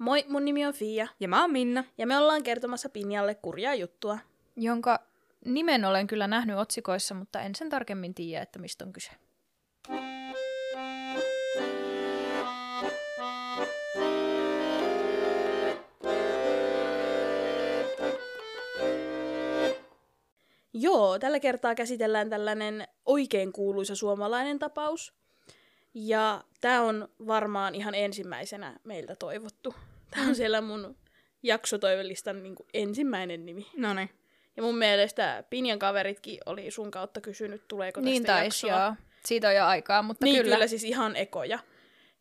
Moi, 0.00 0.24
mun 0.28 0.44
nimi 0.44 0.66
on 0.66 0.72
Fia, 0.72 1.08
Ja 1.20 1.28
mä 1.28 1.40
oon 1.40 1.52
Minna. 1.52 1.84
ja 1.98 2.06
me 2.06 2.18
ollaan 2.18 2.42
kertomassa 2.42 2.88
Pinjalle 2.88 3.34
kurjaa 3.34 3.74
juttua. 3.74 4.18
jonka 4.56 5.00
nimen 5.44 5.84
olen 5.84 6.06
kyllä 6.06 6.26
nähnyt 6.26 6.56
otsikoissa, 6.56 7.14
mutta 7.14 7.40
en 7.40 7.54
sen 7.54 7.68
tarkemmin 7.68 8.14
tiedä, 8.14 8.42
että 8.42 8.58
mistä 8.58 8.84
on 8.84 8.92
kyse. 8.92 9.10
Joo, 20.72 21.18
tällä 21.18 21.40
kertaa 21.40 21.74
käsitellään 21.74 22.30
tällainen 22.30 22.88
oikein 23.06 23.52
kuuluisa 23.52 23.94
suomalainen 23.96 24.58
tapaus. 24.58 25.14
Ja 25.94 26.44
tämä 26.60 26.82
on 26.82 27.08
varmaan 27.26 27.74
ihan 27.74 27.94
ensimmäisenä 27.94 28.80
meiltä 28.84 29.16
toivottu. 29.16 29.74
Tämä 30.10 30.26
on 30.28 30.34
siellä 30.34 30.60
mun 30.60 30.96
jaksotoivelistan 31.42 32.42
niin 32.42 32.54
ensimmäinen 32.74 33.46
nimi. 33.46 33.66
No 33.76 33.94
niin. 33.94 34.10
Ja 34.56 34.62
mun 34.62 34.78
mielestä 34.78 35.44
Pinjan 35.50 35.78
kaveritkin 35.78 36.38
oli 36.46 36.70
sun 36.70 36.90
kautta 36.90 37.20
kysynyt, 37.20 37.68
tuleeko 37.68 38.00
tästä 38.00 38.10
Niin 38.10 38.24
taisi, 38.24 38.66
jaksoa. 38.66 38.84
joo. 38.84 38.94
Siitä 39.24 39.48
on 39.48 39.54
jo 39.54 39.64
aikaa, 39.64 40.02
mutta 40.02 40.24
Niin, 40.24 40.42
kyllä. 40.42 40.54
kyllä. 40.56 40.66
siis 40.66 40.84
ihan 40.84 41.16
ekoja. 41.16 41.58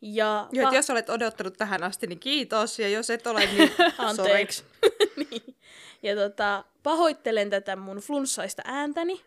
Ja 0.02 0.48
Joo, 0.52 0.64
pa- 0.64 0.68
että 0.68 0.76
jos 0.78 0.90
olet 0.90 1.10
odottanut 1.10 1.58
tähän 1.58 1.84
asti, 1.84 2.08
niin 2.08 2.20
kiitos. 2.20 2.80
Ja 2.80 2.90
jos 2.90 3.10
et 3.10 3.28
ole, 3.28 3.40
niin 3.46 3.72
Anteeksi. 3.98 4.64
niin. 5.32 5.56
Ja 6.04 6.16
tota, 6.16 6.64
pahoittelen 6.84 7.50
tätä 7.50 7.76
mun 7.76 7.98
flunssaista 7.98 8.62
ääntäni. 8.66 9.22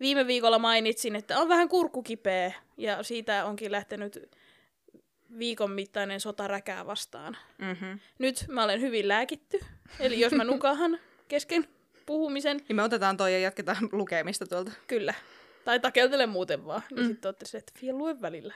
Viime 0.00 0.26
viikolla 0.26 0.58
mainitsin, 0.58 1.16
että 1.16 1.38
on 1.40 1.48
vähän 1.48 1.68
kurkkukipeä 1.68 2.52
ja 2.76 3.02
siitä 3.02 3.44
onkin 3.44 3.72
lähtenyt 3.72 4.28
viikon 5.38 5.70
mittainen 5.70 6.20
sota 6.20 6.48
räkää 6.48 6.86
vastaan. 6.86 7.36
Mm-hmm. 7.58 7.98
Nyt 8.18 8.44
mä 8.48 8.64
olen 8.64 8.80
hyvin 8.80 9.08
lääkitty, 9.08 9.60
eli 10.00 10.20
jos 10.20 10.32
mä 10.32 10.44
nukahan 10.44 10.98
kesken 11.28 11.68
puhumisen, 12.06 12.60
Niin 12.68 12.76
me 12.76 12.82
otetaan 12.82 13.16
toi 13.16 13.32
ja 13.32 13.38
jatketaan 13.38 13.88
lukemista 13.92 14.46
tuolta. 14.46 14.70
kyllä. 14.86 15.14
Tai 15.64 15.80
takeltele 15.80 16.26
muuten 16.26 16.66
vaan. 16.66 16.82
Niin 16.90 17.00
mm. 17.00 17.08
sitten 17.08 17.28
ootte 17.28 17.46
se, 17.46 17.58
että 17.58 17.72
vielä 17.82 17.98
lue 17.98 18.20
välillä. 18.20 18.54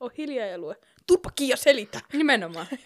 On 0.00 0.10
hiljaa 0.18 0.46
ja 0.46 0.58
lue. 0.58 0.76
Turpa 1.06 1.30
Kiia 1.30 1.56
selitä. 1.56 2.00
Nimenomaan. 2.12 2.66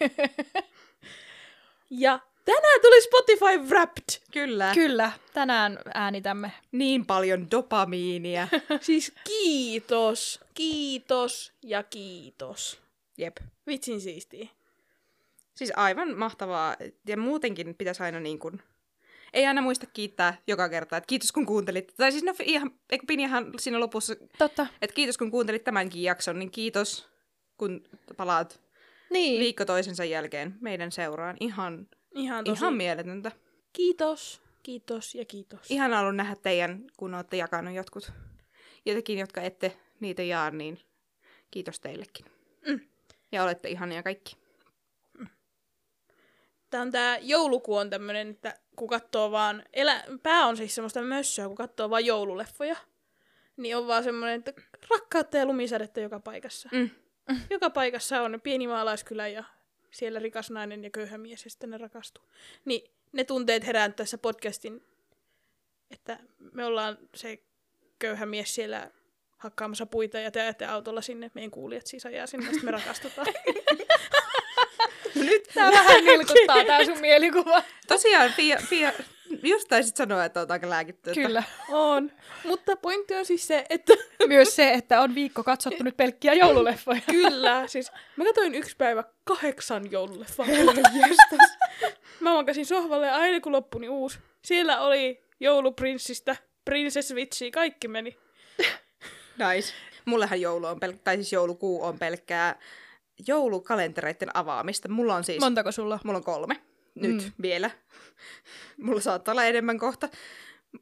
Ja 1.89 2.19
tänään 2.45 2.81
tuli 2.81 3.01
Spotify 3.01 3.69
Wrapped. 3.69 4.03
Kyllä. 4.31 4.71
Kyllä, 4.73 5.11
tänään 5.33 5.79
äänitämme. 5.93 6.51
Niin 6.71 7.05
paljon 7.05 7.51
dopamiinia. 7.51 8.47
Siis 8.81 9.11
kiitos, 9.23 10.39
kiitos 10.53 11.53
ja 11.63 11.83
kiitos. 11.83 12.82
Jep. 13.17 13.37
Vitsin 13.67 14.01
siistiä. 14.01 14.47
Siis 15.55 15.71
aivan 15.75 16.17
mahtavaa. 16.17 16.75
Ja 17.07 17.17
muutenkin 17.17 17.75
pitäisi 17.75 18.03
aina 18.03 18.19
niin 18.19 18.39
kuin... 18.39 18.61
Ei 19.33 19.45
aina 19.45 19.61
muista 19.61 19.85
kiittää 19.85 20.37
joka 20.47 20.69
kerta, 20.69 20.97
että 20.97 21.07
kiitos 21.07 21.31
kun 21.31 21.45
kuuntelit. 21.45 21.93
Tai 21.97 22.11
siis 22.11 22.23
no 22.23 22.33
ihan, 22.43 22.71
eikö 22.91 23.05
Pinihan 23.07 23.51
siinä 23.59 23.79
lopussa, 23.79 24.15
Totta. 24.37 24.67
että 24.81 24.93
kiitos 24.93 25.17
kun 25.17 25.31
kuuntelit 25.31 25.63
tämänkin 25.63 26.03
jakson, 26.03 26.39
niin 26.39 26.51
kiitos 26.51 27.07
kun 27.57 27.83
palaat 28.17 28.61
Niin. 29.09 29.39
viikko 29.39 29.65
toisensa 29.65 30.05
jälkeen 30.05 30.55
meidän 30.61 30.91
seuraan. 30.91 31.37
Ihan, 31.39 31.87
Ihan 32.15 32.43
tosi. 32.45 32.59
ihan 32.59 32.73
mieletöntä. 32.73 33.31
kiitos, 33.73 34.41
kiitos 34.63 35.15
ja 35.15 35.25
kiitos. 35.25 35.71
Ihan 35.71 35.93
ollut 35.93 36.15
nähdä 36.15 36.35
teidän, 36.35 36.83
kun 36.97 37.13
olette 37.13 37.37
jakanut 37.37 37.73
jotkut. 37.73 38.11
Ja 38.85 38.93
tekin, 38.93 39.19
jotka 39.19 39.41
ette 39.41 39.77
niitä 39.99 40.23
jaa, 40.23 40.51
niin 40.51 40.79
kiitos 41.51 41.79
teillekin. 41.79 42.25
Mm. 42.67 42.79
Ja 43.33 43.43
olette 43.43 43.69
ihania 43.69 44.03
kaikki. 44.03 44.35
Tää 46.69 46.81
on 46.81 46.91
tää 46.91 47.17
joulukuu 47.17 47.75
on 47.75 47.89
tämmönen, 47.89 48.29
että 48.29 48.55
kun 48.75 48.87
katsoo 48.87 49.31
vaan, 49.31 49.63
elä... 49.73 50.03
pää 50.23 50.45
on 50.45 50.57
siis 50.57 50.75
semmoista 50.75 51.01
mössöä, 51.01 51.47
kun 51.47 51.55
katsoo 51.55 51.89
vaan 51.89 52.05
joululeffoja, 52.05 52.75
niin 53.57 53.77
on 53.77 53.87
vaan 53.87 54.03
semmoinen, 54.03 54.39
että 54.39 54.53
rakkautta 54.89 55.37
ja 55.37 55.45
lumisadetta 55.45 55.99
joka 55.99 56.19
paikassa. 56.19 56.69
Mm. 56.71 56.89
Joka 57.49 57.69
paikassa 57.69 58.21
on 58.21 58.41
pieni 58.41 58.67
maalaiskylä 58.67 59.27
ja 59.27 59.43
siellä 59.91 60.19
rikas 60.19 60.51
nainen 60.51 60.83
ja 60.83 60.89
köyhä 60.89 61.17
mies 61.17 61.43
ja 61.43 61.49
sitten 61.49 61.69
ne 61.69 61.77
rakastuu. 61.77 62.23
Niin 62.65 62.91
ne 63.11 63.23
tunteet 63.23 63.65
herää 63.65 63.89
tässä 63.89 64.17
podcastin, 64.17 64.83
että 65.91 66.19
me 66.51 66.65
ollaan 66.65 66.97
se 67.15 67.43
köyhä 67.99 68.25
mies 68.25 68.55
siellä 68.55 68.91
hakkaamassa 69.43 69.85
puita 69.85 70.19
ja 70.19 70.31
te 70.31 70.41
ajatte 70.41 70.65
autolla 70.65 71.01
sinne, 71.01 71.31
meidän 71.33 71.51
kuulijat 71.51 71.87
siis 71.87 72.05
ajaa 72.05 72.27
sinne, 72.27 72.45
sitten 72.45 72.65
me 72.65 72.71
rakastutaan. 72.71 73.27
Nyt 75.15 75.43
Tää 75.53 75.71
vähän 75.71 76.05
nilkuttaa 76.05 76.65
tää 76.65 76.85
sun 76.85 76.99
mielikuva. 76.99 77.63
Tosiaan, 77.87 78.31
Fia, 78.33 78.57
Fia 78.69 78.93
just 79.43 79.67
taisit 79.67 79.95
sanoa, 79.97 80.25
että 80.25 80.39
olet 80.39 80.51
aika 80.51 80.69
lääkitty. 80.69 81.09
että- 81.09 81.21
Kyllä. 81.21 81.43
on. 81.69 82.11
Mutta 82.43 82.75
pointti 82.75 83.15
on 83.15 83.25
siis 83.25 83.47
se, 83.47 83.65
että 83.69 83.93
Myös 84.27 84.55
se, 84.55 84.71
että 84.71 85.01
on 85.01 85.15
viikko 85.15 85.43
katsottu 85.43 85.83
nyt 85.83 85.97
pelkkiä 85.97 86.33
joululeffoja. 86.33 87.01
Kyllä, 87.11 87.67
siis 87.67 87.91
mä 88.17 88.25
katsoin 88.25 88.55
yksi 88.55 88.75
päivä 88.77 89.03
kahdeksan 89.23 89.91
joululeffaa. 89.91 90.45
mä 92.19 92.33
makasin 92.33 92.65
sohvalle 92.65 93.07
ja 93.07 93.15
aina 93.15 93.39
kun 93.39 93.51
loppui, 93.51 93.81
niin 93.81 93.91
uusi. 93.91 94.19
Siellä 94.45 94.81
oli 94.81 95.23
jouluprinssistä, 95.39 96.35
Princess 96.65 97.13
Witchiä, 97.13 97.51
kaikki 97.51 97.87
meni. 97.87 98.17
Nice. 99.37 99.73
Mullehan 100.05 100.41
joulu 100.41 100.65
on 100.65 100.77
pelk- 100.79 100.99
tai 101.03 101.15
siis 101.15 101.33
joulukuu 101.33 101.83
on 101.83 101.99
pelkkää 101.99 102.59
joulukalentereiden 103.27 104.29
avaamista. 104.37 104.89
Mulla 104.89 105.15
on 105.15 105.23
siis, 105.23 105.39
Montako 105.39 105.71
sulla? 105.71 105.99
mulla 106.03 106.17
on 106.17 106.23
kolme. 106.23 106.61
Nyt 106.95 107.23
Mm. 107.23 107.31
vielä. 107.41 107.71
Mulla 108.83 109.01
saattaa 109.01 109.31
olla 109.31 109.45
enemmän 109.45 109.77
kohta. 109.79 110.09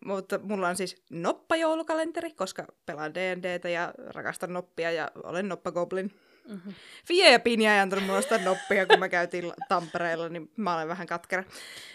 Mutta 0.05 0.39
mulla 0.43 0.67
on 0.67 0.75
siis 0.77 1.03
noppajoulukalenteri, 1.09 2.33
koska 2.33 2.65
pelaan 2.85 3.13
D&Dtä 3.13 3.69
ja 3.69 3.93
rakastan 4.07 4.53
noppia 4.53 4.91
ja 4.91 5.11
olen 5.23 5.49
noppagoblin. 5.49 6.11
Mm-hmm. 6.47 6.73
Fia 7.05 7.29
ja 7.31 7.39
Pinja 7.39 7.73
ei 7.73 7.79
antanut 7.79 8.05
mulle 8.05 8.21
sitä 8.21 8.37
noppia, 8.37 8.85
kun 8.85 8.99
mä 8.99 9.09
käytiin 9.09 9.47
La- 9.47 9.53
Tampereella, 9.69 10.29
niin 10.29 10.51
mä 10.57 10.75
olen 10.75 10.87
vähän 10.87 11.07
katkera. 11.07 11.43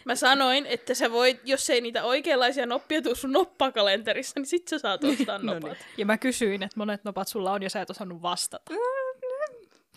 Mä 0.05 0.15
sanoin, 0.15 0.67
että 0.67 0.95
sä 0.95 1.11
voit, 1.13 1.41
jos 1.45 1.71
ei 1.71 1.81
niitä 1.81 2.05
oikeanlaisia 2.05 2.67
noppia 2.67 3.03
tuu 3.03 3.15
sun 3.15 3.33
noppakalenterissa, 3.33 4.41
niin 4.41 4.47
sit 4.47 4.69
sä 4.69 4.79
saat 4.79 5.05
ostaa 5.05 5.39
No 5.39 5.55
nopat. 5.55 5.63
niin. 5.71 5.77
Ja 5.97 6.07
mä 6.07 6.19
kysyin, 6.19 6.63
että 6.63 6.79
monet 6.79 7.05
nopat 7.05 7.29
sulla 7.29 7.53
on 7.53 7.63
ja 7.63 7.71
sä 7.71 7.81
et 7.81 7.91
osannut 7.91 8.23
vastata. 8.23 8.73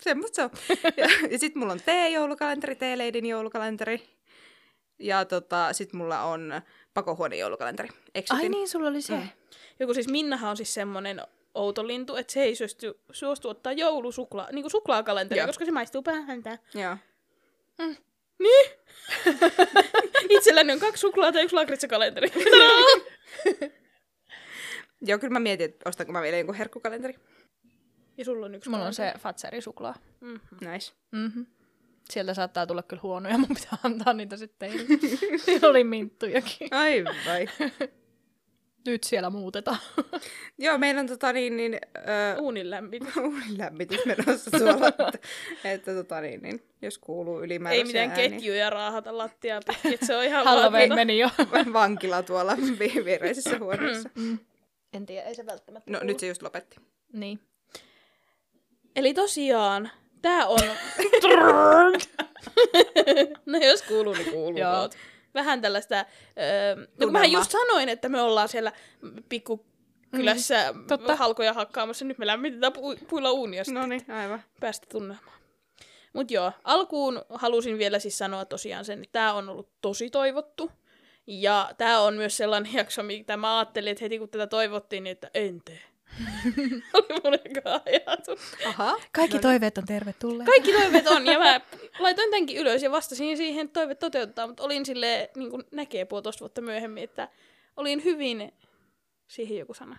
Semmosta 0.02 0.34
se 0.36 0.42
on. 0.42 0.50
Ja, 0.96 1.06
ja 1.30 1.38
sit 1.38 1.54
mulla 1.54 1.72
on 1.72 1.80
T-joulukalenteri, 1.80 2.74
T-leidin 2.76 3.26
joulukalenteri. 3.26 4.02
Ja 4.98 5.24
tota, 5.24 5.72
sit 5.72 5.92
mulla 5.92 6.22
on 6.22 6.60
pakohuone 6.94 7.36
joulukalenteri. 7.36 7.88
Ai 8.30 8.48
niin, 8.48 8.68
sulla 8.68 8.88
oli 8.88 9.02
se. 9.02 9.16
Mm. 9.16 9.28
Joku 9.80 9.94
siis 9.94 10.08
Minnahan 10.08 10.50
on 10.50 10.56
siis 10.56 10.74
semmonen 10.74 11.22
outo 11.54 11.86
lintu, 11.86 12.16
että 12.16 12.32
se 12.32 12.42
ei 12.42 12.54
suostu, 12.54 12.86
suostu 13.12 13.48
ottaa 13.48 13.72
joulusuklaa, 13.72 14.48
niin 14.52 14.62
kuin 14.62 14.70
suklaakalenteri, 14.70 15.38
Joo. 15.38 15.46
koska 15.46 15.64
se 15.64 15.70
maistuu 15.70 16.02
päähän 16.02 16.42
tää. 16.42 16.58
Joo. 16.74 16.96
Niin? 18.38 18.70
Itselläni 20.36 20.72
on 20.72 20.78
kaksi 20.78 21.00
suklaata 21.00 21.38
ja 21.38 21.44
yksi 21.44 21.56
lakritsakalenteri. 21.56 22.28
Joo, 25.06 25.18
kyllä 25.18 25.32
mä 25.32 25.40
mietin, 25.40 25.64
että 25.64 25.88
ostanko 25.88 26.12
mä 26.12 26.22
vielä 26.22 26.36
jonkun 26.36 26.54
herkkukalenteri. 26.54 27.14
ja 28.16 28.24
sulla 28.24 28.46
on 28.46 28.54
yksi 28.54 28.70
Mulla 28.70 28.86
on 28.86 28.94
se 28.94 29.12
Fatseri 29.18 29.60
suklaa. 29.60 29.94
Mm-hmm. 30.20 30.70
Nice. 30.70 30.92
Mm-hmm. 31.12 31.46
Sieltä 32.10 32.34
saattaa 32.34 32.66
tulla 32.66 32.82
kyllä 32.82 33.02
huonoja, 33.02 33.38
mun 33.38 33.48
pitää 33.48 33.78
antaa 33.82 34.12
niitä 34.12 34.36
sitten 34.36 34.70
teille. 34.70 34.98
Siinä 35.44 35.68
oli 35.68 35.84
minttujakin. 35.84 36.68
Ai 36.70 37.04
vai. 37.04 37.46
Nyt 38.86 39.04
siellä 39.04 39.30
muutetaan. 39.30 39.78
Joo, 40.58 40.78
meillä 40.78 41.00
on 41.00 41.06
tota 41.06 41.32
niin, 41.32 41.56
niin 41.56 41.78
öö, 42.08 42.36
Uunin 42.40 42.70
lämmitys. 42.70 43.16
uunin 43.26 43.58
lämmitys 43.58 44.00
menossa 44.06 44.50
tuolla, 44.50 44.88
että, 44.88 45.18
että 45.64 45.94
tota 45.94 46.20
niin, 46.20 46.42
niin, 46.42 46.62
jos 46.82 46.98
kuuluu 46.98 47.40
ylimääräisiä 47.44 47.80
Ei 48.02 48.06
mitään 48.06 48.10
ääniä. 48.20 48.38
ketjuja 48.38 48.70
raahata 48.70 49.18
lattiaa 49.18 49.60
pitkin, 49.66 49.94
että 49.94 50.06
se 50.06 50.16
on 50.16 50.24
ihan 50.24 50.44
Halloween 50.48 50.94
meni 50.94 51.18
jo. 51.18 51.28
Vankila 51.72 52.22
tuolla 52.22 52.56
vi- 52.78 53.04
viereisessä 53.04 53.58
huoneessa. 53.58 54.08
En 54.92 55.06
tiedä, 55.06 55.26
ei 55.28 55.34
se 55.34 55.46
välttämättä 55.46 55.90
No 55.90 55.98
Mm. 56.00 56.06
nyt 56.06 56.20
se 56.20 56.26
just 56.26 56.42
lopetti. 56.42 56.76
Niin. 57.12 57.40
Eli 58.96 59.14
tosiaan, 59.14 59.90
tää 60.22 60.46
on... 60.46 60.58
no 63.46 63.58
jos 63.58 63.82
kuuluu, 63.82 64.14
niin 64.14 64.30
kuuluu. 64.30 64.58
Joo. 64.60 64.90
Vähän 65.34 65.60
tällaista... 65.60 65.94
Öö, 65.96 66.76
no 66.76 67.06
kun 67.06 67.12
mähän 67.12 67.32
just 67.32 67.50
sanoin, 67.50 67.88
että 67.88 68.08
me 68.08 68.20
ollaan 68.20 68.48
siellä 68.48 68.72
pikku 69.28 69.66
kylässä 70.10 70.72
mm, 70.72 70.86
totta. 70.86 71.16
halkoja 71.16 71.52
hakkaamassa. 71.52 72.04
Nyt 72.04 72.18
me 72.18 72.26
lämmitetään 72.26 72.72
pu- 72.72 73.04
puilla 73.08 73.30
uunia 73.30 73.62
No 73.72 73.86
niin, 73.86 74.04
aivan. 74.12 74.42
päästä 74.60 74.86
tunnelmaan. 74.92 75.40
Mut 76.12 76.30
joo, 76.30 76.52
alkuun 76.64 77.22
halusin 77.30 77.78
vielä 77.78 77.98
siis 77.98 78.18
sanoa 78.18 78.44
tosiaan 78.44 78.84
sen, 78.84 78.98
että 78.98 79.12
tämä 79.12 79.32
on 79.32 79.48
ollut 79.48 79.68
tosi 79.80 80.10
toivottu. 80.10 80.70
Ja 81.26 81.70
tämä 81.78 82.00
on 82.00 82.14
myös 82.14 82.36
sellainen 82.36 82.72
jakso, 82.80 83.02
mitä 83.02 83.36
mä 83.36 83.58
ajattelin, 83.58 83.90
että 83.90 84.04
heti 84.04 84.18
kun 84.18 84.28
tätä 84.28 84.46
toivottiin, 84.46 85.04
niin 85.04 85.12
että 85.12 85.30
en 85.34 85.62
tee. 85.64 85.80
oli 86.94 87.20
mun 87.24 87.34
eka 87.34 87.80
ajatus. 87.86 88.40
Aha. 88.66 89.00
Kaikki 89.12 89.36
No 89.36 89.42
toiveet 89.42 89.78
on 89.78 89.86
tervetulleet. 89.86 90.46
Kaikki 90.46 90.72
toiveet 90.72 91.06
on, 91.06 91.26
ja 91.26 91.38
mä 91.38 91.60
laitoin 91.98 92.30
tämänkin 92.30 92.56
ylös 92.56 92.82
ja 92.82 92.90
vastasin 92.90 93.36
siihen, 93.36 93.64
että 93.66 93.80
toive 93.80 93.94
toteuttaa, 93.94 94.46
mutta 94.46 94.62
olin 94.62 94.86
sille 94.86 95.30
niin 95.36 95.50
kuin 95.50 95.62
näkee 95.72 96.04
puolitoista 96.04 96.40
vuotta 96.40 96.60
myöhemmin, 96.60 97.04
että 97.04 97.28
olin 97.76 98.04
hyvin, 98.04 98.52
siihen 99.28 99.58
joku 99.58 99.74
sana, 99.74 99.98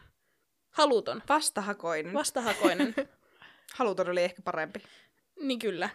haluton, 0.69 1.23
Vastahakoinen. 1.29 2.13
vastahakoinen. 2.13 2.95
Haluton 3.75 4.09
oli 4.09 4.23
ehkä 4.23 4.41
parempi. 4.41 4.79
niin 5.39 5.59
kyllä, 5.59 5.89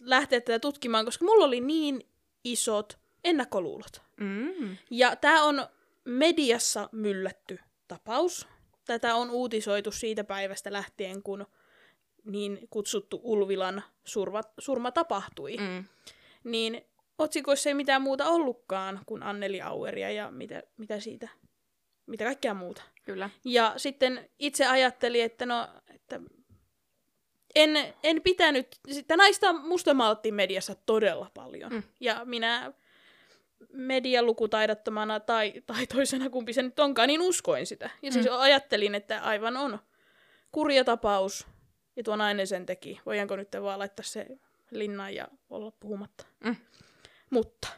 lähteä 0.00 0.40
tätä 0.40 0.58
tutkimaan, 0.58 1.04
koska 1.04 1.24
mulla 1.24 1.44
oli 1.44 1.60
niin 1.60 2.08
isot 2.44 2.98
ennakkoluulot. 3.24 4.02
Mm. 4.20 4.76
Ja 4.90 5.16
tämä 5.16 5.42
on 5.42 5.66
mediassa 6.04 6.88
myllätty 6.92 7.58
tapaus. 7.88 8.48
Tätä 8.84 9.14
on 9.14 9.30
uutisoitu 9.30 9.92
siitä 9.92 10.24
päivästä 10.24 10.72
lähtien, 10.72 11.22
kun 11.22 11.46
niin 12.24 12.58
kutsuttu 12.70 13.20
Ulvilan 13.22 13.82
surma, 14.04 14.40
surma 14.58 14.92
tapahtui. 14.92 15.56
Mm. 15.56 15.84
Niin 16.44 16.86
otsikoissa 17.18 17.70
ei 17.70 17.74
mitään 17.74 18.02
muuta 18.02 18.28
ollutkaan 18.28 19.00
kuin 19.06 19.22
Anneli 19.22 19.60
Aueria 19.60 20.10
ja 20.10 20.30
mitä, 20.30 20.62
mitä 20.76 21.00
siitä, 21.00 21.28
mitä 22.06 22.24
kaikkea 22.24 22.54
muuta. 22.54 22.82
Kyllä. 23.04 23.30
Ja 23.44 23.74
sitten 23.76 24.30
itse 24.38 24.66
ajattelin, 24.66 25.24
että 25.24 25.46
no, 25.46 25.68
että 25.94 26.20
en, 27.54 27.94
en 28.02 28.22
pitänyt, 28.22 28.66
sitä 28.92 29.16
naista 29.16 29.52
mustamalttiin 29.52 30.34
mediassa 30.34 30.74
todella 30.86 31.30
paljon. 31.34 31.72
Mm. 31.72 31.82
Ja 32.00 32.24
minä 32.24 32.72
medialukutaidottomana 33.72 35.20
tai, 35.20 35.52
tai 35.66 35.86
toisena 35.86 36.30
kumpi 36.30 36.52
se 36.52 36.62
nyt 36.62 36.78
onkaan, 36.78 37.08
niin 37.08 37.22
uskoin 37.22 37.66
sitä. 37.66 37.90
Ja 38.02 38.12
siis 38.12 38.26
ajattelin, 38.30 38.94
että 38.94 39.20
aivan 39.20 39.56
on 39.56 39.78
kurja 40.52 40.84
tapaus, 40.84 41.46
ja 41.96 42.02
tuo 42.02 42.16
nainen 42.16 42.46
sen 42.46 42.66
teki. 42.66 43.00
Voidaanko 43.06 43.36
nyt 43.36 43.48
vaan 43.62 43.78
laittaa 43.78 44.04
se 44.04 44.26
linnaan 44.70 45.14
ja 45.14 45.28
olla 45.50 45.70
puhumatta. 45.70 46.26
Mm. 46.44 46.56
Mutta 47.30 47.68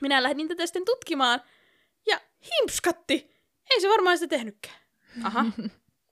minä 0.00 0.22
lähdin 0.22 0.48
tätä 0.48 0.66
sitten 0.66 0.84
tutkimaan, 0.84 1.42
ja 2.06 2.20
himpskatti! 2.52 3.34
Ei 3.70 3.80
se 3.80 3.88
varmaan 3.88 4.18
sitä 4.18 4.36
tehnytkään. 4.36 4.76
Aha. 5.24 5.44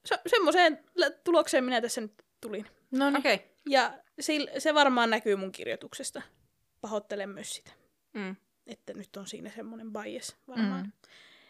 Se, 0.04 0.18
semmoiseen 0.26 0.84
tulokseen 1.24 1.64
minä 1.64 1.80
tässä 1.80 2.00
nyt 2.00 2.12
tulin. 2.40 2.66
No 2.90 3.10
niin. 3.10 3.18
Okay. 3.18 3.38
Ja 3.66 3.98
sil, 4.26 4.44
se 4.58 4.74
varmaan 4.74 5.10
näkyy 5.10 5.36
mun 5.36 5.52
kirjoituksesta. 5.52 6.22
Pahoittelen 6.80 7.28
myös 7.28 7.54
sitä, 7.54 7.70
Mm. 8.12 8.36
että 8.66 8.94
nyt 8.94 9.16
on 9.16 9.26
siinä 9.26 9.50
semmoinen 9.50 9.92
bias 9.92 10.36
varmaan. 10.48 10.82
Mm. 10.82 10.92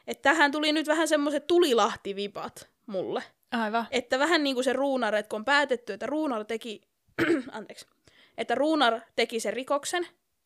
Että 0.06 0.22
tähän 0.22 0.52
tuli 0.52 0.72
nyt 0.72 0.86
vähän 0.86 1.08
semmoiset 1.08 1.46
tulilahtivipat 1.46 2.70
mulle. 2.86 3.22
Aivan. 3.50 3.86
Että 3.90 4.18
vähän 4.18 4.44
niin 4.44 4.54
kuin 4.54 4.64
se 4.64 4.72
Ruunar, 4.72 5.14
että 5.14 5.28
kun 5.30 5.36
on 5.36 5.44
päätetty, 5.44 5.92
että 5.92 6.06
Ruunar 6.06 6.44
teki, 6.44 6.80
anteeksi, 7.52 7.86
että 8.38 8.54
Ruunar 8.54 9.00
teki 9.16 9.40
sen 9.40 9.52
rikoksen, 9.52 10.02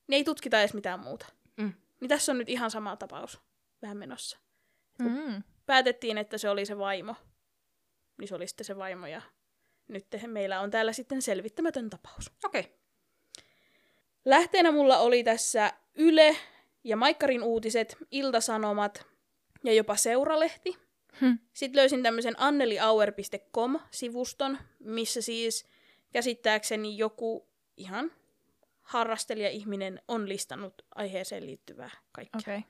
niin 0.07 0.17
ei 0.17 0.25
tutkita 0.25 0.61
edes 0.61 0.75
mitään 0.75 1.01
muuta. 1.01 1.27
Mm. 1.57 1.73
Niin 2.01 2.09
tässä 2.09 2.33
on 2.33 2.39
nyt 2.39 2.49
ihan 2.49 2.71
sama 2.71 2.97
tapaus 2.97 3.41
vähän 3.83 3.97
menossa. 3.97 4.39
Mm. 4.99 5.43
Päätettiin, 5.67 6.19
että 6.19 6.39
se 6.39 6.51
oli 6.51 6.67
se 6.67 6.79
vaimo. 6.79 7.15
Niin 8.19 8.29
se 8.29 8.35
oli 8.35 8.47
sitten 8.47 8.65
se 8.65 8.77
vaimo 8.77 9.07
ja 9.07 9.23
nyt 9.89 10.07
meillä 10.27 10.61
on 10.61 10.71
täällä 10.71 10.93
sitten 10.93 11.23
selvittämätön 11.23 11.91
tapaus. 11.91 12.31
Okei. 12.45 12.61
Okay. 12.61 12.73
Lähteenä 14.25 14.71
mulla 14.71 14.99
oli 14.99 15.25
tässä 15.25 15.73
Yle 15.96 16.37
ja 16.84 16.96
Maikkarin 16.96 17.43
uutiset, 17.43 17.96
Iltasanomat 18.10 19.06
ja 19.64 19.72
jopa 19.72 19.96
Seuralehti. 19.96 20.76
Hm. 21.20 21.32
Sitten 21.52 21.81
löysin 21.81 22.02
tämmöisen 22.02 22.40
anneliauer.com-sivuston, 22.40 24.58
missä 24.78 25.22
siis 25.22 25.66
käsittääkseni 26.12 26.98
joku 26.98 27.48
ihan 27.76 28.12
harrastelija-ihminen 28.82 30.02
on 30.08 30.28
listannut 30.28 30.82
aiheeseen 30.94 31.46
liittyvää 31.46 31.90
kaikkea. 32.12 32.38
Okay. 32.38 32.62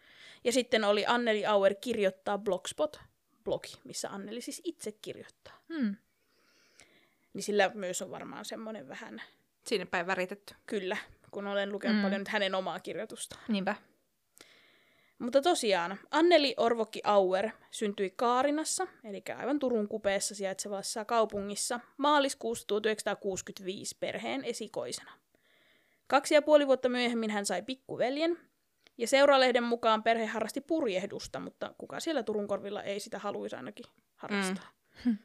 Ja 0.44 0.52
sitten 0.52 0.84
oli 0.84 1.04
Anneli 1.06 1.46
Auer 1.46 1.74
kirjoittaa 1.74 2.38
Blogspot-blogi, 2.38 3.76
missä 3.84 4.10
Anneli 4.10 4.40
siis 4.40 4.60
itse 4.64 4.92
kirjoittaa. 4.92 5.62
Hmm. 5.74 5.96
Niin 7.32 7.42
sillä 7.42 7.70
myös 7.74 8.02
on 8.02 8.10
varmaan 8.10 8.44
semmoinen 8.44 8.88
vähän 8.88 9.22
Sinne 9.66 9.86
päin 9.86 10.06
väritetty. 10.06 10.54
kyllä, 10.66 10.96
kun 11.30 11.46
olen 11.46 11.72
lukenut 11.72 11.96
Mm. 11.96 12.02
paljon 12.02 12.20
nyt 12.20 12.28
hänen 12.28 12.54
omaa 12.54 12.80
kirjoitustaan. 12.80 13.42
Niinpä. 13.48 13.74
Mutta 15.18 15.42
tosiaan, 15.42 15.98
Anneli 16.10 16.54
Orvokki 16.56 17.00
Auer 17.04 17.50
syntyi 17.70 18.10
Kaarinassa, 18.16 18.86
eli 19.04 19.22
aivan 19.36 19.58
Turun 19.58 19.88
kupeessa 19.88 20.34
sijaitsevassa 20.34 21.04
kaupungissa, 21.04 21.80
maaliskuussa 21.96 22.66
1965 22.66 23.96
perheen 24.00 24.44
esikoisena. 24.44 25.12
Kaksi 26.06 26.34
ja 26.34 26.42
puoli 26.42 26.66
vuotta 26.66 26.88
myöhemmin 26.88 27.30
hän 27.30 27.46
sai 27.46 27.62
pikkuveljen, 27.62 28.38
ja 28.98 29.06
Seuralehden 29.06 29.62
mukaan 29.62 30.02
perhe 30.02 30.26
harrasti 30.26 30.60
purjehdusta, 30.60 31.40
mutta 31.40 31.74
kuka 31.78 32.00
siellä 32.00 32.22
Turun 32.22 32.48
korvilla 32.48 32.82
ei 32.82 33.00
sitä 33.00 33.18
haluaisi 33.18 33.56
ainakin 33.56 33.86
harrastaa. 34.16 34.70
Mm. 35.04 35.16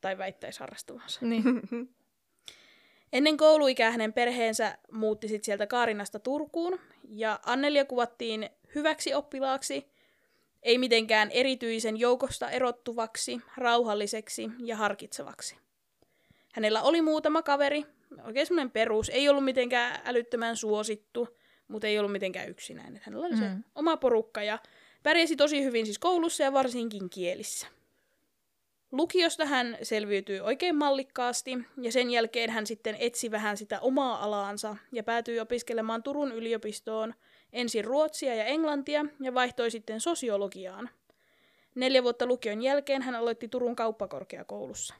Tai 0.00 0.18
väittäisi 0.18 0.60
harrastavansa. 0.60 1.20
Niin. 1.26 1.44
Ennen 3.14 3.36
kouluikää 3.36 3.90
hänen 3.90 4.12
perheensä 4.12 4.78
muutti 4.92 5.28
sit 5.28 5.44
sieltä 5.44 5.66
Kaarinasta 5.66 6.18
Turkuun, 6.18 6.80
ja 7.08 7.40
Annelia 7.46 7.84
kuvattiin 7.84 8.50
hyväksi 8.74 9.14
oppilaaksi, 9.14 9.86
ei 10.62 10.78
mitenkään 10.78 11.30
erityisen 11.30 11.96
joukosta 11.96 12.50
erottuvaksi, 12.50 13.40
rauhalliseksi 13.56 14.50
ja 14.58 14.76
harkitsevaksi. 14.76 15.56
Hänellä 16.52 16.82
oli 16.82 17.02
muutama 17.02 17.42
kaveri, 17.42 17.86
oikein 18.24 18.46
semmoinen 18.46 18.70
perus, 18.70 19.08
ei 19.08 19.28
ollut 19.28 19.44
mitenkään 19.44 20.00
älyttömän 20.04 20.56
suosittu, 20.56 21.28
mutta 21.68 21.86
ei 21.86 21.98
ollut 21.98 22.12
mitenkään 22.12 22.48
yksinäinen. 22.48 23.00
Hänellä 23.04 23.26
oli 23.26 23.36
se 23.36 23.48
Mm. 23.48 23.64
oma 23.74 23.96
porukka 23.96 24.42
ja 24.42 24.58
pärjäsi 25.02 25.36
tosi 25.36 25.64
hyvin 25.64 25.86
siis 25.86 25.98
koulussa 25.98 26.42
ja 26.42 26.52
varsinkin 26.52 27.10
kielissä. 27.10 27.66
Lukiosta 28.94 29.46
hän 29.46 29.78
selviytyi 29.82 30.40
oikein 30.40 30.76
mallikkaasti 30.76 31.58
ja 31.80 31.92
sen 31.92 32.10
jälkeen 32.10 32.50
hän 32.50 32.66
sitten 32.66 32.96
etsi 32.98 33.30
vähän 33.30 33.56
sitä 33.56 33.80
omaa 33.80 34.24
alaansa 34.24 34.76
ja 34.92 35.02
päätyi 35.02 35.40
opiskelemaan 35.40 36.02
Turun 36.02 36.32
yliopistoon 36.32 37.14
ensin 37.52 37.84
ruotsia 37.84 38.34
ja 38.34 38.44
englantia 38.44 39.04
ja 39.20 39.34
vaihtoi 39.34 39.70
sitten 39.70 40.00
sosiologiaan. 40.00 40.90
Neljä 41.74 42.02
vuotta 42.02 42.26
lukion 42.26 42.62
jälkeen 42.62 43.02
hän 43.02 43.14
aloitti 43.14 43.48
Turun 43.48 43.76
kauppakorkeakoulussa. 43.76 44.94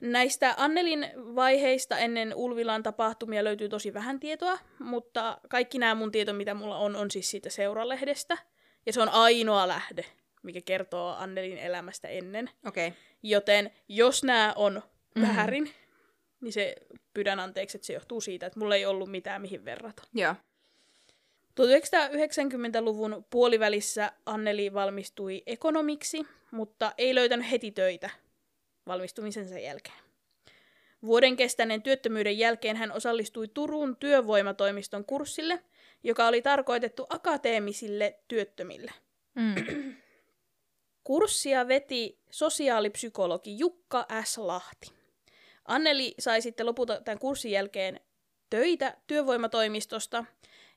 Näistä 0.00 0.54
Annelin 0.56 1.06
vaiheista 1.16 1.98
ennen 1.98 2.34
Ulvilan 2.34 2.82
tapahtumia 2.82 3.44
löytyy 3.44 3.68
tosi 3.68 3.94
vähän 3.94 4.20
tietoa, 4.20 4.58
mutta 4.78 5.38
kaikki 5.48 5.78
nämä 5.78 5.94
mun 5.94 6.12
tieto, 6.12 6.32
mitä 6.32 6.54
mulla 6.54 6.78
on, 6.78 6.96
on 6.96 7.10
siis 7.10 7.30
siitä 7.30 7.50
seuralehdestä. 7.50 8.38
Ja 8.86 8.92
se 8.92 9.02
on 9.02 9.08
ainoa 9.08 9.68
lähde, 9.68 10.04
mikä 10.46 10.60
kertoo 10.64 11.14
Annelin 11.18 11.58
elämästä 11.58 12.08
ennen. 12.08 12.50
Okay. 12.66 12.92
Joten 13.22 13.70
jos 13.88 14.24
nämä 14.24 14.52
on 14.56 14.82
Mhm. 15.14 15.26
väärin, 15.26 15.70
niin 16.40 16.52
se 16.52 16.76
pyydän 17.14 17.40
anteeksi, 17.40 17.76
että 17.76 17.86
se 17.86 17.92
johtuu 17.92 18.20
siitä, 18.20 18.46
että 18.46 18.58
mulla 18.58 18.76
ei 18.76 18.86
ollut 18.86 19.10
mitään 19.10 19.42
mihin 19.42 19.64
verrata. 19.64 20.02
Joo. 20.14 20.34
1990-luvun 21.54 23.26
puolivälissä 23.30 24.12
Anneli 24.26 24.74
valmistui 24.74 25.42
ekonomiksi, 25.46 26.26
mutta 26.50 26.92
ei 26.98 27.14
löytänyt 27.14 27.50
heti 27.50 27.70
töitä 27.70 28.10
valmistumisensa 28.86 29.58
jälkeen. 29.58 29.96
Vuoden 31.02 31.36
kestäneen 31.36 31.82
työttömyyden 31.82 32.38
jälkeen 32.38 32.76
hän 32.76 32.92
osallistui 32.92 33.48
Turun 33.48 33.96
työvoimatoimiston 33.96 35.04
kurssille, 35.04 35.62
joka 36.04 36.26
oli 36.26 36.42
tarkoitettu 36.42 37.06
akateemisille 37.10 38.18
työttömille. 38.28 38.92
Mm. 39.34 39.85
Kurssia 41.06 41.68
veti 41.68 42.18
sosiaalipsykologi 42.30 43.58
Jukka 43.58 44.06
S. 44.24 44.38
Lahti. 44.38 44.92
Anneli 45.64 46.14
sai 46.18 46.42
sitten 46.42 46.66
lopulta 46.66 47.00
tämän 47.00 47.18
kurssin 47.18 47.50
jälkeen 47.50 48.00
töitä 48.50 48.96
työvoimatoimistosta, 49.06 50.24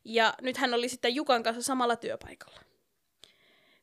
ja 0.04 0.34
nyt 0.42 0.58
hän 0.58 0.74
oli 0.74 0.90
sitten 0.90 1.16
Jukan 1.16 1.44
kanssa 1.44 1.62
samalla 1.62 1.96
työpaikalla. 1.96 2.60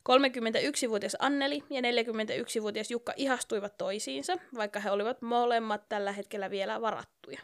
31-vuotias 0.09 1.17
Anneli 1.19 1.65
ja 1.71 1.81
41-vuotias 1.81 2.91
Jukka 2.91 3.13
ihastuivat 3.17 3.77
toisiinsa, 3.77 4.39
vaikka 4.55 4.81
he 4.81 4.91
olivat 4.91 5.23
molemmat 5.23 5.89
tällä 5.89 6.13
hetkellä 6.13 6.51
vielä 6.51 6.81
varattuja. 6.81 7.41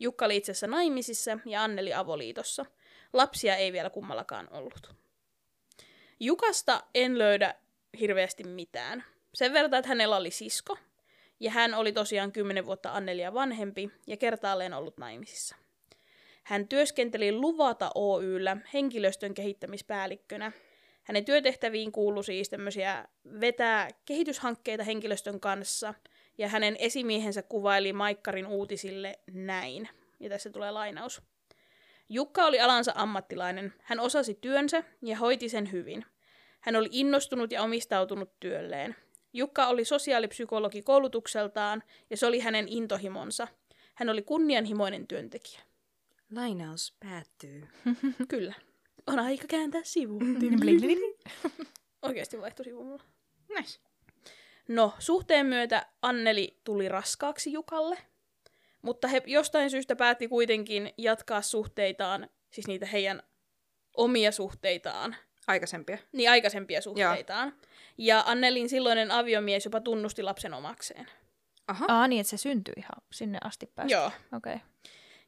Jukka 0.00 0.24
oli 0.24 0.36
itse 0.36 0.52
asiassa 0.52 0.66
naimisissa 0.66 1.38
ja 1.46 1.64
Anneli 1.64 1.94
avoliitossa. 1.94 2.66
Lapsia 3.12 3.56
ei 3.56 3.72
vielä 3.72 3.90
kummallakaan 3.90 4.48
ollut. 4.50 4.94
Jukasta 6.20 6.82
en 6.94 7.18
löydä 7.18 7.54
hirveästi 8.00 8.44
mitään. 8.44 9.04
Sen 9.34 9.52
verran, 9.52 9.74
että 9.74 9.88
hänellä 9.88 10.16
oli 10.16 10.30
sisko, 10.30 10.76
ja 11.40 11.50
hän 11.50 11.74
oli 11.74 11.92
tosiaan 11.92 12.32
10 12.32 12.66
vuotta 12.66 12.92
Annelia 12.92 13.34
vanhempi 13.34 13.90
ja 14.06 14.16
kertaalleen 14.16 14.74
ollut 14.74 14.98
naimisissa. 14.98 15.56
Hän 16.44 16.68
työskenteli 16.68 17.32
Luvata 17.32 17.90
Oyllä 17.94 18.56
henkilöstön 18.74 19.34
kehittämispäällikkönä. 19.34 20.52
Hänen 21.04 21.24
työtehtäviin 21.24 21.92
kuului 21.92 22.24
siis 22.24 22.48
tämmöisiä 22.48 23.08
vetää 23.40 23.88
kehityshankkeita 24.04 24.84
henkilöstön 24.84 25.40
kanssa, 25.40 25.94
ja 26.38 26.48
hänen 26.48 26.76
esimiehensä 26.78 27.42
kuvaili 27.42 27.92
Maikkarin 27.92 28.46
uutisille 28.46 29.18
näin. 29.32 29.88
Ja 30.20 30.28
tässä 30.28 30.50
tulee 30.50 30.70
lainaus. 30.70 31.22
Jukka 32.08 32.46
oli 32.46 32.60
alansa 32.60 32.92
ammattilainen. 32.94 33.72
Hän 33.82 34.00
osasi 34.00 34.38
työnsä 34.40 34.84
ja 35.02 35.16
hoiti 35.16 35.48
sen 35.48 35.72
hyvin. 35.72 36.04
Hän 36.60 36.76
oli 36.76 36.88
innostunut 36.90 37.52
ja 37.52 37.62
omistautunut 37.62 38.40
työlleen. 38.40 38.96
Jukka 39.32 39.66
oli 39.66 39.84
sosiaalipsykologi 39.84 40.82
koulutukseltaan 40.82 41.82
ja 42.10 42.16
se 42.16 42.26
oli 42.26 42.40
hänen 42.40 42.68
intohimonsa. 42.68 43.48
Hän 43.94 44.08
oli 44.08 44.22
kunnianhimoinen 44.22 45.06
työntekijä. 45.06 45.60
Lainaus 46.34 46.96
päättyy. 47.00 47.68
Kyllä. 48.28 48.54
On 49.06 49.18
aika 49.18 49.44
kääntää 49.48 49.80
sivu. 49.84 50.20
Oikeasti 52.02 52.40
vaihtui 52.40 52.64
sivu 52.64 52.84
mulla. 52.84 53.02
Nice. 53.58 53.80
No, 54.68 54.92
suhteen 54.98 55.46
myötä 55.46 55.86
Anneli 56.02 56.60
tuli 56.64 56.88
raskaaksi 56.88 57.52
Jukalle, 57.52 57.98
mutta 58.82 59.08
he 59.08 59.22
jostain 59.26 59.70
syystä 59.70 59.96
päätti 59.96 60.28
kuitenkin 60.28 60.94
jatkaa 60.98 61.42
suhteitaan, 61.42 62.28
siis 62.50 62.66
niitä 62.66 62.86
heidän 62.86 63.22
omia 63.96 64.32
suhteitaan, 64.32 65.16
Aikaisempia. 65.46 65.98
niin 66.12 66.30
aikaisempia 66.30 66.80
suhteitaan. 66.80 67.52
Ja 67.98 68.22
Annelin 68.26 68.68
silloinen 68.68 69.10
aviomies 69.10 69.64
jopa 69.64 69.80
tunnusti 69.80 70.22
lapsen 70.22 70.54
omakseen. 70.54 71.06
Aha. 71.68 71.86
Aa, 71.88 72.08
niin, 72.08 72.20
että 72.20 72.30
se 72.30 72.36
syntyi 72.36 72.74
ihan 72.76 73.02
sinne 73.12 73.38
asti 73.44 73.66
päästä. 73.66 73.94
Joo. 73.94 74.10
Okei. 74.32 74.54
Okay. 74.54 74.66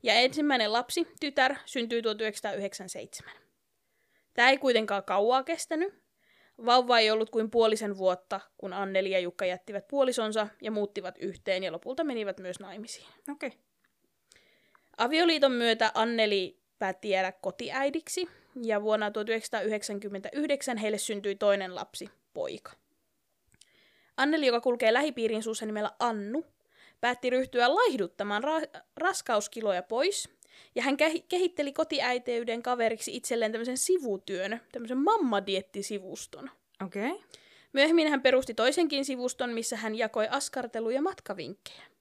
Ja 0.02 0.14
ensimmäinen 0.14 0.72
lapsi, 0.72 1.08
tytär, 1.20 1.56
syntyi 1.66 2.02
1997. 2.02 3.32
Tämä 4.34 4.50
ei 4.50 4.58
kuitenkaan 4.58 5.04
kauaa 5.04 5.42
kestänyt. 5.42 6.02
Vauva 6.66 6.98
ei 6.98 7.10
ollut 7.10 7.30
kuin 7.30 7.50
puolisen 7.50 7.98
vuotta, 7.98 8.40
kun 8.56 8.72
Anneli 8.72 9.10
ja 9.10 9.18
Jukka 9.18 9.46
jättivät 9.46 9.88
puolisonsa 9.88 10.48
ja 10.62 10.70
muuttivat 10.70 11.14
yhteen 11.18 11.62
ja 11.62 11.72
lopulta 11.72 12.04
menivät 12.04 12.40
myös 12.40 12.60
naimisiin. 12.60 13.06
Okei. 13.30 13.48
Okay. 13.48 13.60
Avioliiton 14.96 15.52
myötä 15.52 15.92
Anneli 15.94 16.60
päätti 16.78 17.10
jäädä 17.10 17.32
kotiäidiksi 17.32 18.28
ja 18.62 18.82
vuonna 18.82 19.10
1999 19.10 20.76
heille 20.76 20.98
syntyi 20.98 21.34
toinen 21.34 21.74
lapsi, 21.74 22.08
poika. 22.34 22.72
Anneli, 24.16 24.46
joka 24.46 24.60
kulkee 24.60 24.92
lähipiirin 24.92 25.42
suussa 25.42 25.66
nimellä 25.66 25.90
Annu, 25.98 26.44
päätti 27.00 27.30
ryhtyä 27.30 27.74
laihduttamaan 27.74 28.44
ra- 28.44 28.80
raskauskiloja 28.96 29.82
pois 29.82 30.28
ja 30.74 30.82
hän 30.82 30.96
kehi- 30.96 31.24
kehitteli 31.28 31.72
kotiäiteyden 31.72 32.62
kaveriksi 32.62 33.16
itselleen 33.16 33.52
tämmöisen 33.52 33.78
sivutyön, 33.78 34.60
tämmöisen 34.72 34.98
mammadietti-sivuston. 34.98 36.50
Okei. 36.84 37.10
Okay. 37.10 37.22
Myöhemmin 37.72 38.08
hän 38.08 38.22
perusti 38.22 38.54
toisenkin 38.54 39.04
sivuston, 39.04 39.50
missä 39.50 39.76
hän 39.76 39.94
jakoi 39.94 40.28
askartelu- 40.30 40.90
ja 40.90 41.02
matkavinkkejä. 41.02 41.91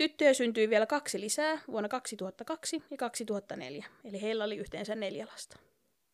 Tyttöjä 0.00 0.34
syntyi 0.34 0.70
vielä 0.70 0.86
kaksi 0.86 1.20
lisää 1.20 1.58
vuonna 1.66 1.88
2002 1.88 2.82
ja 2.90 2.96
2004, 2.96 3.84
eli 4.04 4.22
heillä 4.22 4.44
oli 4.44 4.56
yhteensä 4.56 4.94
neljä 4.94 5.26
lasta. 5.26 5.56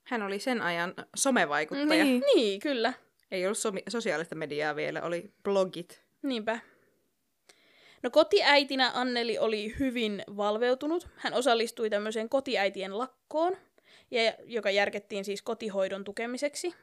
Hän 0.05 0.23
oli 0.23 0.39
sen 0.39 0.63
ajan 0.63 0.95
somevaikuttaja. 1.17 2.05
Niin. 2.05 2.23
Niin, 2.35 2.61
kyllä. 2.61 2.93
Ei 3.31 3.47
ollut 3.47 3.59
somi- 3.59 3.83
sosiaalista 3.89 4.35
mediaa 4.35 4.77
vielä, 4.77 5.03
oli 5.03 5.33
blogit. 5.43 6.03
Niinpä. 6.23 6.59
No 8.03 8.11
kotiäitinä 8.11 8.91
Anneli 8.95 9.39
oli 9.39 9.75
hyvin 9.79 10.23
valveutunut. 10.37 11.09
Hän 11.17 11.35
osallistui 11.35 11.91
tämmöiseen 11.91 12.29
kotiäitien 12.29 12.99
lakkoon, 12.99 13.57
ja, 14.11 14.33
joka 14.45 14.71
järkettiin 14.71 15.25
siis 15.25 15.43
kotihoidon 15.43 16.05
tukemiseksi. 16.05 16.75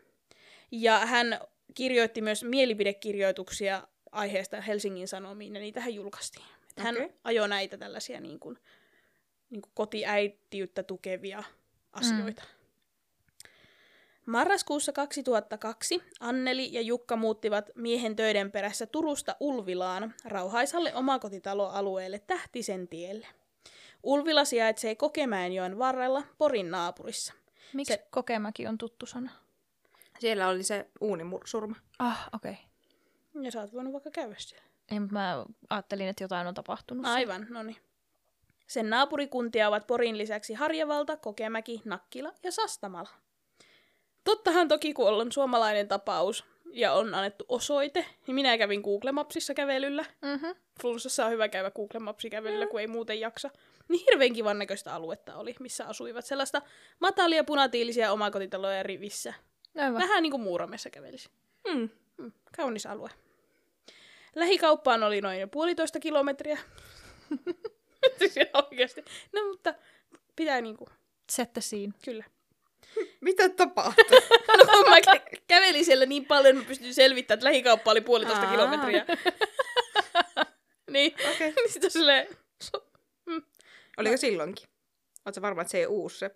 Ja 0.72 1.00
hän 1.00 1.40
kirjoitti 1.76 2.22
myös 2.22 2.44
mielipidekirjoituksia 2.44 3.88
aiheesta 4.12 4.62
Helsingin 4.62 5.08
Sanomiin, 5.08 5.56
ja 5.56 5.62
niitä 5.62 5.82
hän 5.82 5.94
julkaistiin. 5.94 6.46
Hän 6.78 6.96
ajoi 7.24 7.50
näitä 7.50 7.78
tällaisia 7.78 8.20
niin 8.20 8.40
kuin, 8.40 8.58
niin 9.50 9.62
kuin 9.62 9.72
kotiäitiyttä 9.74 10.84
tukevia 10.84 11.44
asioita. 11.92 12.44
Mm. 12.44 12.64
Marraskuussa 14.26 14.92
2002 14.92 16.04
Anneli 16.20 16.74
ja 16.74 16.82
Jukka 16.82 17.16
muuttivat 17.16 17.70
miehen 17.76 18.16
töiden 18.16 18.52
perässä 18.52 18.86
Turusta 18.86 19.36
Ulvilaan 19.40 20.14
rauhaisalle 20.26 20.96
omakotitaloalueelle 20.96 22.20
Tähtisen 22.20 22.88
tielle. 22.88 23.28
Ulvila 24.04 24.46
sijaitsee 24.46 24.96
Kokemäenjoen 24.96 25.80
varrella 25.80 26.24
Porin 26.38 26.72
naapurissa. 26.72 27.34
Miksi 27.74 27.94
se... 27.94 28.08
Kokemäki 28.10 28.68
on 28.68 28.78
tuttu 28.78 29.06
sana? 29.06 29.32
Siellä 30.20 30.48
oli 30.48 30.64
se 30.64 30.90
uunisurma. 31.02 31.76
Ah, 32.00 32.30
okei. 32.34 32.52
Okay. 32.52 33.44
Ja 33.44 33.52
sä 33.52 33.62
oot 33.62 33.74
voinut 33.74 33.94
vaikka 33.94 34.12
käydä 34.12 34.36
siellä. 34.38 34.73
Mutta 34.92 35.14
mä 35.14 35.46
ajattelin, 35.70 36.08
että 36.08 36.24
jotain 36.24 36.48
on 36.48 36.54
tapahtunut. 36.54 37.06
Aivan, 37.06 37.48
no 37.50 37.64
niin. 37.64 37.78
Sen 38.68 38.90
naapurikuntia 38.90 39.68
ovat 39.68 39.88
Porin 39.88 40.18
lisäksi 40.18 40.54
Harjavalta, 40.54 41.18
Kokemäki, 41.18 41.82
Nakkila 41.86 42.34
ja 42.44 42.52
Sastamala. 42.52 43.10
Tottahan 44.24 44.68
toki, 44.68 44.94
kun 44.94 45.08
on 45.08 45.32
suomalainen 45.32 45.88
tapaus 45.88 46.46
ja 46.74 46.94
on 46.94 47.14
annettu 47.14 47.46
osoite, 47.50 48.06
niin 48.28 48.36
minä 48.36 48.58
kävin 48.58 48.82
Google 48.82 49.12
Mapsissa 49.12 49.54
kävelyllä. 49.54 50.06
Mhm. 50.22 50.46
Flunssassa 50.82 51.26
on 51.26 51.32
hyvä 51.32 51.48
käydä 51.48 51.72
Google 51.72 52.00
Mapsi 52.00 52.30
kävelyllä, 52.30 52.68
kun 52.68 52.80
ei 52.80 52.88
muuten 52.88 53.20
jaksa. 53.20 53.50
Niin 53.88 54.06
hirveän 54.10 54.34
kivan 54.34 54.60
näköistä 54.60 54.96
aluetta 54.96 55.36
oli, 55.36 55.56
missä 55.60 55.88
asuivat. 55.88 56.26
Sellaista 56.26 56.62
matalia 57.00 57.44
punatiilisia 57.44 58.12
omakotitaloja 58.12 58.84
rivissä. 58.84 59.34
Aivan. 59.78 60.02
Vähän 60.02 60.24
niin 60.24 60.32
kuin 60.32 60.44
Muuramessa 60.44 60.90
kävelisi. 60.90 61.30
Mm. 61.74 61.90
Mm, 62.18 62.32
kaunis 62.58 62.86
alue. 62.86 63.10
Lähikauppaan 64.36 65.04
oli 65.04 65.22
noin 65.22 65.50
puolitoista 65.50 66.00
kilometriä. 66.00 66.60
siis 68.20 68.38
ihan 68.38 68.66
oikeasti. 68.72 69.04
No 69.34 69.48
mutta 69.48 69.74
pitää 70.36 70.62
niinku, 70.62 70.90
Set 71.32 71.54
the 71.54 71.62
scene. 71.62 71.94
kyllä. 72.06 72.24
Mitä 73.22 73.50
tapahtui? 73.50 74.04
No 74.58 74.66
kun 74.66 74.90
mä 74.90 75.00
kä- 75.00 75.42
kävelin 75.48 75.86
siellä 75.86 76.06
niin 76.06 76.26
paljon, 76.26 76.56
että 76.56 76.64
mä 76.64 76.68
pystyin 76.68 76.94
selvittämään, 76.94 77.38
että 77.38 77.46
lähikauppa 77.46 77.92
oli 77.92 78.02
puolitoista 78.02 78.46
Aa. 78.46 78.52
kilometriä. 78.52 79.06
niin, 80.92 81.14
Okei. 81.32 81.52
niin 81.54 81.72
sitten 81.72 81.92
silleen, 81.92 82.28
so, 82.64 82.88
Oliko 83.98 84.18
silloinkin? 84.18 84.68
Oletko 85.26 85.42
varma, 85.42 85.62
että 85.62 85.72
se 85.72 85.78
ei 85.78 85.88
uusi 85.88 86.18
se 86.18 86.32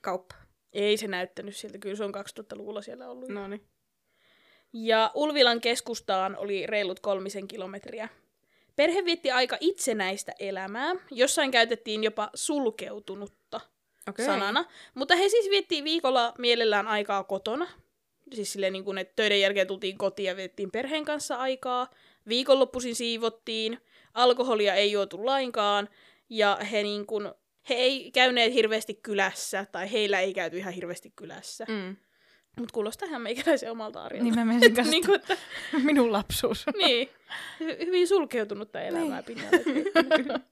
kauppa? 0.00 0.34
ei 0.72 0.96
se 0.96 1.06
näyttänyt 1.06 1.56
siltä, 1.56 1.78
kyllä 1.78 1.96
se 1.96 2.04
on 2.04 2.14
2000-luvulla 2.14 2.82
siellä 2.82 3.08
ollut. 3.08 3.28
No 3.28 3.48
niin. 3.48 3.68
Ja 4.72 5.10
Ulvilan 5.14 5.60
keskustaan 5.60 6.36
oli 6.36 6.66
reilut 6.66 7.00
kolmisen 7.00 7.48
kilometriä. 7.48 8.08
Perhe 8.76 9.04
vietti 9.04 9.30
aika 9.30 9.56
itsenäistä 9.60 10.32
elämää. 10.38 10.94
Jossain 11.10 11.50
käytettiin 11.50 12.04
jopa 12.04 12.30
sulkeutunutta 12.34 13.60
Okei. 14.08 14.26
sanana. 14.26 14.64
Mutta 14.94 15.16
he 15.16 15.28
siis 15.28 15.50
vietti 15.50 15.84
viikolla 15.84 16.34
mielellään 16.38 16.88
aikaa 16.88 17.24
kotona. 17.24 17.68
Siis 18.32 18.52
silleen 18.52 18.72
niin 18.72 18.84
kuin, 18.84 18.98
että 18.98 19.12
töiden 19.16 19.40
jälkeen 19.40 19.66
tultiin 19.66 19.98
kotiin 19.98 20.26
ja 20.26 20.36
viettiin 20.36 20.70
perheen 20.70 21.04
kanssa 21.04 21.36
aikaa. 21.36 21.90
Viikonloppuisin 22.28 22.94
siivottiin. 22.94 23.78
Alkoholia 24.14 24.74
ei 24.74 24.92
juotu 24.92 25.26
lainkaan. 25.26 25.88
Ja 26.28 26.58
he, 26.72 26.82
niin 26.82 27.06
kuin, 27.06 27.32
he 27.68 27.74
ei 27.74 28.10
käyneet 28.10 28.54
hirveästi 28.54 28.94
kylässä. 28.94 29.66
Tai 29.72 29.92
heillä 29.92 30.20
ei 30.20 30.34
käyty 30.34 30.58
ihan 30.58 30.72
hirveästi 30.72 31.12
kylässä. 31.16 31.66
Mm. 31.68 31.96
Mutta 32.58 32.72
kuulostaa 32.72 33.08
ihan 33.08 33.22
meikäläisen 33.22 33.70
omalta 33.70 34.02
arjelta. 34.02 34.24
Niin 34.24 34.34
mä 34.34 34.44
menisin 34.44 34.74
kanssa, 34.76 34.90
niin 34.90 35.06
kuin, 35.06 35.14
että, 35.20 35.36
minun 35.84 36.12
lapsuus. 36.12 36.64
niin. 36.76 37.08
Hy- 37.62 37.86
hyvin 37.86 38.08
sulkeutunutta 38.08 38.80
elämää 38.82 39.22
pinnalle. 39.22 39.60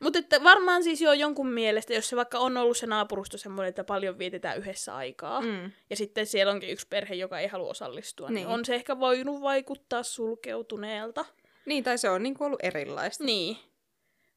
Mutta 0.00 0.18
että 0.18 0.42
varmaan 0.44 0.82
siis 0.84 1.00
jo 1.00 1.12
jonkun 1.12 1.48
mielestä, 1.48 1.94
jos 1.94 2.08
se 2.08 2.16
vaikka 2.16 2.38
on 2.38 2.56
ollut 2.56 2.76
se 2.76 2.86
naapurusto 2.86 3.38
semmoinen, 3.38 3.68
että 3.68 3.84
paljon 3.84 4.18
vietetään 4.18 4.58
yhdessä 4.58 4.96
aikaa, 4.96 5.40
mm. 5.40 5.70
Ja 5.90 5.96
sitten 5.96 6.26
siellä 6.26 6.52
onkin 6.52 6.70
yksi 6.70 6.86
perhe, 6.90 7.14
joka 7.14 7.38
ei 7.38 7.46
halua 7.48 7.70
osallistua, 7.70 8.28
niin, 8.28 8.34
Niin. 8.34 8.46
niin 8.46 8.54
on 8.54 8.64
se 8.64 8.74
ehkä 8.74 9.00
voinut 9.00 9.40
vaikuttaa 9.40 10.02
sulkeutuneelta. 10.02 11.24
Niin, 11.66 11.84
tai 11.84 11.98
se 11.98 12.10
on 12.10 12.22
niinku 12.22 12.44
ollut 12.44 12.60
erilaista. 12.62 13.24
Niin. 13.24 13.56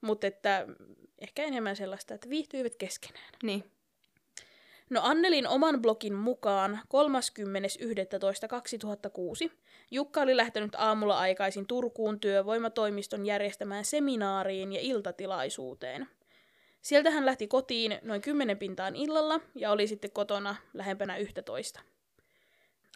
Mutta 0.02 0.28
että 0.28 0.68
ehkä 1.20 1.44
enemmän 1.44 1.76
sellaista, 1.76 2.14
että 2.14 2.30
viihtyivät 2.30 2.76
keskenään. 2.76 3.30
Niin. 3.44 3.64
No 4.92 5.02
Annelin 5.04 5.48
oman 5.48 5.82
blogin 5.82 6.14
mukaan 6.14 6.80
30.11.2006 9.46 9.52
Jukka 9.92 10.22
oli 10.22 10.38
lähtenyt 10.38 10.76
aamulla 10.78 11.18
aikaisin 11.18 11.68
Turkuun 11.68 12.20
työvoimatoimiston 12.20 13.26
järjestämään 13.26 13.86
seminaariin 13.86 14.74
ja 14.74 14.80
iltatilaisuuteen. 14.82 16.08
Sieltä 16.82 17.12
hän 17.12 17.26
lähti 17.26 17.48
kotiin 17.48 18.00
noin 18.02 18.22
10 18.22 18.58
pintaan 18.58 18.96
illalla 18.96 19.40
ja 19.56 19.72
oli 19.72 19.88
sitten 19.88 20.12
kotona 20.12 20.56
lähempänä 20.74 21.18
11. 21.18 21.80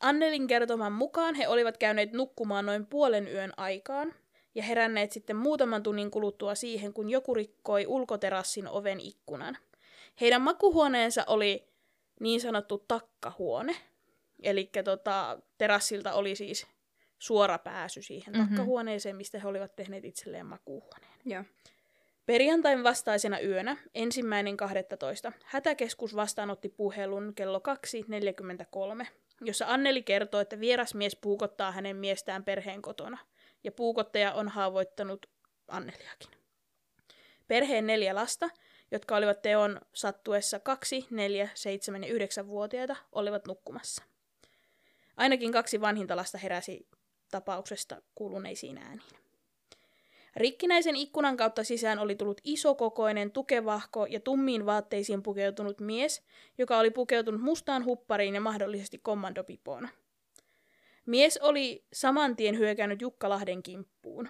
Annelin 0.01 0.47
kertoman 0.47 0.93
mukaan 0.93 1.35
he 1.35 1.47
olivat 1.47 1.77
käyneet 1.77 2.13
nukkumaan 2.13 2.65
noin 2.65 2.85
puolen 2.85 3.27
yön 3.27 3.51
aikaan 3.57 4.13
ja 4.55 4.63
heränneet 4.63 5.11
sitten 5.11 5.35
muutaman 5.35 5.83
tunnin 5.83 6.11
kuluttua 6.11 6.55
siihen, 6.55 6.93
kun 6.93 7.09
joku 7.09 7.33
rikkoi 7.33 7.85
ulkoterassin 7.87 8.67
oven 8.67 8.99
ikkunan. 8.99 9.57
Heidän 10.21 10.41
makuhuoneensa 10.41 11.23
oli 11.27 11.74
niin 12.19 12.41
sanottu 12.41 12.77
takkahuone, 12.87 13.75
Eli 14.43 14.69
tota, 14.85 15.39
terassilta 15.57 16.13
oli 16.13 16.35
siis 16.35 16.67
suora 17.19 17.57
pääsy 17.57 18.01
siihen 18.01 18.33
Mhm. 18.37 18.43
takkahuoneeseen, 18.47 19.15
mistä 19.15 19.39
he 19.39 19.47
olivat 19.47 19.75
tehneet 19.75 20.05
itselleen 20.05 20.45
makuuhuoneen. 20.45 21.13
Joo. 21.25 21.43
Perjantain 22.25 22.83
vastaisena 22.83 23.39
yönä, 23.39 23.77
ensimmäinen 23.95 24.57
12. 24.57 25.31
hätäkeskus 25.45 26.15
vastaanotti 26.15 26.69
puhelun 26.69 27.33
kello 27.35 27.59
2.43, 27.59 29.07
jossa 29.41 29.65
Anneli 29.67 30.03
kertoo, 30.03 30.41
että 30.41 30.59
vierasmies 30.59 31.15
puukottaa 31.15 31.71
hänen 31.71 31.95
miestään 31.95 32.43
perheen 32.43 32.81
kotona, 32.81 33.17
ja 33.63 33.71
puukottaja 33.71 34.33
on 34.33 34.47
haavoittanut 34.49 35.25
Anneliakin. 35.67 36.29
Perheen 37.47 37.87
neljä 37.87 38.15
lasta, 38.15 38.49
jotka 38.95 39.15
olivat 39.15 39.41
teon 39.41 39.81
sattuessa 39.93 40.59
2, 40.59 41.07
4, 41.09 41.49
7 41.53 42.03
ja 42.03 42.13
9-vuotiaita, 42.13 42.95
olivat 43.11 43.47
nukkumassa. 43.47 44.03
Ainakin 45.17 45.51
kaksi 45.51 45.81
vanhinta 45.81 46.15
lasta 46.15 46.37
heräsi 46.37 46.87
tapauksesta 47.31 48.01
kuuluneisiin 48.15 48.77
ääniin. 48.77 49.09
Rikkinäisen 50.35 50.95
ikkunan 50.95 51.37
kautta 51.37 51.63
sisään 51.63 51.99
oli 51.99 52.15
tullut 52.15 52.41
isokokoinen, 52.43 53.31
tukevahko 53.31 54.05
ja 54.05 54.19
tummiin 54.19 54.65
vaatteisiin 54.65 55.23
pukeutunut 55.23 55.79
mies, 55.79 56.23
joka 56.57 56.77
oli 56.77 56.91
pukeutunut 56.91 57.41
mustaan 57.41 57.85
huppariin 57.85 58.35
ja 58.35 58.41
mahdollisesti 58.41 58.97
kommandopipoon. 58.97 59.89
Mies 61.05 61.37
oli 61.37 61.85
saman 61.93 62.35
tien 62.35 62.57
hyökännyt 62.57 63.01
Jukka 63.01 63.29
Lahden 63.29 63.63
kimppuun. 63.63 64.29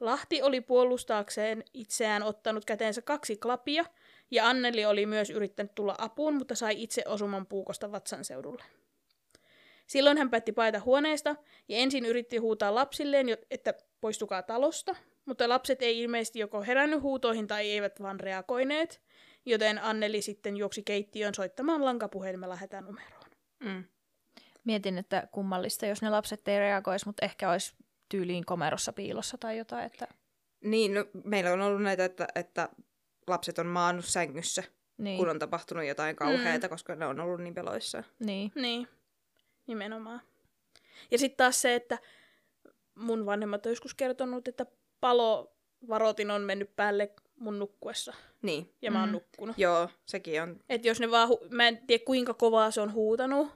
Lahti 0.00 0.42
oli 0.42 0.60
puolustaakseen 0.60 1.64
itseään 1.74 2.22
ottanut 2.22 2.64
käteensä 2.64 3.02
kaksi 3.02 3.36
klapia, 3.36 3.84
ja 4.30 4.48
Anneli 4.48 4.84
oli 4.84 5.06
myös 5.06 5.30
yrittänyt 5.30 5.74
tulla 5.74 5.94
apuun, 5.98 6.34
mutta 6.34 6.54
sai 6.54 6.82
itse 6.82 7.02
osuman 7.06 7.46
puukosta 7.46 7.92
vatsan 7.92 8.24
seudulle. 8.24 8.64
Silloin 9.86 10.18
hän 10.18 10.30
päätti 10.30 10.52
paeta 10.52 10.80
huoneesta 10.80 11.36
ja 11.68 11.76
ensin 11.76 12.04
yritti 12.04 12.36
huutaa 12.36 12.74
lapsilleen, 12.74 13.26
että 13.50 13.74
poistukaa 14.00 14.42
talosta, 14.42 14.96
mutta 15.24 15.48
lapset 15.48 15.82
ei 15.82 16.00
ilmeisesti 16.00 16.38
joko 16.38 16.62
herännyt 16.62 17.02
huutoihin 17.02 17.46
tai 17.46 17.70
eivät 17.70 18.02
vaan 18.02 18.20
reagoineet, 18.20 19.02
joten 19.44 19.82
Anneli 19.82 20.22
sitten 20.22 20.56
juoksi 20.56 20.82
keittiöön 20.82 21.34
soittamaan 21.34 21.84
lankapuhelimella 21.84 22.56
hätänumeroon. 22.56 23.30
Mm. 23.60 23.84
Mietin, 24.64 24.98
että 24.98 25.28
kummallista, 25.32 25.86
jos 25.86 26.02
ne 26.02 26.10
lapset 26.10 26.48
ei 26.48 26.58
reagoisi, 26.58 27.06
mutta 27.06 27.24
ehkä 27.24 27.50
olisi 27.50 27.74
tyyliin 28.08 28.44
komerossa 28.44 28.92
piilossa 28.92 29.38
tai 29.38 29.58
jotain. 29.58 29.86
Että... 29.86 30.08
Niin, 30.64 30.94
no, 30.94 31.06
meillä 31.24 31.52
on 31.52 31.60
ollut 31.60 31.82
näitä, 31.82 32.04
että, 32.04 32.26
että 32.34 32.68
lapset 33.26 33.58
on 33.58 33.66
maannut 33.66 34.04
sängyssä, 34.04 34.62
Niin, 34.98 35.18
kun 35.18 35.28
on 35.28 35.38
tapahtunut 35.38 35.84
jotain 35.86 36.16
kauheata, 36.16 36.66
mm. 36.66 36.70
koska 36.70 36.94
ne 36.94 37.06
on 37.06 37.20
ollut 37.20 37.40
niin 37.40 37.54
peloissaan. 37.54 38.04
niin. 38.18 38.52
Niin, 38.54 38.88
nimenomaan. 39.66 40.20
Ja 41.10 41.18
sitten 41.18 41.36
taas 41.36 41.62
se, 41.62 41.74
että 41.74 41.98
mun 42.94 43.26
vanhemmat 43.26 43.66
on 43.66 43.72
joskus 43.72 43.94
kertonut, 43.94 44.48
että 44.48 44.66
palovaroitin 45.00 46.30
on 46.30 46.42
mennyt 46.42 46.76
päälle 46.76 47.12
mun 47.36 47.58
nukkuessa. 47.58 48.14
Niin, 48.42 48.74
Ja 48.82 48.90
mä 48.90 49.00
oon 49.00 49.08
Mm. 49.08 49.12
nukkunut. 49.12 49.58
joo, 49.58 49.88
sekin 50.06 50.42
on. 50.42 50.60
Et 50.68 50.84
jos 50.84 51.00
ne 51.00 51.10
vaan, 51.10 51.28
hu- 51.28 51.46
mä 51.54 51.68
en 51.68 51.86
tiedä 51.86 52.04
kuinka 52.04 52.34
kovaa 52.34 52.70
se 52.70 52.80
on 52.80 52.92
huutanut. 52.92 53.48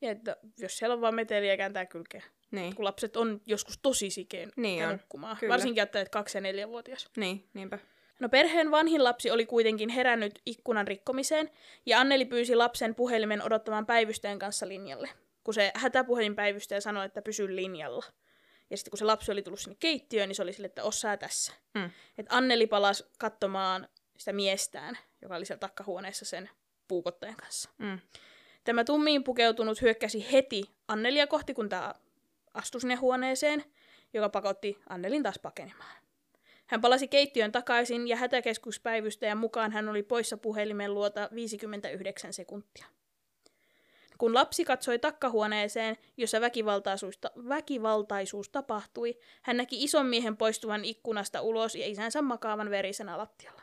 Ja 0.00 0.10
että 0.10 0.36
jos 0.58 0.76
siellä 0.78 0.94
on 0.94 1.00
vaan 1.00 1.14
meteliä 1.14 1.56
kääntää 1.56 1.86
kylkeä. 1.86 2.22
Niin, 2.50 2.74
Kun 2.76 2.84
lapset 2.84 3.16
on 3.16 3.40
joskus 3.46 3.78
tosi 3.78 4.10
sikeen 4.10 4.52
Niin 4.56 4.88
nukkumaan. 4.88 5.36
kyllä. 5.36 5.52
Varsinkin 5.52 5.80
ajattelet 5.80 6.08
kaksi- 6.08 6.36
ja 6.36 6.40
neljävuotias. 6.42 7.10
niin, 7.16 7.48
niinpä. 7.54 7.78
No 8.24 8.28
perheen 8.28 8.70
vanhin 8.70 9.04
lapsi 9.04 9.30
oli 9.30 9.46
kuitenkin 9.46 9.88
herännyt 9.88 10.40
ikkunan 10.46 10.88
rikkomiseen, 10.88 11.50
ja 11.86 12.00
Anneli 12.00 12.24
pyysi 12.24 12.56
lapsen 12.56 12.94
puhelimen 12.94 13.42
odottamaan 13.42 13.86
päivystäjän 13.86 14.38
kanssa 14.38 14.68
linjalle, 14.68 15.10
kun 15.44 15.54
se 15.54 15.72
hätäpuhelinpäivystäjä 15.74 16.80
sanoi, 16.80 17.06
että 17.06 17.22
pysy 17.22 17.56
linjalla. 17.56 18.04
Ja 18.70 18.76
sitten 18.76 18.90
kun 18.90 18.98
se 18.98 19.04
lapsi 19.04 19.32
oli 19.32 19.42
tullut 19.42 19.60
sinne 19.60 19.76
keittiöön, 19.80 20.28
niin 20.28 20.36
se 20.36 20.42
oli 20.42 20.52
sille, 20.52 20.66
että 20.66 20.84
osaa 20.84 21.16
tässä. 21.16 21.52
Mm. 21.74 21.90
Et 22.18 22.26
Anneli 22.28 22.66
palasi 22.66 23.04
katsomaan 23.18 23.88
sitä 24.18 24.32
miestään, 24.32 24.98
joka 25.22 25.36
oli 25.36 25.44
siellä 25.44 25.60
takkahuoneessa 25.60 26.24
sen 26.24 26.50
puukottajan 26.88 27.36
kanssa. 27.36 27.70
Mm. 27.78 27.98
Tämä 28.64 28.84
tummiin 28.84 29.24
pukeutunut 29.24 29.82
hyökkäsi 29.82 30.32
heti 30.32 30.62
Annelia 30.88 31.26
kohti, 31.26 31.54
kun 31.54 31.68
tämä 31.68 31.94
astui 32.54 32.80
sinne 32.80 32.94
huoneeseen, 32.94 33.64
joka 34.14 34.28
pakotti 34.28 34.78
Annelin 34.88 35.22
taas 35.22 35.38
pakenemaan. 35.38 36.03
Hän 36.66 36.80
palasi 36.80 37.08
keittiön 37.08 37.52
takaisin 37.52 38.08
ja 38.08 38.16
hätäkeskuspäivystäjän 38.16 39.38
mukaan 39.38 39.72
hän 39.72 39.88
oli 39.88 40.02
poissa 40.02 40.36
puhelimen 40.36 40.94
luota 40.94 41.28
59 41.34 42.32
sekuntia. 42.32 42.86
Kun 44.18 44.34
lapsi 44.34 44.64
katsoi 44.64 44.98
takkahuoneeseen, 44.98 45.96
jossa 46.16 46.40
väkivaltaisuus, 47.48 48.48
tapahtui, 48.48 49.18
hän 49.42 49.56
näki 49.56 49.84
ison 49.84 50.06
miehen 50.06 50.36
poistuvan 50.36 50.84
ikkunasta 50.84 51.40
ulos 51.40 51.74
ja 51.74 51.86
isänsä 51.86 52.22
makaavan 52.22 52.70
verisenä 52.70 53.18
lattialla. 53.18 53.62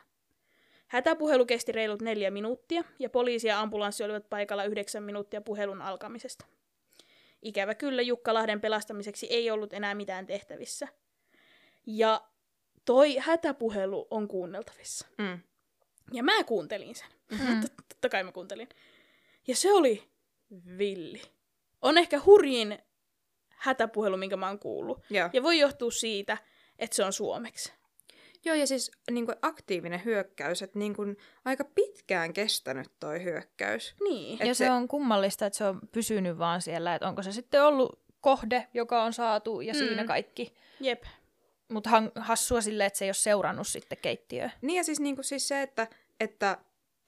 Hätäpuhelu 0.86 1.46
kesti 1.46 1.72
reilut 1.72 2.02
neljä 2.02 2.30
minuuttia, 2.30 2.84
ja 2.98 3.10
poliisi 3.10 3.48
ja 3.48 3.60
ambulanssi 3.60 4.04
olivat 4.04 4.30
paikalla 4.30 4.64
yhdeksän 4.64 5.02
minuuttia 5.02 5.40
puhelun 5.40 5.82
alkamisesta. 5.82 6.44
Ikävä 7.42 7.74
kyllä 7.74 8.02
Jukka 8.02 8.34
Lahden 8.34 8.60
pelastamiseksi 8.60 9.26
ei 9.30 9.50
ollut 9.50 9.72
enää 9.72 9.94
mitään 9.94 10.26
tehtävissä. 10.26 10.88
Ja 11.86 12.20
toi 12.84 13.16
hätäpuhelu 13.16 14.06
on 14.10 14.28
kuunneltavissa. 14.28 15.06
Mm. 15.18 15.38
Ja 16.12 16.22
mä 16.22 16.44
kuuntelin 16.44 16.94
sen. 16.94 17.06
Mm. 17.30 17.60
Tot- 17.60 17.84
Totta 17.88 18.08
kai 18.08 18.22
mä 18.24 18.32
kuuntelin. 18.32 18.68
Ja 19.46 19.56
se 19.56 19.72
oli 19.72 20.08
villi. 20.78 21.22
On 21.82 21.98
ehkä 21.98 22.20
hurjin 22.26 22.78
hätäpuhelu, 23.48 24.16
minkä 24.16 24.36
mä 24.36 24.46
oon 24.48 24.58
kuullut. 24.58 25.00
Joo. 25.10 25.30
Ja 25.32 25.42
voi 25.42 25.58
johtua 25.58 25.90
siitä, 25.90 26.38
että 26.78 26.96
se 26.96 27.04
on 27.04 27.12
suomeksi. 27.12 27.72
Joo, 28.44 28.56
ja 28.56 28.66
siis 28.66 28.90
niin 29.10 29.26
kuin 29.26 29.36
aktiivinen 29.42 30.04
hyökkäys, 30.04 30.62
että 30.62 30.78
niin 30.78 30.94
kuin 30.96 31.16
aika 31.44 31.64
pitkään 31.64 32.32
kestänyt 32.32 32.86
toi 33.00 33.22
hyökkäys. 33.24 33.94
Niin. 34.04 34.42
Et 34.42 34.48
Ja 34.48 34.54
se 34.54 34.64
se- 34.64 34.70
on 34.70 34.88
kummallista, 34.88 35.46
että 35.46 35.56
se 35.56 35.64
on 35.64 35.80
pysynyt 35.92 36.38
vaan 36.38 36.62
siellä, 36.62 36.94
että 36.94 37.08
onko 37.08 37.22
se 37.22 37.32
sitten 37.32 37.64
ollut 37.64 38.00
kohde, 38.20 38.68
joka 38.74 39.02
on 39.02 39.12
saatu 39.12 39.60
ja 39.60 39.72
Mm. 39.72 39.78
siinä 39.78 40.04
kaikki. 40.04 40.54
Jep. 40.80 41.02
Mutta 41.72 41.90
hassua 42.16 42.60
silleen, 42.60 42.86
että 42.86 42.98
se 42.98 43.04
ei 43.04 43.08
ole 43.08 43.14
seurannut 43.14 43.66
sitten 43.66 43.98
keittiöä. 44.02 44.50
Niin 44.62 44.76
ja 44.76 44.84
siis, 44.84 45.00
niin 45.00 45.14
kuin 45.14 45.24
siis 45.24 45.48
se, 45.48 45.62
että, 45.62 45.86
että, 46.20 46.58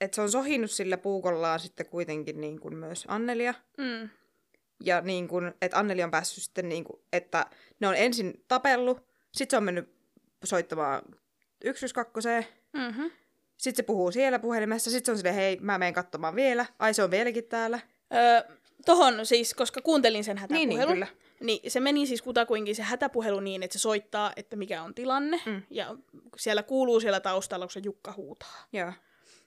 että 0.01 0.15
se 0.15 0.21
on 0.21 0.31
sohinut 0.31 0.71
sillä 0.71 0.97
puukollaan 0.97 1.59
sitten 1.59 1.85
kuitenkin 1.85 2.41
niin 2.41 2.59
kuin 2.59 2.77
myös 2.77 3.05
Annelia. 3.07 3.53
Mm. 3.77 4.09
Ja 4.83 5.01
niin 5.01 5.27
kuin, 5.27 5.53
että 5.61 5.79
Anneli 5.79 6.03
on 6.03 6.11
päässyt 6.11 6.43
sitten, 6.43 6.69
niin 6.69 6.83
kuin, 6.83 7.01
että 7.13 7.45
ne 7.79 7.87
on 7.87 7.95
ensin 7.95 8.43
tapellut, 8.47 8.97
sitten 9.31 9.53
se 9.53 9.57
on 9.57 9.63
mennyt 9.63 9.95
soittamaan 10.43 11.01
112, 11.75 12.29
Mm-hmm. 12.73 13.11
sitten 13.57 13.83
se 13.83 13.83
puhuu 13.83 14.11
siellä 14.11 14.39
puhelimessa, 14.39 14.91
sitten 14.91 15.05
se 15.05 15.11
on 15.11 15.17
silleen, 15.17 15.35
hei, 15.35 15.57
mä 15.61 15.77
menen 15.77 15.93
katsomaan 15.93 16.35
vielä, 16.35 16.65
ai 16.79 16.93
se 16.93 17.03
on 17.03 17.11
vieläkin 17.11 17.43
täällä. 17.43 17.79
Öö, 18.13 18.55
tohon 18.85 19.25
siis, 19.25 19.53
koska 19.53 19.81
kuuntelin 19.81 20.23
sen 20.23 20.35
Niin, 20.35 20.41
hätäpuhelun, 20.41 20.77
niin, 20.77 21.07
kyllä. 21.07 21.07
Niin 21.39 21.71
se 21.71 21.79
meni 21.79 22.05
siis 22.07 22.21
kutakuinkin 22.21 22.75
se 22.75 22.83
hätäpuhelu 22.83 23.39
niin, 23.39 23.63
että 23.63 23.77
se 23.77 23.81
soittaa, 23.81 24.33
että 24.35 24.55
mikä 24.55 24.83
on 24.83 24.95
tilanne. 24.95 25.41
Mm. 25.45 25.61
Ja 25.69 25.95
siellä 26.37 26.63
kuuluu 26.63 26.99
siellä 26.99 27.19
taustalla, 27.19 27.65
kun 27.65 27.71
se 27.71 27.81
Jukka 27.83 28.13
huutaa. 28.17 28.65
Joo, 28.73 28.93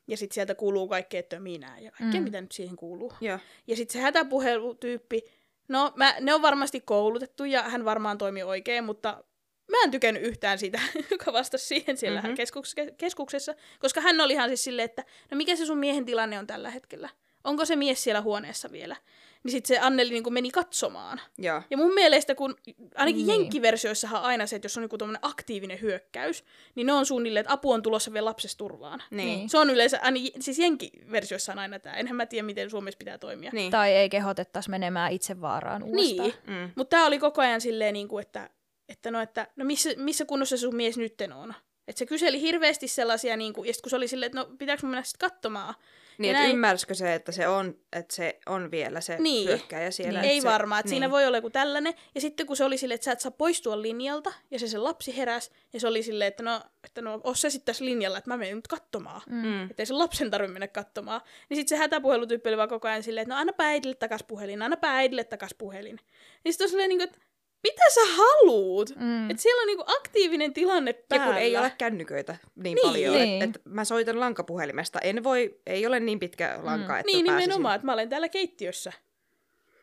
Ja 0.08 0.16
sitten 0.16 0.34
sieltä 0.34 0.54
kuuluu 0.54 0.88
kaikkea, 0.88 1.20
että 1.20 1.40
minä 1.40 1.78
ja 1.78 1.90
kaikkea, 1.90 2.20
Mm. 2.20 2.24
mitä 2.24 2.40
nyt 2.40 2.52
siihen 2.52 2.76
kuuluu. 2.76 3.12
joo, 3.20 3.38
Ja 3.66 3.76
sitten 3.76 3.92
se 3.92 3.98
hätäpuhelutyyppi, 4.00 5.22
no 5.68 5.92
mä, 5.96 6.14
ne 6.20 6.34
on 6.34 6.42
varmasti 6.42 6.80
koulutettu 6.80 7.44
ja 7.44 7.62
hän 7.62 7.84
varmaan 7.84 8.18
toimii 8.18 8.42
oikein, 8.42 8.84
mutta 8.84 9.24
mä 9.70 9.76
en 9.84 9.90
tykännyt 9.90 10.22
yhtään 10.22 10.58
sitä, 10.58 10.80
joka 11.10 11.32
vastasi 11.32 11.66
siihen 11.66 11.96
siellä 11.96 12.20
Mhm. 12.20 12.28
mm-hmm. 12.28 12.42
keskuks- 12.42 12.94
keskuksessa, 12.98 13.54
koska 13.80 14.00
hän 14.00 14.20
oli 14.20 14.32
ihan 14.32 14.48
siis 14.50 14.64
silleen, 14.64 14.84
että 14.84 15.04
no 15.30 15.36
mikä 15.36 15.56
se 15.56 15.66
sun 15.66 15.78
miehen 15.78 16.04
tilanne 16.04 16.38
on 16.38 16.46
tällä 16.46 16.70
hetkellä? 16.70 17.08
Onko 17.44 17.64
se 17.64 17.76
mies 17.76 18.04
siellä 18.04 18.20
huoneessa 18.20 18.72
vielä? 18.72 18.96
Niin 19.44 19.52
sitten 19.52 19.76
se 19.76 19.78
Anneli 19.80 20.10
niin 20.10 20.32
meni 20.32 20.50
katsomaan. 20.50 21.20
joo. 21.38 21.62
Ja 21.70 21.76
mun 21.76 21.94
mielestä, 21.94 22.34
kun 22.34 22.56
ainakin 22.94 23.26
Niin. 23.26 23.40
jenkkiversioissahan 23.40 24.22
aina 24.22 24.46
se, 24.46 24.56
että 24.56 24.66
jos 24.66 24.76
on 24.76 24.82
joku 24.82 24.98
tommonen 24.98 25.18
aktiivinen 25.22 25.80
hyökkäys, 25.80 26.44
niin 26.74 26.86
ne 26.86 26.92
on 26.92 27.06
suunnilleen, 27.06 27.40
että 27.40 27.52
apu 27.52 27.72
on 27.72 27.82
tulossa 27.82 28.12
vielä 28.12 28.24
lapsesta 28.24 28.58
turvaan. 28.58 29.02
Niin, 29.10 29.26
Niin. 29.26 29.48
Se 29.48 29.58
on 29.58 29.70
yleensä, 29.70 29.98
aina, 30.02 30.20
siis 30.40 30.58
jenkkiversioissa 30.58 31.52
on 31.52 31.58
aina 31.58 31.78
tämä. 31.78 31.96
Enhän 31.96 32.16
mä 32.16 32.26
tiedä, 32.26 32.46
miten 32.46 32.70
Suomessa 32.70 32.98
pitää 32.98 33.18
toimia. 33.18 33.50
niin. 33.54 33.70
Tai 33.70 33.92
ei 33.92 34.08
kehotettaisi 34.08 34.70
menemään 34.70 35.12
itse 35.12 35.40
vaaraan 35.40 35.82
uudestaan. 35.82 36.28
Niin, 36.28 36.34
Mm. 36.46 36.70
mutta 36.76 36.90
tämä 36.96 37.06
oli 37.06 37.18
koko 37.18 37.42
ajan 37.42 37.60
silleen, 37.60 37.92
niin 37.92 38.08
kuin, 38.08 38.22
että, 38.22 38.50
että, 38.88 39.10
no, 39.10 39.20
että 39.20 39.46
no 39.56 39.64
missä, 39.64 39.90
missä 39.96 40.24
kunnossa 40.24 40.56
sun 40.56 40.76
mies 40.76 40.98
nytten 40.98 41.32
on. 41.32 41.54
Että 41.88 41.98
se 41.98 42.06
kyseli 42.06 42.40
hirveästi 42.40 42.88
sellaisia, 42.88 43.36
niin 43.36 43.52
kuin, 43.52 43.66
ja 43.68 43.74
sit 43.74 43.82
kun 43.82 43.90
se 43.90 43.96
oli 43.96 44.08
silleen, 44.08 44.26
että 44.26 44.38
no 44.38 44.48
pitääkö 44.58 44.86
mennä 44.86 45.02
sitten 45.02 45.30
katsomaan, 45.30 45.74
Niin, 46.18 46.30
että 46.30 46.42
näin- 46.42 46.52
ymmärsikö 46.54 46.94
se, 46.94 47.14
että 47.14 47.32
se 47.32 47.48
on, 47.48 47.76
että 47.92 48.14
se 48.14 48.38
on 48.46 48.70
vielä 48.70 49.00
se 49.00 49.16
Niin. 49.18 49.48
hyökkäjä 49.48 49.90
siellä. 49.90 50.22
Ei 50.22 50.28
että 50.38 50.42
se, 50.42 50.48
varmaan, 50.52 50.80
että 50.80 50.86
niin. 50.86 50.94
siinä 50.94 51.10
voi 51.10 51.26
olla 51.26 51.36
joku 51.38 51.50
tällainen. 51.50 51.94
Ja 52.14 52.20
sitten 52.20 52.46
kun 52.46 52.56
se 52.56 52.64
oli 52.64 52.78
silleen, 52.78 52.94
että 52.94 53.04
sä 53.04 53.12
et 53.12 53.20
saa 53.20 53.30
poistua 53.32 53.82
linjalta, 53.82 54.32
ja 54.50 54.58
se 54.58 54.68
se 54.68 54.78
lapsi 54.78 55.16
heräs, 55.16 55.50
ja 55.72 55.80
se 55.80 55.88
oli 55.88 56.02
silleen, 56.02 56.28
että 56.28 56.42
no, 56.42 56.60
että 56.84 57.02
no 57.02 57.20
oo 57.24 57.34
se 57.34 57.50
sitten 57.50 57.66
tässä 57.66 57.84
linjalla, 57.84 58.18
että 58.18 58.30
mä 58.30 58.36
menen 58.36 58.56
nyt 58.56 58.68
katsomaan. 58.68 59.22
Mm. 59.30 59.70
Että 59.70 59.82
ei 59.82 59.86
sen 59.86 59.98
lapsen 59.98 60.30
tarvitse 60.30 60.52
mennä 60.52 60.68
katsomaan. 60.68 61.20
Niin 61.48 61.56
sitten 61.56 61.76
se 61.78 61.82
hätäpuhelutyyppi 61.82 62.48
oli 62.48 62.56
vaan 62.56 62.68
koko 62.68 62.88
ajan 62.88 63.02
silleen, 63.02 63.22
että 63.22 63.34
no 63.34 63.40
annapa 63.40 63.64
äidille 63.64 63.94
takas 63.94 64.22
puhelin, 64.22 64.62
annapa 64.62 64.88
äidille 64.88 65.24
takas 65.24 65.54
puhelin. 65.58 66.00
Niin 66.44 66.52
sitten 66.52 66.64
on 66.64 66.68
silleen, 66.68 66.88
niin 66.88 66.98
kuin, 66.98 67.08
että 67.08 67.18
mitä 67.62 67.82
sä 67.94 68.00
haluut? 68.16 68.90
Mm. 68.96 69.30
Että 69.30 69.42
siellä 69.42 69.60
on 69.60 69.66
niinku 69.66 69.84
aktiivinen 69.86 70.52
tilanne 70.52 70.90
Ja 70.90 71.02
päällä. 71.08 71.26
kun 71.26 71.34
ei 71.42 71.56
ole 71.56 71.72
kännyköitä 71.78 72.36
niin, 72.54 72.62
Niin. 72.74 72.78
paljon, 72.88 73.14
Niin. 73.14 73.42
että 73.42 73.58
et 73.60 73.66
mä 73.74 73.84
soitan 73.84 74.20
lankapuhelimesta. 74.20 74.98
En 75.00 75.24
voi, 75.24 75.60
ei 75.66 75.86
ole 75.86 76.00
niin 76.00 76.18
pitkä 76.20 76.58
lanka, 76.62 76.92
Mm. 76.92 76.98
että 77.00 77.12
Niin 77.12 77.24
nimenomaan, 77.24 77.74
että 77.74 77.86
mä 77.86 77.92
olen 77.92 78.08
täällä 78.08 78.28
keittiössä. 78.28 78.92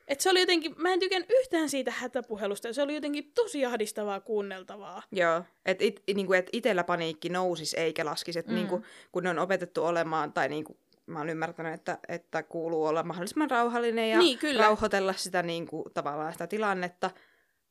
Et 0.07 0.19
se 0.21 0.29
oli 0.29 0.39
jotenkin, 0.39 0.73
mä 0.77 0.93
en 0.93 0.99
tykän 0.99 1.25
yhtään 1.29 1.69
siitä 1.69 1.91
hätäpuhelusta, 1.91 2.73
se 2.73 2.81
oli 2.81 2.95
jotenkin 2.95 3.31
tosi 3.35 3.65
ahdistavaa 3.65 4.19
kuunneltavaa. 4.19 5.03
Joo, 5.11 5.41
että 5.65 5.83
it, 5.83 6.03
niinku, 6.15 6.33
et 6.33 6.49
itellä 6.53 6.83
paniikki 6.83 7.29
nousisi 7.29 7.79
eikä 7.79 8.05
laskisi, 8.05 8.39
että 8.39 8.51
Mm. 8.51 8.55
mm. 8.57 8.59
niinku, 8.61 8.81
kun 9.11 9.23
ne 9.23 9.29
on 9.29 9.39
opetettu 9.39 9.85
olemaan, 9.85 10.33
tai 10.33 10.49
niinku, 10.49 10.77
mä 11.05 11.19
oon 11.19 11.29
ymmärtänyt, 11.29 11.73
että, 11.73 11.97
että 12.07 12.43
kuuluu 12.43 12.85
olla 12.85 13.03
mahdollisimman 13.03 13.49
rauhallinen 13.51 14.09
ja 14.09 14.17
Niin, 14.19 14.37
kyllä. 14.37 14.61
rauhoitella 14.61 15.13
sitä 15.13 15.43
niinku, 15.43 15.85
tavallaan 15.93 16.33
sitä 16.33 16.47
tilannetta, 16.47 17.11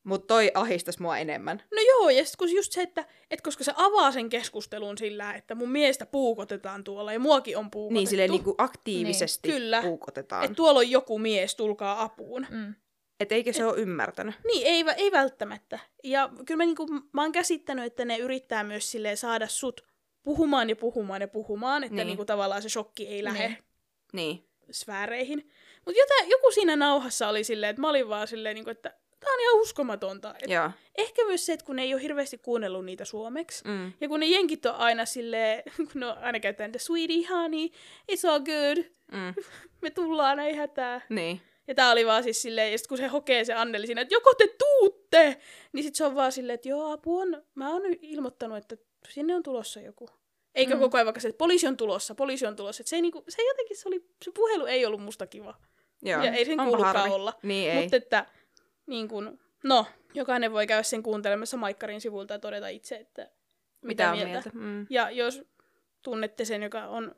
mutta 0.05 0.27
toi 0.27 0.51
ahistas 0.53 0.99
mua 0.99 1.17
enemmän. 1.17 1.63
No 1.71 1.81
joo, 1.87 2.09
ja 2.09 2.25
sitten 2.25 2.51
just 2.55 2.71
se, 2.71 2.81
että 2.81 3.05
et 3.31 3.41
koska 3.41 3.63
se 3.63 3.73
avaa 3.75 4.11
sen 4.11 4.29
keskustelun 4.29 4.97
sillä, 4.97 5.33
että 5.33 5.55
mun 5.55 5.69
miestä 5.69 6.05
puukotetaan 6.05 6.83
tuolla, 6.83 7.13
ja 7.13 7.19
muakin 7.19 7.57
on 7.57 7.71
puukotettu. 7.71 7.93
Niin 7.99 8.07
silleen 8.07 8.31
niinku 8.31 8.55
aktiivisesti 8.57 9.47
Niin, 9.49 9.57
kyllä. 9.61 9.81
puukotetaan. 9.81 10.43
Että 10.45 10.55
tuolla 10.55 10.79
on 10.79 10.91
joku 10.91 11.19
mies, 11.19 11.55
tulkaa 11.55 12.01
apuun. 12.01 12.47
Mm. 12.49 12.75
Et 13.19 13.31
eikö 13.31 13.53
se 13.53 13.65
ole 13.65 13.77
ymmärtänyt? 13.77 14.35
Niin, 14.47 14.67
ei, 14.67 14.83
ei 14.97 15.11
välttämättä. 15.11 15.79
Ja 16.03 16.29
kyllä 16.45 16.57
mä, 16.57 16.65
niinku, 16.65 16.87
mä 17.13 17.21
oon 17.21 17.31
käsittänyt, 17.31 17.85
että 17.85 18.05
ne 18.05 18.17
yrittää 18.17 18.63
myös 18.63 18.91
silleen 18.91 19.17
saada 19.17 19.47
sut 19.47 19.81
puhumaan 20.23 20.69
ja 20.69 20.75
puhumaan 20.75 21.21
ja 21.21 21.27
puhumaan, 21.27 21.83
että 21.83 21.95
Niin. 21.95 22.07
niinku, 22.07 22.25
tavallaan 22.25 22.61
se 22.61 22.69
shokki 22.69 23.07
ei 23.07 23.23
lähde 23.23 23.47
Niin. 23.47 23.57
Niin. 24.13 24.49
sfääreihin. 24.71 25.49
Mutta 25.85 26.01
joku 26.27 26.51
siinä 26.51 26.75
nauhassa 26.75 27.27
oli 27.27 27.43
silleen, 27.43 27.69
että 27.69 27.81
mä 27.81 27.89
olin 27.89 28.09
vaan 28.09 28.27
silleen, 28.27 28.55
niinku, 28.55 28.69
että 28.69 28.93
tää 29.25 29.33
on 29.33 29.39
ihan 29.41 29.61
uskomatonta. 29.61 30.35
Et 30.43 30.49
Joo. 30.49 30.69
ehkä 30.97 31.25
myös 31.25 31.45
se, 31.45 31.53
että 31.53 31.65
kun 31.65 31.75
ne 31.75 31.81
ei 31.83 31.93
ole 31.93 32.01
hirveästi 32.01 32.37
kuunnellut 32.37 32.85
niitä 32.85 33.05
suomeksi. 33.05 33.63
Mm. 33.67 33.93
Ja 34.01 34.07
kun 34.07 34.19
ne 34.19 34.25
jenkit 34.25 34.65
on 34.65 34.75
aina 34.75 35.05
silleen, 35.05 35.63
kun 35.91 36.01
ne 36.01 36.05
aina 36.11 36.39
käyttää 36.39 36.67
niitä 36.67 36.79
sweetie 36.79 37.27
honey, 37.29 37.67
it's 38.11 38.29
all 38.29 38.39
good, 38.39 38.85
Mm. 39.11 39.33
me 39.81 39.89
tullaan, 39.89 40.39
ei 40.39 40.55
hätää. 40.55 41.01
Niin. 41.09 41.41
Ja 41.67 41.75
tää 41.75 41.91
oli 41.91 42.05
vaan 42.05 42.23
siis 42.23 42.41
silleen, 42.41 42.71
ja 42.71 42.77
sit 42.77 42.87
kun 42.87 42.97
se 42.97 43.07
hokee 43.07 43.45
se 43.45 43.53
Anneli 43.53 43.85
siinä, 43.85 44.01
että 44.01 44.15
joko 44.15 44.33
te 44.33 44.47
tuutte, 44.57 45.37
niin 45.73 45.83
sit 45.83 45.95
se 45.95 46.05
on 46.05 46.15
vaan 46.15 46.31
silleen, 46.31 46.55
että 46.55 46.69
joo, 46.69 46.91
apu 46.91 47.17
on, 47.19 47.43
mä 47.55 47.69
oon 47.73 47.81
ilmoittanut, 48.01 48.57
että 48.57 48.77
sinne 49.09 49.35
on 49.35 49.43
tulossa 49.43 49.79
joku. 49.81 50.09
Eikä 50.55 50.73
Mm. 50.75 50.79
koko 50.79 50.97
ajan 50.97 51.05
vaikka 51.05 51.19
se, 51.21 51.27
että 51.27 51.37
poliisi 51.37 51.67
on 51.67 51.77
tulossa, 51.77 52.15
poliisi 52.15 52.45
on 52.45 52.55
tulossa. 52.55 52.81
Et 52.81 52.87
se, 52.87 52.95
ei 52.95 53.01
niinku, 53.01 53.23
se 53.29 53.41
jotenkin, 53.43 53.77
se, 53.77 53.87
oli, 53.89 54.05
se 54.25 54.31
puhelu 54.31 54.65
ei 54.65 54.85
ollut 54.85 55.01
musta 55.03 55.27
kiva. 55.27 55.55
Joo. 56.01 56.23
Ja 56.23 56.33
ei 56.33 56.45
sen 56.45 56.59
Onpa 56.59 56.69
kuulukaan 56.69 56.95
harmi. 56.95 57.15
olla. 57.15 57.33
Niin. 57.43 57.75
Mutta 57.75 57.95
että, 57.95 58.25
niin 58.87 59.07
kun, 59.07 59.39
no, 59.63 59.85
jokainen 60.13 60.51
voi 60.51 60.67
käydä 60.67 60.83
sen 60.83 61.03
kuuntelemassa 61.03 61.57
Maikkarin 61.57 62.01
sivulta 62.01 62.33
ja 62.33 62.39
todeta 62.39 62.67
itse, 62.67 62.95
että 62.95 63.21
mitä, 63.21 64.11
Mitä 64.11 64.11
mieltä. 64.11 64.31
mieltä? 64.31 64.49
Mm. 64.53 64.87
Ja 64.89 65.11
jos 65.11 65.43
tunnette 66.01 66.45
sen, 66.45 66.63
joka 66.63 66.87
on 66.87 67.15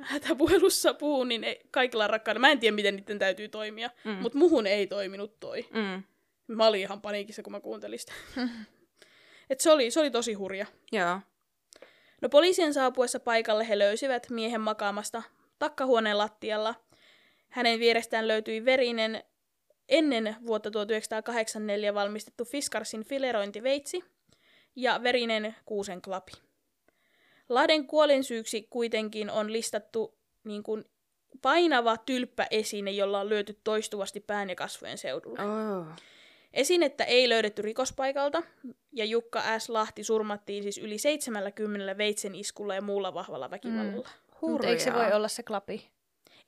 hätäpuhelussa 0.00 0.94
puhuu, 0.94 1.24
niin 1.24 1.44
ei, 1.44 1.60
kaikilla 1.70 2.04
on 2.04 2.10
rakkaudella. 2.10 2.46
Mä 2.46 2.50
en 2.50 2.60
tiedä, 2.60 2.74
miten 2.74 2.96
niiden 2.96 3.18
täytyy 3.18 3.48
toimia, 3.48 3.90
mm. 4.04 4.10
mutta 4.10 4.38
muhun 4.38 4.66
ei 4.66 4.86
toiminut 4.86 5.40
toi. 5.40 5.66
Mm. 5.70 6.02
Mä 6.46 6.66
olin 6.66 6.80
ihan 6.80 7.00
paniikissa, 7.00 7.42
kun 7.42 7.52
mä 7.52 7.60
kuuntelin 7.60 7.98
sitä. 7.98 8.12
Et 9.50 9.60
se, 9.60 9.70
oli, 9.70 9.90
se 9.90 10.00
oli 10.00 10.10
tosi 10.10 10.32
hurja. 10.32 10.66
Joo. 10.92 11.20
No 12.20 12.28
poliisien 12.28 12.74
saapuessa 12.74 13.20
paikalle 13.20 13.68
he 13.68 13.78
löysivät 13.78 14.30
miehen 14.30 14.60
makaamasta 14.60 15.22
takkahuoneen 15.58 16.18
lattialla. 16.18 16.74
Hänen 17.48 17.80
vierestään 17.80 18.28
löytyi 18.28 18.64
verinen 18.64 19.24
ennen 19.88 20.36
vuotta 20.46 20.70
1984 20.70 21.94
valmistettu 21.94 22.44
Fiskarsin 22.44 23.04
filerointiveitsi 23.04 24.04
ja 24.76 25.00
verinen 25.02 25.56
kuusen 25.64 26.02
klapi. 26.02 26.32
Lahden 27.48 27.86
kuolinsyyksi 27.86 28.66
kuitenkin 28.70 29.30
on 29.30 29.52
listattu 29.52 30.18
niin 30.44 30.62
kuin 30.62 30.84
painava 31.42 31.96
tylppäesine, 31.96 32.90
jolla 32.90 33.20
on 33.20 33.28
lyöty 33.28 33.60
toistuvasti 33.64 34.20
pään 34.20 34.48
ja 34.48 34.56
kasvojen 34.56 34.98
seudulle. 34.98 35.38
Oh. 35.42 35.86
Esinettä 36.52 37.04
ei 37.04 37.28
löydetty 37.28 37.62
rikospaikalta, 37.62 38.42
ja 38.92 39.04
Jukka 39.04 39.58
S. 39.58 39.68
Lahti 39.68 40.04
surmattiin 40.04 40.62
siis 40.62 40.78
yli 40.78 40.98
70 40.98 41.98
veitsen 41.98 42.34
iskulla 42.34 42.74
ja 42.74 42.82
muulla 42.82 43.14
vahvalla 43.14 43.50
väkivallalla. 43.50 44.08
Mm. 44.42 44.50
Mutta 44.50 44.66
eikö 44.66 44.82
se 44.82 44.94
voi 44.94 45.12
olla 45.12 45.28
se 45.28 45.42
klapi? 45.42 45.90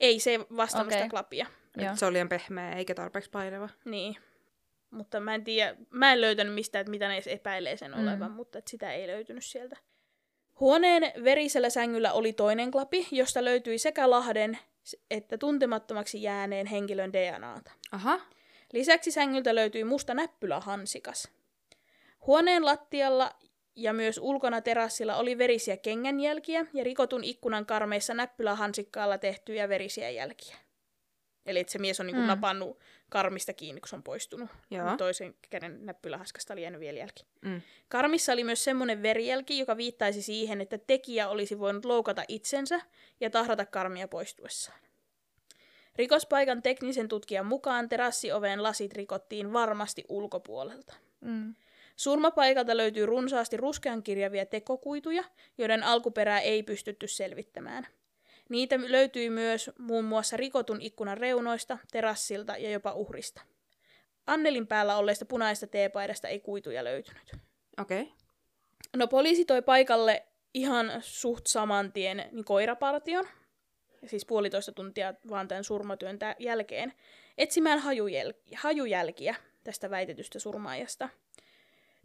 Ei 0.01 0.21
se 0.21 0.41
vastannut 0.57 0.87
Okei. 0.87 0.99
sitä 0.99 1.11
klapia. 1.11 1.47
Joo. 1.77 1.97
Se 1.97 2.07
oli 2.07 2.13
liian 2.13 2.29
pehmeä 2.29 2.73
eikä 2.73 2.95
tarpeeksi 2.95 3.31
painava. 3.31 3.69
Niin. 3.85 4.17
Mutta 4.91 5.21
mä 5.21 5.35
en 5.35 5.45
tiedä, 5.45 5.77
mä 5.91 6.13
en 6.13 6.21
löytänyt 6.21 6.55
mistään, 6.55 6.81
että 6.81 6.91
mitä 6.91 7.09
ne 7.09 7.15
edes 7.15 7.27
epäilee 7.27 7.77
sen 7.77 7.93
Mm. 7.93 8.03
olevan, 8.03 8.31
mutta 8.31 8.59
että 8.59 8.71
sitä 8.71 8.93
ei 8.93 9.07
löytynyt 9.07 9.45
sieltä. 9.45 9.77
Huoneen 10.61 11.25
verisellä 11.25 11.71
sängyllä 11.71 12.13
oli 12.13 12.33
toinen 12.33 12.71
klapi, 12.71 13.09
josta 13.11 13.45
löytyi 13.45 13.79
sekä 13.79 14.11
Lahden 14.11 14.59
että 15.11 15.39
tuntemattomaksi 15.39 16.23
jääneen 16.23 16.67
henkilön 16.67 17.13
DNAta. 17.13 17.71
Aha. 17.93 18.21
Lisäksi 18.73 19.11
sängyltä 19.11 19.55
löytyi 19.55 19.85
musta 19.85 20.15
näppylähansikas. 20.15 21.29
Huoneen 22.27 22.65
lattialla 22.65 23.33
ja 23.77 23.93
myös 23.93 24.19
ulkona 24.23 24.61
terassilla 24.61 25.17
oli 25.17 25.39
verisiä 25.39 25.77
kengänjälkiä 25.77 26.67
ja 26.73 26.85
rikotun 26.85 27.25
ikkunan 27.25 27.67
karmeissa 27.67 28.15
näppylähansikkaalla 28.15 29.19
tehtyjä 29.19 29.69
verisiä 29.69 30.11
jälkiä. 30.11 30.57
Eli 31.47 31.59
että 31.59 31.73
se 31.73 31.79
mies 31.79 32.01
on 32.01 32.07
niinku 32.07 32.21
Mm. 32.23 32.27
napannut 32.27 32.79
karmista 33.09 33.53
kiinni, 33.53 33.81
kun 33.81 33.89
se 33.89 33.97
on 33.97 34.03
poistunut. 34.03 34.51
Joo. 34.71 34.97
Toisen 34.97 35.35
käden 35.51 35.87
näppylähanskasta 35.87 36.53
oli 36.53 36.63
jäänyt 36.63 36.81
vielä 36.81 36.99
jälki. 36.99 37.25
Mm. 37.43 37.63
Karmissa 37.89 38.33
oli 38.33 38.45
myös 38.45 38.65
semmoinen 38.65 39.03
verijälki, 39.03 39.59
joka 39.59 39.77
viittaisi 39.77 40.23
siihen, 40.23 40.61
että 40.61 40.79
tekijä 40.79 41.29
olisi 41.29 41.59
voinut 41.59 41.85
loukata 41.85 42.25
itsensä 42.29 42.81
ja 43.21 43.31
tahrata 43.31 43.67
karmia 43.67 44.09
poistuessaan. 44.09 44.81
Rikospaikan 45.97 46.63
teknisen 46.63 47.09
tutkijan 47.09 47.47
mukaan 47.47 47.89
terassioven 47.89 48.63
lasit 48.63 48.93
rikottiin 48.93 49.53
varmasti 49.53 50.05
ulkopuolelta. 50.09 50.95
Mm. 51.21 51.55
Surmapaikalta 51.97 52.77
löytyy 52.77 53.07
runsaasti 53.07 53.57
ruskean 53.57 54.03
kirjavia 54.03 54.47
tekokuituja, 54.47 55.25
joiden 55.59 55.83
alkuperää 55.83 56.41
ei 56.41 56.63
pystytty 56.63 57.09
selvittämään. 57.09 57.87
Niitä 58.51 58.77
löytyi 58.87 59.31
myös 59.31 59.71
muun 59.79 60.05
muassa 60.05 60.37
rikotun 60.37 60.83
ikkunan 60.83 61.19
reunoista, 61.19 61.79
terassilta 61.93 62.57
ja 62.57 62.71
jopa 62.71 62.93
uhrista. 62.93 63.43
Annelin 64.27 64.67
päällä 64.67 64.97
olleesta 64.97 65.25
punaista 65.25 65.67
teepaidasta 65.67 66.29
ei 66.29 66.41
kuituja 66.41 66.85
löytynyt. 66.85 67.33
Okei. 67.81 68.03
Okay. 68.03 68.15
No 68.97 69.09
poliisi 69.09 69.45
toi 69.45 69.63
paikalle 69.63 70.27
ihan 70.55 70.93
suht 71.01 71.47
saman 71.47 71.93
tien 71.93 72.29
niin 72.33 72.45
koirapartion, 72.45 73.27
siis 74.07 74.27
puolitoista 74.27 74.73
tuntia 74.73 75.15
vaan 75.31 75.49
tämän 75.49 75.65
surmatyön 75.65 76.19
jälkeen, 76.39 76.93
etsimään 77.39 77.79
hajujäl- 77.79 78.57
hajujälkiä 78.57 79.35
tästä 79.65 79.91
väitetystä 79.91 80.39
surmaajasta. 80.39 81.09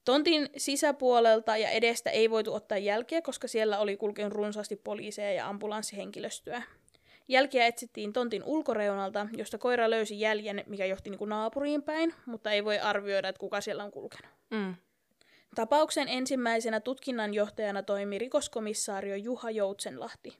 Tontin 0.05 0.49
sisäpuolelta 0.57 1.57
ja 1.57 1.69
edestä 1.69 2.09
ei 2.09 2.29
voitu 2.29 2.53
ottaa 2.53 2.77
jälkiä, 2.77 3.21
koska 3.21 3.47
siellä 3.47 3.79
oli 3.79 3.97
kulkenut 3.97 4.33
runsaasti 4.33 4.75
poliiseja 4.75 5.31
ja 5.31 5.47
ambulanssihenkilöstöä. 5.47 6.63
Jälkiä 7.27 7.67
etsittiin 7.67 8.13
tontin 8.13 8.43
ulkoreunalta, 8.43 9.27
josta 9.37 9.57
koira 9.57 9.89
löysi 9.89 10.19
jäljen, 10.19 10.63
mikä 10.67 10.85
johti 10.85 11.09
niin 11.09 11.17
kuin 11.17 11.29
naapuriin 11.29 11.83
päin, 11.83 12.13
mutta 12.25 12.51
ei 12.51 12.65
voi 12.65 12.79
arvioida, 12.79 13.29
että 13.29 13.39
kuka 13.39 13.61
siellä 13.61 13.83
on 13.83 13.91
kulkenut. 13.91 14.31
Mm. 14.49 14.75
Tapauksen 15.55 16.07
ensimmäisenä 16.07 16.79
tutkinnanjohtajana 16.79 17.83
toimi 17.83 18.17
rikoskomissaario 18.17 19.15
Juha 19.15 19.51
Joutsenlahti. 19.51 20.37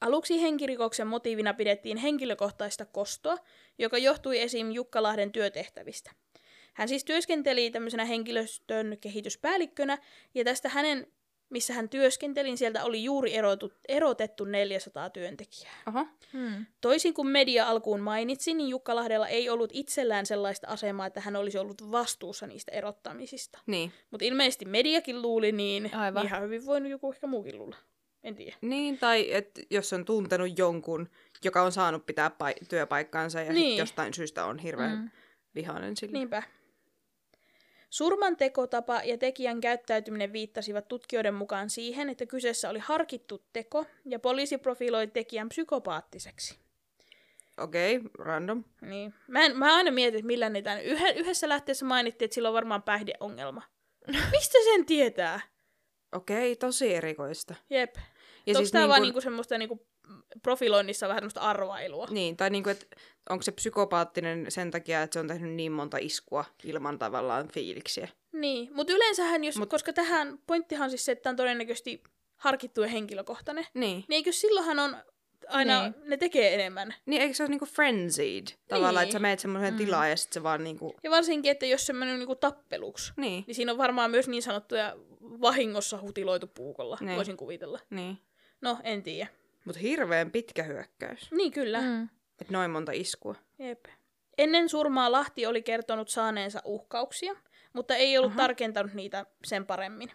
Aluksi 0.00 0.42
henkirikoksen 0.42 1.06
motiivina 1.06 1.54
pidettiin 1.54 1.96
henkilökohtaista 1.96 2.84
kostoa, 2.84 3.38
joka 3.78 3.98
johtui 3.98 4.40
esim. 4.40 4.70
Jukkalahden 4.70 5.32
työtehtävistä. 5.32 6.10
Hän 6.76 6.88
siis 6.88 7.04
työskenteli 7.04 7.70
tämmöisenä 7.70 8.04
henkilöstön 8.04 8.96
kehityspäällikkönä, 9.00 9.98
ja 10.34 10.44
tästä 10.44 10.68
hänen, 10.68 11.06
missä 11.50 11.74
hän 11.74 11.88
työskenteli, 11.88 12.48
niin 12.48 12.58
sieltä 12.58 12.84
oli 12.84 13.04
juuri 13.04 13.34
erotu, 13.34 13.72
erotettu 13.88 14.44
400 14.44 15.10
työntekijää. 15.10 15.74
Oho. 15.88 16.06
Mm. 16.32 16.66
Toisin 16.80 17.14
kuin 17.14 17.28
media 17.28 17.68
alkuun 17.68 18.00
mainitsi, 18.00 18.54
niin 18.54 18.68
Jukka 18.68 18.96
Lahdella 18.96 19.28
ei 19.28 19.48
ollut 19.48 19.70
itsellään 19.72 20.26
sellaista 20.26 20.66
asemaa, 20.68 21.06
että 21.06 21.20
hän 21.20 21.36
olisi 21.36 21.58
ollut 21.58 21.90
vastuussa 21.92 22.46
niistä 22.46 22.72
erottamisista. 22.72 23.58
Niin. 23.66 23.92
Mutta 24.10 24.24
ilmeisesti 24.24 24.64
mediakin 24.64 25.22
luuli 25.22 25.52
niin, 25.52 25.94
Aivan. 25.94 26.26
ihan 26.26 26.42
hyvin 26.42 26.66
voinut 26.66 26.90
joku 26.90 27.12
ehkä 27.12 27.26
muukin 27.26 27.58
luulla. 27.58 27.76
En 28.24 28.34
tiedä. 28.36 28.56
Niin, 28.60 28.98
tai 28.98 29.32
et 29.32 29.60
jos 29.70 29.92
on 29.92 30.04
tuntenut 30.04 30.58
jonkun, 30.58 31.08
joka 31.44 31.62
on 31.62 31.72
saanut 31.72 32.06
pitää 32.06 32.28
pai- 32.30 32.66
työpaikkaansa 32.68 33.40
ja 33.40 33.52
Niin. 33.52 33.78
jostain 33.78 34.14
syystä 34.14 34.44
on 34.44 34.58
hirveän 34.58 34.98
Mm. 34.98 35.10
vihainen 35.54 35.96
sille. 35.96 36.12
Niinpä. 36.18 36.42
Surman 37.96 38.36
tekotapa 38.36 39.00
ja 39.04 39.18
tekijän 39.18 39.60
käyttäytyminen 39.60 40.32
viittasivat 40.32 40.88
tutkijoiden 40.88 41.34
mukaan 41.34 41.70
siihen, 41.70 42.08
että 42.08 42.26
kyseessä 42.26 42.70
oli 42.70 42.78
harkittu 42.78 43.44
teko 43.52 43.84
ja 44.04 44.18
poliisi 44.18 44.58
profiloi 44.58 45.06
tekijän 45.06 45.48
psykopaattiseksi. 45.48 46.58
Okei, 47.58 47.96
okay, 47.96 48.10
random. 48.18 48.64
Niin. 48.80 49.14
Mä, 49.28 49.44
en, 49.44 49.56
mä 49.58 49.76
aina 49.76 49.90
mietin, 49.90 50.18
että 50.18 50.26
millä 50.26 50.48
ne 50.48 50.62
tämän. 50.62 50.82
Yhe, 50.82 51.10
yhdessä 51.10 51.48
lähteessä 51.48 51.84
mainittiin, 51.86 52.26
että 52.26 52.34
sillä 52.34 52.48
on 52.48 52.54
varmaan 52.54 52.82
päihdeongelma. 52.82 53.62
Mistä 54.32 54.58
sen 54.64 54.86
tietää? 54.86 55.40
Okei, 56.12 56.52
okay, 56.52 56.56
tosi 56.56 56.94
erikoista. 56.94 57.54
Jep. 57.70 57.96
Ja 57.96 58.02
Onko 58.46 58.58
siis 58.58 58.70
tämä 58.70 58.82
niin 58.82 58.88
vaan 58.88 59.00
kun- 59.00 59.06
niinku 59.06 59.20
semmoista 59.20 59.58
niinku 59.58 59.86
profiloinnissa 60.42 61.08
vähän 61.08 61.18
semmoista 61.20 61.40
arvailua? 61.40 62.06
Niin, 62.10 62.36
tai 62.36 62.50
niinku, 62.50 62.70
että 62.70 62.86
onko 63.30 63.42
se 63.42 63.52
psykopaattinen 63.52 64.46
sen 64.48 64.70
takia, 64.70 65.02
että 65.02 65.14
se 65.14 65.20
on 65.20 65.28
tehnyt 65.28 65.52
niin 65.52 65.72
monta 65.72 65.96
iskua 66.00 66.44
ilman 66.64 66.98
tavallaan 66.98 67.48
fiiliksiä. 67.48 68.08
Niin, 68.32 68.68
mutta 68.74 68.92
yleensähän, 68.92 69.44
jos, 69.44 69.56
Mut... 69.58 69.70
Koska 69.70 69.92
tähän 69.92 70.38
pointtihan 70.46 70.84
on 70.84 70.90
siis 70.90 71.04
se, 71.04 71.12
että 71.12 71.22
tämä 71.22 71.30
on 71.32 71.36
todennäköisesti 71.36 72.02
harkittu 72.36 72.82
ja 72.82 72.88
henkilökohtainen, 72.88 73.66
Niin. 73.74 74.04
niin 74.08 74.16
eikö 74.16 74.32
silloinhan 74.32 74.78
on 74.78 74.96
aina, 75.48 75.82
Niin. 75.82 75.94
ne 76.04 76.16
tekee 76.16 76.54
enemmän. 76.54 76.94
Niin, 77.06 77.22
eikö 77.22 77.34
se 77.34 77.42
ole 77.42 77.50
niinku 77.50 77.66
frenzied? 77.66 78.46
Tavallaan, 78.68 78.94
Niin. 78.94 79.02
että 79.02 79.12
sä 79.12 79.18
meet 79.18 79.40
semmoiseen 79.40 79.74
Mm. 79.74 79.78
tilaan 79.78 80.10
ja 80.10 80.16
sit 80.16 80.32
se 80.32 80.42
vaan 80.42 80.64
niinku... 80.64 80.94
Ja 81.02 81.10
varsinkin, 81.10 81.50
että 81.52 81.66
jos 81.66 81.86
se 81.86 81.92
menee 81.92 82.16
niinku 82.16 82.34
tappeluksi, 82.34 83.12
Niin, 83.16 83.44
niin 83.46 83.54
siinä 83.54 83.72
on 83.72 83.78
varmaan 83.78 84.10
myös 84.10 84.28
niin 84.28 84.42
sanottuja 84.42 84.96
vahingossa 85.22 86.00
hutiloitu 86.00 86.46
puukolla, 86.46 86.98
Niin. 87.00 87.16
voisin 87.16 87.36
kuvitella. 87.36 87.80
niin. 87.90 88.18
No, 88.60 88.78
en 88.82 89.02
tiedä. 89.02 89.28
Mutta 89.66 89.80
hirveän 89.80 90.30
pitkä 90.30 90.62
hyökkäys. 90.62 91.30
Niin 91.32 91.52
kyllä. 91.52 91.80
Mm. 91.80 92.08
Että 92.40 92.52
noin 92.52 92.70
monta 92.70 92.92
iskua. 92.92 93.34
Jep. 93.58 93.84
Ennen 94.38 94.68
surmaa 94.68 95.12
Lahti 95.12 95.46
oli 95.46 95.62
kertonut 95.62 96.08
saaneensa 96.08 96.62
uhkauksia, 96.64 97.36
mutta 97.72 97.96
ei 97.96 98.18
ollut 98.18 98.30
Aha. 98.32 98.38
tarkentanut 98.38 98.94
niitä 98.94 99.26
sen 99.44 99.66
paremmin. 99.66 100.10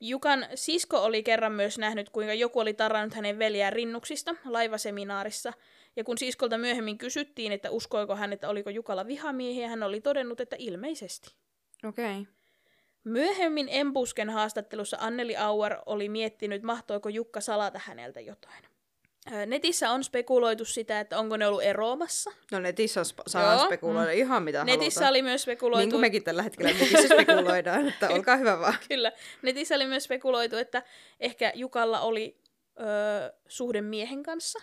Jukan 0.00 0.46
sisko 0.54 1.02
oli 1.02 1.22
kerran 1.22 1.52
myös 1.52 1.78
nähnyt, 1.78 2.10
kuinka 2.10 2.34
joku 2.34 2.60
oli 2.60 2.74
tarrannut 2.74 3.14
hänen 3.14 3.38
veljään 3.38 3.72
rinnuksista 3.72 4.34
laivaseminaarissa, 4.44 5.52
ja 5.96 6.04
kun 6.04 6.18
siskolta 6.18 6.58
myöhemmin 6.58 6.98
kysyttiin, 6.98 7.52
että 7.52 7.70
uskoiko 7.70 8.16
hän, 8.16 8.32
että 8.32 8.48
oliko 8.48 8.70
Jukalla 8.70 9.06
vihamiehiä, 9.06 9.68
hän 9.68 9.82
oli 9.82 10.00
todennut, 10.00 10.40
että 10.40 10.56
ilmeisesti. 10.58 11.34
Okei. 11.84 12.20
Okay. 12.20 12.32
Myöhemmin 13.04 13.68
Embusken 13.70 14.30
haastattelussa 14.30 14.96
Anneli 15.00 15.36
Auer 15.36 15.76
oli 15.86 16.08
miettinyt, 16.08 16.62
mahtoiko 16.62 17.08
Jukka 17.08 17.40
salata 17.40 17.80
häneltä 17.84 18.20
jotain. 18.20 18.64
Netissä 19.46 19.90
on 19.90 20.04
spekuloitu 20.04 20.64
sitä, 20.64 21.00
että 21.00 21.18
onko 21.18 21.36
ne 21.36 21.46
ollut 21.46 21.62
eroamassa. 21.62 22.30
No 22.52 22.58
netissä 22.60 23.00
on 23.00 23.06
sp- 23.06 23.22
saa 23.26 23.64
spekuloida 23.66 24.12
mm. 24.12 24.18
ihan 24.18 24.42
mitä 24.42 24.64
Netissä 24.64 25.00
halutaan. 25.00 25.10
oli 25.10 25.22
myös 25.22 25.42
spekuloitu... 25.42 25.80
Niin 25.80 25.90
kuin 25.90 26.00
mekin 26.00 26.24
tällä 26.24 26.42
hetkellä 26.42 26.72
netissä 26.72 27.08
spekuloidaan, 27.14 27.88
että 27.88 28.08
olkaa 28.08 28.36
hyvä 28.36 28.60
vaan. 28.60 28.74
Kyllä. 28.88 29.12
Netissä 29.42 29.74
oli 29.74 29.86
myös 29.86 30.04
spekuloitu, 30.04 30.56
että 30.56 30.82
ehkä 31.20 31.52
Jukalla 31.54 32.00
oli 32.00 32.40
öö, 32.80 32.86
suhde 33.48 33.80
miehen 33.80 34.22
kanssa 34.22 34.58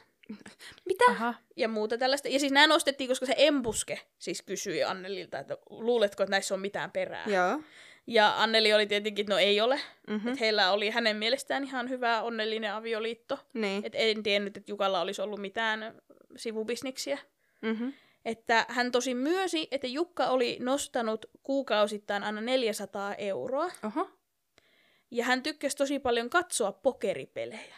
Aha. 1.09 1.33
ja 1.55 1.67
muuta 1.67 1.97
tällaista. 1.97 2.27
Ja 2.27 2.39
siis 2.39 2.51
nämä 2.51 2.67
nostettiin, 2.67 3.07
koska 3.07 3.25
se 3.25 3.33
embuske 3.37 3.99
siis 4.19 4.41
kysyi 4.41 4.83
Annelilta, 4.83 5.39
että 5.39 5.57
luuletko, 5.69 6.23
että 6.23 6.31
näissä 6.31 6.53
on 6.53 6.59
mitään 6.59 6.91
perää. 6.91 7.25
Joo. 7.27 7.61
Ja 8.07 8.41
Anneli 8.43 8.73
oli 8.73 8.87
tietenkin, 8.87 9.23
että 9.23 9.33
no 9.33 9.39
ei 9.39 9.61
ole. 9.61 9.79
Mhm. 10.07 10.21
Mm. 10.23 10.27
Että 10.27 10.39
heillä 10.39 10.71
oli 10.71 10.89
hänen 10.89 11.17
mielestään 11.17 11.63
ihan 11.63 11.89
hyvä 11.89 12.21
onnellinen 12.21 12.73
avioliitto. 12.73 13.39
Niin. 13.53 13.85
Et 13.85 13.93
en 13.95 14.23
tiennyt, 14.23 14.57
että 14.57 14.71
Jukalla 14.71 15.01
olisi 15.01 15.21
ollut 15.21 15.39
mitään 15.39 16.01
sivubisniksiä. 16.37 17.17
Mhm. 17.61 17.89
Että 18.25 18.65
hän 18.69 18.91
tosi 18.91 19.13
myönsi, 19.13 19.67
että 19.71 19.87
Jukka 19.87 20.27
oli 20.27 20.57
nostanut 20.61 21.25
kuukausittain 21.43 22.23
aina 22.23 22.41
400 22.41 23.15
euroa. 23.15 23.71
Oho. 23.83 24.09
Ja 25.11 25.25
hän 25.25 25.43
tykkäsi 25.43 25.77
tosi 25.77 25.99
paljon 25.99 26.29
katsoa 26.29 26.71
pokeripelejä. 26.71 27.75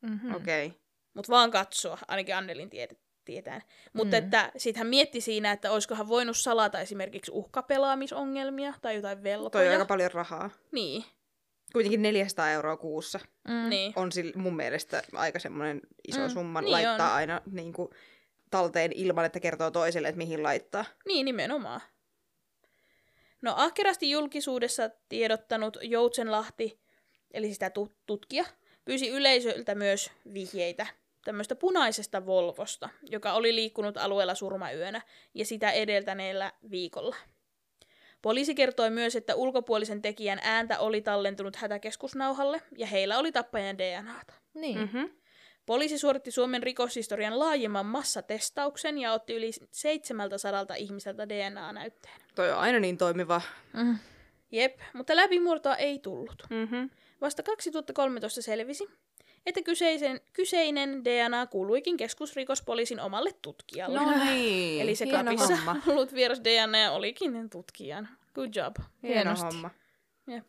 Mm-hmm. 0.00 0.34
Okei. 0.34 0.66
Okay. 0.66 0.78
Mutta 1.14 1.32
vaan 1.32 1.50
katsoa, 1.50 1.98
ainakin 2.08 2.36
Annelin 2.36 2.70
tiet- 2.70 3.03
tietään. 3.24 3.62
Mutta 3.92 4.16
Mm. 4.16 4.24
että 4.24 4.52
sit 4.56 4.76
hän 4.76 4.86
mietti 4.86 5.20
siinä, 5.20 5.52
että 5.52 5.70
olisiko 5.70 5.94
hän 5.94 6.08
voinut 6.08 6.36
salata 6.36 6.80
esimerkiksi 6.80 7.30
uhkapelaamisongelmia 7.34 8.74
tai 8.82 8.94
jotain 8.96 9.18
Toi 9.18 9.24
velkoja. 9.24 9.66
on 9.68 9.72
aika 9.72 9.84
paljon 9.84 10.10
rahaa. 10.10 10.50
Niin, 10.72 11.04
Kuitenkin 11.72 12.02
400 12.02 12.50
euroa 12.50 12.76
kuussa 12.76 13.20
Mm. 13.48 13.68
niin. 13.68 13.92
on 13.96 14.12
sil, 14.16 14.30
mun 14.36 14.56
mielestä 14.56 15.02
aika 15.12 15.38
semmoinen 15.38 15.80
iso 16.08 16.20
Mm, 16.20 16.28
summa 16.28 16.60
niin 16.60 16.72
laittaa 16.72 17.08
on. 17.10 17.14
aina 17.16 17.40
niin 17.52 17.72
kuin, 17.72 17.88
talteen 18.50 18.92
ilman, 18.92 19.24
että 19.24 19.40
kertoo 19.40 19.70
toiselle, 19.70 20.08
että 20.08 20.18
mihin 20.18 20.42
laittaa. 20.42 20.84
Niin, 21.06 21.24
nimenomaan. 21.24 21.80
No 23.42 23.54
ahkerasti 23.56 24.10
julkisuudessa 24.10 24.90
tiedottanut 25.08 25.76
Joutsenlahti, 25.82 26.80
eli 27.30 27.52
sitä 27.52 27.70
tu- 27.70 27.92
tutkija, 28.06 28.44
pyysi 28.84 29.08
yleisöltä 29.08 29.74
myös 29.74 30.10
vihjeitä 30.34 30.86
tämmöistä 31.24 31.56
punaisesta 31.56 32.26
Volvosta, 32.26 32.88
joka 33.02 33.32
oli 33.32 33.54
liikkunut 33.54 33.96
alueella 33.96 34.34
surmayönä 34.34 35.02
ja 35.34 35.44
sitä 35.44 35.70
edeltäneellä 35.70 36.52
viikolla. 36.70 37.16
Poliisi 38.22 38.54
kertoi 38.54 38.90
myös, 38.90 39.16
että 39.16 39.34
ulkopuolisen 39.34 40.02
tekijän 40.02 40.38
ääntä 40.42 40.78
oli 40.78 41.00
tallentunut 41.00 41.56
hätäkeskusnauhalle 41.56 42.62
ja 42.76 42.86
heillä 42.86 43.18
oli 43.18 43.32
tappajan 43.32 43.78
DNAta. 43.78 44.34
Niin. 44.54 44.78
Mm. 44.78 44.82
Mm-hmm. 44.82 45.10
Poliisi 45.66 45.98
suoritti 45.98 46.30
Suomen 46.30 46.62
rikoshistorian 46.62 47.38
laajimman 47.38 47.86
massatestauksen 47.86 48.98
ja 48.98 49.12
otti 49.12 49.34
yli 49.34 49.50
700 49.70 50.76
ihmiseltä 50.76 51.28
DNA-näytteen. 51.28 52.20
Toi 52.34 52.52
on 52.52 52.58
aina 52.58 52.80
niin 52.80 52.98
toimiva. 52.98 53.40
Mm. 53.72 53.98
Jep, 54.52 54.80
mutta 54.92 55.16
läpimurtoa 55.16 55.76
ei 55.76 55.98
tullut. 55.98 56.42
Mm-hmm. 56.50 56.90
Vasta 57.20 57.42
2013 57.42 58.42
selvisi, 58.42 58.88
että 59.46 59.62
kyseisen, 59.62 60.20
kyseinen 60.32 61.04
DNA 61.04 61.46
kuuluikin 61.46 61.96
keskusrikospoliisin 61.96 63.00
omalle 63.00 63.30
tutkijalle. 63.42 64.00
No 64.00 64.24
niin. 64.24 64.82
Eli 64.82 64.94
se 64.94 65.04
hieno 65.04 65.24
kapissa 65.24 65.56
homma. 65.56 65.76
ollut 65.92 66.14
vieras 66.14 66.40
DNA 66.40 66.92
olikin 66.92 67.50
tutkijan. 67.50 68.08
Good 68.34 68.50
job. 68.56 68.76
Hieno 69.02 69.14
Hienosti. 69.14 69.46
homma. 69.46 69.70
Jep. 70.26 70.48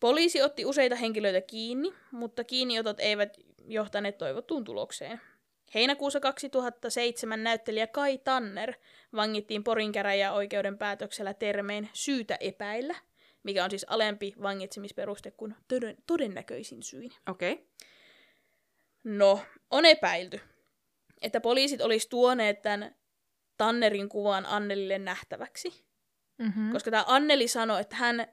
Poliisi 0.00 0.42
otti 0.42 0.64
useita 0.64 0.96
henkilöitä 0.96 1.40
kiinni, 1.40 1.92
mutta 2.10 2.44
kiinniotot 2.44 3.00
eivät 3.00 3.38
johtaneet 3.66 4.18
toivottuun 4.18 4.64
tulokseen. 4.64 5.20
Heinäkuussa 5.74 6.20
2007 6.20 7.42
näyttelijä 7.44 7.86
Kai 7.86 8.18
Tanner 8.18 8.74
vangittiin 9.14 9.64
Porin 9.64 9.92
käräjäoikeuden 9.92 10.78
päätöksellä 10.78 11.34
termein 11.34 11.88
syytä 11.92 12.36
epäillä, 12.40 12.94
mikä 13.46 13.64
on 13.64 13.70
siis 13.70 13.86
alempi 13.88 14.34
vangitsemisperuste 14.42 15.30
kuin 15.30 15.54
toden- 15.68 16.02
todennäköisin 16.06 16.82
syin. 16.82 17.12
Okei. 17.28 17.52
Okay. 17.52 17.64
No, 19.04 19.40
on 19.70 19.84
epäilty, 19.86 20.40
että 21.22 21.40
poliisit 21.40 21.80
olisi 21.80 22.08
tuoneet 22.08 22.62
tämän 22.62 22.94
Tannerin 23.56 24.08
kuvan 24.08 24.46
Annelille 24.46 24.98
nähtäväksi, 24.98 25.86
Mm-hmm. 26.38 26.72
koska 26.72 26.90
tämä 26.90 27.04
Anneli 27.06 27.48
sanoi, 27.48 27.80
että 27.80 27.96
hän, 27.96 28.26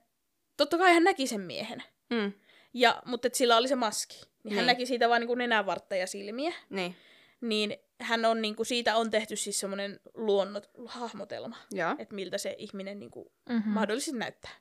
totta 0.57 0.77
kai 0.77 0.93
hän 0.93 1.03
näki 1.03 1.27
sen 1.27 1.41
miehen, 1.41 1.83
Mm. 2.09 2.33
ja, 2.73 3.01
mutta 3.05 3.27
että 3.27 3.37
sillä 3.37 3.57
oli 3.57 3.67
se 3.67 3.75
maski. 3.75 4.15
Niin 4.43 4.55
hän 4.55 4.61
Niin. 4.61 4.67
näki 4.67 4.85
siitä 4.85 5.09
vain 5.09 5.27
niin 5.27 5.37
nenänvartta 5.37 5.95
ja 5.95 6.07
silmiä. 6.07 6.53
Niin. 6.69 6.95
Niin 7.41 7.77
hän 8.01 8.25
on, 8.25 8.41
niin 8.41 8.55
kuin, 8.55 8.65
siitä 8.65 8.95
on 8.95 9.09
tehty 9.11 9.35
siis 9.35 9.59
semmoinen 9.59 9.99
luonnot, 10.13 10.69
hahmotelma, 10.85 11.57
että 11.99 12.15
miltä 12.15 12.37
se 12.37 12.55
ihminen 12.57 12.99
niin 12.99 13.11
kuin, 13.11 13.29
Mm-hmm. 13.49 13.71
mahdollisesti 13.73 14.17
näyttää. 14.19 14.51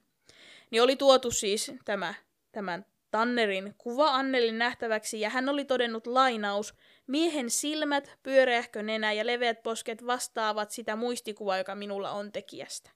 Niin 0.72 0.82
oli 0.82 0.96
tuotu 0.96 1.30
siis 1.30 1.72
tämä, 1.84 2.14
tämän 2.52 2.86
Tannerin 3.10 3.74
kuva 3.78 4.14
Annelin 4.14 4.58
nähtäväksi, 4.58 5.20
ja 5.20 5.30
hän 5.30 5.48
oli 5.48 5.64
todennut 5.64 6.06
lainaus, 6.06 6.74
miehen 7.06 7.50
silmät, 7.50 8.18
pyöreähkö 8.22 8.82
nenä 8.82 9.12
ja 9.12 9.26
leveät 9.26 9.62
posket 9.62 10.06
vastaavat 10.06 10.70
sitä 10.70 10.96
muistikuvaa, 10.96 11.58
joka 11.58 11.74
minulla 11.74 12.10
on 12.10 12.32
tekijästä. 12.32 12.90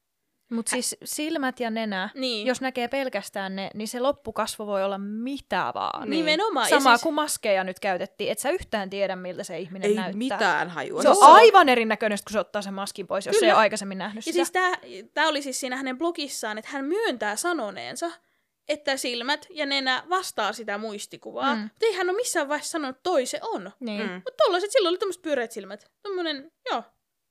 Mutta 0.50 0.70
siis 0.70 0.96
silmät 1.04 1.61
ja 1.61 1.70
nenä, 1.70 2.09
Niin. 2.14 2.46
jos 2.46 2.61
näkee 2.61 2.88
pelkästään 2.88 3.56
ne, 3.56 3.70
niin 3.74 3.88
se 3.88 4.00
loppukasvo 4.00 4.66
voi 4.66 4.85
olla 4.85 4.98
mitä 4.98 5.72
vaan. 5.74 6.11
Niin. 6.11 6.26
Nimenomaan. 6.26 6.68
Sama 6.68 6.90
ja 6.90 6.96
siis, 6.96 7.02
kuin 7.02 7.14
maskeja 7.14 7.64
nyt 7.64 7.80
käytettiin, 7.80 8.30
et 8.32 8.38
sä 8.38 8.50
yhtään 8.50 8.90
tiedä, 8.90 9.16
miltä 9.16 9.44
se 9.44 9.59
ihminen 9.59 9.90
Ei 9.90 9.96
näyttää. 9.96 10.18
mitään 10.18 10.70
hajua. 10.70 11.02
Se 11.02 11.09
on 11.09 11.16
Joo. 11.20 11.24
aivan 11.32 11.68
erinäköinen, 11.68 12.18
kun 12.26 12.32
se 12.32 12.38
ottaa 12.40 12.62
sen 12.62 12.74
maskin 12.74 13.06
pois, 13.06 13.26
jos 13.26 13.37
Kyllä. 13.37 13.46
ei 13.46 13.52
ole 13.52 13.59
aikaisemmin 13.61 13.98
nähnyt 13.98 14.26
Ja 14.26 14.32
sitä. 14.32 14.70
siis 14.82 15.11
tämä 15.14 15.28
oli 15.28 15.42
siis 15.42 15.61
siinä 15.61 15.76
hänen 15.76 15.98
blogissaan, 15.98 16.59
että 16.59 16.70
hän 16.70 16.85
myöntää 16.85 17.37
sanoneensa, 17.37 18.11
että 18.68 18.96
silmät 18.96 19.46
ja 19.50 19.66
nenä 19.66 20.02
vastaa 20.11 20.52
sitä 20.52 20.78
muistikuvaa. 20.78 21.54
Mm. 21.54 21.61
Mutta 21.62 21.87
ei 21.87 21.92
hän 21.92 22.09
ole 22.11 22.16
missään 22.16 22.48
vaiheessa 22.48 22.70
sanonut, 22.70 22.96
että 22.96 23.02
toi 23.11 23.26
se 23.26 23.38
on. 23.42 23.70
Niin. 23.80 24.02
Mm. 24.02 24.12
Mutta 24.14 24.44
tollaiset, 24.44 24.72
silloin 24.72 24.90
oli 24.92 24.98
tämmöiset 24.98 25.22
pyöreät 25.22 25.52
silmät. 25.52 25.90
Tommonen, 26.02 26.52
joo, 26.70 26.82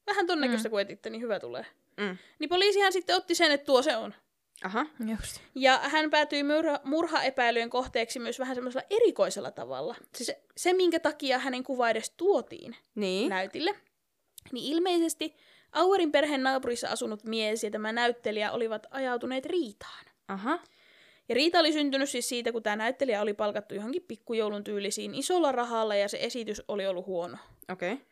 vähän 0.08 0.28
ton 0.28 0.42
näköistä 0.42 0.68
Mm. 0.70 0.72
kun 0.72 0.82
etitte, 0.82 1.10
niin 1.10 1.22
hyvä 1.22 1.40
tulee. 1.40 1.66
Mm. 1.98 2.18
Niin 2.40 2.50
poliisihan 2.50 2.94
sitten 2.94 3.16
otti 3.16 3.36
sen, 3.36 3.52
että 3.52 3.66
tuo 3.66 3.82
se 3.82 3.98
on. 3.98 4.14
Aha. 4.64 4.86
Just. 5.12 5.42
Ja 5.56 5.80
hän 5.84 6.10
päätyi 6.10 6.44
murha, 6.44 6.80
murhaepäilyjen 6.84 7.70
kohteeksi 7.70 8.20
myös 8.20 8.40
vähän 8.40 8.56
semmoisella 8.56 8.88
erikoisella 8.90 9.52
tavalla. 9.52 9.96
Siis 10.16 10.28
se, 10.28 10.42
se, 10.58 10.74
minkä 10.74 11.00
takia 11.00 11.40
hänen 11.40 11.64
kuva 11.64 11.90
edes 11.90 12.10
tuotiin 12.18 12.76
Niin. 12.96 13.30
näytille, 13.30 13.76
niin 14.52 14.74
ilmeisesti 14.74 15.36
Auerin 15.72 16.12
perheen 16.12 16.44
naapurissa 16.44 16.88
asunut 16.90 17.24
mies 17.24 17.64
ja 17.64 17.72
tämä 17.72 17.92
näyttelijä 17.92 18.52
olivat 18.52 18.88
ajautuneet 18.92 19.46
riitaan. 19.46 20.06
Aha. 20.28 20.60
Ja 21.30 21.36
riita 21.36 21.60
oli 21.60 21.74
syntynyt 21.74 22.10
siis 22.10 22.30
siitä, 22.30 22.52
kun 22.52 22.64
tämä 22.64 22.76
näyttelijä 22.76 23.22
oli 23.22 23.34
palkattu 23.34 23.76
johonkin 23.76 24.02
pikkujoulun 24.02 24.64
tyylisiin 24.64 25.16
isolla 25.16 25.52
rahalla 25.52 25.96
ja 25.96 26.08
se 26.08 26.18
esitys 26.22 26.62
oli 26.68 26.88
ollut 26.88 27.06
huono. 27.06 27.38
Okei. 27.72 27.94
Okay. 27.94 28.06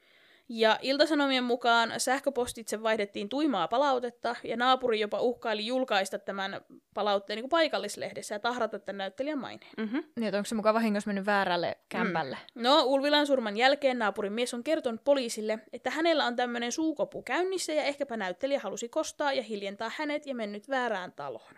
Ja 0.49 0.79
iltasanomien 0.81 1.43
mukaan 1.43 1.93
sähköpostitse 1.97 2.83
vaihdettiin 2.83 3.29
tuimaa 3.29 3.67
palautetta, 3.67 4.35
ja 4.43 4.57
naapuri 4.57 4.99
jopa 4.99 5.19
uhkaili 5.19 5.65
julkaista 5.65 6.19
tämän 6.19 6.61
palautteen 6.93 7.37
niin 7.37 7.43
kuin 7.43 7.49
paikallislehdessä 7.49 8.35
ja 8.35 8.39
tahrata 8.39 8.79
tämän 8.79 8.97
näyttelijän 8.97 9.39
maineen. 9.39 9.71
Mhm. 9.77 9.97
Niin, 10.15 10.27
että 10.27 10.37
onko 10.37 10.45
se 10.45 10.55
mukaan 10.55 10.75
vahingossa 10.75 11.07
mennyt 11.07 11.25
väärälle 11.25 11.77
kämpälle? 11.89 12.37
No, 12.55 12.83
Ulvilan 12.83 13.27
surman 13.27 13.57
jälkeen 13.57 13.99
naapurin 13.99 14.33
mies 14.33 14.53
on 14.53 14.63
kertonut 14.63 15.03
poliisille, 15.03 15.59
että 15.73 15.89
hänellä 15.89 16.25
on 16.25 16.35
tämmöinen 16.35 16.71
suukopu 16.71 17.21
käynnissä 17.21 17.73
ja 17.73 17.83
ehkäpä 17.83 18.17
näyttelijä 18.17 18.59
halusi 18.59 18.89
kostaa 18.89 19.33
ja 19.33 19.43
hiljentää 19.43 19.91
hänet 19.97 20.25
ja 20.25 20.35
mennyt 20.35 20.69
väärään 20.69 21.11
taloon. 21.11 21.53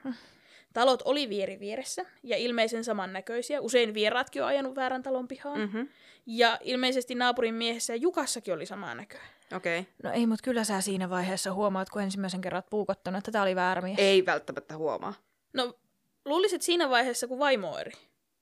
Talot 0.76 1.02
oli 1.06 1.30
vieri 1.30 1.60
vieressä 1.60 2.06
ja 2.24 2.38
ilmeisen 2.38 2.84
samannäköisiä. 2.84 3.62
Usein 3.62 3.94
vieraatkin 3.94 4.42
on 4.42 4.48
ajanut 4.48 4.76
väärän 4.76 5.04
talon 5.04 5.28
pihaan. 5.28 5.58
Mm. 5.60 5.64
Mhm. 5.64 5.82
Ja 6.26 6.58
ilmeisesti 6.64 7.16
naapurin 7.16 7.54
miehessä 7.54 7.94
ja 7.94 7.98
Jukassakin 7.98 8.54
oli 8.54 8.66
samaa 8.66 8.96
näköä. 8.96 9.22
Okei. 9.56 9.80
Okay. 9.80 9.92
No 10.04 10.12
ei, 10.12 10.28
mutta 10.28 10.44
kyllä 10.44 10.64
sä 10.64 10.82
siinä 10.82 11.10
vaiheessa 11.10 11.54
huomaat, 11.54 11.90
kun 11.90 12.02
ensimmäisen 12.02 12.42
kerran 12.42 12.64
puukottanut, 12.70 13.18
että 13.18 13.32
tää 13.32 13.42
oli 13.42 13.56
väärä 13.56 13.82
mies. 13.82 14.00
Ei 14.00 14.26
välttämättä 14.26 14.78
huomaa. 14.78 15.14
No, 15.54 15.74
luulisit 16.26 16.62
siinä 16.62 16.90
vaiheessa, 16.90 17.28
kun 17.28 17.40
vaimo 17.40 17.72
on 17.74 17.80
eri. 17.82 17.92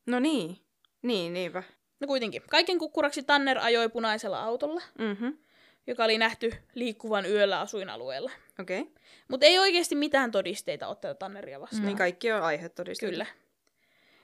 No 0.06 0.20
niin. 0.20 0.58
Niin, 1.02 1.34
niinpä. 1.34 1.64
No 2.00 2.08
kuitenkin. 2.08 2.42
Kaiken 2.50 2.80
kukkuraksi 2.80 3.24
Tanner 3.24 3.58
ajoi 3.62 3.90
punaisella 3.90 4.44
autolla, 4.44 4.82
Mhm. 5.00 5.28
joka 5.88 6.04
oli 6.04 6.18
nähty 6.18 6.54
liikkuvan 6.76 7.26
yöllä 7.26 7.60
asuinalueella. 7.60 8.32
Okei. 8.60 8.82
Okay. 8.82 8.94
Mutta 9.28 9.46
ei 9.46 9.60
oikeasti 9.60 9.96
mitään 9.96 10.32
todisteita 10.32 10.88
ole 10.88 10.96
tätä 10.96 11.14
Tanneria 11.14 11.60
vastaan. 11.60 11.86
Niin 11.86 11.98
kaikki 11.98 12.32
on 12.32 12.44
aihetodistettu. 12.44 13.12
Kyllä. 13.12 13.26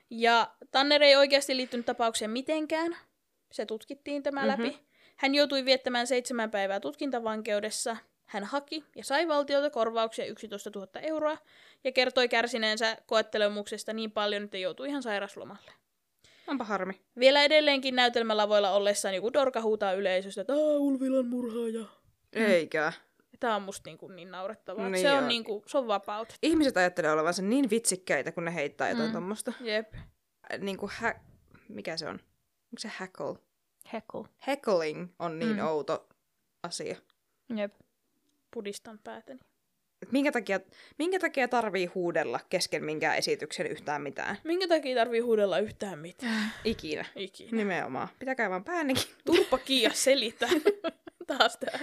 Ja 0.10 0.52
Tanner 0.72 1.04
ei 1.04 1.16
oikeasti 1.16 1.58
liittynyt 1.58 1.86
tapaukseen 1.86 2.32
mitenkään. 2.32 2.98
Se 3.52 3.66
tutkittiin 3.66 4.24
tämä 4.24 4.42
Mhm. 4.42 4.50
mm-hmm. 4.50 4.64
läpi. 4.66 4.80
Hän 5.16 5.36
joutui 5.36 5.66
viettämään 5.66 6.08
seitsemän 6.08 6.52
päivää 6.52 6.80
tutkintavankeudessa. 6.80 7.98
Hän 8.26 8.44
haki 8.44 8.84
ja 8.96 9.04
sai 9.04 9.28
valtiolta 9.28 9.70
korvauksia 9.70 10.26
11 10.26 10.72
000 10.76 10.88
euroa 11.02 11.38
ja 11.84 11.92
kertoi 11.92 12.28
kärsineensä 12.30 12.98
koettelemuksesta 13.06 13.94
niin 13.94 14.12
paljon, 14.12 14.44
että 14.44 14.58
joutui 14.58 14.88
ihan 14.88 15.04
sairaslomalle. 15.04 15.72
Onpa 16.48 16.64
harmi. 16.64 16.94
Vielä 17.20 17.44
edelleenkin 17.44 17.96
näytelmälavoilla 17.96 18.72
ollessaan 18.72 19.16
joku 19.16 19.34
dorka 19.34 19.62
huutaa 19.62 19.94
yleisöstä, 19.94 20.42
että 20.42 20.54
Ulvilan 20.56 21.26
murhaaja. 21.26 21.86
Eikä. 22.34 22.94
Tämä 23.40 23.56
on 23.56 23.62
musta 23.62 23.90
niin, 23.90 23.98
kuin 23.98 24.16
niin 24.16 24.32
naurettavaa. 24.32 24.90
Niin 24.90 25.02
se, 25.02 25.12
on 25.12 25.18
joo. 25.18 25.28
niin 25.28 25.44
kuin, 25.44 25.64
se 25.68 25.78
on 25.78 25.88
vapaut. 25.88 26.34
Ihmiset 26.44 26.78
ajattelee 26.78 27.12
olevansa 27.12 27.42
niin 27.42 27.70
vitsikkäitä, 27.70 28.32
kun 28.32 28.46
ne 28.46 28.54
heittää 28.56 28.90
jotain 28.90 29.06
Mm. 29.06 29.10
mm. 29.10 29.14
tommosta. 29.14 29.54
Jep. 29.62 29.94
Niin 30.58 30.78
kuin 30.78 30.92
hä... 30.96 31.16
Mikä 31.70 31.98
se 31.98 32.06
on? 32.08 32.14
Onko 32.14 32.80
se 32.80 32.88
hackle? 32.88 33.36
Heckle. 33.94 34.24
Heckling 34.48 35.08
on 35.20 35.40
niin 35.40 35.56
Mm. 35.56 35.66
outo 35.68 36.08
asia. 36.64 36.96
Jep. 37.56 37.74
Pudistan 38.54 39.00
päätäni. 39.04 39.40
Et 40.02 40.12
minkä, 40.12 40.32
takia, 40.32 40.60
minkä 40.98 41.20
takia 41.20 41.48
tarvii 41.48 41.86
huudella 41.86 42.40
kesken 42.50 42.86
minkään 42.86 43.18
esityksen 43.18 43.68
yhtään 43.68 44.02
mitään? 44.02 44.38
Minkä 44.44 44.68
takia 44.68 44.96
tarvii 44.96 45.20
huudella 45.20 45.60
yhtään 45.60 46.00
mitään? 46.00 46.54
Ikinä. 46.64 47.06
Ikinä. 47.16 47.58
Nimenomaan. 47.58 48.08
Pitäkää 48.20 48.50
vaan 48.50 48.64
päännekin. 48.64 49.04
Turpa 49.26 49.58
Kiia 49.58 49.92
selittää. 49.94 50.50
Taas 51.28 51.58
tää. 51.58 51.80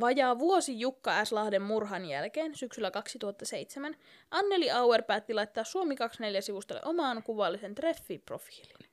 Vajaa 0.00 0.38
vuosi 0.38 0.80
Jukka 0.80 1.24
S. 1.24 1.32
Lahden 1.32 1.62
murhan 1.62 2.04
jälkeen, 2.04 2.54
syksyllä 2.54 2.90
2007, 2.90 3.96
Anneli 4.30 4.70
Auer 4.70 5.02
päätti 5.02 5.34
laittaa 5.34 5.64
Suomi 5.64 5.94
24-sivustolle 5.94 6.80
omaan 6.84 7.22
kuvallisen 7.22 7.74
treffiprofiilin. 7.74 8.88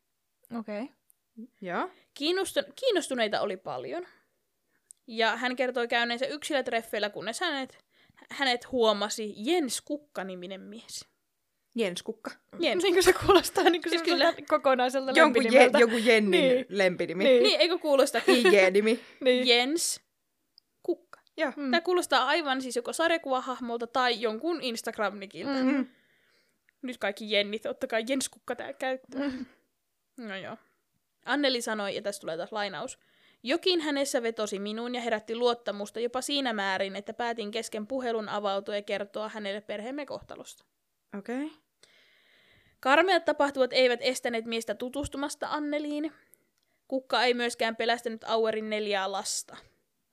Okei. 0.59 0.81
Okay. 0.81 0.95
Joo. 1.61 1.89
Kiinnostu- 2.13 2.71
kiinnostuneita 2.75 3.41
oli 3.41 3.57
paljon. 3.57 4.07
Ja 5.07 5.35
hän 5.35 5.55
kertoi 5.55 5.87
käyneensä 5.87 6.25
yksilötreffeillä, 6.25 7.09
kunnes 7.09 7.39
hänet, 7.39 7.77
hänet 8.31 8.71
huomasi 8.71 9.33
Jens 9.37 9.81
Kukka-niminen 9.81 10.61
mies. 10.61 11.05
Jens 11.75 12.03
Kukka. 12.03 12.31
Jens. 12.59 12.83
Niin 12.83 12.93
kuin 12.93 13.03
se 13.03 13.13
kuulostaa 13.13 13.63
niin 13.63 13.81
kuin 13.81 13.89
Siis 13.89 14.03
kyllä. 14.03 14.33
kokonaiselta 14.49 15.11
Jonkun 15.15 15.43
je, 15.43 15.51
lempinimeltä. 15.51 15.79
joku 15.79 15.97
Jennin 15.97 16.31
Niin. 16.41 16.55
niin. 16.55 16.65
lempinimi. 16.69 17.23
Niin. 17.23 17.43
Niin, 17.43 17.59
eikö 17.59 17.77
kuulosta? 17.77 18.21
IG-nimi. 18.27 18.99
Niin. 19.21 19.47
Jens. 19.47 20.01
Joo. 21.37 21.51
Mm. 21.55 21.71
Tämä 21.71 21.81
kuulostaa 21.81 22.25
aivan 22.25 22.61
siis 22.61 22.75
joko 22.75 22.93
sarjakuvahahmolta 22.93 23.87
tai 23.87 24.21
jonkun 24.21 24.61
Instagram-nikiltä. 24.61 25.63
Mm. 25.63 25.75
Mm. 25.75 25.87
Nyt 26.81 26.97
kaikki 26.97 27.31
Jennit, 27.31 27.65
ottakaa 27.65 27.99
Jens 27.99 28.29
Kukka 28.29 28.55
tää 28.55 28.73
käyttöön. 28.73 29.31
Mm. 29.31 29.45
No 30.27 30.35
joo. 30.35 30.57
Anneli 31.25 31.61
sanoi, 31.61 31.95
ja 31.95 32.01
tässä 32.01 32.21
tulee 32.21 32.37
taas 32.37 32.51
lainaus. 32.51 32.99
Jokin 33.43 33.81
hänessä 33.81 34.23
vetosi 34.23 34.59
minuun 34.59 34.95
ja 34.95 35.01
herätti 35.01 35.35
luottamusta 35.35 35.99
jopa 35.99 36.21
siinä 36.21 36.53
määrin, 36.53 36.95
että 36.95 37.13
päätin 37.13 37.51
kesken 37.51 37.87
puhelun 37.87 38.29
avautua 38.29 38.75
ja 38.75 38.81
kertoa 38.81 39.29
hänelle 39.29 39.61
perheemme 39.61 40.05
kohtalosta. 40.05 40.65
Okei. 41.17 41.45
Okay. 41.45 41.57
Karmeat 42.79 43.25
tapahtuvat 43.25 43.73
eivät 43.73 43.99
estäneet 44.03 44.45
miestä 44.45 44.75
tutustumasta 44.75 45.47
Anneliin. 45.47 46.11
Kukka 46.87 47.23
ei 47.23 47.33
myöskään 47.33 47.75
pelästynyt 47.75 48.23
Auerin 48.23 48.69
neljää 48.69 49.11
lasta 49.11 49.57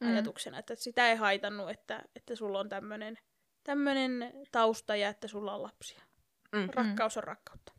Mm. 0.03 0.13
ajatuksena, 0.13 0.59
että 0.59 0.75
sitä 0.75 1.11
ei 1.11 1.17
haitannut, 1.17 1.71
että, 1.71 2.03
että 2.17 2.37
sulla 2.37 2.61
on 2.61 2.69
tämmöinen 2.69 3.19
tämmönen 3.65 4.33
tausta 4.53 4.97
ja 4.97 5.09
että 5.09 5.29
sulla 5.29 5.55
on 5.55 5.63
lapsia. 5.63 6.03
Mm. 6.53 6.69
Rakkaus 6.75 7.17
on 7.17 7.25
rakkautta. 7.25 7.73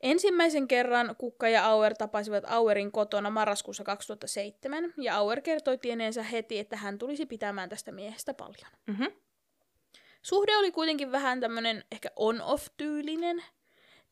Ensimmäisen 0.00 0.68
kerran 0.68 1.16
Kukka 1.18 1.48
ja 1.48 1.66
Auer 1.66 1.94
tapasivat 1.94 2.44
Auerin 2.46 2.92
kotona 2.92 3.30
marraskuussa 3.30 3.84
2007, 3.84 4.94
ja 4.96 5.16
Auer 5.16 5.40
kertoi 5.40 5.78
tieneensä 5.78 6.22
heti, 6.22 6.58
että 6.58 6.76
hän 6.76 6.98
tulisi 6.98 7.26
pitämään 7.26 7.68
tästä 7.68 7.92
miehestä 7.92 8.34
paljon. 8.34 8.72
Mhm. 8.86 9.04
Suhde 10.22 10.56
oli 10.56 10.72
kuitenkin 10.72 11.12
vähän 11.12 11.40
tämmöinen 11.40 11.84
ehkä 11.92 12.10
on-off-tyylinen, 12.16 13.44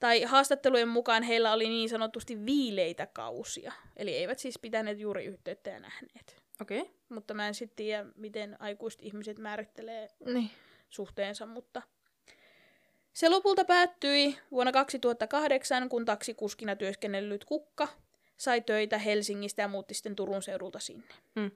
tai 0.00 0.22
haastattelujen 0.22 0.88
mukaan 0.88 1.22
heillä 1.22 1.52
oli 1.52 1.68
niin 1.68 1.88
sanotusti 1.88 2.46
viileitä 2.46 3.06
kausia, 3.06 3.72
eli 3.96 4.16
eivät 4.16 4.38
siis 4.38 4.58
pitäneet 4.58 4.98
juuri 4.98 5.24
yhteyttä 5.24 5.70
ja 5.70 5.80
nähneet. 5.80 6.42
Okei. 6.60 6.80
Okay. 6.80 6.92
Mutta 7.08 7.34
mä 7.34 7.48
en 7.48 7.54
sitten 7.54 7.76
tiedä, 7.76 8.04
miten 8.16 8.56
aikuiset 8.60 9.02
ihmiset 9.02 9.38
määrittelee 9.38 10.08
Niin. 10.24 10.50
suhteensa, 10.90 11.46
mutta 11.46 11.82
se 13.12 13.28
lopulta 13.28 13.64
päättyi 13.64 14.38
vuonna 14.50 14.72
2008, 14.72 15.88
kun 15.88 16.04
taksikuskina 16.04 16.76
työskennellyt 16.76 17.44
Kukka 17.44 17.88
sai 18.36 18.60
töitä 18.60 18.98
Helsingistä 18.98 19.62
ja 19.62 19.68
muutti 19.68 19.94
sitten 19.94 20.16
Turun 20.16 20.42
seudulta 20.42 20.78
sinne. 20.78 21.14
Mm. 21.34 21.50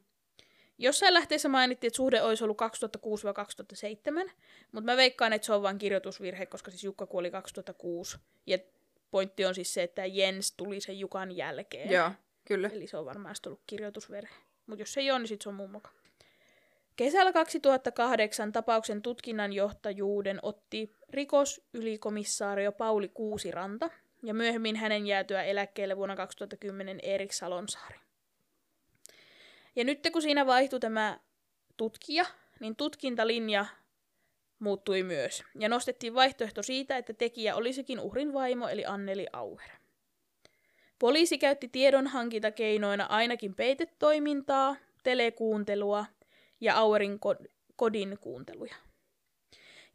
Jossain 0.78 1.14
lähteessä 1.14 1.48
mainittiin, 1.48 1.88
että 1.88 1.96
suhde 1.96 2.22
olisi 2.22 2.44
ollut 2.44 2.58
2006-2007, 4.26 4.30
mutta 4.72 4.90
mä 4.92 4.96
veikkaan, 4.96 5.32
että 5.32 5.46
se 5.46 5.52
on 5.52 5.62
vain 5.62 5.78
kirjoitusvirhe, 5.78 6.46
koska 6.46 6.70
siis 6.70 6.84
Jukka 6.84 7.06
kuoli 7.06 7.30
2006. 7.30 8.18
Ja 8.46 8.58
pointti 9.10 9.44
on 9.44 9.54
siis 9.54 9.74
se, 9.74 9.82
että 9.82 10.06
Jens 10.06 10.52
tuli 10.52 10.80
sen 10.80 10.98
Jukan 10.98 11.36
jälkeen. 11.36 11.90
Joo, 11.90 12.10
kyllä. 12.44 12.70
Eli 12.72 12.86
se 12.86 12.96
on 12.96 13.04
varmaan 13.04 13.34
ollut 13.46 13.60
kirjoitusvirhe. 13.66 14.34
Mutta 14.66 14.82
jos 14.82 14.92
se 14.92 15.00
ei 15.00 15.10
ole, 15.10 15.18
niin 15.18 15.28
sitten 15.28 15.42
se 15.44 15.48
on 15.48 15.54
mun 15.54 15.70
moka. 15.70 15.90
Kesällä 16.96 17.32
2008 17.32 18.52
tapauksen 18.52 19.02
tutkinnan 19.02 19.52
johtajuuden 19.52 20.38
otti 20.42 20.92
rikosylikomissaario 21.10 22.72
Pauli 22.72 23.08
Kuusiranta 23.08 23.90
ja 24.22 24.34
myöhemmin 24.34 24.76
hänen 24.76 25.06
jäätyä 25.06 25.42
eläkkeelle 25.42 25.96
vuonna 25.96 26.16
2010 26.16 27.00
Erik 27.02 27.32
Salonsaari. 27.32 28.07
Ja 29.78 29.84
nyt 29.84 30.08
kun 30.12 30.22
siinä 30.22 30.46
vaihtui 30.46 30.80
tämä 30.80 31.20
tutkija, 31.76 32.24
niin 32.60 32.76
tutkintalinja 32.76 33.66
muuttui 34.58 35.02
myös. 35.02 35.44
Ja 35.58 35.68
nostettiin 35.68 36.14
vaihtoehto 36.14 36.62
siitä, 36.62 36.96
että 36.96 37.12
tekijä 37.12 37.56
olisikin 37.56 38.00
uhrin 38.00 38.32
vaimo 38.32 38.68
eli 38.68 38.84
Anneli 38.84 39.26
Auer. 39.32 39.70
Poliisi 40.98 41.38
käytti 41.38 41.68
tiedonhankintakeinoina 41.68 43.04
ainakin 43.04 43.54
peitetoimintaa, 43.54 44.76
telekuuntelua 45.02 46.04
ja 46.60 46.76
Auerin 46.76 47.14
ko- 47.14 47.48
kodin 47.76 48.18
kuunteluja. 48.20 48.74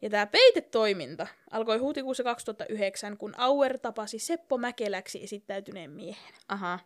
Ja 0.02 0.10
tämä 0.10 0.26
peitetoiminta 0.26 1.26
alkoi 1.50 1.78
huhtikuussa 1.78 2.22
2009, 2.22 3.16
kun 3.16 3.34
Auer 3.36 3.78
tapasi 3.78 4.18
Seppo 4.18 4.58
Mäkeläksi 4.58 5.24
esittäytyneen 5.24 5.90
miehen. 5.90 6.34
Aha. 6.48 6.78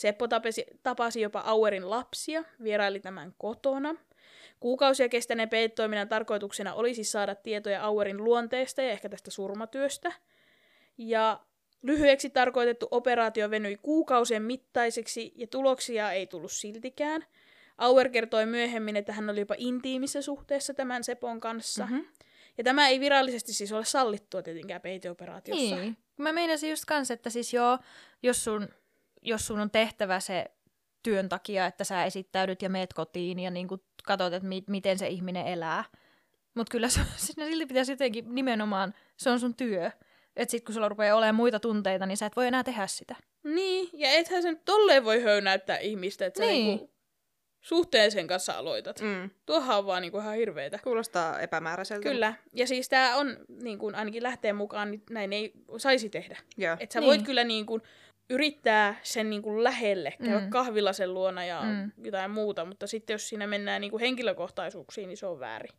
Seppo 0.00 0.28
tapasi, 0.28 0.64
tapasi 0.82 1.20
jopa 1.20 1.40
Auerin 1.40 1.90
lapsia, 1.90 2.44
vieraili 2.62 3.00
tämän 3.00 3.34
kotona 3.38 3.94
Kuukausia 4.60 5.08
kestäneen 5.08 5.48
peitetoiminnan 5.48 6.08
tarkoituksena 6.08 6.74
oli 6.74 6.94
siis 6.94 7.12
saada 7.12 7.34
tietoja 7.34 7.84
Auerin 7.84 8.24
luonteesta 8.24 8.82
ja 8.82 8.90
ehkä 8.90 9.08
tästä 9.08 9.30
surmatyöstä. 9.30 10.12
Ja 10.98 11.40
lyhyeksi 11.82 12.30
tarkoitettu 12.30 12.88
operaatio 12.90 13.50
venyi 13.50 13.76
kuukausien 13.82 14.42
mittaiseksi 14.42 15.32
ja 15.36 15.46
tuloksia 15.46 16.12
ei 16.12 16.26
tullut 16.26 16.52
siltikään. 16.52 17.24
Auer 17.78 18.08
kertoi 18.08 18.46
myöhemmin, 18.46 18.96
että 18.96 19.12
hän 19.12 19.30
oli 19.30 19.40
jopa 19.40 19.54
intiimissä 19.58 20.22
suhteessa 20.22 20.74
tämän 20.74 21.04
Sepon 21.04 21.40
kanssa. 21.40 21.86
Mhm. 21.86 21.98
Ja 22.58 22.64
tämä 22.64 22.88
ei 22.88 23.00
virallisesti 23.00 23.52
siis 23.52 23.72
ole 23.72 23.84
sallittua 23.84 24.42
tietenkään 24.42 24.80
peiteoperaatiossa. 24.80 25.76
Niin. 25.76 25.96
Mä 26.16 26.32
meinasin 26.32 26.70
just 26.70 26.84
kans, 26.84 27.10
että 27.10 27.30
siis 27.30 27.54
joo, 27.54 27.78
jos 28.22 28.44
sun, 28.44 28.68
jos 29.22 29.46
sun 29.46 29.60
on 29.60 29.70
tehtävä 29.70 30.20
se 30.20 30.44
työn 31.02 31.28
takia, 31.28 31.66
että 31.66 31.84
sä 31.84 32.04
esittäydyt 32.04 32.62
ja 32.62 32.68
meet 32.70 32.92
kotiin 32.92 33.38
ja 33.38 33.50
niin 33.50 33.68
katsot, 34.04 34.32
että 34.32 34.48
mi- 34.48 34.64
miten 34.66 34.98
se 34.98 35.08
ihminen 35.08 35.46
elää. 35.46 35.84
Mutta 36.54 36.70
kyllä 36.70 36.88
se, 36.88 37.00
siinä 37.16 37.46
silti 37.46 37.66
pitäisi 37.66 37.92
jotenkin 37.92 38.34
nimenomaan, 38.34 38.94
se 39.16 39.30
on 39.30 39.40
sun 39.40 39.54
työ. 39.54 39.90
Että 40.36 40.50
sit 40.50 40.64
kun 40.64 40.74
sulla 40.74 40.88
rupeaa 40.88 41.16
olemaan 41.16 41.34
muita 41.34 41.60
tunteita, 41.60 42.06
niin 42.06 42.16
sä 42.16 42.26
et 42.26 42.36
voi 42.36 42.46
enää 42.46 42.64
tehdä 42.64 42.86
sitä. 42.86 43.16
Niin, 43.44 43.90
ja 43.92 44.10
ethän 44.10 44.42
sen 44.42 44.60
tolleen 44.64 45.04
voi 45.04 45.22
höynäyttää 45.22 45.78
ihmistä, 45.78 46.26
että 46.26 46.38
sä 46.38 46.46
Niin. 46.46 46.66
niinku 46.66 46.90
suhteen 47.60 48.10
sen 48.12 48.26
kanssa 48.26 48.52
aloitat. 48.52 49.00
Mm. 49.00 49.30
Tuohan 49.46 49.78
on 49.78 49.86
vaan 49.86 50.02
niinku 50.02 50.18
ihan 50.18 50.34
hirveetä. 50.34 50.78
Kuulostaa 50.84 51.40
epämääräiseltä. 51.40 52.08
Kyllä, 52.08 52.34
ja 52.52 52.66
siis 52.66 52.88
tämä 52.88 53.16
on, 53.16 53.36
niin 53.62 53.78
kuin 53.78 53.94
ainakin 53.94 54.22
lähteen 54.22 54.56
mukaan, 54.56 54.90
niin 54.90 55.02
näin 55.10 55.32
ei 55.32 55.52
saisi 55.76 56.08
tehdä. 56.10 56.36
Että 56.80 56.92
sä 56.92 57.00
Niin. 57.00 57.06
voit 57.08 57.22
kyllä 57.22 57.44
niin 57.44 57.66
kuin, 57.66 57.82
yrittää 58.30 59.00
sen 59.02 59.30
niin 59.30 59.42
kuin 59.42 59.64
lähelle, 59.64 60.14
käydä 60.22 60.40
Mm. 60.40 60.50
kahvilla 60.50 60.92
sen 60.92 61.14
luona 61.14 61.44
ja 61.44 61.62
Mm. 61.62 61.92
jotain 62.04 62.30
muuta, 62.30 62.64
mutta 62.64 62.86
sitten 62.86 63.14
jos 63.14 63.28
siinä 63.28 63.46
mennään 63.46 63.80
niin 63.80 63.90
kuin 63.90 64.00
henkilökohtaisuuksiin, 64.00 65.08
niin 65.08 65.16
se 65.16 65.26
on 65.26 65.40
väärin. 65.40 65.72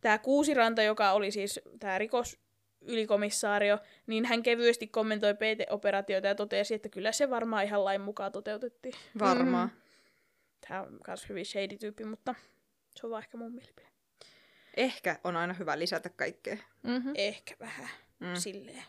Tämä 0.00 0.18
Kuusiranta, 0.18 0.82
joka 0.82 1.12
oli 1.12 1.30
siis 1.30 1.60
tämä 1.80 1.98
rikos 1.98 2.38
ylikomissaario, 2.80 3.78
niin 4.06 4.24
hän 4.24 4.42
kevyesti 4.42 4.86
kommentoi 4.86 5.34
PT-operaatioita 5.34 6.26
ja 6.26 6.34
totesi, 6.34 6.74
että 6.74 6.88
kyllä 6.88 7.12
se 7.12 7.30
varmaan 7.30 7.64
ihan 7.64 7.84
lain 7.84 8.00
mukaan 8.00 8.32
toteutettiin. 8.32 8.94
Varmaan. 9.18 9.68
Mm. 9.68 9.80
Tämä 10.68 10.82
on 10.82 10.98
myös 11.06 11.28
hyvin 11.28 11.46
shady 11.46 11.76
tyyppi, 11.80 12.04
mutta 12.04 12.34
se 12.96 13.06
on 13.06 13.10
vaan 13.10 13.22
ehkä 13.22 13.36
mun 13.38 13.52
mielipide. 13.52 13.86
Ehkä 14.76 15.16
on 15.24 15.36
aina 15.36 15.54
hyvä 15.54 15.78
lisätä 15.78 16.08
kaikkea. 16.08 16.56
Mm-hmm. 16.82 17.12
Ehkä 17.14 17.54
vähän 17.60 17.88
mm. 18.20 18.34
silleen. 18.34 18.82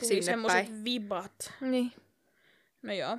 Tuli 0.00 0.22
semmoiset 0.22 0.84
vibat. 0.84 1.52
Niin. 1.60 1.92
No 2.82 2.92
joo. 2.92 3.18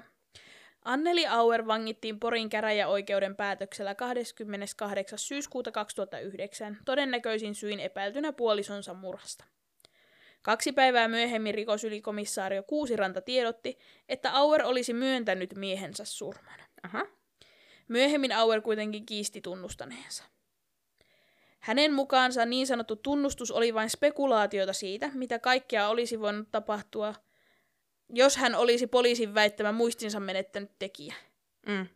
Anneli 0.86 1.28
Auer 1.28 1.68
vangittiin 1.68 2.20
Porin 2.20 2.50
käräjäoikeuden 2.50 3.36
päätöksellä 3.36 3.96
28. 3.96 5.20
syyskuuta 5.20 5.72
2009, 5.72 6.78
todennäköisin 6.86 7.56
syin 7.56 7.80
epäiltynä 7.80 8.34
puolisonsa 8.34 8.94
murhasta. 8.94 9.46
Kaksi 10.42 10.72
päivää 10.72 11.08
myöhemmin 11.08 11.54
rikosylikomissaario 11.54 12.64
Kuusiranta 12.64 13.22
tiedotti, 13.22 13.78
että 14.10 14.32
Auer 14.34 14.64
olisi 14.66 14.94
myöntänyt 14.94 15.56
miehensä 15.56 16.06
surman. 16.06 16.60
Aha. 16.84 17.06
Myöhemmin 17.88 18.32
Auer 18.32 18.62
kuitenkin 18.62 19.06
kiisti 19.06 19.42
tunnustaneensa. 19.42 20.24
Hänen 21.66 21.94
mukaansa 21.94 22.46
niin 22.46 22.68
sanottu 22.68 22.96
tunnustus 22.96 23.52
oli 23.52 23.74
vain 23.74 23.90
spekulaatiota 23.90 24.74
siitä, 24.74 25.12
mitä 25.14 25.40
kaikkea 25.40 25.88
olisi 25.88 26.20
voinut 26.20 26.48
tapahtua, 26.52 27.14
jos 28.10 28.38
hän 28.38 28.56
olisi 28.56 28.88
poliisin 28.88 29.34
väittämä 29.34 29.72
muistinsa 29.72 30.20
menettänyt 30.20 30.72
tekijä. 30.80 31.14
Mm. 31.68 31.88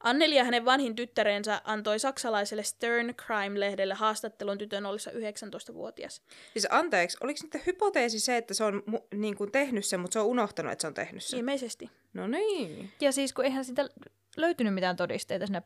Anneli 0.00 0.36
ja 0.36 0.44
hänen 0.44 0.64
vanhin 0.64 0.96
tyttärensä 0.96 1.60
antoi 1.64 1.98
saksalaiselle 1.98 2.62
Stern 2.62 3.14
Crime-lehdelle 3.14 3.94
haastattelun 3.94 4.58
tytön 4.58 4.86
ollessa 4.86 5.10
19-vuotias. 5.10 6.22
Siis 6.52 6.66
anteeksi, 6.70 7.18
oliko 7.20 7.40
nyt 7.42 7.66
hypoteesi 7.66 8.20
se, 8.20 8.36
että 8.36 8.54
se 8.54 8.64
on 8.64 8.82
mu- 8.90 9.06
niin 9.14 9.36
kuin 9.36 9.52
tehnyt 9.52 9.84
sen, 9.84 10.00
mutta 10.00 10.12
se 10.12 10.18
on 10.18 10.26
unohtanut, 10.26 10.72
että 10.72 10.80
se 10.80 10.86
on 10.86 10.94
tehnyt 10.94 11.24
sen? 11.24 11.38
Ilmeisesti. 11.38 11.90
No 12.12 12.26
niin. 12.26 12.90
Ja 13.00 13.12
siis 13.12 13.32
kun 13.32 13.44
eihän 13.44 13.64
sitä 13.64 13.88
löytynyt 14.36 14.74
mitään 14.74 14.96
todisteita 14.96 15.46
siinä 15.46 15.60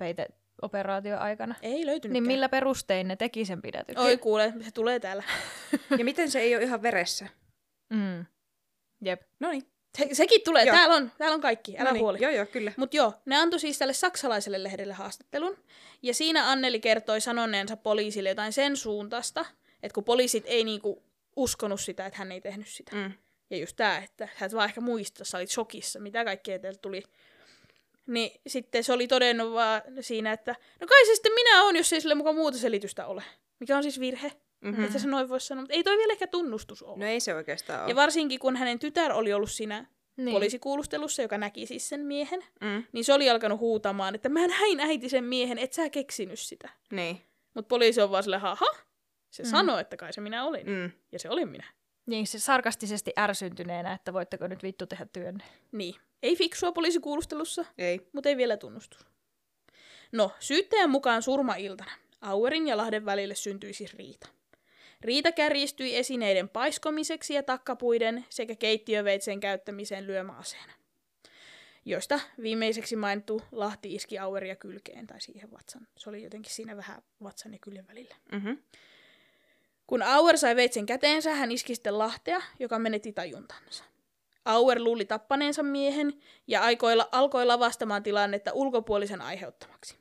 peiteoperaation 0.60 1.18
aikana. 1.18 1.54
Ei 1.62 1.86
löytynyt. 1.86 2.12
Niin 2.12 2.26
millä 2.26 2.48
perustein 2.48 3.08
ne 3.08 3.16
teki 3.16 3.44
sen 3.44 3.62
pidätyksen? 3.62 4.06
Oi 4.06 4.16
kuule, 4.16 4.52
se 4.60 4.70
tulee 4.70 5.00
täällä. 5.00 5.22
Ja 5.98 6.04
miten 6.04 6.30
se 6.30 6.40
ei 6.40 6.54
ole 6.56 6.64
ihan 6.64 6.82
veressä? 6.82 7.28
Mm. 7.90 8.26
Jep. 9.04 9.22
No 9.40 9.50
niin. 9.50 9.62
Se, 9.98 10.08
sekin 10.12 10.40
tulee, 10.44 10.64
Joo. 10.64 10.76
täällä 10.76 10.94
on, 10.94 11.12
täällä 11.18 11.34
on 11.34 11.40
kaikki, 11.40 11.78
älä 11.78 11.88
no 11.88 11.92
niin. 11.92 12.02
huoli. 12.02 12.18
Joo, 12.20 12.30
joo, 12.30 12.46
kyllä. 12.46 12.72
Mutta 12.76 12.96
joo, 12.96 13.14
ne 13.24 13.36
antoi 13.36 13.60
siis 13.60 13.78
tälle 13.78 13.92
saksalaiselle 13.92 14.62
lehdelle 14.62 14.94
haastattelun. 14.94 15.56
Ja 16.02 16.14
siinä 16.14 16.50
Anneli 16.50 16.80
kertoi 16.80 17.20
sanoneensa 17.20 17.76
poliisille 17.76 18.28
jotain 18.28 18.52
sen 18.52 18.76
suuntaista, 18.76 19.46
että 19.82 19.94
kun 19.94 20.04
poliisit 20.04 20.44
ei 20.46 20.64
niinku 20.64 21.02
uskonut 21.36 21.80
sitä, 21.80 22.06
että 22.06 22.18
hän 22.18 22.32
ei 22.32 22.40
tehnyt 22.40 22.68
sitä. 22.68 22.96
Mm. 22.96 23.12
Ja 23.50 23.56
just 23.56 23.76
tää, 23.76 23.98
että 23.98 24.28
sä 24.38 24.46
et 24.46 24.54
vaan 24.54 24.68
ehkä 24.68 24.80
muista, 24.80 25.24
sä 25.24 25.38
olit 25.38 25.50
shokissa, 25.50 26.00
mitä 26.00 26.24
kaikkea 26.24 26.58
teiltä 26.58 26.78
tuli. 26.82 27.02
Niin 28.06 28.40
sitten 28.46 28.84
se 28.84 28.92
oli 28.92 29.08
todennut 29.08 29.52
vaan 29.52 29.82
siinä, 30.00 30.32
että 30.32 30.54
no 30.80 30.86
kai 30.86 31.06
se 31.06 31.14
sitten 31.14 31.32
minä 31.32 31.62
on, 31.64 31.76
jos 31.76 31.92
ei 31.92 32.00
sille 32.00 32.14
mukaan 32.14 32.36
muuta 32.36 32.58
selitystä 32.58 33.06
ole. 33.06 33.22
Mikä 33.60 33.76
on 33.76 33.82
siis 33.82 34.00
virhe. 34.00 34.32
Mm-hmm. 34.60 34.84
Että 34.84 34.98
se 34.98 35.08
noin 35.08 35.28
voisi 35.28 35.46
sanoa, 35.46 35.62
mutta 35.62 35.74
ei 35.74 35.82
toi 35.84 35.96
vielä 35.96 36.12
ehkä 36.12 36.26
tunnustus 36.26 36.82
ole. 36.82 36.98
No 36.98 37.06
ei 37.06 37.20
se 37.20 37.34
oikeastaan 37.34 37.80
ole. 37.82 37.88
ja 37.90 37.96
varsinkin 37.96 38.40
kun 38.40 38.56
hänen 38.56 38.78
tytär 38.78 39.12
oli 39.12 39.32
ollut 39.32 39.50
siinä 39.50 39.86
Niin. 40.16 40.32
poliisikuulustelussa, 40.32 41.22
joka 41.22 41.38
näki 41.38 41.66
siis 41.66 41.88
sen 41.88 42.00
miehen, 42.00 42.44
Mm. 42.60 42.84
niin 42.92 43.04
se 43.04 43.12
oli 43.12 43.30
alkanut 43.30 43.60
huutamaan, 43.60 44.14
että 44.14 44.28
mä 44.28 44.40
häin 44.48 44.80
äiti 44.80 45.08
sen 45.08 45.24
miehen, 45.24 45.58
et 45.58 45.72
sä 45.72 45.90
keksinyt 45.90 46.38
sitä. 46.38 46.68
Niin. 46.90 47.20
Mutta 47.54 47.68
poliisi 47.68 48.00
on 48.00 48.10
vaan 48.10 48.22
silleen, 48.22 48.42
haha, 48.42 48.66
se 49.30 49.42
Mm. 49.42 49.48
sanoi, 49.48 49.80
että 49.80 49.96
kai 49.96 50.12
se 50.12 50.20
minä 50.20 50.44
olin. 50.44 50.66
Mm. 50.66 50.72
Mm. 50.72 50.90
Ja 51.12 51.18
se 51.18 51.30
olin 51.30 51.48
minä. 51.48 51.64
Niin, 52.06 52.26
se 52.26 52.38
sarkastisesti 52.38 53.12
ärsyntyneenä, 53.18 53.92
että 53.92 54.12
voitteko 54.12 54.46
nyt 54.46 54.62
vittu 54.62 54.86
tehdä 54.86 55.06
työnne. 55.12 55.44
Niin. 55.72 55.94
Ei 56.22 56.36
fiksua 56.36 56.72
poliisikuulustelussa, 56.72 57.64
Ei. 57.78 58.00
mutta 58.12 58.28
ei 58.28 58.36
vielä 58.36 58.56
tunnustus. 58.56 59.06
No, 60.12 60.32
syyttäjän 60.40 60.90
mukaan 60.90 61.22
surmailtana 61.22 61.90
Auerin 62.20 62.68
ja 62.68 62.76
Lahden 62.76 63.04
välille 63.04 63.34
syntyi 63.34 63.72
siis 63.72 63.94
riita. 63.94 64.28
Riita 65.00 65.32
kärjistyi 65.32 65.96
esineiden 65.96 66.48
paiskomiseksi 66.48 67.34
ja 67.34 67.42
takkapuiden 67.42 68.24
sekä 68.28 68.54
keittiöveitsen 68.54 69.40
käyttämiseen 69.40 70.06
lyömäaseena, 70.06 70.72
joista 71.84 72.20
viimeiseksi 72.42 72.96
mainittu 72.96 73.42
Lahti 73.52 73.94
iski 73.94 74.18
Aueria 74.18 74.56
kylkeen 74.56 75.06
tai 75.06 75.20
siihen 75.20 75.50
vatsan. 75.50 75.88
Se 75.96 76.10
oli 76.10 76.22
jotenkin 76.22 76.52
siinä 76.52 76.76
vähän 76.76 77.02
vatsan 77.22 77.52
ja 77.52 77.58
kyljen 77.58 77.88
välillä. 77.88 78.14
Mm-hmm. 78.32 78.58
Kun 79.86 80.02
Auer 80.02 80.38
sai 80.38 80.56
veitsen 80.56 80.86
käteensä, 80.86 81.34
hän 81.34 81.52
iski 81.52 81.74
sitten 81.74 81.98
Lahtea, 81.98 82.42
joka 82.58 82.78
menetti 82.78 83.12
tajuntansa. 83.12 83.84
Auer 84.46 84.82
luuli 84.82 85.04
tappaneensa 85.04 85.62
miehen 85.62 86.12
ja 86.46 86.62
aikoi, 86.62 86.92
alkoi 87.12 87.46
lavastamaan 87.46 88.02
tilannetta 88.02 88.52
ulkopuolisen 88.52 89.20
aiheuttamaksi. 89.22 89.96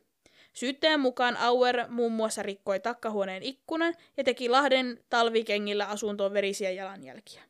Syyttäjän 0.53 0.99
mukaan 0.99 1.37
Auer 1.37 1.75
muun 1.89 2.11
muassa 2.11 2.43
rikkoi 2.43 2.79
takkahuoneen 2.79 3.43
ikkunan 3.43 3.93
ja 4.17 4.23
teki 4.23 4.49
Lahden 4.49 4.99
talvikengillä 5.09 5.85
asuntoon 5.85 6.33
verisiä 6.33 6.71
jalanjälkiä. 6.71 7.41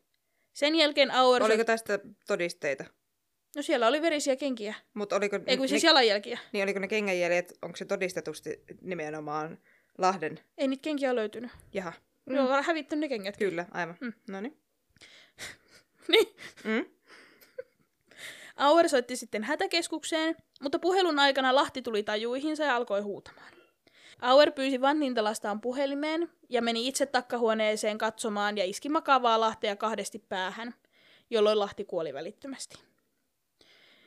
Sen 0.54 0.76
jälkeen 0.76 1.12
Auer... 1.12 1.44
Oliko 1.44 1.64
tästä 1.64 2.00
todisteita? 2.28 2.86
No 3.56 3.62
siellä 3.62 3.88
oli 3.88 4.02
verisiä 4.02 4.36
kenkiä. 4.36 4.74
Mutta 4.94 5.16
oliko, 5.16 5.40
Ei 5.48 5.58
kun 5.58 5.68
siis 5.68 5.84
ne, 5.84 5.90
jalanjälkiä. 5.90 6.40
niin 6.52 6.64
oliko 6.64 6.80
ne 6.80 6.88
kengänjäljet, 6.88 7.54
onko 7.62 7.76
se 7.78 7.86
todistetusti 7.86 8.64
nimenomaan 8.82 9.58
Lahden? 9.98 10.40
Ei 10.58 10.68
niitä 10.68 10.82
kenkiä 10.82 11.16
löytynyt. 11.16 11.52
Jaha, 11.74 11.94
Mm. 12.26 12.34
Ne 12.36 12.42
on 12.42 12.64
hävittänyt 12.64 13.00
ne 13.02 13.08
kengät. 13.10 13.38
kyllä, 13.38 13.66
aivan. 13.72 13.98
Mm. 14.02 14.08
Mm. 14.08 14.14
No 14.28 14.42
niin. 14.42 14.58
Niin. 16.12 16.36
Mm. 16.64 16.86
Auer 18.56 18.90
soitti 18.90 19.16
sitten 19.16 19.44
hätäkeskukseen, 19.44 20.36
mutta 20.62 20.80
puhelun 20.80 21.20
aikana 21.20 21.56
Lahti 21.56 21.82
tuli 21.82 22.04
tajuihinsa 22.04 22.64
ja 22.64 22.76
alkoi 22.76 23.02
huutamaan. 23.02 23.54
Auer 24.22 24.52
pyysi 24.52 24.82
vanhinta 24.82 25.24
lastaan 25.24 25.62
puhelimeen 25.62 26.30
ja 26.50 26.62
meni 26.62 26.88
itse 26.88 27.06
takkahuoneeseen 27.06 27.98
katsomaan 27.98 28.58
ja 28.58 28.66
iski 28.66 28.90
makaavaa 28.90 29.40
Lahtea 29.40 29.76
kahdesti 29.76 30.20
päähän, 30.20 30.74
jolloin 31.30 31.60
Lahti 31.60 31.86
kuoli 31.86 32.14
välittömästi. 32.14 32.95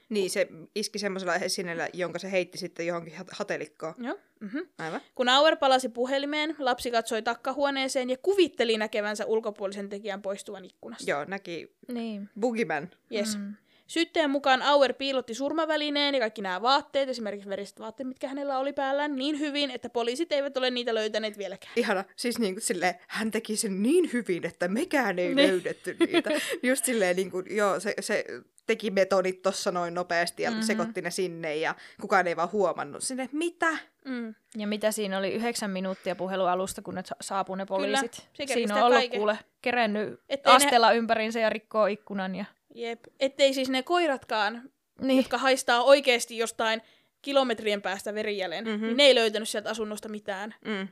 Niin, 0.08 0.30
se 0.30 0.48
iski 0.74 0.98
semmoisella 0.98 1.34
esineellä, 1.34 1.88
jonka 1.92 2.18
se 2.18 2.30
heitti 2.30 2.58
sitten 2.58 2.86
johonkin 2.86 3.14
hat- 3.14 3.28
hatelikkoon. 3.32 3.94
Joo. 3.98 4.18
Mm-hmm. 4.40 4.60
Aivan. 4.78 5.00
Kun 5.14 5.28
Auer 5.28 5.56
palasi 5.56 5.88
puhelimeen, 5.88 6.54
lapsi 6.58 6.90
katsoi 6.90 7.22
takkahuoneeseen 7.22 8.10
ja 8.10 8.16
kuvitteli 8.22 8.76
näkevänsä 8.78 9.26
ulkopuolisen 9.26 9.88
tekijän 9.88 10.22
poistuvan 10.22 10.64
ikkunasta. 10.64 11.10
Joo, 11.10 11.24
näki 11.24 11.72
Niin. 11.92 12.28
Boogeyman. 12.40 12.90
Yes. 13.14 13.36
Mm. 13.36 13.54
Syyttäjän 13.88 14.30
mukaan 14.30 14.62
Auer 14.62 14.92
piilotti 14.94 15.34
surmavälineen 15.34 16.14
ja 16.14 16.20
kaikki 16.20 16.42
nämä 16.42 16.62
vaatteet, 16.62 17.08
esimerkiksi 17.08 17.48
veriset 17.48 17.80
vaatteet, 17.80 18.08
mitkä 18.08 18.28
hänellä 18.28 18.58
oli 18.58 18.72
päällään, 18.72 19.16
niin 19.16 19.38
hyvin, 19.38 19.70
että 19.70 19.90
poliisit 19.90 20.32
eivät 20.32 20.56
ole 20.56 20.70
niitä 20.70 20.94
löytäneet 20.94 21.38
vieläkään. 21.38 21.72
Ihana, 21.76 22.04
siis 22.16 22.38
niin 22.38 22.54
kuin 22.54 22.62
silleen, 22.62 22.94
hän 23.08 23.30
teki 23.30 23.56
sen 23.56 23.82
niin 23.82 24.10
hyvin, 24.12 24.46
että 24.46 24.68
mekään 24.68 25.18
ei 25.18 25.34
Niin. 25.34 25.48
löydetty 25.50 25.96
niitä. 26.06 26.30
Just 26.62 26.84
silleen, 26.84 27.16
niin 27.16 27.30
kuin, 27.30 27.46
joo, 27.56 27.80
se, 27.80 27.94
se 28.00 28.24
teki 28.66 28.90
metodit 28.90 29.42
tossa 29.42 29.70
noin 29.72 29.94
nopeasti 29.94 30.42
ja 30.42 30.50
Mhm. 30.50 30.56
mm-hmm. 30.56 30.66
sekoitti 30.66 31.02
ne 31.02 31.10
sinne 31.10 31.56
ja 31.56 31.74
kukaan 32.00 32.26
ei 32.26 32.36
vaan 32.36 32.52
huomannut 32.52 33.02
sinne, 33.02 33.28
mitä? 33.32 33.78
Mm. 34.04 34.34
Ja 34.56 34.66
mitä 34.66 34.92
siinä 34.92 35.18
oli 35.18 35.32
yhdeksän 35.32 35.70
minuuttia 35.70 36.16
puhelualusta, 36.16 36.82
kun 36.82 36.94
ne 36.94 37.02
sa- 37.06 37.16
saapuu 37.20 37.54
ne 37.54 37.66
poliisit. 37.66 38.28
kerkesi 38.32 38.54
siinä 38.54 38.74
on 38.76 38.82
ollut 38.82 38.98
kaiken. 38.98 39.18
kuule 39.18 39.38
kerennyt 39.62 40.20
Ettei 40.28 40.52
ne- 40.52 40.56
astella 40.56 40.92
ympärinsä 40.92 41.40
ja 41.40 41.50
rikkoo 41.50 41.86
ikkunan. 41.86 42.34
Ja... 42.34 42.44
Jep. 42.74 43.00
Ettei 43.20 43.54
siis 43.54 43.68
ne 43.68 43.82
koiratkaan, 43.82 44.70
Niin. 45.00 45.16
jotka 45.16 45.38
haistaa 45.38 45.82
oikeasti 45.82 46.38
jostain 46.38 46.82
kilometrien 47.22 47.82
päästä 47.82 48.14
verijäljen, 48.14 48.64
Mhm. 48.64 48.70
mm-hmm. 48.72 48.86
niin 48.86 48.96
ne 48.96 49.02
ei 49.02 49.14
löytänyt 49.14 49.48
sieltä 49.48 49.70
asunnosta 49.70 50.08
mitään. 50.08 50.54
Mm. 50.64 50.88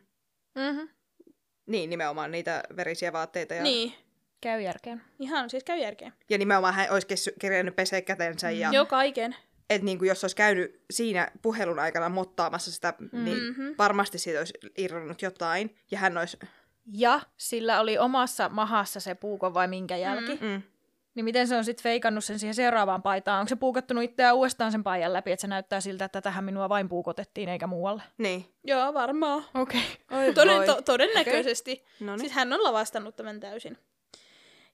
Mm-hmm. 0.54 0.88
Niin, 1.66 1.90
nimenomaan 1.90 2.30
niitä 2.30 2.62
verisiä 2.76 3.12
vaatteita. 3.12 3.54
Ja, 3.54 3.62
Niin, 3.62 3.92
Käy 4.40 4.60
järkeen. 4.60 5.02
ihan 5.18 5.50
siis 5.50 5.64
käy 5.64 5.78
järkeen. 5.78 6.12
ja 6.30 6.38
nimenomaan 6.38 6.74
hän 6.74 6.90
olisi 6.90 7.06
kes- 7.06 7.30
kerennyt 7.40 7.76
peseä 7.76 8.00
kätensä. 8.02 8.50
Ja, 8.50 8.70
Joo, 8.72 8.86
kaiken. 8.86 9.36
et 9.70 9.82
niin 9.82 9.98
kuin 9.98 10.08
jos 10.08 10.24
olisi 10.24 10.36
käynyt 10.36 10.80
siinä 10.90 11.30
puhelun 11.42 11.78
aikana 11.78 12.08
mottaamassa 12.08 12.72
sitä, 12.72 12.94
mm-hmm. 12.98 13.24
niin 13.24 13.38
Mhm. 13.52 13.66
varmasti 13.78 14.18
siitä 14.18 14.38
olisi 14.38 14.54
irronnut 14.78 15.22
jotain. 15.22 15.76
Ja 15.90 15.98
hän 15.98 16.18
olisi... 16.18 16.38
Ja 16.92 17.20
sillä 17.36 17.80
oli 17.80 17.98
omassa 17.98 18.48
mahassa 18.48 19.00
se 19.00 19.14
puukon 19.14 19.54
vai 19.54 19.68
minkä 19.68 19.96
jälki. 19.96 20.38
Mm. 20.40 20.62
Niin 21.16 21.24
miten 21.24 21.48
se 21.48 21.56
on 21.56 21.64
sitten 21.64 21.82
feikannut 21.82 22.24
sen 22.24 22.38
siihen 22.38 22.54
seuraavaan 22.54 23.02
paitaan? 23.02 23.40
Onko 23.40 23.48
se 23.48 23.56
puukottunut 23.56 24.04
itseään 24.04 24.36
uudestaan 24.36 24.72
sen 24.72 24.84
paijan 24.84 25.12
läpi, 25.12 25.32
että 25.32 25.40
se 25.40 25.46
näyttää 25.46 25.80
siltä, 25.80 26.04
että 26.04 26.20
tähän 26.20 26.44
minua 26.44 26.68
vain 26.68 26.88
puukotettiin 26.88 27.48
eikä 27.48 27.66
muualle? 27.66 28.02
Niin. 28.18 28.54
Joo, 28.64 28.94
varmaan. 28.94 29.44
Okei. 29.54 29.82
Oi 30.10 30.34
Toden, 30.34 30.66
to, 30.66 30.82
todennäköisesti. 30.82 31.84
No 32.00 32.12
niin. 32.12 32.20
Siis 32.20 32.32
hän 32.32 32.52
on 32.52 32.64
lavastanut 32.64 33.16
tämän 33.16 33.40
täysin. 33.40 33.78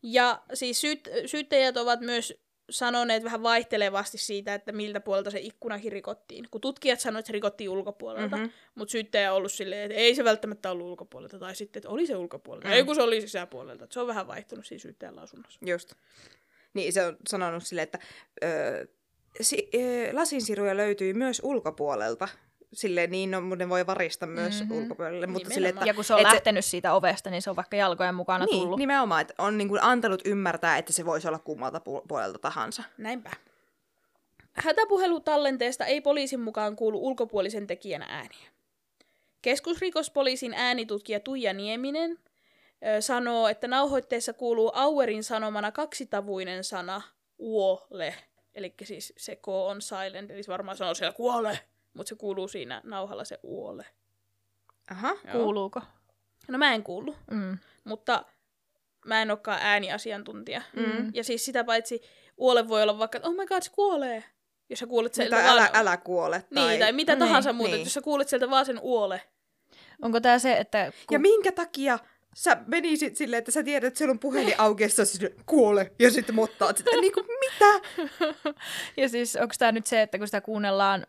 Ja 0.03 0.43
siis 0.55 0.81
syyt, 0.81 1.09
syyttäjät 1.27 1.77
ovat 1.77 2.01
myös 2.01 2.35
sanoneet 2.71 3.25
vähän 3.25 3.43
vaihtelevasti 3.43 4.19
siitä, 4.19 4.55
että 4.55 4.73
miltä 4.73 5.01
puolelta 5.01 5.31
se 5.31 5.41
ikkunakin 5.41 5.93
rikottiin. 5.93 6.49
Kun 6.51 6.61
tutkijat 6.61 7.01
sanoivat, 7.01 7.19
että 7.21 7.27
se 7.27 7.33
rikottiin 7.33 7.71
ulkopuolelta, 7.71 8.37
Mhm. 8.37 8.45
mm-hmm. 8.45 8.53
mutta 8.75 8.93
syyttäjä 8.93 9.31
on 9.33 9.37
ollut 9.37 9.53
silleen, 9.53 9.83
että 9.91 10.01
ei 10.03 10.15
se 10.15 10.25
välttämättä 10.25 10.71
ollut 10.71 10.87
ulkopuolelta, 10.87 11.39
tai 11.39 11.55
sitten, 11.55 11.81
että 11.81 11.89
oli 11.89 12.07
se 12.07 12.17
ulkopuolelta, 12.17 12.69
Mm. 12.69 12.73
mm. 12.73 12.77
ei 12.77 12.85
kun 12.85 12.95
se 12.95 13.03
oli 13.03 13.21
sisäpuolelta. 13.21 13.87
Se 13.91 14.01
on 14.01 14.07
vähän 14.07 14.27
vaihtunut 14.27 14.67
siinä 14.67 14.81
syyttäjän 14.83 15.17
lausunnossa. 15.17 15.61
Just. 15.67 15.93
Niin, 16.75 16.93
se 16.93 17.07
on 17.07 17.17
sanonut 17.29 17.63
silleen, 17.67 17.83
että 17.83 17.99
öö, 18.45 18.87
si- 19.41 19.71
öö, 19.75 20.13
lasinsiruja 20.13 20.77
löytyy 20.77 21.15
myös 21.15 21.41
ulkopuolelta. 21.45 22.29
Silleen 22.73 23.11
niin, 23.11 23.31
no, 23.31 23.41
mutta 23.41 23.65
ne 23.65 23.69
voi 23.69 23.87
varista 23.87 24.27
myös 24.27 24.61
Mhm. 24.61 24.69
mm-hmm. 24.69 24.83
ulkopuolelle. 24.83 25.27
Mutta 25.27 25.39
Nimenomaan. 25.49 25.55
silleen, 25.55 25.75
että, 25.75 25.87
Ja 25.87 25.95
kun 25.95 26.05
se 26.05 26.15
on 26.15 26.23
lähtenyt 26.23 26.65
siitä 26.65 26.95
ovesta, 26.95 27.31
niin 27.31 27.43
se 27.43 27.51
on 27.51 27.57
vaikka 27.57 27.77
jalkojen 27.77 28.15
mukana 28.15 28.45
niin, 28.45 28.61
tullut. 28.63 28.79
nimenomaan, 28.79 29.21
että 29.21 29.35
on 29.39 29.59
niin 29.59 29.69
kuin 29.69 29.83
antanut 29.83 30.23
ymmärtää, 30.25 30.79
että 30.79 30.93
se 30.93 31.05
voisi 31.07 31.29
olla 31.29 31.39
kummalta 31.39 31.79
pu- 31.79 32.03
puolelta 32.09 32.39
tahansa. 32.39 32.83
Näinpä. 32.99 33.31
Hätäpuhelutallenteesta 34.53 35.85
ei 35.87 36.01
poliisin 36.01 36.41
mukaan 36.41 36.77
kuulu 36.77 37.07
ulkopuolisen 37.07 37.67
tekijän 37.67 38.03
ääniä. 38.03 38.49
Keskusrikospoliisin 39.43 40.55
äänitutkija 40.55 41.21
Tuija 41.21 41.53
Nieminen 41.53 42.19
ö, 42.97 43.01
sanoo, 43.01 43.49
että 43.49 43.69
nauhoitteessa 43.69 44.33
kuuluu 44.33 44.73
Auerin 44.75 45.25
sanomana 45.25 45.73
kaksitavuinen 45.73 46.65
sana 46.65 47.03
uole. 47.39 48.15
Eli 48.55 48.75
siis 48.85 49.13
se 49.17 49.37
K 49.37 49.49
on 49.49 49.83
silent, 49.83 50.31
eli 50.31 50.43
se 50.43 50.53
varmaan 50.53 50.77
sanoo 50.77 50.95
siellä 50.95 51.13
kuole, 51.17 51.59
mutta 51.95 52.09
se 52.09 52.15
kuuluu 52.15 52.49
siinä 52.49 52.81
nauhalla 52.85 53.25
se 53.25 53.39
uole. 53.43 53.87
Aha. 54.91 55.17
Joo. 55.25 55.33
Kuuluuko? 55.33 55.83
No 56.49 56.59
mä 56.59 56.75
en 56.75 56.83
kuullut, 56.83 57.17
Mm. 57.31 57.59
mutta 57.85 58.25
mä 59.07 59.23
en 59.23 59.31
olekaan 59.31 59.59
ääniasiantuntija. 59.63 60.63
Mm. 60.77 61.11
Ja 61.15 61.25
siis 61.25 61.45
sitä 61.45 61.65
paitsi 61.65 62.03
uole 62.37 62.69
voi 62.69 62.83
olla 62.83 62.99
vaikka, 62.99 63.17
että 63.19 63.29
oh 63.29 63.35
my 63.35 63.47
god, 63.47 63.63
se 63.63 63.71
kuolee. 63.73 64.25
Jos 64.71 64.79
sä 64.79 64.87
kuulet 64.87 65.15
sieltä 65.15 65.37
Tai 65.37 65.45
vaan... 65.45 65.59
älä, 65.59 65.71
älä 65.75 65.97
kuole. 65.97 66.45
Tai... 66.55 66.69
Niin, 66.69 66.81
tai 66.81 66.93
mitä 66.93 67.13
Niin, 67.13 67.19
tahansa 67.19 67.53
muuta, 67.53 67.69
niin. 67.71 67.77
niin. 67.79 67.87
jos 67.87 67.95
sä 67.95 68.01
kuulet 68.01 68.29
sieltä 68.29 68.51
vaan 68.51 68.67
sen 68.67 68.79
uole. 68.83 69.23
Onko 70.03 70.21
tämä 70.21 70.39
se, 70.39 70.57
että... 70.57 70.79
Ja 70.79 70.93
Kun... 71.07 71.21
minkä 71.21 71.53
takia 71.53 71.99
sä 72.35 72.57
menisit 72.67 73.17
silleen, 73.17 73.39
että 73.39 73.51
sä 73.51 73.63
tiedät, 73.63 73.87
että 73.89 73.99
siellä 73.99 74.13
on 74.13 74.19
puhelin 74.19 74.55
auki, 74.59 74.83
ja 74.83 74.89
sä 74.89 75.03
kuole, 75.47 75.93
ja 75.99 76.11
sitten 76.11 76.35
mottaat 76.35 76.77
sitä. 76.79 76.91
Niin 77.01 77.13
kuin, 77.13 77.27
mitä? 77.41 77.81
ja 79.03 79.09
siis 79.09 79.37
onko 79.37 79.55
tämä 79.59 79.73
nyt 79.73 79.87
se, 79.87 80.03
että 80.03 80.19
kun 80.19 80.27
sitä 80.27 80.41
kuunnellaan 80.41 81.07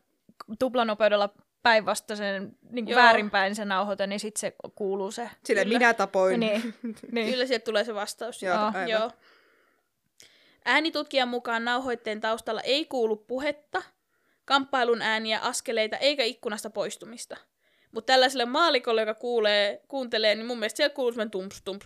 tuplanopeudella 0.60 1.30
päinvastaisen 1.64 2.58
niin 2.70 2.88
Joo. 2.88 3.02
väärinpäin 3.02 3.56
se 3.56 3.66
nauhoite, 3.66 4.08
niin 4.08 4.20
sitten 4.20 4.40
se 4.40 4.56
kuuluu 4.76 5.12
se. 5.12 5.30
Kyllä. 5.48 5.66
minä 5.66 5.94
tapoin. 5.94 6.40
Niin. 6.40 6.74
niin. 7.12 7.32
Kyllä 7.32 7.46
sieltä 7.46 7.66
tulee 7.66 7.84
se 7.84 7.96
vastaus. 7.96 8.44
Joo, 8.44 8.56
Joo. 8.56 8.86
Joo. 8.88 9.12
Äänitutkijan 10.66 11.28
mukaan 11.28 11.66
nauhoitteen 11.66 12.22
taustalla 12.22 12.62
ei 12.62 12.86
kuulu 12.86 13.16
puhetta, 13.16 13.84
kamppailun 14.46 15.02
ääniä, 15.02 15.40
askeleita 15.40 15.98
eikä 15.98 16.24
ikkunasta 16.24 16.70
poistumista. 16.70 17.38
Mutta 17.92 18.14
tällaiselle 18.14 18.46
maalikolle, 18.46 19.02
joka 19.02 19.14
kuulee, 19.14 19.82
kuuntelee, 19.88 20.36
niin 20.36 20.46
mun 20.46 20.60
mielestä 20.60 20.78
siellä 20.78 20.96
kuuluu 20.96 21.12
semmoinen 21.12 21.32
tumps, 21.32 21.62
tumps, 21.62 21.86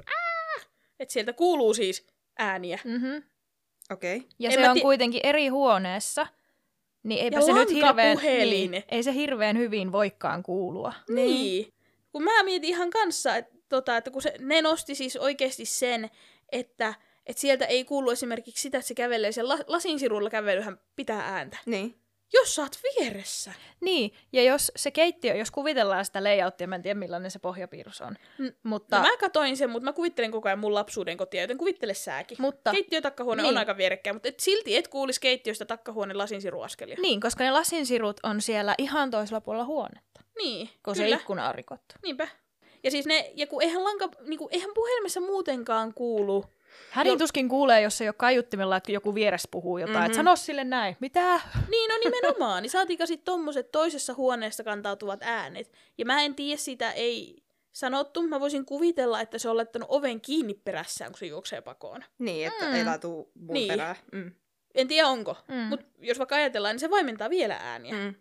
että 0.99 1.13
sieltä 1.13 1.33
kuuluu 1.33 1.73
siis 1.73 2.07
ääniä. 2.39 2.79
Mm-hmm. 2.83 3.23
Okei. 3.91 4.17
Okay. 4.17 4.29
Ja 4.39 4.49
En 4.49 4.55
se 4.55 4.69
on 4.69 4.73
ti- 4.73 4.81
kuitenkin 4.81 5.21
eri 5.23 5.47
huoneessa. 5.47 6.27
Niin 7.03 7.23
eipä 7.23 7.37
Ja 7.37 7.41
se 7.41 7.53
nyt 7.53 7.69
hirveän, 7.69 8.17
niin, 8.17 8.83
ei 8.89 9.03
se 9.03 9.13
hirveän 9.13 9.57
hyvin 9.57 9.91
voikaan 9.91 10.43
kuulua. 10.43 10.93
Niin. 11.09 11.73
Kun 12.11 12.23
mä 12.23 12.43
mietin 12.43 12.69
ihan 12.69 12.89
kanssa, 12.89 13.35
että, 13.35 13.55
tota, 13.69 13.97
että 13.97 14.11
kun 14.11 14.21
se, 14.21 14.33
ne 14.39 14.61
nosti 14.61 14.95
siis 14.95 15.15
oikeasti 15.15 15.65
sen, 15.65 16.09
että, 16.51 16.93
että 17.25 17.41
sieltä 17.41 17.65
ei 17.65 17.85
kuulu 17.85 18.09
esimerkiksi 18.09 18.61
sitä, 18.61 18.77
että 18.77 18.87
se 18.87 18.93
kävelee 18.93 19.31
sen 19.31 19.47
la, 19.47 19.57
lasinsirulla 19.67 20.29
kävelyhän 20.29 20.79
pitää 20.95 21.21
ääntä. 21.35 21.57
Niin. 21.65 21.95
Jos 22.33 22.55
sä 22.55 22.61
oot 22.61 22.79
vieressä. 22.83 23.53
Niin, 23.81 24.11
ja 24.33 24.43
jos 24.43 24.71
se 24.75 24.91
keittiö, 24.91 25.35
jos 25.35 25.51
kuvitellaan 25.51 26.05
sitä 26.05 26.23
layouttia, 26.23 26.67
mä 26.67 26.75
en 26.75 26.81
tiedä 26.81 26.99
millainen 26.99 27.31
se 27.31 27.39
pohjapiirros 27.39 28.01
on, 28.01 28.15
Mm, 28.37 28.51
mutta, 28.63 28.97
No 28.97 29.03
mä 29.03 29.17
katoin 29.17 29.57
sen, 29.57 29.69
mutta 29.69 29.83
mä 29.83 29.93
kuvittelen 29.93 30.31
koko 30.31 30.49
ajan 30.49 30.59
mun 30.59 30.73
lapsuuden 30.73 31.17
kotia, 31.17 31.41
joten 31.41 31.57
kuvittele 31.57 31.93
sääkin. 31.93 32.37
mutta 32.41 32.71
Keittiö 32.71 32.97
ja 32.97 33.01
takkahuone 33.01 33.41
Niin. 33.41 33.49
on 33.53 33.57
aika 33.57 33.77
vierekkäin, 33.77 34.15
mutta 34.15 34.29
et 34.29 34.39
silti 34.39 34.75
et 34.75 34.87
kuulisi 34.87 35.21
keittiöstä 35.21 35.65
takkahuoneen 35.65 36.17
lasinsiruaskelia. 36.17 36.97
niin, 37.01 37.21
koska 37.21 37.43
ne 37.43 37.51
lasinsirut 37.51 38.19
on 38.23 38.41
siellä 38.41 38.75
ihan 38.77 39.11
toisella 39.11 39.41
puolella 39.41 39.65
huonetta, 39.65 40.21
Niin, 40.37 40.67
kun 40.67 40.93
kyllä. 40.93 41.09
se 41.15 41.21
ikkuna 41.21 41.49
on 41.49 41.55
rikottu. 41.55 41.95
Niinpä. 42.03 42.27
Ja 42.83 42.91
siis 42.91 43.05
ne, 43.05 43.31
ja 43.35 43.47
kun 43.47 43.61
eihän, 43.63 43.83
lanka, 43.83 44.09
niinku, 44.27 44.49
eihän 44.51 44.71
puhelimessa 44.75 45.19
muutenkaan 45.21 45.93
kuulu. 45.93 46.45
Hänin 46.91 47.11
Jo- 47.11 47.17
tuskin 47.17 47.49
kuulee, 47.49 47.81
jos 47.81 48.01
ei 48.01 48.07
ole 48.07 48.15
kaiuttimella, 48.17 48.77
että 48.77 48.91
joku 48.91 49.15
vieressä 49.15 49.47
puhuu 49.51 49.77
jotain, 49.77 49.95
mm-hmm. 49.95 50.05
että 50.05 50.15
sano 50.15 50.35
sille 50.35 50.63
näin. 50.63 50.97
Mitä? 50.99 51.39
Niin, 51.69 51.89
no 51.89 51.95
nimenomaan. 52.03 52.63
niin 52.63 52.71
saatika 52.71 53.05
sitten 53.05 53.25
tommoset 53.25 53.71
toisessa 53.71 54.13
huoneessa 54.13 54.63
kantautuvat 54.63 55.19
äänet. 55.23 55.71
Ja 55.97 56.05
mä 56.05 56.21
en 56.21 56.35
tiedä 56.35 56.57
sitä, 56.57 56.91
ei 56.91 57.43
sanottu. 57.71 58.21
Mä 58.27 58.39
voisin 58.39 58.65
kuvitella, 58.65 59.21
että 59.21 59.37
se 59.37 59.49
on 59.49 59.57
laittanut 59.57 59.89
oven 59.91 60.21
kiinni 60.21 60.53
perässään, 60.53 61.11
kun 61.11 61.19
se 61.19 61.25
juoksee 61.25 61.61
pakoon. 61.61 62.03
Niin, 62.19 62.47
että 62.47 62.65
Mm. 62.65 62.73
ei 62.75 62.85
laatu 62.85 63.31
mun 63.39 63.53
Niin. 63.53 63.67
perää. 63.67 63.95
Mm. 64.11 64.31
En 64.75 64.87
tiedä 64.87 65.07
onko, 65.07 65.37
Mm. 65.47 65.55
mutta 65.55 65.85
jos 65.99 66.17
vaikka 66.19 66.35
ajatellaan, 66.35 66.73
niin 66.73 66.79
se 66.79 66.89
vaimentaa 66.89 67.29
vielä 67.29 67.57
ääniä. 67.61 67.93
Mm. 67.95 68.13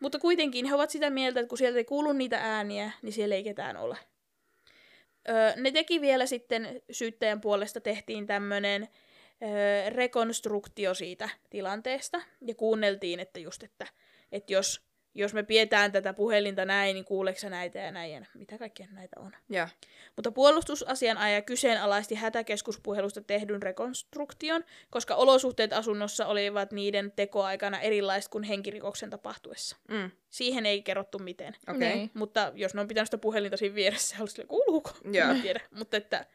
Mutta 0.00 0.18
kuitenkin 0.18 0.66
he 0.66 0.74
ovat 0.74 0.90
sitä 0.90 1.10
mieltä, 1.10 1.40
että 1.40 1.48
kun 1.48 1.58
sieltä 1.58 1.78
ei 1.78 1.84
kuulu 1.84 2.12
niitä 2.12 2.38
ääniä, 2.42 2.90
niin 3.02 3.12
siellä 3.12 3.34
ei 3.34 3.44
ketään 3.44 3.76
ole. 3.76 3.98
Ne 5.56 5.70
teki 5.70 6.00
vielä 6.00 6.26
sitten 6.26 6.82
syyttäjän 6.90 7.40
puolesta 7.40 7.80
tehtiin 7.80 8.26
tämmöinen 8.26 8.88
rekonstruktio 9.88 10.94
siitä 10.94 11.28
tilanteesta. 11.50 12.22
Ja 12.46 12.54
kuunneltiin, 12.54 13.20
että 13.20 13.40
just, 13.40 13.62
että, 13.62 13.86
että 14.32 14.52
jos, 14.52 14.89
jos 15.14 15.34
me 15.34 15.42
pidetään 15.42 15.92
tätä 15.92 16.12
puhelinta 16.12 16.64
näin, 16.64 16.94
niin 16.94 17.04
kuuleeko 17.04 17.48
näitä 17.48 17.78
ja 17.78 17.92
näin 17.92 18.12
ja 18.12 18.26
mitä 18.34 18.58
kaikkea 18.58 18.86
näitä 18.92 19.20
on. 19.20 19.32
Ja. 19.48 19.68
Mutta 20.16 20.32
puolustusasianajaja 20.32 21.42
kyseenalaisti 21.42 22.14
hätäkeskuspuhelusta 22.14 23.20
tehdyn 23.20 23.62
rekonstruktion, 23.62 24.64
koska 24.90 25.14
olosuhteet 25.14 25.72
asunnossa 25.72 26.26
olivat 26.26 26.72
niiden 26.72 27.12
tekoaikana 27.16 27.80
erilaiset 27.80 28.30
kuin 28.30 28.44
henkirikoksen 28.44 29.10
tapahtuessa. 29.10 29.76
Mm. 29.88 30.10
Siihen 30.30 30.66
ei 30.66 30.82
kerrottu 30.82 31.18
miten. 31.18 31.56
Okei. 31.68 31.76
Okay. 31.76 31.98
Niin. 31.98 32.10
Mutta 32.14 32.52
jos 32.54 32.74
ne 32.74 32.80
on 32.80 32.88
pitänyt 32.88 33.06
sitä 33.06 33.18
puhelinta 33.18 33.56
siinä 33.56 33.74
vieressä, 33.74 34.16
olisi 34.20 34.34
sille, 34.34 34.46
kuuluuko? 34.46 34.90
Joo. 35.12 35.30
En 35.30 35.42
tiedä. 35.42 35.60
Mutta 35.70 35.96
että 35.96 36.26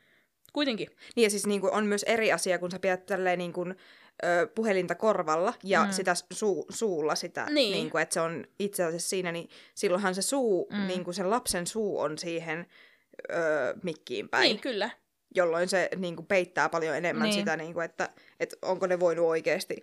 kuitenkin. 0.54 0.90
Niin 1.16 1.24
ja 1.24 1.30
siis 1.30 1.46
niin 1.46 1.62
kuin, 1.62 1.74
on 1.74 1.86
myös 1.86 2.04
eri 2.04 2.32
asia, 2.32 2.60
kun 2.60 2.72
sä 2.72 2.80
pidät 2.80 3.06
tälleen 3.06 3.40
niin 3.40 3.54
kuin, 3.54 3.76
ö, 4.24 4.48
puhelinta 4.56 4.96
korvalla 4.96 5.54
ja 5.64 5.86
Mm. 5.86 5.92
sitä 5.92 6.14
suu, 6.34 6.66
suulla 6.70 7.16
sitä, 7.16 7.46
Niin. 7.50 7.72
niin 7.74 7.90
kuin, 7.90 8.02
että 8.02 8.14
se 8.14 8.22
on 8.22 8.46
itse 8.60 8.84
asiassa 8.84 9.10
siinä, 9.10 9.32
niin 9.32 9.50
silloinhan 9.76 10.16
se 10.16 10.22
suu, 10.22 10.70
Mm. 10.72 10.88
niin 10.88 11.04
kuin 11.04 11.14
sen 11.14 11.30
lapsen 11.30 11.68
suu 11.68 12.00
on 12.00 12.18
siihen 12.18 12.66
ö, 13.32 13.36
mikkiin 13.84 14.30
päin, 14.30 14.44
Niin, 14.44 14.60
kyllä. 14.60 14.90
jolloin 15.36 15.70
se 15.70 15.90
niin 15.98 16.16
kuin, 16.16 16.26
peittää 16.26 16.70
paljon 16.70 16.96
enemmän 16.98 17.24
niin. 17.30 17.34
sitä, 17.40 17.58
niin 17.58 17.74
kuin, 17.74 17.86
että, 17.86 18.10
että 18.40 18.56
onko 18.62 18.88
ne 18.88 19.00
voinut 19.00 19.26
oikeasti 19.26 19.76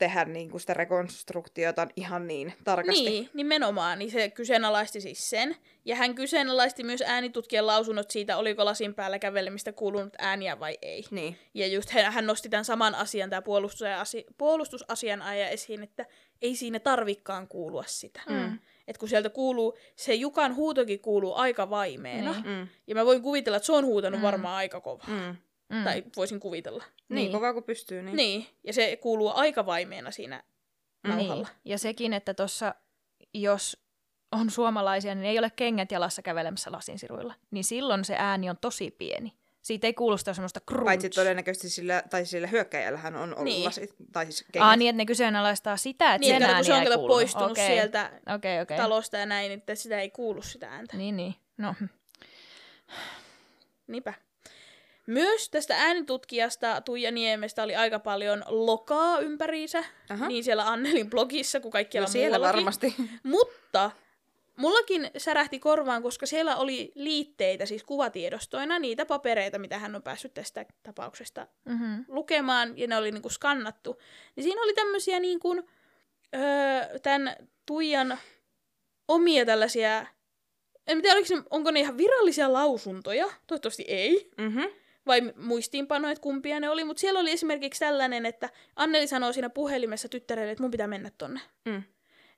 tehdä 0.00 0.24
niin 0.24 0.50
kuin 0.50 0.60
sitä 0.60 0.74
rekonstruktiota 0.74 1.86
ihan 1.96 2.26
niin 2.26 2.52
tarkasti. 2.64 3.02
Niin, 3.04 3.30
nimenomaan. 3.34 3.98
Niin 3.98 4.10
se 4.10 4.30
kyseenalaisti 4.30 5.00
siis 5.00 5.30
sen. 5.30 5.56
Ja 5.84 5.96
hän 5.96 6.14
kyseenalaisti 6.14 6.84
myös 6.84 7.02
äänitutkijan 7.06 7.66
lausunnot 7.66 8.10
siitä, 8.10 8.36
oliko 8.36 8.64
lasin 8.64 8.94
päällä 8.94 9.18
kävelemistä 9.18 9.72
kuulunut 9.72 10.14
ääniä 10.18 10.60
vai 10.60 10.78
ei. 10.82 11.04
niin. 11.10 11.38
Ja 11.54 11.66
just 11.66 11.90
hän, 11.90 12.12
hän 12.12 12.26
nosti 12.26 12.48
tämän 12.48 12.64
saman 12.64 12.94
asian, 12.94 13.30
tämä 13.30 13.42
puolustusasi, 13.42 14.26
puolustusasianaja 14.38 15.48
esiin, 15.48 15.82
että 15.82 16.06
ei 16.42 16.56
siinä 16.56 16.78
tarvikkaan 16.80 17.48
kuulua 17.48 17.84
sitä. 17.86 18.20
Mm. 18.28 18.58
Et 18.88 18.98
kun 18.98 19.08
sieltä 19.08 19.30
kuuluu, 19.30 19.78
se 19.96 20.14
Jukan 20.14 20.54
huutokin 20.56 21.00
kuuluu 21.00 21.34
aika 21.34 21.70
vaimeena. 21.70 22.32
Niin. 22.32 22.46
Mm. 22.46 22.68
Ja 22.86 22.94
mä 22.94 23.06
voin 23.06 23.22
kuvitella, 23.22 23.56
että 23.56 23.66
se 23.66 23.72
on 23.72 23.84
huutanut 23.84 24.20
Mm. 24.20 24.24
varmaan 24.26 24.56
aika 24.56 24.80
kovaa. 24.80 25.06
Mm. 25.08 25.36
Mm. 25.76 25.84
Tai 25.84 26.04
voisin 26.16 26.40
kuvitella. 26.40 26.84
Niin, 27.10 27.14
Niin. 27.16 27.32
kovaa 27.32 27.52
kuin 27.52 27.64
pystyy. 27.64 28.02
Niin. 28.02 28.16
Niin. 28.16 28.46
Ja 28.64 28.72
se 28.72 28.96
kuuluu 28.96 29.32
aika 29.34 29.66
vaimeena 29.66 30.10
siinä 30.10 30.42
nauhalla. 31.06 31.46
Niin. 31.48 31.56
Ja 31.64 31.78
sekin, 31.78 32.12
että 32.12 32.34
tuossa, 32.34 32.74
jos 33.34 33.82
on 34.32 34.50
suomalaisia, 34.50 35.14
niin 35.14 35.24
ei 35.24 35.38
ole 35.38 35.50
kengät 35.56 35.92
jalassa 35.92 36.22
kävelemässä 36.22 36.72
lasinsiruilla. 36.72 37.34
Niin 37.50 37.64
silloin 37.64 38.04
se 38.04 38.14
ääni 38.18 38.50
on 38.50 38.56
tosi 38.60 38.90
pieni. 38.90 39.32
Siitä 39.62 39.86
ei 39.86 39.94
kuulu 39.94 40.16
sitä 40.18 40.34
semmoista 40.34 40.60
crunch. 40.60 40.84
Paitsi 40.84 41.10
todennäköisesti 41.10 41.70
sillä, 41.70 42.02
tai 42.10 42.26
sillä 42.26 42.46
hyökkäjällähän 42.46 43.16
on 43.16 43.32
ollut 43.32 43.44
Niin. 43.44 43.64
lasit, 43.64 43.94
tai 44.12 44.24
siis 44.24 44.44
kengät. 44.52 44.66
Aa, 44.68 44.76
niin, 44.76 44.88
että 44.88 44.96
ne 44.96 45.06
kyseenalaistaa 45.06 45.76
sitä, 45.76 46.14
että 46.14 46.26
Niin, 46.28 46.40
sen 46.40 46.50
ääni 46.50 46.64
se 46.64 46.74
on 46.74 46.84
kuulu. 46.94 47.08
poistunut 47.08 47.50
Okei. 47.50 47.66
sieltä 47.66 48.10
Okei, 48.34 48.60
okei. 48.60 48.76
talosta 48.76 49.16
ja 49.16 49.26
näin, 49.26 49.52
että 49.52 49.74
sitä 49.74 50.00
ei 50.00 50.10
kuulu 50.10 50.42
sitä 50.42 50.68
ääntä. 50.70 50.96
Niin, 50.96 51.16
niin. 51.16 51.34
No, 51.58 51.74
Niinpä. 53.86 54.14
Myös 55.10 55.50
tästä 55.50 55.76
äänitutkijasta 55.76 56.80
Tuija 56.80 57.10
Niemestä 57.10 57.62
oli 57.62 57.76
aika 57.76 57.98
paljon 57.98 58.44
lokaa 58.46 59.18
ympäriinsä, 59.18 59.84
Aha. 60.10 60.28
niin 60.28 60.44
siellä 60.44 60.68
Annelin 60.68 61.10
blogissa 61.10 61.60
kuin 61.60 61.72
kaikkialla 61.72 62.08
no 62.08 62.12
siellä 62.12 62.38
muuallakin. 62.38 62.56
varmasti. 62.56 62.94
Mutta 63.22 63.90
mullakin 64.56 65.10
särähti 65.16 65.58
korvaan, 65.58 66.02
koska 66.02 66.26
siellä 66.26 66.56
oli 66.56 66.92
liitteitä, 66.94 67.66
siis 67.66 67.84
kuvatiedostoina, 67.84 68.78
niitä 68.78 69.06
papereita, 69.06 69.58
mitä 69.58 69.78
hän 69.78 69.96
on 69.96 70.02
päässyt 70.02 70.34
tästä 70.34 70.66
tapauksesta 70.82 71.46
mm-hmm. 71.64 72.04
lukemaan, 72.08 72.78
ja 72.78 72.86
ne 72.86 72.96
oli 72.96 73.10
niinku 73.12 73.28
skannattu. 73.30 74.00
Niin 74.36 74.44
siinä 74.44 74.62
oli 74.62 74.74
tämmöisiä 74.74 75.18
niinku, 75.20 75.56
öö, 76.34 76.98
tämän 77.02 77.36
Tuijan 77.66 78.18
omia 79.08 79.46
tällaisia, 79.46 80.06
en 80.86 81.02
tiedä, 81.02 81.16
oliko 81.16 81.34
ne, 81.36 81.42
onko 81.50 81.70
ne 81.70 81.80
ihan 81.80 81.96
virallisia 81.96 82.52
lausuntoja, 82.52 83.26
toivottavasti 83.46 83.84
ei, 83.88 84.30
Mm-hmm. 84.38 84.79
Vai 85.06 85.32
muistiinpanoja, 85.36 86.12
että 86.12 86.22
kumpia 86.22 86.60
ne 86.60 86.70
oli, 86.70 86.84
mutta 86.84 87.00
siellä 87.00 87.20
oli 87.20 87.30
esimerkiksi 87.30 87.80
tällainen, 87.80 88.26
että 88.26 88.50
Anneli 88.76 89.06
sanoo 89.06 89.32
siinä 89.32 89.50
puhelimessa 89.50 90.08
tyttärelle, 90.08 90.52
että 90.52 90.62
mun 90.62 90.70
pitää 90.70 90.86
mennä 90.86 91.10
tonne. 91.18 91.40
Mm. 91.64 91.82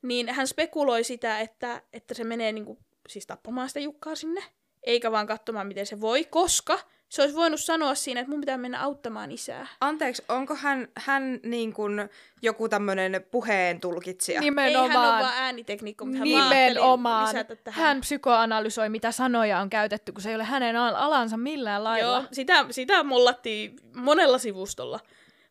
Niin 0.03 0.29
hän 0.29 0.47
spekuloi 0.47 1.05
sitä, 1.05 1.41
että, 1.41 1.83
että 1.93 2.15
se 2.15 2.25
menee 2.25 2.53
niinku, 2.53 2.79
siis 3.09 3.27
tappamaan 3.27 3.69
sitä 3.69 3.81
Jukkaa 3.81 4.15
sinne, 4.15 4.43
eikä 4.83 5.13
vaan 5.13 5.27
katsomaan, 5.27 5.67
miten 5.67 5.87
se 5.87 6.01
voi, 6.01 6.25
koska 6.25 6.79
se 7.13 7.23
olisi 7.23 7.37
voinut 7.37 7.61
sanoa 7.61 7.95
siinä, 7.95 8.21
että 8.21 8.31
mun 8.31 8.41
pitää 8.41 8.59
mennä 8.59 8.83
auttamaan 8.83 9.33
isää. 9.33 9.67
Anteeksi, 9.81 10.23
onko 10.29 10.55
hän, 10.55 10.89
hän 10.97 11.41
niin 11.43 11.73
kuin 11.73 12.09
joku 12.43 12.69
tämmöinen 12.69 13.25
puheen 13.31 13.81
tulkitsija? 13.81 14.41
Ei 14.41 14.49
hän 14.49 14.59
ole 14.59 14.71
Nimenomaan. 14.89 15.23
vaan 15.23 15.35
äänitekniikko, 15.37 16.05
mutta 16.05 16.19
hän 16.19 16.29
Nimenomaan. 16.29 17.27
lisätä 17.27 17.57
tähän. 17.57 17.85
Hän 17.87 18.01
psykoanalysoi, 18.01 18.89
mitä 18.89 19.13
sanoja 19.13 19.59
on 19.59 19.71
käytetty, 19.71 20.13
kun 20.13 20.23
se 20.23 20.29
ei 20.29 20.35
ole 20.35 20.45
hänen 20.45 20.77
al- 20.77 20.95
alansa 20.95 21.37
millään 21.37 21.85
lailla. 21.85 22.19
Joo, 22.19 22.25
sitä, 22.33 22.67
sitä 22.71 23.03
mollattiin 23.03 23.77
monella 23.97 24.39
sivustolla. 24.39 25.01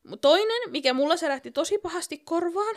Mut 0.07 0.21
Toinen, 0.21 0.71
mikä 0.71 0.93
mulla 0.93 1.17
särähti 1.17 1.51
tosi 1.51 1.77
pahasti 1.77 2.17
korvaan, 2.17 2.75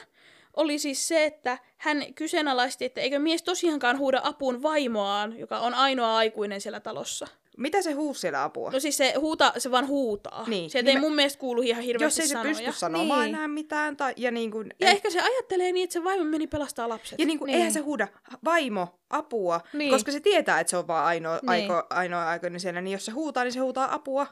oli 0.56 0.78
siis 0.78 1.08
se, 1.08 1.24
että 1.24 1.58
hän 1.76 2.14
kyseenalaisti, 2.14 2.84
että 2.84 3.00
eikö 3.00 3.18
mies 3.18 3.42
tosiaankaan 3.42 3.98
huuda 3.98 4.20
apuun 4.24 4.62
vaimoaan, 4.62 5.38
joka 5.38 5.58
on 5.58 5.74
ainoa 5.74 6.16
aikuinen 6.16 6.60
siellä 6.60 6.80
talossa. 6.80 7.26
Mitä 7.58 7.82
se 7.82 7.92
huusi 7.92 8.20
siellä 8.20 8.44
apua? 8.44 8.70
No 8.70 8.80
siis 8.80 8.96
se, 8.96 9.14
huuta, 9.18 9.52
se 9.58 9.70
vaan 9.70 9.86
huutaa. 9.88 10.44
Niin, 10.48 10.70
Sieltä 10.70 10.90
ei 10.90 10.94
niin 10.94 11.00
mä- 11.02 11.06
mun 11.08 11.16
mielestä 11.16 11.38
kuulu 11.40 11.62
ihan 11.62 11.82
hirveästi 11.82 12.04
Jos 12.04 12.18
ei 12.20 12.26
se 12.28 12.32
sanoja. 12.32 12.54
pysty 12.54 12.72
sanomaan 12.72 13.20
Niin. 13.24 13.34
enää 13.34 13.48
mitään, 13.48 13.96
tai, 13.96 14.12
ja 14.16 14.30
niin 14.30 14.50
kuin, 14.50 14.70
Ja 14.80 14.88
ehkä 14.90 15.10
se 15.10 15.20
ajattelee 15.20 15.72
niin, 15.72 15.84
että 15.84 15.92
se 15.92 16.04
vaimo 16.04 16.24
meni 16.24 16.46
pelastaa 16.46 16.88
lapset. 16.88 17.18
ja 17.18 17.26
niin 17.26 17.38
kuin, 17.38 17.46
Niin. 17.46 17.56
eihän 17.56 17.72
se 17.72 17.80
huuda 17.80 18.08
vaimo, 18.44 19.00
apua, 19.10 19.60
Niin. 19.72 19.90
koska 19.90 20.12
se 20.12 20.20
tietää, 20.20 20.60
että 20.60 20.70
se 20.70 20.76
on 20.76 20.86
vaan 20.86 21.04
ainoa, 21.06 21.34
Niin. 21.42 21.48
aiko, 21.50 21.86
ainoa 21.90 22.28
aikuinen 22.28 22.60
siellä, 22.60 22.80
niin 22.80 22.92
jos 22.92 23.04
se 23.04 23.12
huutaa, 23.12 23.44
niin 23.44 23.52
se 23.52 23.60
huutaa 23.60 23.94
apua. 23.94 24.26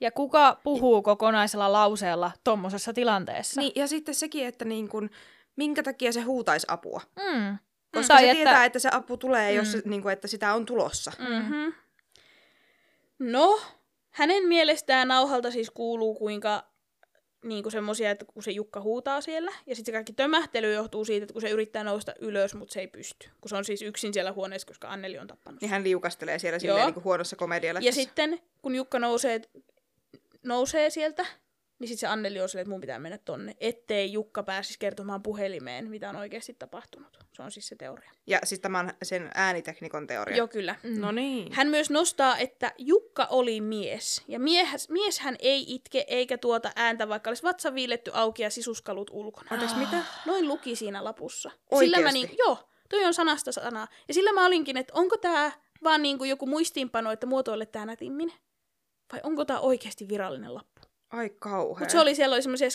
Ja 0.00 0.10
kuka 0.10 0.60
puhuu 0.64 1.02
kokonaisella 1.02 1.72
lauseella 1.72 2.30
tommosessa 2.44 2.92
tilanteessa? 2.92 3.60
Niin, 3.60 3.72
ja 3.74 3.86
sitten 3.86 4.14
sekin, 4.14 4.46
että 4.46 4.64
niin 4.64 4.88
kuin, 4.88 5.10
minkä 5.56 5.82
takia 5.82 6.12
se 6.12 6.20
huutaisi 6.20 6.66
apua. 6.70 7.00
Mm. 7.32 7.58
Koska 7.94 8.14
Tai 8.14 8.22
se 8.22 8.30
että- 8.30 8.34
tietää, 8.44 8.64
että 8.64 8.78
se 8.78 8.88
apu 8.92 9.16
tulee, 9.16 9.52
jos 9.52 9.66
Mm. 9.66 9.72
se, 9.72 9.82
niin 9.84 10.02
kuin, 10.02 10.12
että 10.12 10.28
sitä 10.28 10.54
on 10.54 10.66
tulossa. 10.66 11.12
Mm-hmm. 11.18 11.72
No, 13.30 13.60
hänen 14.10 14.48
mielestään 14.48 15.08
nauhalta 15.08 15.50
siis 15.50 15.70
kuuluu 15.70 16.14
kuinka 16.14 16.72
niin 17.44 17.62
kuin 17.62 17.72
semmosia, 17.72 18.10
että 18.10 18.24
kun 18.24 18.42
se 18.42 18.50
Jukka 18.50 18.80
huutaa 18.80 19.20
siellä, 19.20 19.52
ja 19.66 19.76
sitten 19.76 19.92
se 19.92 19.96
kaikki 19.96 20.12
tömähtely 20.12 20.72
johtuu 20.72 21.04
siitä, 21.04 21.24
että 21.24 21.32
kun 21.32 21.42
se 21.42 21.50
yrittää 21.50 21.84
nousta 21.84 22.14
ylös, 22.20 22.54
mutta 22.54 22.72
se 22.72 22.80
ei 22.80 22.86
pysty. 22.86 23.28
Kun 23.40 23.48
se 23.48 23.56
on 23.56 23.64
siis 23.64 23.82
yksin 23.82 24.14
siellä 24.14 24.32
huoneessa, 24.32 24.66
koska 24.66 24.88
Anneli 24.88 25.18
on 25.18 25.26
tappanut 25.26 25.60
Niin 25.60 25.70
hän 25.70 25.84
liukastelee 25.84 26.38
siellä 26.38 26.58
silleen, 26.58 26.86
niin 26.86 26.94
kuin 26.94 27.04
huonossa 27.04 27.36
komedialeffassa. 27.36 28.00
Ja 28.00 28.04
sitten, 28.04 28.40
kun 28.62 28.74
Jukka 28.74 28.98
nousee, 28.98 29.40
nousee 30.42 30.90
sieltä, 30.90 31.26
niin 31.82 31.88
sitten 31.88 32.08
se 32.08 32.12
Anneli 32.12 32.40
on 32.40 32.48
silleen, 32.48 32.62
että 32.62 32.70
mun 32.70 32.80
pitää 32.80 32.98
mennä 32.98 33.18
tonne, 33.18 33.56
ettei 33.60 34.12
Jukka 34.12 34.42
pääsisi 34.42 34.78
kertomaan 34.78 35.22
puhelimeen, 35.22 35.90
mitä 35.90 36.10
on 36.10 36.16
oikeasti 36.16 36.56
tapahtunut. 36.58 37.18
Se 37.32 37.42
on 37.42 37.50
siis 37.50 37.68
se 37.68 37.76
teoria. 37.76 38.12
Ja 38.26 38.38
siis 38.44 38.60
tämä 38.60 38.78
on 38.78 38.90
sen 39.02 39.30
ääniteknikon 39.34 40.06
teoria. 40.06 40.36
Joo, 40.36 40.48
kyllä. 40.48 40.76
Mm. 40.82 41.00
No 41.00 41.12
niin. 41.12 41.52
Hän 41.52 41.68
myös 41.68 41.90
nostaa, 41.90 42.38
että 42.38 42.72
Jukka 42.78 43.26
oli 43.30 43.60
mies. 43.60 44.22
Ja 44.28 44.40
mies, 44.40 44.88
mieshän 44.88 45.36
ei 45.38 45.74
itke 45.74 46.04
eikä 46.08 46.38
tuota 46.38 46.72
ääntä, 46.76 47.08
vaikka 47.08 47.30
olisi 47.30 47.42
vatsa 47.42 47.74
viiletty 47.74 48.10
auki 48.14 48.42
ja 48.42 48.50
sisuskalut 48.50 49.10
ulkona. 49.12 49.48
Anteeksi, 49.50 49.76
mitä? 49.76 49.96
Noin 50.26 50.48
luki 50.48 50.76
siinä 50.76 51.04
lapussa. 51.04 51.50
Sillä 51.78 52.00
mä 52.00 52.12
niin, 52.12 52.30
joo, 52.38 52.58
toi 52.88 53.04
on 53.04 53.14
sanasta 53.14 53.52
sanaa. 53.52 53.88
Ja 54.08 54.14
sillä 54.14 54.32
mä 54.32 54.46
olinkin, 54.46 54.76
että 54.76 54.94
onko 54.96 55.16
tämä 55.16 55.52
vaan 55.84 56.02
niin 56.02 56.18
kuin 56.18 56.30
joku 56.30 56.46
muistiinpano, 56.46 57.12
että 57.12 57.26
muotoile 57.26 57.66
tämä 57.66 57.86
nätimmin? 57.86 58.32
Vai 59.12 59.20
onko 59.22 59.44
tämä 59.44 59.60
oikeasti 59.60 60.08
virallinen 60.08 60.54
lappu? 60.54 60.71
Ai 61.12 61.30
kauhea. 61.38 61.78
Mutta 61.80 61.92
se 61.92 62.00
oli, 62.00 62.14
siellä 62.14 62.34
oli 62.34 62.42
semmoisia 62.42 62.68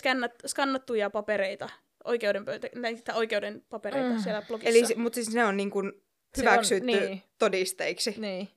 skannattuja 0.46 1.10
papereita, 1.10 1.68
oikeuden, 2.04 2.44
pöytä, 2.44 2.68
näitä 2.74 3.14
oikeuden 3.14 3.64
papereita 3.68 4.08
Mm. 4.14 4.20
siellä 4.22 4.42
blogissa. 4.42 4.68
Eli, 4.70 4.82
mutta 4.96 5.14
siis 5.14 5.34
ne 5.34 5.44
on 5.44 5.56
niin 5.56 5.70
kuin 5.70 5.92
Se 6.34 6.40
hyväksytty 6.42 6.90
on- 6.92 7.00
niin. 7.00 7.22
todisteiksi. 7.38 8.14
Niin. 8.18 8.48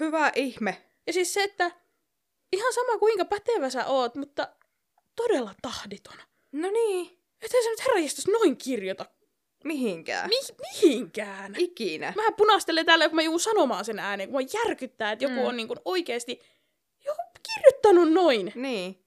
Hyvä 0.00 0.32
ihme. 0.36 0.82
Ja 1.06 1.12
siis 1.12 1.34
se, 1.34 1.42
että 1.42 1.70
ihan 2.52 2.72
sama 2.72 2.98
kuinka 2.98 3.24
pätevä 3.24 3.70
sä 3.70 3.86
oot, 3.86 4.14
mutta 4.14 4.48
todella 5.16 5.54
tahditon. 5.62 6.16
No 6.52 6.70
niin. 6.70 7.18
Ettei 7.42 7.62
sä 7.64 7.70
nyt 7.70 7.80
herranjestas 7.80 8.26
noin 8.28 8.56
kirjoita 8.56 9.06
Mihinkään. 9.64 10.28
mi- 10.28 10.56
mihinkään. 10.72 11.54
Ikinä. 11.58 12.12
Mä 12.16 12.22
punastelen 12.36 12.86
täällä, 12.86 13.08
kun 13.08 13.16
mä 13.16 13.22
joudun 13.22 13.40
sanomaan 13.40 13.84
sen 13.84 13.98
ääneen, 13.98 14.28
kun 14.30 14.42
mä 14.44 14.48
järkyttää, 14.64 15.12
että 15.12 15.24
joku 15.24 15.34
Mm. 15.40 15.44
on 15.46 15.56
niin 15.56 15.68
kuin 15.68 15.78
oikeasti 15.84 16.40
joku 17.04 17.22
kirjoittanut 17.54 18.12
noin. 18.12 18.52
Niin. 18.54 19.01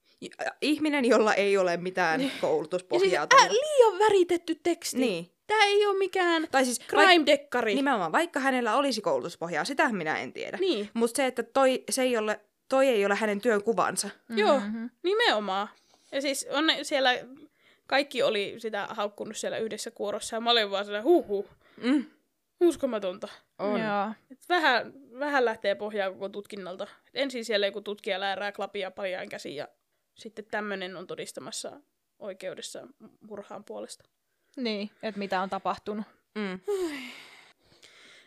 Ihminen, 0.62 1.06
jolla 1.06 1.34
ei 1.34 1.58
ole 1.58 1.78
mitään 1.78 2.22
Ja 2.22 2.28
siis 2.30 2.42
koulutuspohjaa. 2.42 3.24
ä, 3.24 3.48
liian 3.50 4.00
väritetty 4.00 4.56
teksti. 4.64 4.98
niin. 4.98 5.32
Tää 5.48 5.64
ei 5.64 5.86
ole 5.86 5.98
mikään 5.98 6.48
Tai 6.52 6.66
siis 6.66 6.80
vaik- 6.82 6.86
crime-dekkari. 6.86 7.76
nimenomaan, 7.76 8.12
vaikka 8.12 8.40
hänellä 8.40 8.76
olisi 8.76 9.02
koulutuspohjaa, 9.02 9.66
sitä 9.66 9.90
minä 9.94 10.20
en 10.20 10.34
tiedä. 10.34 10.58
Niin, 10.58 10.90
Mutta 10.94 11.18
se, 11.18 11.26
että 11.26 11.44
toi, 11.44 11.84
se 11.90 12.02
ei 12.02 12.18
ole, 12.18 12.40
toi 12.70 12.88
ei 12.88 13.06
ole 13.06 13.16
hänen 13.16 13.42
työn 13.42 13.64
kuvansa. 13.64 14.10
Joo. 14.30 14.60
Mhm. 14.60 14.86
nimenomaan. 15.04 15.68
Ja 16.12 16.22
siis 16.22 16.48
on 16.52 16.66
siellä, 16.82 17.10
kaikki 17.88 18.24
oli 18.24 18.56
sitä 18.58 18.88
haukkunut 18.90 19.38
siellä 19.38 19.58
yhdessä 19.58 19.92
kuorossa 19.92 20.36
ja 20.36 20.40
mä 20.42 20.52
olin 20.52 20.72
vaan 20.72 20.86
sellainen 20.86 21.04
huh 21.12 21.28
huh, 21.28 21.46
Mm. 21.78 22.06
uskomatonta. 22.62 23.28
On. 23.60 23.80
Joo. 23.80 24.12
Et 24.32 24.40
vähän, 24.50 24.94
vähän 25.20 25.46
lähtee 25.46 25.76
pohjaa 25.76 26.12
koko 26.12 26.30
tutkinnalta. 26.30 26.84
Et 26.84 27.12
ensin 27.14 27.46
siellä 27.46 27.66
joku 27.66 27.82
tutkija 27.82 28.20
läärää 28.20 28.52
klapia 28.52 28.92
paljain 28.92 29.30
käsiin 29.30 29.56
ja 29.56 29.68
sitten 30.16 30.46
tämmöinen 30.52 30.98
on 30.98 31.08
todistamassa 31.08 31.82
oikeudessa 32.20 32.88
murhaan 33.22 33.64
puolesta. 33.64 34.04
Niin, 34.58 34.92
että 35.04 35.20
mitä 35.20 35.42
on 35.42 35.50
tapahtunut. 35.50 36.06
Mm. 36.36 36.60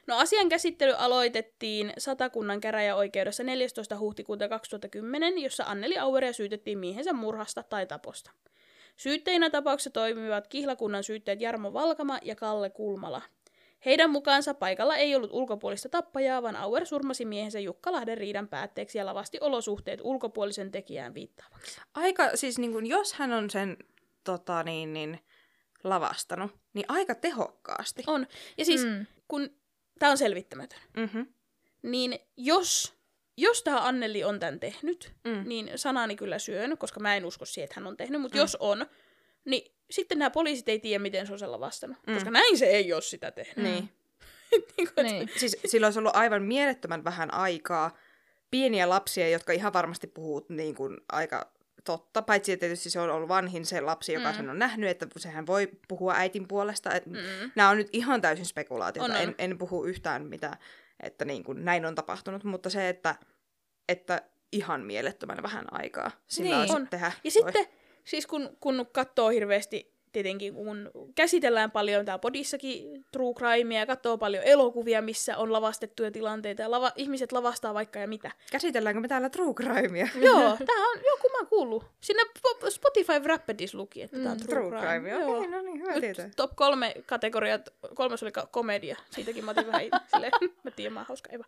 No 0.06 0.16
asian 0.18 0.48
käsittely 0.48 0.94
aloitettiin 0.98 1.92
Satakunnan 1.98 2.60
käräjäoikeudessa 2.60 3.42
14. 3.42 3.98
huhtikuuta 3.98 4.48
2010, 4.48 5.38
jossa 5.38 5.64
Anneli 5.64 5.98
Aueria 5.98 6.32
syytettiin 6.32 6.78
miehensä 6.78 7.12
murhasta 7.12 7.62
tai 7.62 7.86
taposta. 7.86 8.30
Syytteinä 8.96 9.50
tapauksessa 9.50 9.90
toimivat 9.90 10.46
kihlakunnan 10.48 11.04
syytteet 11.04 11.40
Jarmo 11.40 11.72
Valkama 11.72 12.18
ja 12.22 12.36
Kalle 12.36 12.70
Kulmala. 12.70 13.22
Heidän 13.84 14.10
mukaansa 14.10 14.54
paikalla 14.54 14.96
ei 14.96 15.16
ollut 15.16 15.30
ulkopuolista 15.32 15.88
tappajaa, 15.88 16.42
vaan 16.42 16.56
Auer 16.56 16.86
surmasi 16.86 17.24
miehensä 17.24 17.60
Jukka 17.60 17.92
Lahden 17.92 18.18
riidan 18.18 18.48
päätteeksi 18.48 18.98
ja 18.98 19.06
lavasti 19.06 19.38
olosuhteet 19.40 20.00
ulkopuolisen 20.02 20.70
tekijään 20.70 21.14
viittaavaksi. 21.14 21.80
Aika, 21.94 22.36
siis 22.36 22.58
niin 22.58 22.72
kun, 22.72 22.86
jos 22.86 23.12
hän 23.14 23.32
on 23.32 23.50
sen 23.50 23.76
tota, 24.24 24.62
niin, 24.62 24.92
niin, 24.92 25.20
lavastanut, 25.84 26.50
niin 26.74 26.84
aika 26.88 27.14
tehokkaasti. 27.14 28.02
On. 28.06 28.26
Ja 28.58 28.64
siis, 28.64 28.84
mm. 28.84 29.06
Kun 29.28 29.50
tämä 29.98 30.12
on 30.12 30.18
selvittämätön, 30.18 30.78
Mm-hmm. 30.96 31.26
niin 31.82 32.18
jos, 32.36 32.94
jos 33.36 33.62
tämä 33.62 33.86
Anneli 33.86 34.24
on 34.24 34.40
tämän 34.40 34.60
tehnyt, 34.60 35.12
Mm. 35.24 35.48
niin 35.48 35.70
sanani 35.76 36.16
kyllä 36.16 36.38
syön, 36.38 36.78
koska 36.78 37.00
mä 37.00 37.16
en 37.16 37.24
usko 37.24 37.44
siihen, 37.44 37.64
että 37.64 37.80
hän 37.80 37.86
on 37.86 37.96
tehnyt, 37.96 38.20
mutta 38.20 38.36
mm. 38.36 38.40
jos 38.40 38.56
on, 38.60 38.86
niin 39.44 39.77
sitten 39.90 40.18
nämä 40.18 40.30
poliisit 40.30 40.68
ei 40.68 40.78
tiedä, 40.78 41.02
miten 41.02 41.26
se 41.26 41.32
on 41.32 41.38
sen 41.38 41.52
lavastanut. 41.52 41.96
Mm. 42.06 42.14
Koska 42.14 42.30
näin 42.30 42.58
se 42.58 42.66
ei 42.66 42.92
ole 42.92 43.02
sitä 43.02 43.30
tehnyt. 43.30 43.56
Niin. 43.56 43.88
niin 44.50 44.68
kuin, 44.76 44.88
että- 44.88 45.02
Niin. 45.02 45.30
Siis 45.36 45.56
sillä 45.66 45.86
olisi 45.86 45.98
ollut 45.98 46.16
aivan 46.16 46.42
mielettömän 46.42 47.04
vähän 47.04 47.34
aikaa 47.34 47.96
pieniä 48.50 48.88
lapsia, 48.88 49.28
jotka 49.28 49.52
ihan 49.52 49.72
varmasti 49.72 50.06
puhuu 50.06 50.46
niin 50.48 50.74
kuin 50.74 50.96
aika 51.12 51.52
totta. 51.84 52.22
Paitsi 52.22 52.52
että 52.52 52.60
tietysti 52.60 52.90
se 52.90 53.00
on 53.00 53.10
ollut 53.10 53.28
vanhin 53.28 53.66
se 53.66 53.80
lapsi, 53.80 54.12
joka 54.12 54.30
mm. 54.30 54.36
Sen 54.36 54.50
on 54.50 54.58
nähnyt, 54.58 54.90
että 54.90 55.06
sehän 55.16 55.46
voi 55.46 55.68
puhua 55.88 56.14
äitin 56.14 56.48
puolesta. 56.48 56.94
Et 56.94 57.06
Mm. 57.06 57.16
Nämä 57.54 57.70
on 57.70 57.76
nyt 57.76 57.88
ihan 57.92 58.20
täysin 58.20 58.46
spekulaatiota. 58.46 59.04
On, 59.12 59.16
on. 59.20 59.22
En, 59.22 59.34
en 59.38 59.58
puhu 59.58 59.84
yhtään 59.84 60.26
mitä, 60.26 60.56
että 61.02 61.24
niin 61.24 61.44
kuin 61.44 61.64
näin 61.64 61.86
on 61.86 61.94
tapahtunut, 61.94 62.44
mutta 62.44 62.70
se, 62.70 62.88
että, 62.88 63.14
että 63.88 64.22
ihan 64.52 64.80
mielettömän 64.80 65.42
vähän 65.42 65.64
aikaa 65.70 66.10
sillä 66.26 66.56
Niin. 66.64 66.74
On. 66.74 66.88
tehdä. 66.88 67.12
Ja 67.24 67.30
toi. 67.30 67.52
sitten, 67.52 67.66
siis 68.08 68.26
kun, 68.26 68.56
kun 68.60 68.86
katsoo 68.92 69.28
hirveästi, 69.28 69.92
tietenkin 70.12 70.54
kun 70.54 70.90
käsitellään 71.14 71.70
paljon 71.70 72.04
täällä 72.04 72.18
podissakin 72.18 73.04
true 73.12 73.34
crimea 73.34 73.78
ja 73.78 73.86
katsoo 73.86 74.18
paljon 74.18 74.44
elokuvia, 74.44 75.02
missä 75.02 75.36
on 75.36 75.52
lavastettuja 75.52 76.10
tilanteita 76.10 76.62
ja 76.62 76.70
lava, 76.70 76.92
ihmiset 76.96 77.32
lavastaa 77.32 77.74
vaikka 77.74 77.98
ja 77.98 78.08
mitä. 78.08 78.30
Käsitelläänkö 78.52 79.00
me 79.00 79.08
täällä 79.08 79.30
true 79.30 79.54
crimea? 79.54 80.08
Joo, 80.26 80.38
tää 80.40 80.76
on 80.92 80.98
joku 81.06 81.28
mä 81.40 81.46
kuullut. 81.48 81.84
Siinä 82.00 82.22
po- 82.48 82.70
Spotify 82.70 83.12
Rapidis 83.24 83.74
luki, 83.74 84.02
että 84.02 84.18
tää 84.22 84.32
on 84.32 84.38
Mm, 84.38 84.46
true, 84.46 84.68
True 84.68 84.78
crime. 84.80 85.08
crime, 85.08 85.10
Joo. 85.10 85.36
okei, 85.38 85.50
no 85.50 85.60
niin, 85.62 85.80
hyvä 85.80 85.92
Nyt 85.92 86.00
tietää. 86.00 86.30
top 86.36 86.56
kolme 86.56 86.94
kategoriat, 87.06 87.68
kolmas 87.94 88.22
oli 88.22 88.32
komedia. 88.50 88.96
Siitäkin 89.10 89.44
mä 89.44 89.50
otin 89.50 89.66
vähän 89.66 89.82
silleen, 90.14 90.32
mä 90.64 90.70
tiedän, 90.70 90.92
mä 90.92 91.00
oon 91.00 91.06
hauska 91.08 91.30
Eva. 91.32 91.44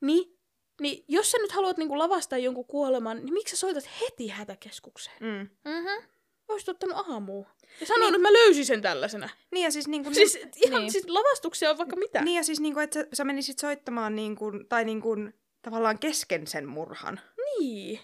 Niin, 0.00 0.33
niin 0.80 1.04
jos 1.08 1.30
sä 1.30 1.38
nyt 1.38 1.52
haluat 1.52 1.76
niinku 1.76 1.98
lavastaa 1.98 2.38
jonkun 2.38 2.64
kuoleman, 2.64 3.16
niin 3.24 3.32
miksi 3.32 3.56
sä 3.56 3.60
soitat 3.60 3.88
heti 4.00 4.28
hätäkeskukseen? 4.28 5.16
Mm. 5.20 5.48
Mm-hmm. 5.72 6.04
Olisit 6.48 6.68
ottanut 6.68 7.08
aamuun. 7.08 7.46
Ja 7.80 7.86
sanonut, 7.86 8.12
niin. 8.12 8.14
että 8.14 8.28
mä 8.28 8.32
löysin 8.32 8.66
sen 8.66 8.82
tällaisena. 8.82 9.28
Niin 9.50 9.64
ja 9.64 9.70
siis, 9.70 9.88
niin 9.88 10.02
kuin, 10.02 10.14
Siis 10.14 10.34
ihan 10.34 10.50
Niin. 10.56 10.72
niin. 10.72 10.92
siis 10.92 11.08
lavastuksia 11.08 11.70
on 11.70 11.78
vaikka 11.78 11.96
mitä. 11.96 12.22
Niin 12.22 12.36
ja 12.36 12.42
siis 12.42 12.60
niinku, 12.60 12.80
että 12.80 13.00
sä, 13.00 13.06
sä 13.12 13.24
menisit 13.24 13.58
soittamaan 13.58 14.16
niinku, 14.16 14.52
tai 14.68 14.84
niinku, 14.84 15.16
tavallaan 15.62 15.98
kesken 15.98 16.46
sen 16.46 16.68
murhan. 16.68 17.20
Niin. 17.58 18.00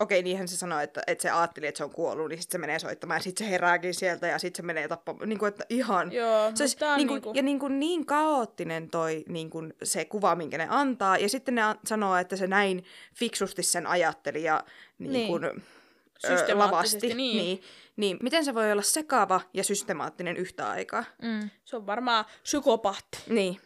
Okei, 0.00 0.22
niinhän 0.22 0.48
se 0.48 0.56
sanoi, 0.56 0.84
että, 0.84 1.02
että 1.06 1.22
se 1.22 1.30
ajatteli, 1.30 1.66
että 1.66 1.78
se 1.78 1.84
on 1.84 1.90
kuollut, 1.90 2.28
niin 2.28 2.42
sitten 2.42 2.52
se 2.52 2.58
menee 2.58 2.78
soittamaan, 2.78 3.18
ja 3.18 3.22
sitten 3.22 3.46
se 3.46 3.50
herääkin 3.50 3.94
sieltä, 3.94 4.26
ja 4.26 4.38
sitten 4.38 4.62
se 4.62 4.66
menee 4.66 4.88
tappamaan. 4.88 5.28
Niin 5.28 5.38
kuin, 5.38 5.48
että 5.48 5.66
ihan... 5.68 6.12
Joo, 6.12 6.50
se 6.54 6.62
olisi 6.62 6.76
tää 6.76 6.92
on 6.92 6.96
niin, 6.96 7.22
kuin. 7.22 7.36
Ja 7.36 7.42
niin, 7.42 7.58
kuin 7.58 7.80
niin 7.80 8.06
kaoottinen 8.06 8.90
toi 8.90 9.24
niin 9.28 9.50
kuin 9.50 9.74
se 9.82 10.04
kuva, 10.04 10.34
minkä 10.34 10.58
ne 10.58 10.66
antaa. 10.70 11.18
Ja 11.18 11.28
sitten 11.28 11.54
ne 11.54 11.62
sanoo, 11.86 12.16
että 12.16 12.36
se 12.36 12.46
näin 12.46 12.84
fiksusti 13.14 13.62
sen 13.62 13.86
ajatteli 13.86 14.42
ja 14.42 14.64
niin 14.98 15.12
Niin. 15.12 15.26
kuin, 15.28 15.42
lavasti. 16.54 17.14
niin. 17.14 17.36
niin. 17.36 17.62
Niin, 17.96 18.18
miten 18.22 18.44
se 18.44 18.54
voi 18.54 18.72
olla 18.72 18.82
sekava 18.82 19.40
ja 19.52 19.64
systemaattinen 19.64 20.36
yhtä 20.36 20.70
aikaa? 20.70 21.04
Mm. 21.22 21.50
Se 21.64 21.76
on 21.76 21.86
varmaan 21.86 22.24
psykopaatti. 22.42 23.18
Niin. 23.28 23.60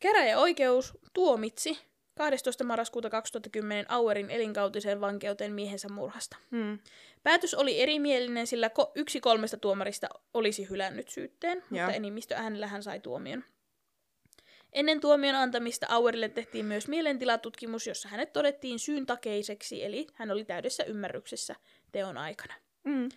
Käräjäoikeus 0.00 0.98
tuomitsi 1.12 1.78
12. 2.14 2.64
marraskuuta 2.64 3.10
2010 3.10 3.90
Auerin 3.90 4.30
elinkautiseen 4.30 5.00
vankeuteen 5.00 5.52
miehensä 5.52 5.88
murhasta. 5.88 6.36
Hmm. 6.50 6.78
Päätös 7.22 7.54
oli 7.54 7.80
erimielinen, 7.80 8.46
sillä 8.46 8.68
ko- 8.68 8.92
yksi 8.94 9.20
kolmesta 9.20 9.56
tuomarista 9.56 10.08
olisi 10.34 10.68
hylännyt 10.70 11.08
syytteen, 11.08 11.62
mutta 11.70 11.92
enemmistö 11.92 12.34
äänellä 12.34 12.66
hän 12.66 12.82
sai 12.82 13.00
tuomion. 13.00 13.44
Ennen 14.72 15.00
tuomion 15.00 15.34
antamista 15.34 15.86
Auerille 15.90 16.28
tehtiin 16.28 16.64
myös 16.64 16.88
mielentilatutkimus, 16.88 17.86
jossa 17.86 18.08
hänet 18.08 18.32
todettiin 18.32 18.78
syyn 18.78 19.06
takeiseksi, 19.06 19.84
eli 19.84 20.06
hän 20.14 20.30
oli 20.30 20.44
täydessä 20.44 20.84
ymmärryksessä 20.84 21.54
teon 21.92 22.18
aikana. 22.18 22.54
Mm. 22.84 23.08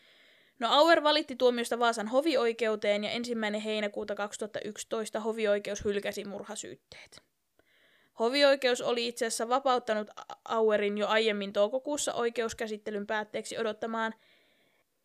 No 0.60 0.68
Auer 0.72 1.04
valitti 1.04 1.36
tuomiosta 1.36 1.80
Vaasan 1.80 2.08
hovioikeuteen 2.08 3.04
ja 3.04 3.12
ensimmäinen 3.12 3.62
heinäkuuta 3.62 4.16
2011 4.16 5.20
hovioikeus 5.20 5.86
hylkäsi 5.86 6.26
murhasyytteet. 6.26 7.27
Hovioikeus 8.20 8.82
oli 8.82 9.08
itse 9.08 9.26
asiassa 9.26 9.50
vapauttanut 9.50 10.10
Auerin 10.46 10.98
jo 10.98 11.08
aiemmin 11.08 11.54
toukokuussa 11.54 12.14
oikeuskäsittelyn 12.14 13.08
päätteeksi 13.08 13.58
odottamaan 13.58 14.14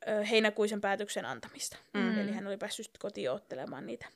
ö, 0.09 0.25
heinäkuisen 0.25 0.81
päätöksen 0.81 1.25
antamista. 1.25 1.77
Mm. 1.95 2.19
Eli 2.19 2.33
hän 2.33 2.47
oli 2.47 2.57
päässyt 2.57 2.91
kotiin 2.99 3.31
ottelemaan 3.31 3.87
niitä. 3.87 4.07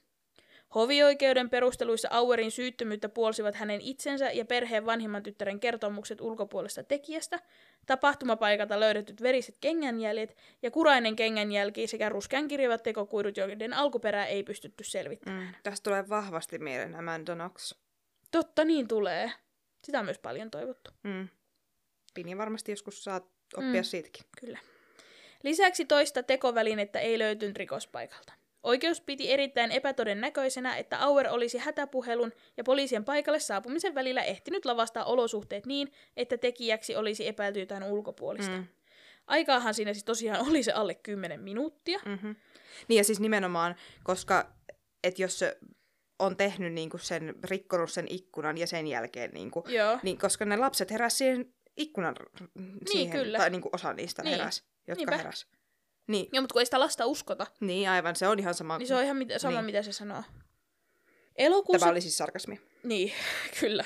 Hovioikeuden 0.75 1.51
perusteluissa 1.51 2.09
Auerin 2.11 2.51
syyttömyyttä 2.51 3.09
puolsivat 3.09 3.55
hänen 3.55 3.81
itsensä 3.81 4.31
ja 4.31 4.45
perheen 4.45 4.87
vanhimman 4.87 5.23
tyttären 5.23 5.61
kertomukset 5.61 6.21
ulkopuolesta 6.21 6.83
tekijästä, 6.83 7.39
tapahtumapaikalta 7.87 8.81
löydetyt 8.81 9.23
veriset 9.23 9.57
kengänjäljet 9.61 10.37
ja 10.63 10.71
kurainen 10.71 11.17
kengänjälki 11.17 11.87
sekä 11.87 12.09
ruskean 12.09 12.49
kirjavat 12.49 12.83
tekokuidut, 12.83 13.37
joiden 13.37 13.73
alkuperää 13.73 14.27
ei 14.27 14.43
pystytty 14.43 14.85
selvittämään. 14.85 15.47
Mm. 15.47 15.55
Tästä 15.63 15.85
tulee 15.85 16.09
vahvasti 16.09 16.59
mieleen 16.59 16.95
Amanda 16.95 17.35
Knox. 17.35 17.75
Totta, 18.31 18.65
niin 18.65 18.89
tulee. 18.89 19.33
Sitä 19.85 19.99
on 19.99 20.05
myös 20.05 20.19
paljon 20.19 20.51
toivottu. 20.51 20.91
Mm. 21.03 21.29
Pini 22.15 22.39
varmasti 22.39 22.73
joskus 22.73 23.05
saat 23.05 23.25
oppia 23.57 23.81
Mm. 23.81 23.85
siitäkin. 23.85 24.25
Kyllä. 24.41 24.59
Lisäksi 25.43 25.85
toista 25.85 26.23
tekovälinettä 26.23 27.01
ei 27.01 27.19
löytynyt 27.19 27.57
rikospaikalta. 27.57 28.33
Oikeus 28.63 29.01
piti 29.01 29.31
erittäin 29.33 29.71
epätodennäköisenä, 29.73 30.77
että 30.77 31.03
Auer 31.03 31.29
olisi 31.29 31.59
hätäpuhelun 31.59 32.33
ja 32.57 32.65
poliisien 32.65 33.05
paikalle 33.05 33.41
saapumisen 33.41 33.95
välillä 33.95 34.23
ehtinyt 34.23 34.65
lavastaa 34.65 35.05
olosuhteet 35.05 35.67
niin, 35.67 35.93
että 36.17 36.39
tekijäksi 36.39 36.97
olisi 36.97 37.29
epäilty 37.29 37.61
jotain 37.61 37.83
ulkopuolista. 37.83 38.53
Mm. 38.53 38.59
Mm. 38.59 38.67
Aikaahan 39.27 39.75
siinä 39.75 39.93
siis 39.95 40.05
tosiaan 40.05 40.49
oli 40.49 40.63
se 40.63 40.73
alle 40.73 40.95
10 40.95 41.41
minuuttia. 41.41 42.01
Mm-hmm. 42.05 42.37
Niin 42.89 42.99
ja 42.99 43.05
siis 43.05 43.21
nimenomaan, 43.21 43.77
koska 44.03 44.53
et 45.05 45.19
jos 45.19 45.39
se 45.39 45.59
on 46.19 46.37
tehnyt 46.37 46.73
niinku 46.73 46.99
sen, 46.99 47.35
rikkonut 47.45 47.93
sen 47.93 48.07
ikkunan 48.11 48.59
ja 48.59 48.67
sen 48.67 48.87
jälkeen, 48.87 49.31
niinku, 49.31 49.65
Joo. 49.69 49.99
niin 50.03 50.19
koska 50.19 50.45
ne 50.45 50.57
lapset 50.57 50.91
heräs 50.91 51.19
siihen 51.19 51.55
ikkunan 51.77 52.17
r- 52.17 52.25
siihen, 52.91 53.21
kyllä. 53.21 53.39
tai 53.39 53.51
niinku 53.51 53.69
osa 53.73 53.93
niistä 53.93 54.23
Niin. 54.23 54.37
heräs, 54.39 54.65
jotka 54.87 55.01
Niinpä. 55.01 55.17
heräs. 55.17 55.47
Niin, 56.07 56.29
Joo, 56.33 56.41
mutta 56.43 56.53
kun 56.53 56.61
ei 56.63 56.67
sitä 56.67 56.81
lasta 56.81 57.07
uskota, 57.07 57.47
niin 57.61 57.89
aivan, 57.91 58.17
se 58.17 58.29
on 58.29 58.39
ihan 58.39 58.55
sama. 58.55 58.79
niin 58.79 58.87
se 58.87 58.95
on 58.95 59.05
ihan 59.05 59.17
mit- 59.17 59.29
sama, 59.37 59.57
Niin. 59.57 59.65
mitä 59.65 59.83
se 59.83 59.93
sanoo. 59.93 60.23
Elokuussa... 61.37 61.79
Tämä 61.81 61.91
oli 61.91 62.01
siis 62.01 62.19
sarkasmi. 62.19 62.61
Niin, 62.83 63.13
kyllä. 63.61 63.85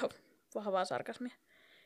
Vahvaa 0.54 0.84
sarkasmia. 0.84 1.34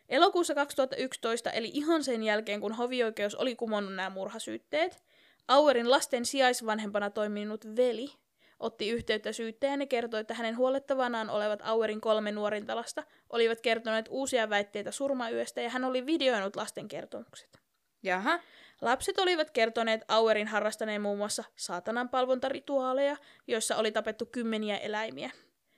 Elokuussa 0.08 0.54
2011, 0.54 1.50
eli 1.50 1.70
ihan 1.74 2.04
sen 2.04 2.22
jälkeen, 2.22 2.60
kun 2.60 2.72
hovioikeus 2.72 3.34
oli 3.34 3.56
kumonnut 3.56 3.94
nämä 3.94 4.10
murhasyytteet, 4.10 5.02
Auerin 5.48 5.90
lasten 5.90 6.24
sijaisvanhempana 6.26 7.10
toiminut 7.10 7.64
veli 7.76 8.12
otti 8.60 8.88
yhteyttä 8.88 9.32
syyttäjään 9.32 9.80
ja 9.80 9.86
kertoi, 9.86 10.20
että 10.20 10.34
hänen 10.34 10.56
huolettavanaan 10.56 11.30
olevat 11.30 11.60
Auerin 11.62 12.00
kolme 12.00 12.32
nuorinta 12.32 12.76
lasta 12.76 13.02
olivat 13.30 13.60
kertoneet 13.60 14.06
uusia 14.10 14.50
väitteitä 14.50 14.90
surmayöstä 14.90 15.60
ja 15.60 15.70
hän 15.70 15.84
oli 15.84 16.06
videoinut 16.06 16.56
lasten 16.56 16.88
kertomukset. 16.88 17.60
Jaha. 18.02 18.40
Lapset 18.80 19.18
olivat 19.18 19.50
kertoneet 19.50 20.04
Auerin 20.08 20.48
harrastaneen 20.48 21.02
muun 21.02 21.18
muassa 21.18 21.44
saatanan 21.56 22.08
palvontarituaaleja, 22.08 23.16
joissa 23.46 23.76
oli 23.76 23.92
tapettu 23.92 24.26
kymmeniä 24.26 24.76
eläimiä. 24.76 25.30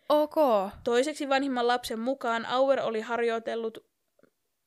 Ok. 0.09 0.35
Toiseksi 0.85 1.29
vanhimman 1.29 1.67
lapsen 1.67 2.01
mukaan 2.01 2.47
Auer 2.47 2.81
oli 2.81 3.01
harjoitellut, 3.01 3.79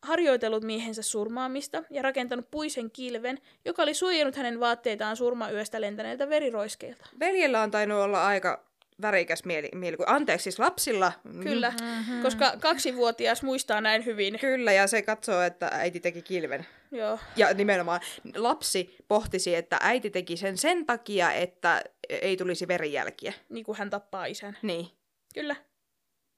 harjoitellut 0.04 0.64
miehensä 0.64 1.02
surmaamista 1.02 1.84
ja 1.90 2.02
rakentanut 2.02 2.52
puisen 2.52 2.92
kilven, 2.92 3.38
joka 3.66 3.84
oli 3.84 3.94
suojannut 3.94 4.36
hänen 4.36 4.60
vaatteitaan 4.60 5.18
surmayöstä 5.18 5.82
lentäneiltä 5.82 6.30
veriroiskeilta. 6.30 7.06
Veljellä 7.20 7.62
on 7.62 7.72
tainnut 7.72 7.98
olla 8.00 8.28
aika 8.28 8.70
värikäs 9.02 9.46
mieli, 9.46 9.70
mieli 9.76 9.98
anteeksi 10.06 10.44
siis 10.44 10.60
lapsilla. 10.60 11.12
Mm, 11.24 11.44
Kyllä, 11.44 11.74
Mm-hmm. 11.82 12.22
koska 12.22 12.54
kaksivuotias 12.60 13.44
muistaa 13.44 13.82
näin 13.82 14.06
hyvin. 14.06 14.40
Kyllä, 14.40 14.72
ja 14.72 14.88
se 14.88 15.02
katsoo, 15.02 15.42
että 15.42 15.70
äiti 15.74 16.00
teki 16.00 16.22
kilven. 16.22 16.66
Joo, 16.92 17.20
Ja 17.36 17.54
nimenomaan 17.54 18.02
lapsi 18.36 18.96
pohtisi, 19.08 19.56
että 19.56 19.78
äiti 19.82 20.10
teki 20.10 20.38
sen 20.38 20.58
sen 20.58 20.86
takia, 20.86 21.32
että 21.32 21.84
ei 22.10 22.38
tulisi 22.38 22.68
verijälkiä. 22.68 23.34
niin 23.50 23.66
kuin 23.66 23.78
hän 23.78 23.90
tappaa 23.90 24.26
isän. 24.26 24.58
Niin. 24.62 24.88
Kyllä. 25.34 25.56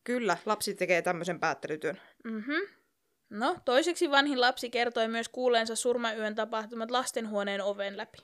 Kyllä, 0.03 0.37
lapsi 0.45 0.73
tekee 0.73 1.01
tämmöisen 1.01 1.39
päättelytyön. 1.39 2.01
Mhm. 2.23 2.51
No, 3.31 3.55
toiseksi 3.65 4.11
vanhin 4.11 4.41
lapsi 4.41 4.69
kertoi 4.69 5.07
myös 5.07 5.29
kuuleensa 5.29 5.75
surmayön 5.75 6.35
tapahtumat 6.35 6.91
lastenhuoneen 6.91 7.61
oven 7.61 7.97
läpi. 7.97 8.17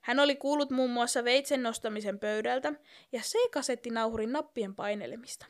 Hän 0.00 0.20
oli 0.20 0.36
kuullut 0.36 0.70
muun 0.70 0.90
muassa 0.90 1.24
veitsen 1.24 1.62
nostamisen 1.62 2.18
pöydältä 2.18 2.72
ja 3.12 3.20
C-kasettinauhurin 3.20 4.32
nappien 4.32 4.74
painelemista. 4.74 5.46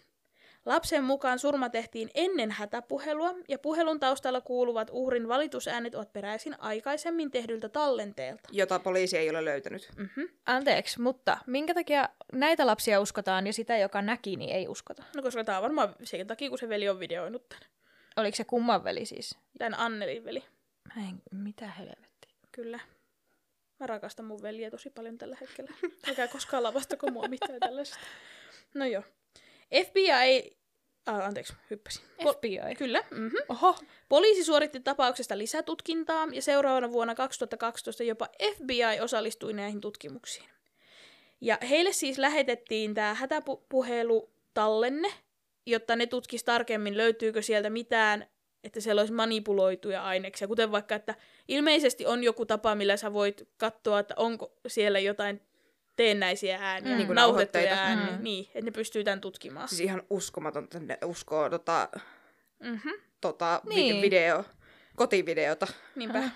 Lapsen 0.67 1.05
mukaan 1.05 1.39
surma 1.39 1.69
tehtiin 1.69 2.11
ennen 2.15 2.51
hätäpuhelua 2.51 3.35
ja 3.49 3.59
puhelun 3.59 4.01
taustalla 4.01 4.41
kuuluvat 4.41 4.91
uhrin 4.93 5.29
valitusäänet 5.29 5.95
ovat 5.95 6.13
peräisin 6.13 6.61
aikaisemmin 6.61 7.31
tehdyltä 7.31 7.69
tallenteelta. 7.69 8.49
Jota 8.53 8.79
poliisi 8.79 9.19
ei 9.19 9.31
ole 9.31 9.45
löytänyt. 9.45 9.89
Mm-hmm. 9.97 10.29
Anteeksi, 10.47 11.01
mutta 11.01 11.39
minkä 11.47 11.75
takia 11.75 12.09
näitä 12.33 12.67
lapsia 12.67 13.01
uskotaan 13.01 13.47
ja 13.47 13.53
sitä, 13.53 13.79
joka 13.79 14.03
näki, 14.03 14.37
niin 14.37 14.51
ei 14.51 14.69
uskota? 14.69 15.03
No 15.17 15.23
koska 15.23 15.45
tämä 15.45 15.59
on 15.59 15.63
varmaan 15.63 15.95
sen 16.05 16.27
takia, 16.27 16.49
kun 16.49 16.59
se 16.59 16.69
veli 16.69 16.89
on 16.89 17.01
videoinut 17.01 17.49
tän. 17.49 17.61
Oliko 18.17 18.37
se 18.37 18.45
kumman 18.45 18.85
veli 18.85 19.07
siis? 19.07 19.39
Tän 19.59 19.75
Annelin 19.79 20.25
veli. 20.25 20.45
Mä 20.97 21.03
en, 21.09 21.23
mitä 21.33 21.71
helvettiä. 21.71 22.31
Kyllä. 22.53 22.81
Mä 23.81 23.87
rakastan 23.87 24.27
mun 24.27 24.43
veljeä 24.43 24.71
tosi 24.71 24.91
paljon 24.91 25.19
tällä 25.19 25.37
hetkellä. 25.41 25.71
Älkää 26.09 26.29
koskaan 26.29 26.63
lavastako 26.63 27.11
mua 27.11 27.29
mitään 27.29 27.61
tällaisesta. 27.61 28.01
No 28.75 28.85
joo. 28.85 29.03
FBI... 29.87 30.57
Ah, 31.07 31.27
anteeksi, 31.27 31.53
hyppäsin. 31.71 32.05
FBI. 32.33 32.75
Kyllä. 32.79 33.05
Mm-hmm. 33.11 33.39
Oho. 33.49 33.79
Poliisi 34.09 34.45
suoritti 34.45 34.81
tapauksesta 34.81 35.39
lisätutkintaa 35.39 36.29
ja 36.33 36.43
seuraavana 36.43 36.93
vuonna 36.93 37.15
2012 37.15 38.05
jopa 38.05 38.29
FBI 38.57 39.01
osallistui 39.01 39.53
näihin 39.53 39.81
tutkimuksiin. 39.81 40.49
Ja 41.41 41.59
heille 41.69 41.93
siis 41.93 42.19
lähetettiin 42.19 42.95
tämä 42.95 43.15
hätäpuhelutallenne, 43.15 45.13
jotta 45.67 45.97
ne 45.97 46.07
tutkisi 46.07 46.45
tarkemmin, 46.45 46.97
löytyykö 46.97 47.43
sieltä 47.43 47.71
mitään, 47.71 48.27
että 48.65 48.81
siellä 48.81 49.01
olisi 49.03 49.13
manipuloituja 49.15 50.05
aineksia. 50.05 50.49
Kuten 50.49 50.73
vaikka, 50.73 50.95
että 50.95 51.15
ilmeisesti 51.49 52.07
on 52.07 52.25
joku 52.25 52.47
tapa, 52.47 52.75
millä 52.75 52.97
sä 52.97 53.13
voit 53.13 53.49
katsoa, 53.57 53.99
että 53.99 54.15
onko 54.17 54.53
siellä 54.67 54.99
jotain 54.99 55.41
teennäisiä 55.97 56.59
ääniä, 56.61 56.93
Mm. 56.99 57.15
nauhoitettuja 57.15 57.15
nauhoitteita. 57.15 57.75
ääniä. 57.75 58.17
Mm. 58.17 58.23
Niin, 58.25 58.45
että 58.47 58.61
ne 58.65 58.71
pystyy 58.71 59.05
tämän 59.05 59.21
tutkimaan. 59.21 59.69
Siis 59.69 59.81
ihan 59.81 60.03
uskomatonta, 60.11 60.79
että 60.79 60.93
ne 60.93 60.99
uskoo 61.07 61.51
tota, 61.51 61.89
Mm-hmm. 62.61 62.93
tota 63.21 63.61
Niin. 63.69 63.97
vi- 63.97 64.03
video, 64.03 64.45
kotivideota. 64.97 65.67
Niinpä. 65.97 66.19
Äh. 66.19 66.35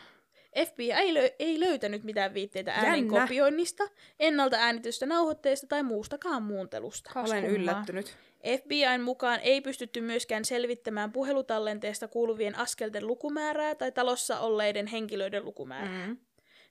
FBI 0.66 0.92
ei, 0.92 1.14
lö- 1.14 1.34
ei 1.38 1.60
löytänyt 1.60 2.04
mitään 2.04 2.34
viitteitä 2.34 2.72
äänen 2.72 3.08
kopioinnista, 3.08 3.84
ennalta 4.20 4.56
äänitystä 4.56 5.06
nauhoitteesta 5.06 5.66
tai 5.66 5.82
muustakaan 5.82 6.42
muuntelusta. 6.42 7.10
Olen 7.14 7.46
yllättynyt. 7.46 8.16
FBIn 8.46 9.00
mukaan 9.02 9.40
ei 9.40 9.60
pystytty 9.60 10.00
myöskään 10.00 10.44
selvittämään 10.44 11.12
puhelutallenteesta 11.12 12.08
kuuluvien 12.08 12.58
askelten 12.58 13.06
lukumäärää 13.06 13.74
tai 13.74 13.92
talossa 13.92 14.40
olleiden 14.40 14.86
henkilöiden 14.86 15.44
lukumäärää. 15.44 16.06
Mm. 16.06 16.16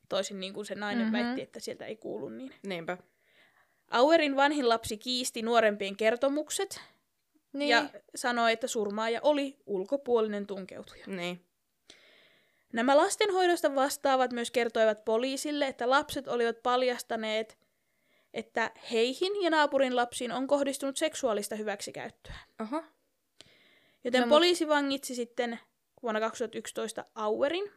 Toisin 0.10 0.40
niin 0.40 0.54
kuin 0.54 0.66
se 0.66 0.76
nainen 0.76 1.06
Mhm. 1.08 1.16
mm-hmm. 1.16 1.26
väitti, 1.28 1.42
että 1.42 1.60
sieltä 1.60 1.86
ei 1.86 1.96
kuulu 1.96 2.30
niin. 2.30 2.54
Niinpä. 2.68 2.98
Auerin 3.92 4.36
vanhin 4.36 4.70
lapsi 4.70 4.98
kiisti 4.98 5.42
nuorempien 5.42 5.96
kertomukset 5.98 6.82
Niin. 7.54 7.70
ja 7.70 7.90
sanoi, 8.16 8.54
että 8.54 8.68
surmaaja 8.68 9.20
oli 9.24 9.58
ulkopuolinen 9.66 10.48
tunkeutuja. 10.48 11.04
Niin. 11.08 11.46
Nämä 12.74 12.98
lastenhoidosta 12.98 13.76
vastaavat 13.76 14.34
myös 14.34 14.52
kertoivat 14.52 15.06
poliisille, 15.06 15.68
että 15.68 15.90
lapset 15.90 16.28
olivat 16.28 16.64
paljastaneet, 16.64 17.58
että 18.36 18.72
heihin 18.92 19.44
ja 19.44 19.50
naapurin 19.50 19.96
lapsiin 19.96 20.32
on 20.32 20.48
kohdistunut 20.48 20.98
seksuaalista 20.98 21.56
hyväksikäyttöä. 21.56 22.36
Oho. 22.62 22.84
Joten 24.04 24.22
No, 24.22 24.28
poliisi 24.28 24.68
vangitsi 24.68 25.16
sitten 25.16 25.60
vuonna 26.04 26.20
2011 26.20 27.06
Auerin 27.16 27.72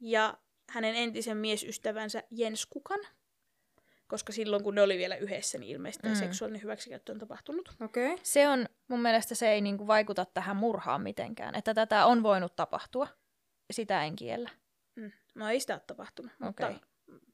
ja 0.00 0.38
hänen 0.70 0.94
entisen 0.94 1.36
miesystävänsä 1.36 2.22
Jens 2.30 2.66
Kukan, 2.66 3.00
koska 4.06 4.32
silloin 4.32 4.62
kun 4.62 4.74
ne 4.74 4.82
oli 4.82 4.98
vielä 4.98 5.16
yhdessä, 5.16 5.58
niin 5.58 5.72
ilmeisesti 5.72 6.08
Mm. 6.08 6.14
seksuaalinen 6.14 6.62
hyväksikäyttö 6.62 7.12
on 7.12 7.18
tapahtunut. 7.18 7.68
Okei. 7.84 8.06
Okay. 8.12 8.18
Se 8.22 8.48
on, 8.48 8.66
mun 8.88 9.02
mielestä 9.02 9.34
se 9.34 9.52
ei 9.52 9.60
niinku 9.60 9.86
vaikuta 9.86 10.24
tähän 10.24 10.56
murhaan 10.56 11.02
mitenkään. 11.02 11.54
Että 11.54 11.74
tätä 11.74 12.06
on 12.06 12.22
voinut 12.22 12.56
tapahtua. 12.56 13.08
Sitä 13.72 14.04
en 14.04 14.16
kiellä. 14.16 14.50
Mm. 14.94 15.12
No 15.34 15.48
ei 15.48 15.60
sitä 15.60 15.74
ole 15.74 15.82
tapahtunut, 15.86 16.32
mutta 16.38 16.66
Okei. 16.66 16.80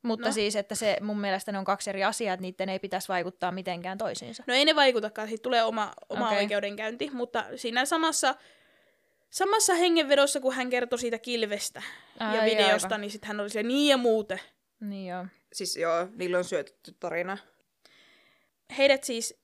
Mutta 0.03 0.29
no. 0.29 0.33
Siis, 0.33 0.57
että 0.57 0.75
se 0.75 0.97
mun 1.01 1.21
mielestä 1.21 1.53
ne 1.53 1.59
on 1.59 1.65
kaksi 1.65 1.91
eri 1.91 2.05
asiaa, 2.05 2.35
että 2.35 2.43
niiden 2.43 2.69
ei 2.69 2.79
pitäisi 2.79 3.09
vaikuttaa 3.09 3.53
mitenkään 3.53 3.99
toisiinsa. 3.99 4.45
No 4.47 4.55
ei 4.55 4.65
ne 4.65 4.77
vaikutakaan, 4.77 5.29
siitä 5.29 5.43
tulee 5.43 5.63
oma, 5.63 5.93
oma 6.09 6.27
okay. 6.27 6.39
oikeudenkäynti, 6.39 7.11
mutta 7.13 7.45
siinä 7.57 7.85
samassa, 7.85 8.35
samassa 9.31 9.75
hengenvedossa, 9.75 10.41
kun 10.41 10.55
hän 10.55 10.71
kertoi 10.71 10.99
siitä 10.99 11.19
kilvestä 11.19 11.83
Ai, 12.21 12.37
ja 12.37 12.45
videosta, 12.45 12.89
aivan. 12.89 13.01
niin 13.01 13.11
sitten 13.11 13.29
hän 13.29 13.41
oli 13.41 13.51
se 13.51 13.63
niin 13.63 13.89
ja 13.89 13.97
muuten. 13.97 14.41
Niin 14.81 15.07
joo. 15.11 15.27
Siis 15.53 15.77
joo, 15.77 16.09
niillä 16.15 16.39
on 16.39 16.45
syötetty 16.45 16.95
tarina. 17.01 17.39
Heidät 18.79 19.05
siis 19.05 19.41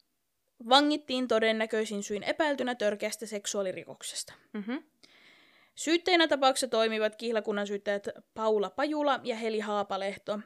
vangittiin 0.68 1.28
todennäköisin 1.28 2.03
syin 2.03 2.22
epäiltynä 2.22 2.74
törkeästä 2.74 3.26
seksuaalirikoksesta. 3.26 4.32
Mm-hmm. 4.53 4.82
Syytteinä 5.74 6.28
tapauksessa 6.28 6.68
toimivat 6.68 7.16
kihlakunnan 7.16 7.66
syyttäjät 7.66 8.08
Paula 8.34 8.70
Pajula 8.70 9.20
ja 9.22 9.36
Heli 9.36 9.60
Haapalehto. 9.60 10.40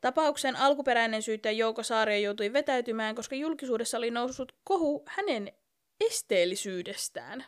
Tapauksen 0.00 0.56
alkuperäinen 0.56 1.22
syyttäjä 1.22 1.52
Jouko 1.52 1.82
Saario 1.82 2.18
joutui 2.18 2.52
vetäytymään, 2.52 3.14
koska 3.14 3.36
julkisuudessa 3.36 3.98
oli 3.98 4.10
noussut 4.10 4.56
kohu 4.64 5.04
hänen 5.08 5.52
esteellisyydestään. 6.00 7.44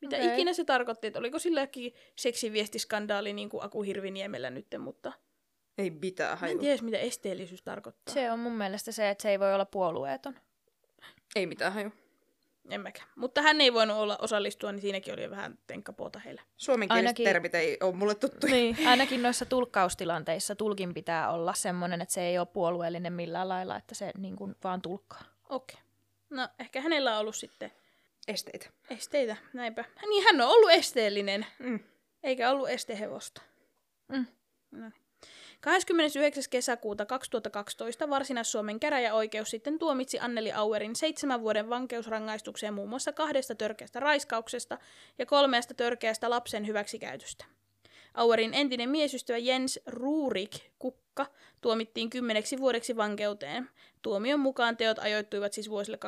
Mitä 0.00 0.16
okay. 0.16 0.32
ikinä 0.32 0.52
se 0.52 0.64
tarkoitti, 0.64 1.06
että 1.06 1.18
oliko 1.18 1.38
silläkin 1.38 1.94
seksiviestiskandaali 2.16 3.32
niin 3.32 3.48
kuin 3.48 3.62
Aku 3.62 3.82
Hirviniemellä 3.82 4.50
nyt, 4.50 4.66
mutta 4.78 5.12
Ei 5.78 5.90
mitään 5.90 6.28
mä 6.30 6.32
en 6.32 6.38
haju. 6.38 6.58
tiedä, 6.58 6.82
mitä 6.82 6.98
esteellisyys 6.98 7.62
tarkoittaa. 7.62 8.14
Se 8.14 8.30
on 8.30 8.38
mun 8.38 8.52
mielestä 8.52 8.92
se, 8.92 9.10
että 9.10 9.22
se 9.22 9.30
ei 9.30 9.40
voi 9.40 9.54
olla 9.54 9.64
puolueeton. 9.64 10.34
Ei 11.36 11.46
mitään 11.46 11.72
haju. 11.72 11.90
En 12.70 12.80
mäkään. 12.80 13.08
Mutta 13.16 13.42
hän 13.42 13.60
ei 13.60 13.72
voinut 13.72 13.96
olla 13.96 14.18
osallistua, 14.22 14.72
niin 14.72 14.80
siinäkin 14.80 15.14
oli 15.14 15.30
vähän 15.30 15.58
tenkkapoota 15.66 16.18
heillä. 16.18 16.42
Suomenkieliset 16.56 17.06
Ainakin- 17.06 17.24
termit 17.24 17.54
ei 17.54 17.76
ole 17.82 17.94
mulle 17.94 18.14
tuttuja. 18.14 18.52
Niin. 18.52 18.76
Ainakin 18.88 19.22
noissa 19.22 19.46
tulkkaustilanteissa 19.46 20.56
tulkin 20.56 20.94
pitää 20.94 21.30
olla 21.30 21.54
semmoinen, 21.54 22.00
että 22.02 22.14
se 22.14 22.22
ei 22.22 22.38
ole 22.38 22.46
puolueellinen 22.46 23.12
millään 23.12 23.48
lailla, 23.48 23.76
että 23.76 23.94
se 23.94 24.10
niin 24.18 24.36
kuin 24.36 24.56
vaan 24.64 24.82
tulkkaa. 24.82 25.22
Okei. 25.48 25.76
No, 26.30 26.48
ehkä 26.58 26.80
hänellä 26.80 27.14
on 27.14 27.20
ollut 27.20 27.36
sitten 27.36 27.72
Esteitä. 28.28 28.66
esteitä, 28.90 29.36
näinpä. 29.52 29.84
Niin 30.08 30.24
hän 30.24 30.40
on 30.40 30.48
ollut 30.48 30.70
esteellinen, 30.70 31.46
Mm. 31.58 31.80
eikä 32.22 32.50
ollut 32.50 32.68
estehevosta. 32.68 33.42
Mm. 34.08 34.26
No. 34.70 34.90
29. 35.66 36.44
kesäkuuta 36.50 37.06
2012 37.06 38.10
Varsinais-Suomen 38.10 38.80
käräjäoikeus 38.80 39.50
sitten 39.50 39.78
tuomitsi 39.78 40.18
Anneli 40.18 40.52
Auerin 40.52 40.96
seitsemän 40.96 41.40
vuoden 41.40 41.70
vankeusrangaistukseen 41.70 42.74
muun 42.74 42.88
muassa 42.88 43.12
kahdesta 43.12 43.54
törkeästä 43.54 44.00
raiskauksesta 44.00 44.78
ja 45.18 45.26
kolmeesta 45.26 45.74
törkeästä 45.74 46.30
lapsen 46.30 46.66
hyväksikäytöstä. 46.66 47.44
Auerin 48.14 48.54
entinen 48.54 48.90
miesystävä 48.90 49.38
Jens 49.38 49.80
Ruurik 49.86 50.50
Kukka 50.78 51.26
tuomittiin 51.60 52.10
kymmeneksi 52.10 52.58
vuodeksi 52.58 52.96
vankeuteen. 52.96 53.70
Tuomion 54.02 54.40
mukaan 54.40 54.76
teot 54.76 54.98
ajoittuivat 54.98 55.52
siis 55.52 55.70
vuosille 55.70 55.98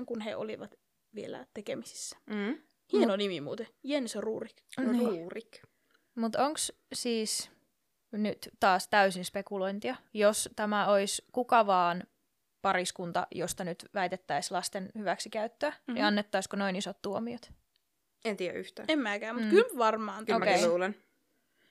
2007-2009, 0.00 0.04
kun 0.06 0.20
he 0.20 0.36
olivat 0.36 0.78
vielä 1.14 1.46
tekemisissä. 1.54 2.16
Mm. 2.26 2.58
Hieno 2.92 3.16
nimi 3.16 3.40
muuten, 3.40 3.66
Jens 3.82 4.14
Ruurik. 4.14 4.56
Niin. 4.78 5.00
Ruurik. 5.00 5.62
Mutta 6.14 6.44
onko 6.44 6.58
siis 6.92 7.50
nyt 8.12 8.48
taas 8.60 8.88
täysin 8.88 9.24
spekulointia, 9.24 9.96
jos 10.14 10.48
tämä 10.56 10.86
olisi 10.88 11.24
kuka 11.32 11.66
vaan 11.66 12.04
pariskunta, 12.62 13.26
josta 13.34 13.64
nyt 13.64 13.84
väitettäisiin 13.94 14.56
lasten 14.56 14.90
hyväksikäyttöä, 14.98 15.70
mm-hmm. 15.70 15.94
niin 15.94 16.02
Mhm. 16.02 16.06
annettaisiko 16.08 16.56
noin 16.56 16.76
isot 16.76 17.02
tuomiot? 17.02 17.50
En 18.24 18.36
tiedä 18.36 18.58
yhtään. 18.58 18.86
En 18.90 18.98
mäkään, 18.98 19.34
mutta 19.36 19.46
Mm. 19.46 19.50
kyllä 19.50 19.78
varmaan. 19.78 20.26
Kyllä 20.26 20.38
mäkin 20.38 20.68
luulen. 20.68 20.96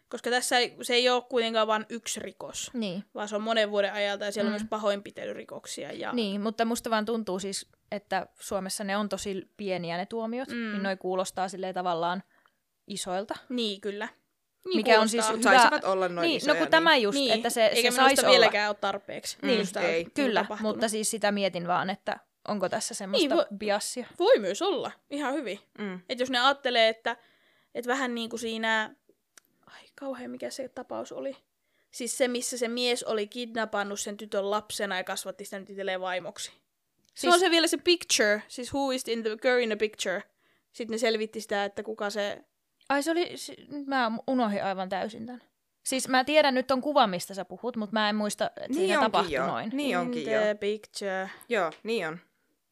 Koska 0.09 0.29
tässä 0.29 0.57
ei, 0.57 0.77
se 0.81 0.93
ei 0.93 1.09
ole 1.09 1.23
kuitenkaan 1.29 1.67
vain 1.67 1.85
yksi 1.89 2.19
rikos, 2.19 2.71
Niin. 2.73 3.03
vaan 3.15 3.27
se 3.27 3.35
on 3.35 3.41
monen 3.41 3.71
vuoden 3.71 3.93
ajalta 3.93 4.25
ja 4.25 4.31
siellä 4.31 4.49
mm. 4.49 4.53
On 4.55 4.61
myös 4.61 4.69
pahoinpitelyrikoksia. 4.69 5.91
Ja... 5.91 6.13
niin, 6.13 6.41
mutta 6.41 6.65
musta 6.65 6.89
vaan 6.89 7.05
tuntuu 7.05 7.39
siis, 7.39 7.67
että 7.91 8.27
Suomessa 8.39 8.83
ne 8.83 8.97
on 8.97 9.09
tosi 9.09 9.51
pieniä 9.57 9.97
ne 9.97 10.05
tuomiot, 10.05 10.49
mm. 10.49 10.55
Mm. 10.55 10.71
niin 10.71 10.83
noi 10.83 10.97
kuulostaa 10.97 11.49
silleen 11.49 11.73
tavallaan 11.73 12.23
isoilta. 12.87 13.35
Niin, 13.49 13.81
kyllä. 13.81 14.07
Niin 14.65 14.77
Mikä 14.77 15.01
on 15.01 15.09
siis 15.09 15.29
hyvä- 15.29 15.41
Saisivat 15.41 15.83
olla 15.83 16.09
noin 16.09 16.27
niin, 16.27 16.37
isoja. 16.37 16.53
no 16.53 16.59
kun 16.59 16.67
tämä 16.67 16.97
just, 16.97 17.17
niin. 17.17 17.31
että 17.33 17.49
se, 17.49 17.65
Eikä 17.65 17.75
se 17.75 17.81
minusta 17.81 18.01
saisi 18.01 18.21
olla. 18.21 18.31
vieläkään 18.31 18.69
ole 18.69 18.77
tarpeeksi. 18.81 19.37
Niin, 19.41 19.73
tää 19.73 19.83
ei. 19.83 20.05
Kyllä, 20.13 20.41
tapahtunut. 20.41 20.75
mutta 20.75 20.87
siis 20.89 21.11
sitä 21.11 21.31
mietin 21.31 21.67
vaan, 21.67 21.89
että 21.89 22.19
onko 22.47 22.69
tässä 22.69 22.93
semmoista 22.93 23.35
Niin, 23.35 23.43
vo- 23.45 23.57
biassia. 23.57 24.05
Voi 24.19 24.39
myös 24.39 24.61
olla, 24.61 24.91
ihan 25.09 25.33
hyvin. 25.33 25.59
Mm. 25.77 25.99
Että 26.09 26.21
jos 26.21 26.29
ne 26.29 26.39
ajattelee, 26.39 26.89
että, 26.89 27.17
että 27.75 27.87
vähän 27.87 28.15
niin 28.15 28.29
kuin 28.29 28.39
siinä... 28.39 28.95
Ai 29.67 29.81
kauhean, 29.95 30.31
mikä 30.31 30.49
se 30.49 30.69
tapaus 30.69 31.11
oli. 31.11 31.37
Siis 31.91 32.17
se, 32.17 32.27
missä 32.27 32.57
se 32.57 32.67
mies 32.67 33.03
oli 33.03 33.27
kidnappannut 33.27 33.99
sen 33.99 34.17
tytön 34.17 34.51
lapsena 34.51 34.97
ja 34.97 35.03
kasvatti 35.03 35.45
sitä 35.45 35.59
nyt 35.59 35.69
itselleen 35.69 36.01
vaimoksi. 36.01 36.51
Se 36.51 37.21
Siis- 37.21 37.33
on 37.33 37.39
se 37.39 37.51
vielä 37.51 37.67
se 37.67 37.77
picture, 37.77 38.43
siis 38.47 38.73
who 38.73 38.91
is 38.91 39.07
in 39.07 39.23
the 39.23 39.37
girl 39.41 39.59
in 39.59 39.69
the 39.69 39.75
picture. 39.75 40.23
Sitten 40.71 40.91
ne 40.93 40.97
selvitti 40.97 41.41
sitä, 41.41 41.65
että 41.65 41.83
kuka 41.83 42.09
se... 42.09 42.43
Ai 42.89 43.03
se 43.03 43.11
oli, 43.11 43.35
nyt 43.67 43.87
mä 43.87 44.11
unohdin 44.27 44.63
aivan 44.63 44.89
täysin 44.89 45.25
tämän. 45.25 45.41
Siis 45.83 46.07
mä 46.07 46.23
tiedän 46.23 46.53
nyt 46.55 46.71
on 46.71 46.81
kuva, 46.81 47.07
mistä 47.07 47.33
sä 47.33 47.45
puhut, 47.45 47.77
mutta 47.77 47.93
mä 47.93 48.09
en 48.09 48.15
muista, 48.15 48.45
että 48.47 48.61
Niin 48.67 48.73
siinä 48.75 48.99
tapahtui 49.01 49.33
jo. 49.33 49.47
noin. 49.47 49.69
Niin 49.73 49.89
in 49.89 49.97
onkin 49.97 50.23
the 50.23 50.47
jo. 50.49 50.55
picture. 50.55 51.29
Joo, 51.49 51.71
niin 51.83 52.07
on. 52.07 52.19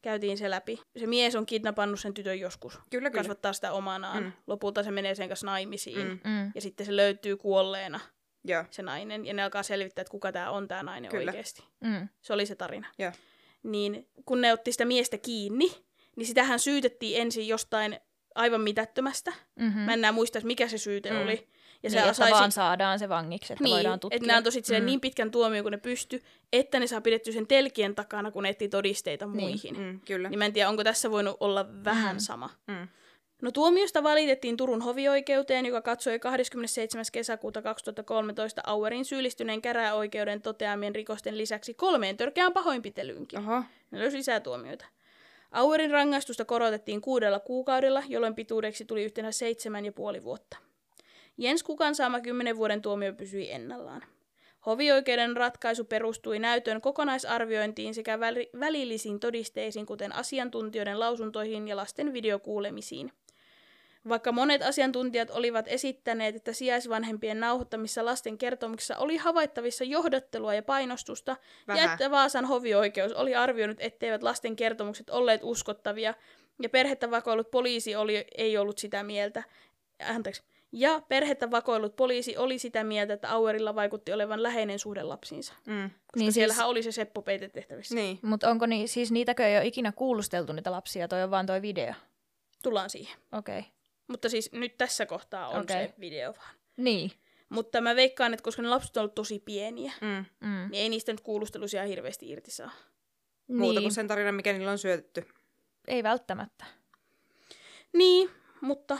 käytiin 0.02 0.38
se 0.38 0.50
läpi. 0.50 0.80
Se 0.96 1.06
mies 1.06 1.34
on 1.36 1.46
kidnappannut 1.46 2.00
sen 2.00 2.14
tytön 2.14 2.40
joskus. 2.40 2.78
Kyllä, 2.90 3.10
kyllä. 3.10 3.22
Kasvattaa 3.22 3.52
sitä 3.52 3.72
omanaan. 3.72 4.22
Mm. 4.22 4.32
Lopulta 4.46 4.82
se 4.82 4.90
menee 4.90 5.14
sen 5.14 5.28
kanssa 5.28 5.46
naimisiin. 5.46 6.06
Mm. 6.08 6.20
Mm. 6.24 6.52
Ja 6.54 6.60
sitten 6.60 6.86
se 6.86 6.96
löytyy 6.96 7.36
kuolleena, 7.36 8.00
Joo. 8.44 8.64
se 8.70 8.82
nainen. 8.82 9.26
Ja 9.26 9.34
ne 9.34 9.42
alkaa 9.42 9.62
selvittää, 9.62 10.02
että 10.02 10.10
kuka 10.10 10.32
tämä 10.32 10.50
on 10.50 10.68
tämä 10.68 10.82
nainen 10.82 11.10
Kyllä. 11.10 11.30
oikeasti. 11.30 11.64
Mm. 11.80 12.08
Se 12.20 12.32
oli 12.32 12.46
se 12.46 12.54
tarina. 12.54 12.86
Joo. 12.98 13.12
Niin 13.62 14.08
kun 14.26 14.40
ne 14.40 14.52
otti 14.52 14.72
sitä 14.72 14.84
miestä 14.84 15.18
kiinni, 15.18 15.74
niin 16.16 16.26
sitähän 16.26 16.58
syytettiin 16.58 17.22
ensin 17.22 17.48
jostain 17.48 18.00
aivan 18.38 18.60
mitättömästä. 18.60 19.32
Mm-hmm. 19.56 19.80
Mä 19.80 19.92
en 19.92 19.98
enää 19.98 20.12
muista, 20.12 20.38
mikä 20.42 20.68
se 20.68 20.78
syyte 20.78 21.10
Mm. 21.10 21.22
oli. 21.22 21.48
Ja 21.82 21.90
niin, 21.90 21.92
se 21.92 21.98
että 21.98 22.12
sai 22.12 22.30
vaan 22.30 22.44
sit- 22.52 22.54
saadaan 22.54 22.98
se 22.98 23.08
vangiksi, 23.08 23.52
että 23.52 23.64
niin, 23.64 23.74
voidaan 23.74 24.00
tutkia. 24.00 24.16
että 24.16 24.26
ne 24.26 24.34
antoi 24.34 24.52
Mm. 24.80 24.86
niin 24.86 25.00
pitkän 25.00 25.30
tuomion, 25.30 25.62
kun 25.64 25.72
ne 25.72 25.78
pysty, 25.78 26.22
että 26.52 26.80
ne 26.80 26.86
saa 26.86 27.00
pidetty 27.00 27.32
sen 27.32 27.46
telkien 27.46 27.94
takana, 27.94 28.30
kun 28.30 28.42
ne 28.42 28.48
etsii 28.48 28.68
todisteita 28.68 29.26
muihin. 29.26 29.74
Niin. 29.74 29.86
Mm, 29.86 30.00
kyllä. 30.00 30.28
niin 30.28 30.38
mä 30.38 30.44
en 30.46 30.52
tiedä, 30.52 30.68
onko 30.68 30.84
tässä 30.84 31.10
voinut 31.10 31.36
olla 31.40 31.66
vähän 31.84 32.16
Mm. 32.16 32.20
sama. 32.20 32.50
Mm. 32.66 32.88
No 33.42 33.50
tuomiosta 33.50 34.02
valitettiin 34.02 34.56
Turun 34.56 34.82
hovioikeuteen, 34.82 35.66
joka 35.66 35.82
katsoi 35.82 36.18
27. 36.18 37.04
kesäkuuta 37.12 37.62
2013 37.62 38.62
Auerin 38.66 39.04
syyllistyneen 39.04 39.62
käräjäoikeuden 39.62 40.42
toteamien 40.42 40.94
rikosten 40.94 41.38
lisäksi 41.38 41.74
kolmeen 41.74 42.16
törkeään 42.16 42.52
pahoinpitelyynkin. 42.52 43.38
Oho. 43.38 43.62
Ne 43.90 43.98
löysi 43.98 44.16
lisää 44.16 44.40
tuomioita. 44.40 44.84
Auerin 45.52 45.90
rangaistusta 45.90 46.44
korotettiin 46.44 47.00
kuudella 47.00 47.40
kuukaudella, 47.40 48.02
jolloin 48.08 48.34
pituudeksi 48.34 48.84
tuli 48.84 49.04
yhteensä 49.04 49.38
seitsemän 49.38 49.84
ja 49.84 49.92
puoli 49.92 50.24
vuotta. 50.24 50.56
Jens 51.38 51.62
Kukan 51.62 51.94
saama 51.94 52.20
kymmenen 52.20 52.56
vuoden 52.56 52.82
tuomio 52.82 53.12
pysyi 53.12 53.50
ennallaan. 53.52 54.02
Hovioikeuden 54.66 55.36
ratkaisu 55.36 55.84
perustui 55.84 56.38
näytön 56.38 56.80
kokonaisarviointiin 56.80 57.94
sekä 57.94 58.20
väli- 58.20 58.50
välillisiin 58.60 59.20
todisteisiin, 59.20 59.86
kuten 59.86 60.14
asiantuntijoiden 60.14 61.00
lausuntoihin 61.00 61.68
ja 61.68 61.76
lasten 61.76 62.12
videokuulemisiin. 62.12 63.12
Vaikka 64.08 64.32
monet 64.32 64.62
asiantuntijat 64.62 65.30
olivat 65.30 65.68
esittäneet, 65.68 66.36
että 66.36 66.52
sijaisvanhempien 66.52 67.40
nauhoittamissa 67.40 68.04
lasten 68.04 68.38
kertomuksissa 68.38 68.96
oli 68.96 69.16
havaittavissa 69.16 69.84
johdattelua 69.84 70.54
ja 70.54 70.62
painostusta, 70.62 71.36
Vähän. 71.68 71.84
ja 71.84 71.92
että 71.92 72.10
Vaasan 72.10 72.44
hovioikeus 72.44 73.12
oli 73.12 73.34
arvioinut, 73.34 73.76
etteivät 73.80 74.22
lasten 74.22 74.56
kertomukset 74.56 75.10
olleet 75.10 75.40
uskottavia, 75.44 76.14
ja 76.62 76.68
perhettä 76.68 77.10
vakoillut 77.10 77.50
poliisi 77.50 77.96
oli, 77.96 78.26
ei 78.36 78.58
ollut 78.58 78.78
sitä 78.78 79.02
mieltä. 79.02 79.42
Anteeksi. 80.08 80.42
Ja 80.72 81.00
perhettä 81.08 81.50
vakoillut 81.50 81.96
poliisi 81.96 82.36
oli 82.36 82.58
sitä 82.58 82.84
mieltä, 82.84 83.14
että 83.14 83.30
Auerilla 83.30 83.74
vaikutti 83.74 84.12
olevan 84.12 84.42
läheinen 84.42 84.78
suhde 84.78 85.02
lapsiinsa. 85.02 85.54
Mm. 85.66 85.82
Koska 85.90 85.96
Niin 86.16 86.24
siis- 86.24 86.34
siellähän 86.34 86.68
oli 86.68 86.82
se 86.82 86.92
Seppo 86.92 87.22
peitetehtävissä. 87.22 87.94
Niin. 87.94 88.04
Niin. 88.04 88.18
Mutta 88.30 88.50
onko 88.50 88.66
niin, 88.66 88.88
siis 88.88 89.12
niitäkö 89.12 89.46
ei 89.46 89.56
ole 89.56 89.66
ikinä 89.66 89.92
kuulusteltu 89.92 90.52
niitä 90.52 90.72
lapsia, 90.72 91.08
toi 91.08 91.22
on 91.22 91.30
vaan 91.30 91.46
toi 91.46 91.62
video? 91.62 91.94
Tullaan 92.62 92.90
siihen. 92.90 93.16
Okei. 93.32 93.58
Okay. 93.58 93.70
Mutta 94.08 94.28
siis 94.28 94.52
nyt 94.52 94.76
tässä 94.78 95.06
kohtaa 95.06 95.48
on 95.48 95.60
Okei. 95.60 95.86
se 95.86 95.94
video 96.00 96.34
vaan. 96.38 96.54
Niin. 96.76 97.10
Mutta 97.48 97.80
mä 97.80 97.96
veikkaan, 97.96 98.34
että 98.34 98.44
koska 98.44 98.62
ne 98.62 98.68
lapset 98.68 98.96
on 98.96 99.00
ollut 99.00 99.14
tosi 99.14 99.38
pieniä, 99.44 99.92
Mm. 100.00 100.24
Mm. 100.40 100.68
niin 100.70 100.82
ei 100.82 100.88
niistä 100.88 101.12
nyt 101.12 101.20
kuulustelusia 101.20 101.84
hirveästi 101.84 102.30
irti 102.30 102.50
saa. 102.50 102.70
Muuta 103.48 103.72
niin. 103.80 103.82
kuin 103.82 103.94
sen 103.94 104.08
tarinan, 104.08 104.34
mikä 104.34 104.52
niillä 104.52 104.70
on 104.70 104.78
syötetty. 104.78 105.26
Ei 105.88 106.02
välttämättä. 106.02 106.64
Niin, 107.92 108.30
mutta 108.60 108.98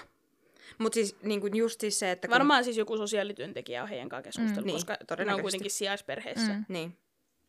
Mutta 0.79 0.95
siis 0.95 1.17
niin 1.23 1.41
kuin 1.41 1.57
just 1.57 1.81
siis 1.81 1.99
se, 1.99 2.11
että 2.11 2.29
kun... 2.29 2.33
varmaan 2.35 2.65
siis 2.65 2.77
joku 2.77 2.97
sosiaalityöntekijä 2.97 3.83
on 3.83 3.89
heidän 3.89 4.09
kanssa 4.09 4.23
keskustellut, 4.25 4.65
Mm, 4.65 4.67
niin, 4.67 4.75
koska 4.77 4.93
ne 4.93 4.99
on 5.01 5.07
todennäköisesti. 5.07 5.43
kuitenkin 5.43 5.71
sijaisperheessä 5.71 6.53
Mm. 6.53 6.65
Niin. 6.69 6.99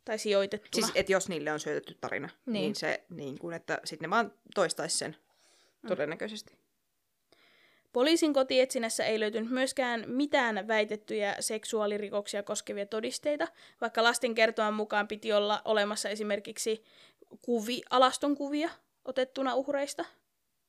tai 0.04 0.18
sijoitettuna. 0.18 0.86
Siis, 0.86 0.96
että 0.96 1.12
jos 1.12 1.28
niille 1.28 1.52
on 1.52 1.60
syötetty 1.60 1.96
tarina, 2.00 2.26
niin, 2.26 2.52
Niin. 2.52 2.62
niin 2.62 2.74
se, 2.74 3.04
niin 3.10 3.38
kuin, 3.38 3.54
että 3.56 3.80
sitten 3.84 4.06
ne 4.06 4.10
vaan 4.10 4.32
toistaisi 4.54 4.98
sen. 4.98 5.16
Mm. 5.82 5.88
Todennäköisesti. 5.88 6.59
Poliisin 7.92 8.34
kotietsinnässä 8.34 9.04
ei 9.04 9.20
löytynyt 9.20 9.50
myöskään 9.50 10.04
mitään 10.06 10.68
väitettyjä 10.68 11.36
seksuaalirikoksia 11.40 12.42
koskevia 12.42 12.86
todisteita, 12.86 13.48
vaikka 13.80 14.02
lasten 14.02 14.34
kertoman 14.34 14.74
mukaan 14.74 15.08
piti 15.08 15.32
olla 15.32 15.62
olemassa 15.64 16.08
esimerkiksi 16.08 16.84
kuvi, 17.42 17.82
alaston 17.90 18.36
kuvia 18.36 18.70
otettuna 19.04 19.54
uhreista. 19.54 20.04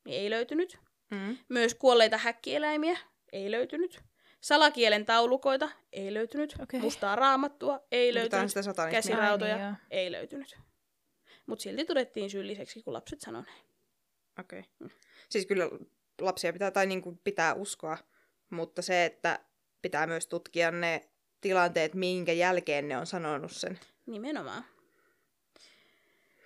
Niin 0.06 0.22
ei 0.22 0.30
löytynyt. 0.30 0.78
Mm. 1.10 1.38
Myös 1.50 1.76
kuolleita 1.76 2.18
häkkieläimiä 2.18 2.98
ei 3.32 3.52
löytynyt. 3.52 4.02
Salakielen 4.42 5.06
taulukoita 5.06 5.70
ei 5.94 6.14
löytynyt. 6.14 6.56
Okei. 6.62 6.80
Mustaa 6.80 7.16
raamattua 7.16 7.80
ei 7.92 8.10
on 8.10 8.16
löytynyt. 8.16 8.52
Käsirautoja 8.92 9.56
Ai 9.56 9.62
niin, 9.62 9.78
ei 9.92 10.12
löytynyt. 10.12 10.58
Mutta 11.46 11.64
silti 11.64 11.86
todettiin 11.86 12.30
syylliseksi, 12.30 12.84
kun 12.84 12.94
lapset 12.94 13.22
sanoivat 13.22 13.48
näin. 13.48 13.62
Okei. 14.40 14.60
Okay. 14.60 14.98
Siis 15.30 15.46
kyllä 15.46 15.70
lapsia 16.22 16.54
pitää, 16.54 16.72
tai 16.72 16.86
niin 16.86 17.02
kuin 17.02 17.20
pitää 17.24 17.54
uskoa, 17.54 17.98
mutta 18.50 18.82
se, 18.82 19.06
että 19.06 19.40
pitää 19.82 20.08
myös 20.08 20.28
tutkia 20.28 20.72
ne 20.72 21.10
tilanteet, 21.42 21.94
minkä 21.94 22.34
jälkeen 22.34 22.88
ne 22.88 22.98
on 22.98 23.06
sanonut 23.06 23.52
sen. 23.52 23.80
Nimenomaan. 24.06 24.66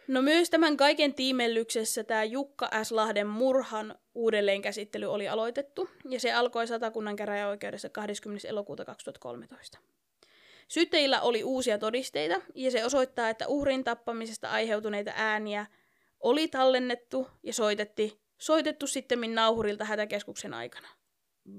No 0.07 0.21
myös 0.21 0.49
tämän 0.49 0.77
kaiken 0.77 1.13
tiimellyksessä 1.13 2.03
tämä 2.03 2.23
Jukka 2.23 2.69
S. 2.83 2.91
Lahden 2.91 3.27
murhan 3.27 3.95
uudelleenkäsittely 4.15 5.05
oli 5.05 5.27
aloitettu, 5.27 5.89
ja 6.09 6.19
se 6.19 6.33
alkoi 6.33 6.67
Satakunnan 6.67 7.15
käräjäoikeudessa 7.15 7.89
20. 7.89 8.47
elokuuta 8.47 8.85
2013. 8.85 9.77
Syyttäjillä 10.67 11.21
oli 11.21 11.43
uusia 11.43 11.77
todisteita, 11.77 12.41
ja 12.55 12.71
se 12.71 12.85
osoittaa, 12.85 13.29
että 13.29 13.47
uhrin 13.47 13.83
tappamisesta 13.83 14.49
aiheutuneita 14.49 15.11
ääniä 15.15 15.65
oli 16.19 16.47
tallennettu 16.47 17.27
ja 17.43 17.53
soitettu, 17.53 18.24
soitettu 18.37 18.87
sitten 18.87 19.35
nauhurilta 19.35 19.85
hätäkeskuksen 19.85 20.53
aikana. 20.53 20.87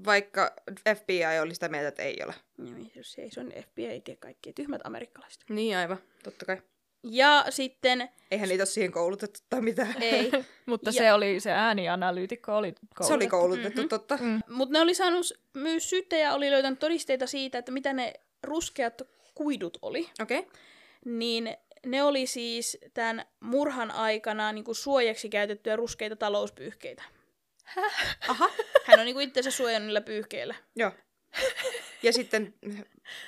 Vaikka 0.06 0.54
FBI 0.96 1.38
oli 1.42 1.54
sitä 1.54 1.68
mieltä, 1.68 1.88
että 1.88 2.02
ei 2.02 2.16
ole. 2.24 2.34
Niin, 2.58 2.92
Jos 2.94 3.12
se 3.12 3.22
ei 3.22 3.30
se 3.30 3.40
on 3.40 3.52
FBI, 3.70 3.86
ei 3.86 4.00
tiedä 4.00 4.18
kaikkia 4.20 4.52
tyhmät 4.52 4.80
amerikkalaiset. 4.84 5.40
Niin 5.48 5.76
aivan, 5.76 5.98
totta 6.24 6.44
kai. 6.44 6.62
Ja 7.10 7.44
sitten, 7.50 8.08
Eihän 8.30 8.48
niitä 8.48 8.60
ole 8.62 8.66
siihen 8.66 8.92
koulutettu 8.92 9.40
tai 9.50 9.60
mitään. 9.60 10.02
ei, 10.02 10.30
Mutta 10.66 10.88
Ja- 10.88 10.92
se 10.92 11.12
oli, 11.12 11.40
se 11.40 11.50
äänianalyytikko 11.52 12.56
oli 12.56 12.72
koulutettu. 12.72 13.04
Se 13.06 13.14
oli 13.14 13.26
koulutettu, 13.26 13.68
Mhm. 13.68 13.78
mm-hmm. 13.78 13.88
totta. 13.88 14.16
Mm. 14.20 14.40
Mutta 14.48 14.72
ne 14.72 14.80
oli 14.80 14.94
saanut, 14.94 15.26
myös 15.54 15.90
syyttäjä 15.90 16.34
oli 16.34 16.50
löytänyt 16.50 16.78
todisteita 16.78 17.26
siitä, 17.26 17.58
että 17.58 17.72
mitä 17.72 17.92
ne 17.92 18.12
ruskeat 18.42 19.02
kuidut 19.34 19.78
oli. 19.82 20.10
Okei. 20.22 20.38
Okay. 20.38 20.50
Niin 21.04 21.56
ne 21.86 22.02
oli 22.02 22.26
siis 22.26 22.78
tämän 22.94 23.24
murhan 23.40 23.90
aikana 23.90 24.52
niin 24.52 24.64
kuin 24.64 24.74
suojaksi 24.74 25.28
käytettyjä 25.28 25.76
ruskeita 25.76 26.16
talouspyyhkeitä. 26.16 27.02
Aha, 28.28 28.50
Hän 28.84 28.98
on 28.98 29.04
niin 29.04 29.14
kuin 29.14 29.28
itseensä 29.28 29.50
suojannut 29.50 29.86
niillä 29.86 30.00
pyyhkeillä. 30.00 30.54
joo. 30.76 30.92
Ja 32.02 32.12
sitten 32.12 32.54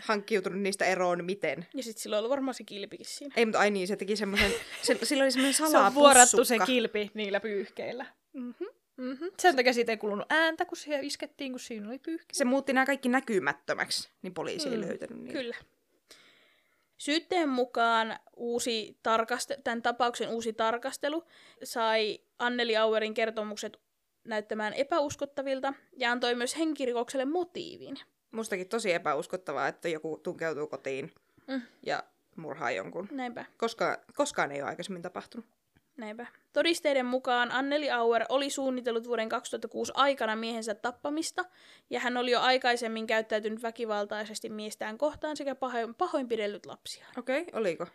hankkiutunut 0.02 0.60
niistä 0.60 0.84
eroon 0.84 1.24
miten. 1.24 1.66
Ja 1.74 1.82
sitten 1.82 2.02
sillä 2.02 2.18
ollut 2.18 2.30
varmaan 2.30 2.54
se 2.54 2.64
kilpikin 2.64 3.06
siinä. 3.06 3.34
Ei, 3.36 3.46
mutta 3.46 3.58
ai 3.58 3.70
niin, 3.70 3.88
se 3.88 3.96
teki 3.96 4.16
semmoisen, 4.16 4.52
se, 4.82 4.98
sillä 5.02 5.24
oli 5.24 5.30
semmoinen 5.32 5.54
Se 5.54 5.78
on 5.78 5.94
vuorattu 5.94 6.44
se 6.44 6.56
kilpi 6.66 7.10
niillä 7.14 7.40
pyyhkeillä. 7.40 8.06
Mm-hmm. 8.32 8.66
Mm-hmm. 8.96 9.30
Sen 9.38 9.56
takia 9.56 9.72
siitä 9.72 9.92
ei 9.92 9.96
kulunut 9.96 10.26
ääntä, 10.32 10.64
kun 10.64 10.76
siihen 10.76 11.04
iskettiin, 11.04 11.52
kun 11.52 11.60
siinä 11.60 11.88
oli 11.88 11.98
pyyhke. 11.98 12.26
Se 12.32 12.44
muutti 12.44 12.72
nämä 12.72 12.86
kaikki 12.86 13.08
näkymättömäksi, 13.08 14.08
niin 14.22 14.34
poliisi 14.34 14.68
ei 14.68 14.76
Mm, 14.76 14.80
löytänyt 14.82 15.18
niitä. 15.18 15.32
Kyllä. 15.38 15.56
Syytteen 16.98 17.48
mukaan 17.48 18.16
uusi 18.36 18.98
tarkaste- 19.02 19.60
tämän 19.64 19.82
tapauksen 19.82 20.28
uusi 20.28 20.52
tarkastelu 20.52 21.24
sai 21.64 22.18
Anneli 22.38 22.76
Auerin 22.76 23.14
kertomukset 23.14 23.80
näyttämään 24.24 24.72
epäuskottavilta 24.72 25.74
ja 25.96 26.12
antoi 26.12 26.34
myös 26.34 26.56
henkirikokselle 26.58 27.24
motiivin. 27.24 27.96
Mustakin 28.30 28.68
tosi 28.68 28.92
epäuskottavaa, 28.92 29.68
että 29.68 29.88
joku 29.88 30.20
tunkeutuu 30.22 30.66
kotiin 30.66 31.12
Mm. 31.46 31.62
ja 31.86 32.02
murhaa 32.36 32.70
jonkun. 32.70 33.08
Näinpä. 33.10 33.44
Koska, 33.56 33.98
koskaan 34.14 34.52
ei 34.52 34.62
ole 34.62 34.68
aikaisemmin 34.70 35.02
tapahtunut. 35.02 35.46
Näinpä. 35.98 36.26
Todisteiden 36.52 37.06
mukaan 37.06 37.52
Anneli 37.52 37.90
Auer 37.90 38.24
oli 38.28 38.50
suunnitellut 38.50 39.06
vuoden 39.06 39.28
2006 39.28 39.92
aikana 39.94 40.36
miehensä 40.36 40.74
tappamista, 40.74 41.44
ja 41.90 42.00
hän 42.00 42.16
oli 42.16 42.30
jo 42.30 42.40
aikaisemmin 42.40 43.06
käyttäytynyt 43.06 43.62
väkivaltaisesti 43.62 44.48
miestään 44.48 44.98
kohtaan 44.98 45.36
sekä 45.36 45.54
pahoin, 45.54 45.94
pahoinpidellyt 45.94 46.66
lapsia. 46.66 47.06
Okei, 47.18 47.40
okay, 47.42 47.60
oliko? 47.60 47.86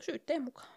Syytteen 0.00 0.42
mukaan. 0.42 0.68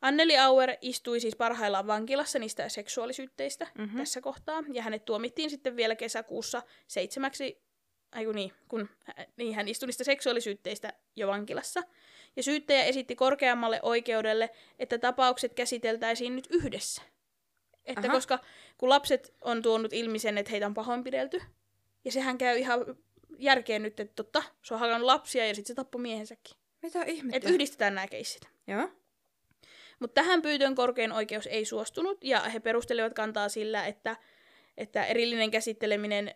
Anneli 0.00 0.38
Auer 0.38 0.70
istui 0.80 1.20
siis 1.20 1.36
parhaillaan 1.36 1.86
vankilassa 1.86 2.38
niistä 2.38 2.68
seksuaalisyytteistä 2.68 3.64
Mhm. 3.74 3.82
mm-hmm. 3.82 3.98
tässä 3.98 4.20
kohtaa, 4.20 4.62
ja 4.72 4.82
hänet 4.82 5.04
tuomittiin 5.04 5.50
sitten 5.50 5.76
vielä 5.76 5.96
kesäkuussa 5.96 6.62
seitsemäksi, 6.86 7.62
ai 8.12 8.24
kun 8.24 8.34
niin, 8.34 8.52
kun 8.68 8.88
hä- 9.04 9.26
niin, 9.36 9.54
hän 9.54 9.68
istui 9.68 9.86
niistä 9.86 10.04
seksuaalisyytteistä 10.04 10.92
jo 11.16 11.28
vankilassa. 11.28 11.82
Ja 12.36 12.42
syyttäjä 12.42 12.84
esitti 12.84 13.16
korkeammalle 13.16 13.80
oikeudelle, 13.82 14.50
että 14.78 14.98
tapaukset 14.98 15.54
käsiteltäisiin 15.54 16.36
nyt 16.36 16.46
yhdessä. 16.50 17.02
Että 17.84 18.00
Aha. 18.00 18.12
koska 18.12 18.38
kun 18.78 18.88
lapset 18.88 19.34
on 19.40 19.62
tuonut 19.62 19.92
ilmi 19.92 20.18
sen, 20.18 20.38
että 20.38 20.50
heitä 20.50 20.66
on 20.66 20.74
pahoinpidelty, 20.74 21.42
ja 22.04 22.12
sehän 22.12 22.38
käy 22.38 22.58
ihan 22.58 22.96
järkeen 23.38 23.82
nyt, 23.82 24.00
että 24.00 24.14
totta, 24.14 24.42
se 24.62 24.74
on 24.74 24.80
hakannut 24.80 25.06
lapsia 25.06 25.46
ja 25.46 25.54
sitten 25.54 25.68
se 25.68 25.74
tappoi 25.74 26.00
miehensäkin. 26.00 26.56
Mitä 26.82 27.02
ihmettä? 27.02 27.36
Että 27.36 27.50
yhdistetään 27.50 27.94
nämä 27.94 28.06
keissit. 28.06 28.48
Joo. 28.66 28.90
Mutta 29.98 30.14
tähän 30.22 30.42
pyytöön 30.42 30.74
korkein 30.74 31.12
oikeus 31.12 31.46
ei 31.46 31.64
suostunut, 31.64 32.24
ja 32.24 32.40
he 32.40 32.60
perustelivat 32.60 33.14
kantaa 33.14 33.48
sillä, 33.48 33.86
että, 33.86 34.16
että 34.76 35.04
erillinen 35.04 35.50
käsitteleminen... 35.50 36.34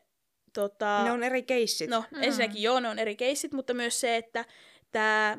Tota, 0.52 1.04
Ne 1.04 1.12
on 1.12 1.22
eri 1.22 1.42
keissit. 1.42 1.90
No, 1.90 2.04
mm. 2.10 2.22
ensinnäkin 2.22 2.62
joo, 2.62 2.80
ne 2.80 2.88
on 2.88 2.98
eri 2.98 3.16
keissit, 3.16 3.52
mutta 3.52 3.74
myös 3.74 4.00
se, 4.00 4.16
että 4.16 4.44
tämä 4.90 5.38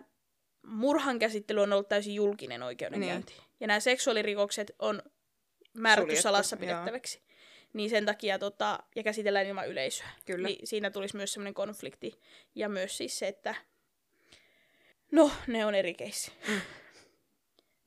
murhan 0.64 1.20
käsittely 1.20 1.62
on 1.62 1.74
ollut 1.74 1.90
täysin 1.90 2.16
julkinen 2.16 2.64
oikeudenkäynti. 2.64 3.34
Niin. 3.34 3.44
Ja 3.60 3.68
nämä 3.68 3.80
seksuaalirikokset 3.80 4.72
on 4.80 5.02
määrätty 5.74 6.06
Suljettu, 6.06 6.24
salassa 6.24 6.56
joo. 6.56 6.60
pidettäväksi. 6.60 7.22
Niin 7.74 7.90
sen 7.90 8.06
takia, 8.06 8.40
tota, 8.40 8.80
ja 8.96 9.04
käsitellään 9.04 9.46
ilman 9.46 9.68
yleisöä. 9.68 10.10
Kyllä. 10.26 10.48
Niin 10.48 10.68
siinä 10.68 10.92
tulisi 10.92 11.16
myös 11.16 11.34
semmoinen 11.34 11.54
konflikti. 11.54 12.22
Ja 12.56 12.70
myös 12.70 12.98
siis 12.98 13.20
se, 13.20 13.28
että 13.28 13.56
no, 15.12 15.32
ne 15.48 15.66
on 15.66 15.76
eri 15.76 15.94
keissi. 15.94 16.32
Mm. 16.48 16.62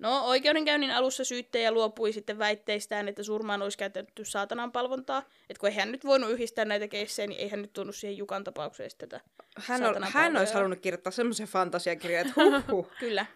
No, 0.02 0.24
oikeudenkäynnin 0.24 0.90
alussa 0.90 1.24
syyttäjä 1.24 1.72
luopui 1.72 2.12
sitten 2.12 2.38
väitteistään, 2.38 3.08
että 3.08 3.22
surmaan 3.22 3.62
olisi 3.62 3.78
käytetty 3.78 4.24
saatanan 4.24 4.72
palvontaa. 4.72 5.22
Että 5.50 5.60
kun 5.60 5.72
hän 5.72 5.92
nyt 5.92 6.04
voinut 6.04 6.30
yhdistää 6.30 6.64
näitä 6.64 6.88
keissejä, 6.88 7.26
niin 7.26 7.40
ei 7.40 7.48
hän 7.48 7.62
nyt 7.62 7.72
tunnu 7.72 7.92
siihen 7.92 8.18
Jukan 8.18 8.44
tapaukseen 8.44 8.90
tätä 8.98 9.20
hän, 9.56 9.84
on, 9.84 10.04
hän 10.04 10.36
olisi 10.36 10.54
halunnut 10.54 10.80
kirjoittaa 10.80 11.10
semmoisen 11.10 11.46
fantasiakirjan, 11.46 12.26
että 12.26 12.42
huh. 12.70 12.88
Kyllä. 13.00 13.26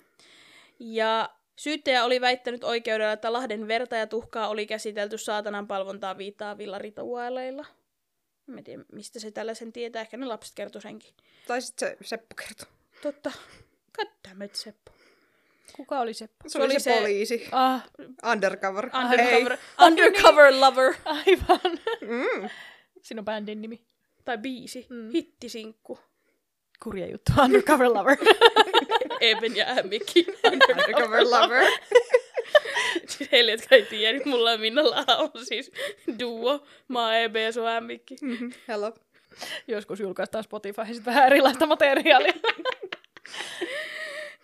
Ja 0.79 1.31
syyttäjä 1.57 2.05
oli 2.05 2.21
väittänyt 2.21 2.65
oikeudella, 2.65 3.13
että 3.13 3.33
Lahden 3.33 3.69
verta 3.69 3.97
ja 3.97 4.07
tuhkaa 4.07 4.49
oli 4.49 4.67
käsitelty 4.67 5.19
saatanan 5.19 5.67
palvontaa 5.67 6.19
viittaavilla 6.19 6.79
rituaaleilla. 6.79 7.67
Mä 8.47 8.59
en 8.59 8.65
tiedä, 8.65 8.85
mistä 8.93 9.21
se 9.21 9.31
tällaisen 9.31 9.73
tietää. 9.73 10.03
Ehkä 10.03 10.17
ne 10.17 10.27
lapset 10.27 10.55
kertoi 10.55 10.83
senkin. 10.83 11.15
Tai 11.47 11.63
sitten 11.63 11.89
se 11.89 11.97
Seppo 12.03 12.35
kertoo. 12.35 12.69
Totta. 13.03 13.33
Goddammit, 13.97 14.55
Seppo. 14.55 14.96
Kuka 15.73 16.01
oli? 16.01 16.15
Se, 16.15 16.29
se 16.47 16.63
oli 16.63 16.73
se, 16.73 16.79
se 16.79 16.99
poliisi. 17.01 17.49
Ah, 17.53 17.81
Undercover. 18.33 18.91
Undercover, 18.95 19.59
undercover 19.87 20.53
lover. 20.61 20.95
aivan. 21.05 21.79
Mm. 22.01 22.49
Siinä 23.03 23.21
on 23.21 23.25
bändin 23.25 23.63
nimi. 23.63 23.87
Tai 24.25 24.39
biisi. 24.39 24.87
Mm. 24.91 25.11
Hittisinkku. 25.13 25.99
Kurja 26.83 27.07
juttu. 27.07 27.33
Undercover 27.45 27.89
lover. 27.95 28.17
Eben 29.21 29.57
ja 29.57 29.67
Ämmikki. 29.67 30.27
Undercover 30.53 31.25
lover. 31.25 31.65
siis 33.09 33.33
heille, 33.33 33.53
jotka 33.53 33.75
ei 33.75 33.83
tiedä, 33.83 34.19
niin 34.19 34.29
mulla 34.29 34.53
ja 34.53 34.59
Minnalla 34.59 35.05
on 35.19 35.31
siis 35.45 35.73
duo. 36.21 36.67
Mä 36.89 37.05
oon 37.07 37.15
Ebe 37.15 37.43
ja 37.43 37.53
sun 37.53 37.69
Ämmikki. 37.69 38.17
Mhm. 38.23 38.49
Hello. 38.69 38.93
Joskus 39.69 40.01
julkaistaan 40.01 40.45
Spotifyhin 40.45 40.95
sit 40.95 41.07
vähän 41.07 41.27
erilaista 41.27 41.67
materiaalia. 41.67 42.33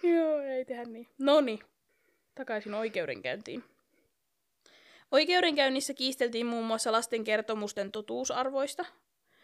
Joo, 0.02 0.40
ei 0.40 0.64
tehdä 0.64 0.84
niin. 0.84 1.08
No 1.18 1.40
niin, 1.40 1.58
takaisin 2.34 2.74
oikeudenkäyntiin. 2.74 3.64
Oikeudenkäynnissä 5.10 5.94
kiisteltiin 5.94 6.46
muun 6.46 6.64
muassa 6.64 6.92
lasten 6.92 7.24
kertomusten 7.24 7.92
totuusarvoista, 7.92 8.84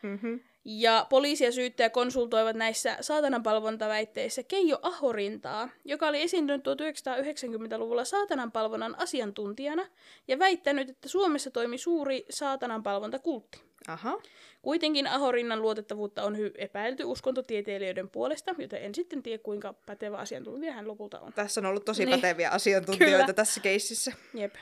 Mm-hmm. 0.03 0.41
ja 0.65 1.07
poliisi 1.11 1.45
ja 1.45 1.53
syyttäjä 1.53 1.91
konsultoivat 1.91 2.57
näissä 2.57 2.97
saatananpalvontaväitteissä 3.01 4.43
Keijo 4.43 4.79
Ahorintaa, 4.83 5.69
joka 5.85 6.09
oli 6.09 6.23
esiintynyt 6.23 6.67
1990-luvulla 6.67 8.05
saatananpalvonnan 8.05 8.99
asiantuntijana 8.99 9.87
ja 10.29 10.39
väittänyt, 10.39 10.91
että 10.91 11.09
Suomessa 11.09 11.51
toimi 11.51 11.79
suuri 11.79 12.27
saatananpalvontakultti. 12.31 13.68
Aha. 13.89 14.19
Kuitenkin 14.63 15.07
Ahorinnan 15.07 15.63
luotettavuutta 15.63 16.23
on 16.23 16.37
hy- 16.37 16.53
epäilty 16.59 17.05
uskontotieteilijöiden 17.05 18.11
puolesta, 18.11 18.55
joten 18.59 18.83
en 18.83 18.95
sitten 18.95 19.23
tiedä, 19.23 19.43
kuinka 19.43 19.73
pätevä 19.87 20.17
asiantuntija 20.17 20.73
hän 20.73 20.89
lopulta 20.89 21.21
on. 21.21 21.33
Tässä 21.33 21.61
on 21.61 21.67
ollut 21.67 21.85
tosi 21.85 22.05
Niin. 22.07 22.21
päteviä 22.21 22.51
asiantuntijoita 22.51 23.17
Kyllä. 23.25 23.33
tässä 23.33 23.61
keississä. 23.61 24.13
Jep. 24.35 24.55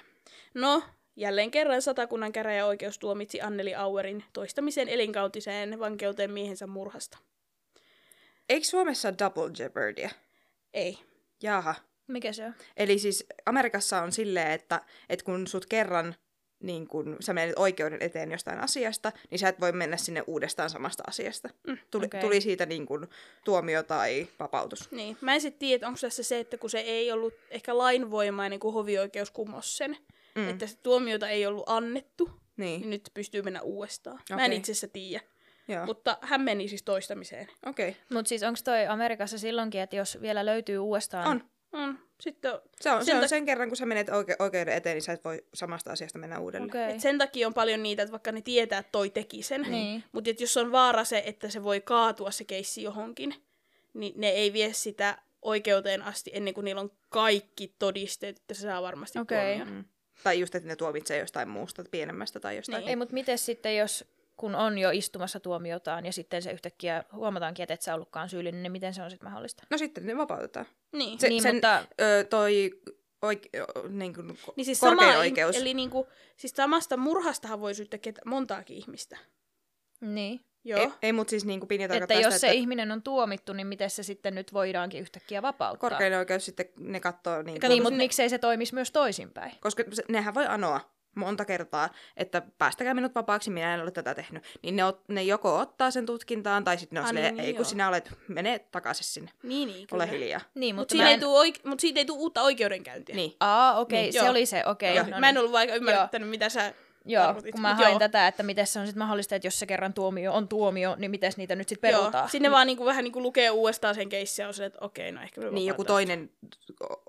No, 0.54 0.82
jälleen 1.16 1.50
kerran 1.50 1.82
satakunnan 1.82 2.32
käräjäoikeus 2.32 2.98
tuomitsi 2.98 3.40
Anneli 3.40 3.74
Auerin 3.74 4.24
toistamisen 4.32 4.88
elinkautiseen 4.88 5.78
vankeuteen 5.78 6.30
miehensä 6.30 6.66
murhasta. 6.66 7.18
Eikö 8.48 8.66
Suomessa 8.66 9.08
ole 9.08 9.16
double 9.18 9.50
jeopardia? 9.58 10.10
Ei. 10.74 10.98
Jaha. 11.42 11.74
Mikä 12.06 12.32
se 12.32 12.44
on? 12.44 12.54
Eli 12.76 12.98
siis 12.98 13.26
Amerikassa 13.46 14.02
on 14.02 14.12
silleen, 14.12 14.50
että, 14.50 14.80
että 15.08 15.24
kun 15.24 15.46
sut 15.46 15.66
kerran 15.66 16.14
niin 16.60 16.88
kun 16.88 17.16
sä 17.20 17.32
menet 17.32 17.58
oikeuden 17.58 18.02
eteen 18.02 18.32
jostain 18.32 18.60
asiasta, 18.60 19.12
niin 19.30 19.38
sä 19.38 19.48
et 19.48 19.60
voi 19.60 19.72
mennä 19.72 19.96
sinne 19.96 20.22
uudestaan 20.26 20.70
samasta 20.70 21.02
asiasta. 21.06 21.48
Mm, 21.66 21.78
Tuli, 21.90 22.06
okei. 22.06 22.20
tuli 22.20 22.40
siitä 22.40 22.66
niin 22.66 22.86
kun 22.86 23.08
tuomio 23.44 23.82
tai 23.82 24.26
vapautus. 24.38 24.90
Niin. 24.90 25.16
Mä 25.20 25.34
en 25.34 25.40
sitten 25.40 25.58
tiedä, 25.58 25.74
että 25.74 25.86
onko 25.86 25.98
tässä 26.00 26.22
se, 26.22 26.40
että 26.40 26.58
kun 26.58 26.70
se 26.70 26.78
ei 26.78 27.12
ollut 27.12 27.34
ehkä 27.50 27.78
lainvoimainen, 27.78 28.60
kun 28.60 28.74
hovioikeus 28.74 29.30
kumosi 29.30 29.76
sen, 29.76 29.96
Mm. 30.34 30.48
että 30.48 30.66
se 30.66 30.76
tuomiota 30.82 31.28
ei 31.28 31.46
ollut 31.46 31.64
annettu, 31.68 32.30
niin 32.56 32.80
Niin, 32.80 32.90
nyt 32.90 33.10
pystyy 33.14 33.42
mennä 33.42 33.62
uudestaan. 33.62 34.20
Mä 34.30 34.44
en 34.44 34.52
itse 34.52 34.72
asiassa 34.72 34.88
tiedä. 34.88 35.24
joo. 35.68 35.86
Mutta 35.86 36.18
hän 36.20 36.40
meni 36.40 36.68
siis 36.68 36.82
toistamiseen. 36.82 37.48
Okei. 37.66 37.88
Okay. 37.88 38.00
Mutta 38.12 38.28
siis 38.28 38.42
onko 38.42 38.58
toi 38.64 38.86
Amerikassa 38.86 39.38
silloinkin, 39.38 39.80
että 39.80 39.96
jos 39.96 40.18
vielä 40.20 40.46
löytyy 40.46 40.78
uudestaan... 40.78 41.28
On. 41.28 41.44
On. 41.76 41.98
Sitten 42.20 42.52
on, 42.54 42.60
Se 42.80 42.90
on, 42.90 43.00
se 43.02 43.06
Sen 43.06 43.16
on 43.16 43.22
tak- 43.24 43.28
sen 43.28 43.44
kerran, 43.46 43.68
kun 43.68 43.76
sä 43.76 43.86
menet 43.86 44.08
oike- 44.08 44.36
oikeuden 44.38 44.74
eteen, 44.74 44.94
niin 44.94 45.02
sä 45.02 45.12
et 45.12 45.24
voi 45.24 45.44
samasta 45.54 45.92
asiasta 45.92 46.18
mennä 46.18 46.38
uudelleen. 46.38 46.70
Okei. 46.70 46.94
et 46.94 47.00
sen 47.00 47.18
takia 47.18 47.46
on 47.46 47.54
paljon 47.54 47.82
niitä, 47.82 48.02
että 48.02 48.12
vaikka 48.12 48.32
ne 48.32 48.40
tietää, 48.40 48.78
että 48.78 48.92
toi 48.92 49.10
teki 49.10 49.42
sen, 49.42 49.62
Niin. 49.62 50.04
mutta 50.12 50.30
jos 50.38 50.56
on 50.56 50.72
vaara 50.72 51.04
se, 51.04 51.22
että 51.26 51.48
se 51.48 51.62
voi 51.62 51.80
kaatua 51.80 52.30
se 52.30 52.44
keissi 52.44 52.82
johonkin, 52.82 53.34
niin 53.94 54.12
ne 54.16 54.28
ei 54.28 54.52
vie 54.52 54.72
sitä 54.72 55.18
oikeuteen 55.42 56.02
asti 56.02 56.30
ennen 56.34 56.54
kuin 56.54 56.64
niillä 56.64 56.80
on 56.80 56.90
kaikki 57.08 57.74
todisteet, 57.78 58.36
että 58.36 58.54
se 58.54 58.60
saa 58.60 58.82
varmasti 58.82 59.18
tuomion. 59.28 59.68
Mm. 59.70 59.84
Tai 60.24 60.40
just, 60.40 60.54
että 60.54 60.68
ne 60.68 60.76
tuomitsee 60.76 61.18
jostain 61.18 61.48
muusta, 61.48 61.84
pienemmästä 61.90 62.40
tai 62.40 62.56
jostain. 62.56 62.80
Niin. 62.80 62.88
Ei, 62.88 62.96
mutta 62.96 63.14
miten 63.14 63.38
sitten, 63.38 63.76
jos 63.76 64.04
kun 64.36 64.54
on 64.54 64.78
jo 64.78 64.90
istumassa 64.90 65.40
tuomiotaan 65.40 66.06
ja 66.06 66.12
sitten 66.12 66.42
se 66.42 66.50
yhtäkkiä 66.52 67.04
huomataankin, 67.12 67.62
että 67.62 67.74
et 67.74 67.82
sä 67.82 67.94
ollutkaan 67.94 68.28
syyllinen, 68.28 68.62
niin 68.62 68.72
miten 68.72 68.94
se 68.94 69.02
on 69.02 69.10
sitten 69.10 69.26
mahdollista? 69.28 69.62
No 69.70 69.78
sitten 69.78 70.06
ne 70.06 70.16
vapautetaan. 70.16 70.66
Niin. 70.92 71.18
Se, 71.20 71.28
Niin, 71.28 71.42
sen, 71.42 71.54
mutta- 71.54 71.84
ö, 72.00 72.24
toi 72.24 72.70
oike, 73.22 73.48
ö, 73.56 73.88
niin 73.88 74.14
kuin, 74.14 74.38
niin 74.56 74.64
siis 74.64 74.80
korkein 74.80 75.10
sama, 75.10 75.18
oikeus. 75.20 75.56
Eli 75.56 75.74
niinku, 75.74 76.06
siis 76.36 76.52
samasta 76.56 76.96
murhastahan 76.96 77.60
voi 77.60 77.74
syyttää 77.74 77.98
ketä, 77.98 78.20
montaakin 78.24 78.76
ihmistä. 78.76 79.18
Niin. 80.00 80.40
Joo. 80.64 80.80
Ei, 80.80 80.88
ei 81.02 81.12
mutta 81.12 81.30
siis 81.30 81.44
niin 81.44 81.60
kuin 81.60 81.68
Pinja 81.68 81.88
Että 81.94 82.14
jos 82.14 82.22
sitä, 82.24 82.38
se 82.38 82.46
että 82.46 82.58
ihminen 82.58 82.92
on 82.92 83.02
tuomittu, 83.02 83.52
niin 83.52 83.66
miten 83.66 83.90
se 83.90 84.02
sitten 84.02 84.34
nyt 84.34 84.52
voidaankin 84.52 85.00
yhtäkkiä 85.00 85.42
vapauttaa? 85.42 85.90
korkein 85.90 86.14
oikeus 86.14 86.44
sitten 86.44 86.66
ne 86.78 87.00
katsoo 87.00 87.42
niin, 87.42 87.60
Kato, 87.60 87.72
Niin, 87.72 87.82
mutta 87.82 87.96
ne- 87.96 88.04
miksei 88.04 88.28
se 88.28 88.38
toimisi 88.38 88.74
myös 88.74 88.90
toisinpäin? 88.90 89.52
koska 89.60 89.84
se, 89.92 90.02
nehän 90.08 90.34
voi 90.34 90.46
anoa 90.46 90.80
monta 91.16 91.44
kertaa, 91.44 91.88
että 92.16 92.42
päästäkää 92.58 92.94
minut 92.94 93.14
vapaaksi, 93.14 93.50
minä 93.50 93.74
en 93.74 93.80
ole 93.82 93.90
tätä 93.90 94.14
tehnyt. 94.14 94.44
Niin 94.62 94.76
ne, 94.76 94.84
ot, 94.84 95.08
ne 95.08 95.22
joko 95.22 95.58
ottaa 95.58 95.90
sen 95.90 96.06
tutkintaan, 96.06 96.64
tai 96.64 96.78
sitten 96.78 96.96
ne 96.96 97.00
on 97.00 97.04
Ah, 97.04 97.08
silleen, 97.10 97.34
niin, 97.36 97.44
ei 97.46 97.52
kun 97.52 97.58
joo. 97.60 97.64
sinä 97.68 97.88
olet, 97.88 98.10
mene 98.28 98.58
takaisin 98.58 99.04
sinne, 99.04 99.30
Niin, 99.42 99.68
niin, 99.68 99.78
ole 99.80 99.86
kyllä. 99.90 100.06
hiljaa. 100.06 100.40
Niin, 100.54 100.74
Mutta 100.74 100.80
mutta 100.80 100.92
siitä, 100.92 101.08
ei 101.08 101.14
en... 101.14 101.20
tuu 101.20 101.36
oike- 101.42 101.68
mut 101.68 101.80
siitä 101.80 102.00
ei 102.00 102.04
tule 102.04 102.18
uutta 102.18 102.42
oikeudenkäyntiä. 102.42 103.16
Niin. 103.16 103.36
Aa, 103.40 103.78
okei, 103.78 104.02
Niin, 104.02 104.12
se 104.12 104.18
joo. 104.18 104.30
oli 104.30 104.46
se, 104.46 104.62
okei. 104.66 104.96
Joo. 104.96 105.06
no 105.10 105.20
Mä 105.20 105.28
en 105.28 105.34
niin. 105.34 105.38
ollut 105.38 105.52
vaikka 105.52 105.74
ymmärtänyt, 105.76 106.28
mitä 106.28 106.48
sä 106.48 106.74
Joo, 107.06 107.24
tarkoitit. 107.24 107.52
kun 107.52 107.60
mä 107.60 107.74
hain 107.74 107.90
joo. 107.90 107.98
tätä, 107.98 108.28
että 108.28 108.42
miten 108.42 108.66
se 108.66 108.78
on 108.78 108.86
sitten 108.86 108.98
mahdollista, 108.98 109.34
että 109.34 109.46
jos 109.46 109.58
se 109.58 109.66
kerran 109.66 109.94
tuomio 109.94 110.32
on 110.32 110.48
tuomio, 110.48 110.96
niin 110.98 111.10
miten 111.10 111.32
niitä 111.36 111.54
nyt 111.56 111.68
sitten 111.68 111.90
perutaan? 111.90 112.22
Joo, 112.22 112.28
sinne 112.28 112.50
vaan 112.50 112.66
niinku, 112.66 112.84
vähän 112.84 113.04
niinku 113.04 113.22
lukee 113.22 113.50
uudestaan 113.50 113.94
sen 113.94 114.08
keissin 114.08 114.42
ja 114.42 114.48
on 114.48 114.54
se, 114.54 114.64
että 114.64 114.78
okei, 114.80 115.12
no 115.12 115.22
ehkä 115.22 115.40
me 115.40 115.50
Niin 115.50 115.66
joku 115.66 115.82
vapautetaan. 115.82 116.18
toinen 116.18 116.30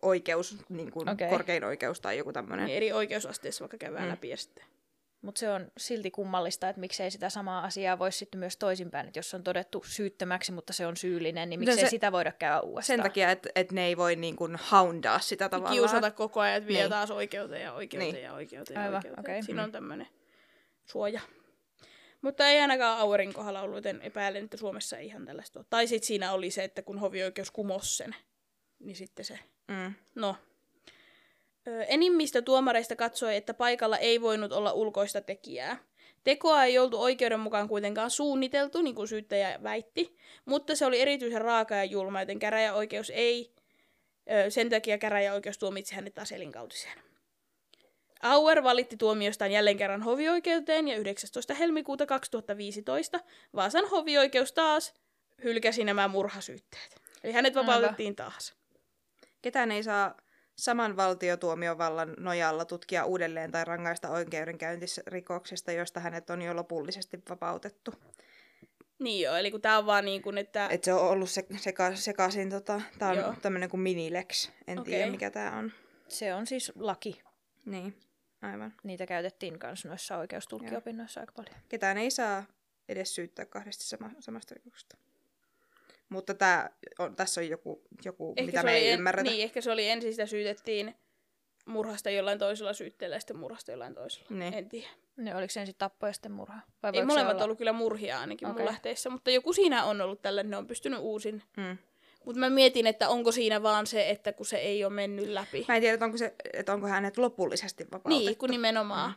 oikeus, 0.01 0.57
niin 0.69 0.91
kuin 0.91 1.09
Okei. 1.09 1.29
korkein 1.29 1.63
oikeus 1.63 2.01
tai 2.01 2.17
joku 2.17 2.33
tämmöinen. 2.33 2.65
Niin 2.65 2.77
eri 2.77 2.93
oikeusasteessa 2.93 3.61
vaikka 3.63 3.77
käydään 3.77 4.03
mm. 4.03 4.09
läpi 4.09 4.29
ja 4.29 4.37
sitten. 4.37 4.63
Mutta 5.21 5.39
se 5.39 5.49
on 5.49 5.71
silti 5.77 6.11
kummallista, 6.11 6.69
että 6.69 6.79
miksei 6.79 7.11
sitä 7.11 7.29
samaa 7.29 7.63
asiaa 7.63 7.99
voisi 7.99 8.17
sitten 8.17 8.39
myös 8.39 8.57
toisinpäin, 8.57 9.07
että 9.07 9.19
jos 9.19 9.33
on 9.33 9.43
todettu 9.43 9.83
syyttömäksi, 9.87 10.51
mutta 10.51 10.73
se 10.73 10.87
on 10.87 10.97
syyllinen, 10.97 11.49
niin 11.49 11.59
No 11.59 11.65
miksei 11.65 11.85
se- 11.85 11.89
sitä 11.89 12.11
voida 12.11 12.31
käydä 12.31 12.61
uudestaan? 12.61 12.83
Sen 12.97 13.03
takia, 13.03 13.31
että 13.31 13.49
et 13.55 13.71
ne 13.71 13.85
ei 13.85 13.97
voi 13.97 14.15
niin 14.15 14.35
kuin 14.35 14.57
houndaa 14.71 15.19
sitä 15.19 15.49
tavallaan. 15.49 15.75
Kiusata 15.75 16.11
koko 16.11 16.39
ajan, 16.39 16.57
että 16.57 16.67
vie 16.67 16.79
Niin. 16.79 16.89
taas 16.89 17.11
oikeuteen 17.11 17.61
ja 17.61 17.73
oikeuteen 17.73 18.13
Niin. 18.13 18.23
ja 18.23 18.33
oikeuteen 18.33 18.75
ja 18.75 18.81
Aivan, 18.81 18.95
oikeuteen. 18.95 19.19
okei. 19.19 19.43
Siinä 19.43 19.61
Mm. 19.61 19.65
on 19.65 19.71
tämmöinen 19.71 20.07
suoja. 20.85 21.21
Mutta 22.21 22.47
ei 22.47 22.59
ainakaan 22.59 22.99
Auerin 22.99 23.33
kohdalla 23.33 23.61
ollut, 23.61 23.75
joten 23.77 24.01
epäilen, 24.01 24.43
että 24.43 24.57
Suomessa 24.57 24.97
ei 24.97 25.05
ihan 25.07 25.25
tällaista 25.25 25.59
ole. 25.59 25.65
Tai 25.69 25.87
sitten 25.87 26.07
siinä 26.07 26.31
oli 26.33 26.51
se, 26.51 26.63
että 26.63 26.81
kun 26.81 26.99
hovioikeus 26.99 27.51
kumosi 27.51 27.97
sen, 27.97 28.15
niin 28.79 28.95
sitten 28.95 29.25
se 29.25 29.39
Mm. 29.67 29.93
No. 30.15 30.35
Ö, 31.67 31.83
Enimmistä 31.83 32.41
tuomareista 32.41 32.95
katsoi, 32.95 33.35
että 33.35 33.53
paikalla 33.53 33.97
ei 33.97 34.21
voinut 34.21 34.51
olla 34.53 34.73
ulkoista 34.73 35.21
tekijää. 35.21 35.77
Tekoa 36.23 36.63
ei 36.63 36.79
oltu 36.79 37.01
oikeuden 37.01 37.39
mukaan 37.39 37.67
kuitenkaan 37.67 38.11
suunniteltu, 38.11 38.81
niin 38.81 38.95
kuin 38.95 39.07
syyttäjä 39.07 39.59
väitti, 39.63 40.17
mutta 40.45 40.75
se 40.75 40.85
oli 40.85 41.01
erityisen 41.01 41.41
raaka 41.41 41.75
ja 41.75 41.83
julma, 41.83 42.21
joten 42.21 42.39
käräjäoikeus 42.39 43.09
ei, 43.09 43.53
sen 44.49 44.69
takia 44.69 44.97
käräjäoikeus 44.97 45.57
tuomitsi 45.57 45.95
hänet 45.95 46.13
taas 46.13 46.31
elinkautiseen. 46.31 46.99
Auer 48.21 48.63
valitti 48.63 48.97
tuomiostaan 48.97 49.51
jälleen 49.51 49.77
kerran 49.77 50.03
hovioikeuteen 50.03 50.87
ja 50.87 50.97
19. 50.97 51.53
helmikuuta 51.53 52.05
2015 52.05 53.19
Vaasan 53.55 53.89
hovioikeus 53.89 54.51
taas 54.51 54.93
hylkäsi 55.43 55.83
nämä 55.83 56.07
murhasyytteet. 56.07 57.01
Eli 57.23 57.33
hänet 57.33 57.55
vapautettiin 57.55 58.15
taas. 58.15 58.55
Ketään 59.41 59.71
ei 59.71 59.83
saa 59.83 60.17
saman 60.57 60.97
valtiotuomiovallan 60.97 62.13
nojalla 62.19 62.65
tutkia 62.65 63.05
uudelleen 63.05 63.51
tai 63.51 63.65
rangaista 63.65 64.09
oikeudenkäyntisrikoksesta, 64.09 65.71
josta 65.71 65.99
hänet 65.99 66.29
on 66.29 66.41
jo 66.41 66.55
lopullisesti 66.55 67.23
vapautettu. 67.29 67.93
Niin 68.99 69.23
joo, 69.23 69.35
eli 69.35 69.51
kun 69.51 69.61
tää 69.61 69.77
on 69.77 69.85
vaan 69.85 70.05
niin 70.05 70.21
kuin, 70.21 70.37
että... 70.37 70.67
Et 70.67 70.83
se 70.83 70.93
on 70.93 71.01
ollut 71.01 71.29
se, 71.29 71.45
seka, 71.57 71.95
sekaisin, 71.95 72.49
tota, 72.49 72.81
tää 72.99 73.13
Joo. 73.13 73.29
on 73.29 73.41
tämmönen 73.41 73.69
kuin 73.69 73.81
minilex, 73.81 74.49
en 74.67 74.79
Okei. 74.79 74.93
tiedä 74.93 75.11
mikä 75.11 75.31
tää 75.31 75.57
on. 75.57 75.71
Se 76.07 76.33
on 76.33 76.47
siis 76.47 76.71
laki. 76.75 77.21
Niin, 77.65 77.99
aivan. 78.41 78.73
Niitä 78.83 79.05
käytettiin 79.05 79.57
myös 79.63 79.85
noissa 79.85 80.17
oikeustulkkiopinnoissa 80.17 81.19
aika 81.19 81.33
paljon. 81.35 81.55
Ketään 81.69 81.97
ei 81.97 82.11
saa 82.11 82.43
edes 82.89 83.15
syyttää 83.15 83.45
kahdesti 83.45 83.83
sama, 83.83 84.11
samasta 84.19 84.55
rikoksesta. 84.55 84.97
Mutta 86.09 86.33
tää 86.33 86.69
on, 86.99 87.15
tässä 87.15 87.41
on 87.41 87.49
joku, 87.49 87.81
joku 88.05 88.35
mitä 88.45 88.63
me 88.63 88.73
ei 88.75 88.89
en- 88.89 88.93
ymmärretä. 88.93 89.29
Niin, 89.29 89.43
ehkä 89.43 89.61
se 89.61 89.71
oli 89.71 89.89
ensin 89.89 90.11
sitä 90.11 90.25
syytettiin 90.25 90.95
murhasta 91.65 92.09
jollain 92.09 92.39
toisella 92.39 92.73
syytteellä 92.73 93.15
ja 93.15 93.19
sitten 93.19 93.37
murhasta 93.37 93.71
jollain 93.71 93.95
toisella. 93.95 94.27
Niin. 94.29 94.53
En 94.53 94.69
tiedä. 94.69 94.87
Ne 95.17 95.35
oliko 95.35 95.51
se 95.51 95.59
ensin 95.59 95.75
tappo 95.77 96.07
ja 96.07 96.13
sitten 96.13 96.31
murha? 96.31 96.59
Vai 96.83 96.91
Ei 96.93 97.05
molemmat 97.05 97.33
olla... 97.33 97.43
ollut 97.43 97.57
kyllä 97.57 97.73
murhia 97.73 98.19
ainakin 98.19 98.47
okay. 98.47 98.59
Mun 98.59 98.65
lähteissä, 98.65 99.09
mutta 99.09 99.31
joku 99.31 99.53
siinä 99.53 99.83
on 99.83 100.01
ollut 100.01 100.21
tällä, 100.21 100.43
ne 100.43 100.57
on 100.57 100.67
pystynyt 100.67 100.99
uusin. 100.99 101.43
Mm. 101.57 101.77
Mutta 102.25 102.39
mä 102.39 102.49
mietin, 102.49 102.87
että 102.87 103.09
onko 103.09 103.31
siinä 103.31 103.63
vaan 103.63 103.87
se, 103.87 104.09
että 104.09 104.33
kun 104.33 104.45
se 104.45 104.57
ei 104.57 104.85
ole 104.85 104.93
mennyt 104.93 105.27
läpi. 105.27 105.65
Mä 105.67 105.75
en 105.75 105.81
tiedä, 105.81 105.93
että 105.93 106.05
onko, 106.05 106.17
se, 106.17 106.35
että 106.53 106.73
onko 106.73 106.87
hänet 106.87 107.17
lopullisesti 107.17 107.83
vapautettu. 107.91 108.25
Niin, 108.25 108.37
kun 108.37 108.49
nimenomaan. 108.49 109.09
Mm. 109.09 109.15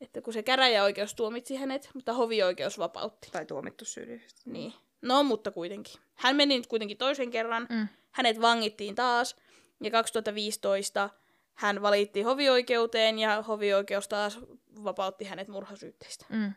Että 0.00 0.22
kun 0.22 0.32
se 0.32 0.42
käräjäoikeus 0.42 1.14
tuomitsi 1.14 1.56
hänet, 1.56 1.90
mutta 1.94 2.12
hovioikeus 2.12 2.78
vapautti. 2.78 3.28
Tai 3.32 3.46
tuomittu 3.46 3.84
syyllisestä. 3.84 4.50
Niin. 4.50 4.72
No, 5.02 5.22
mutta 5.22 5.50
kuitenkin. 5.50 6.00
Hän 6.14 6.36
meni 6.36 6.56
nyt 6.56 6.66
kuitenkin 6.66 6.98
toisen 6.98 7.30
kerran. 7.30 7.66
Mm. 7.70 7.88
Hänet 8.10 8.40
vangittiin 8.40 8.94
taas. 8.94 9.36
Ja 9.82 9.90
2015 9.90 11.10
hän 11.54 11.82
valittiin 11.82 12.26
hovioikeuteen 12.26 13.18
ja 13.18 13.42
hovioikeus 13.42 14.08
taas 14.08 14.38
vapautti 14.84 15.24
hänet 15.24 15.48
murhasyytteistä. 15.48 16.26
Mm. 16.28 16.52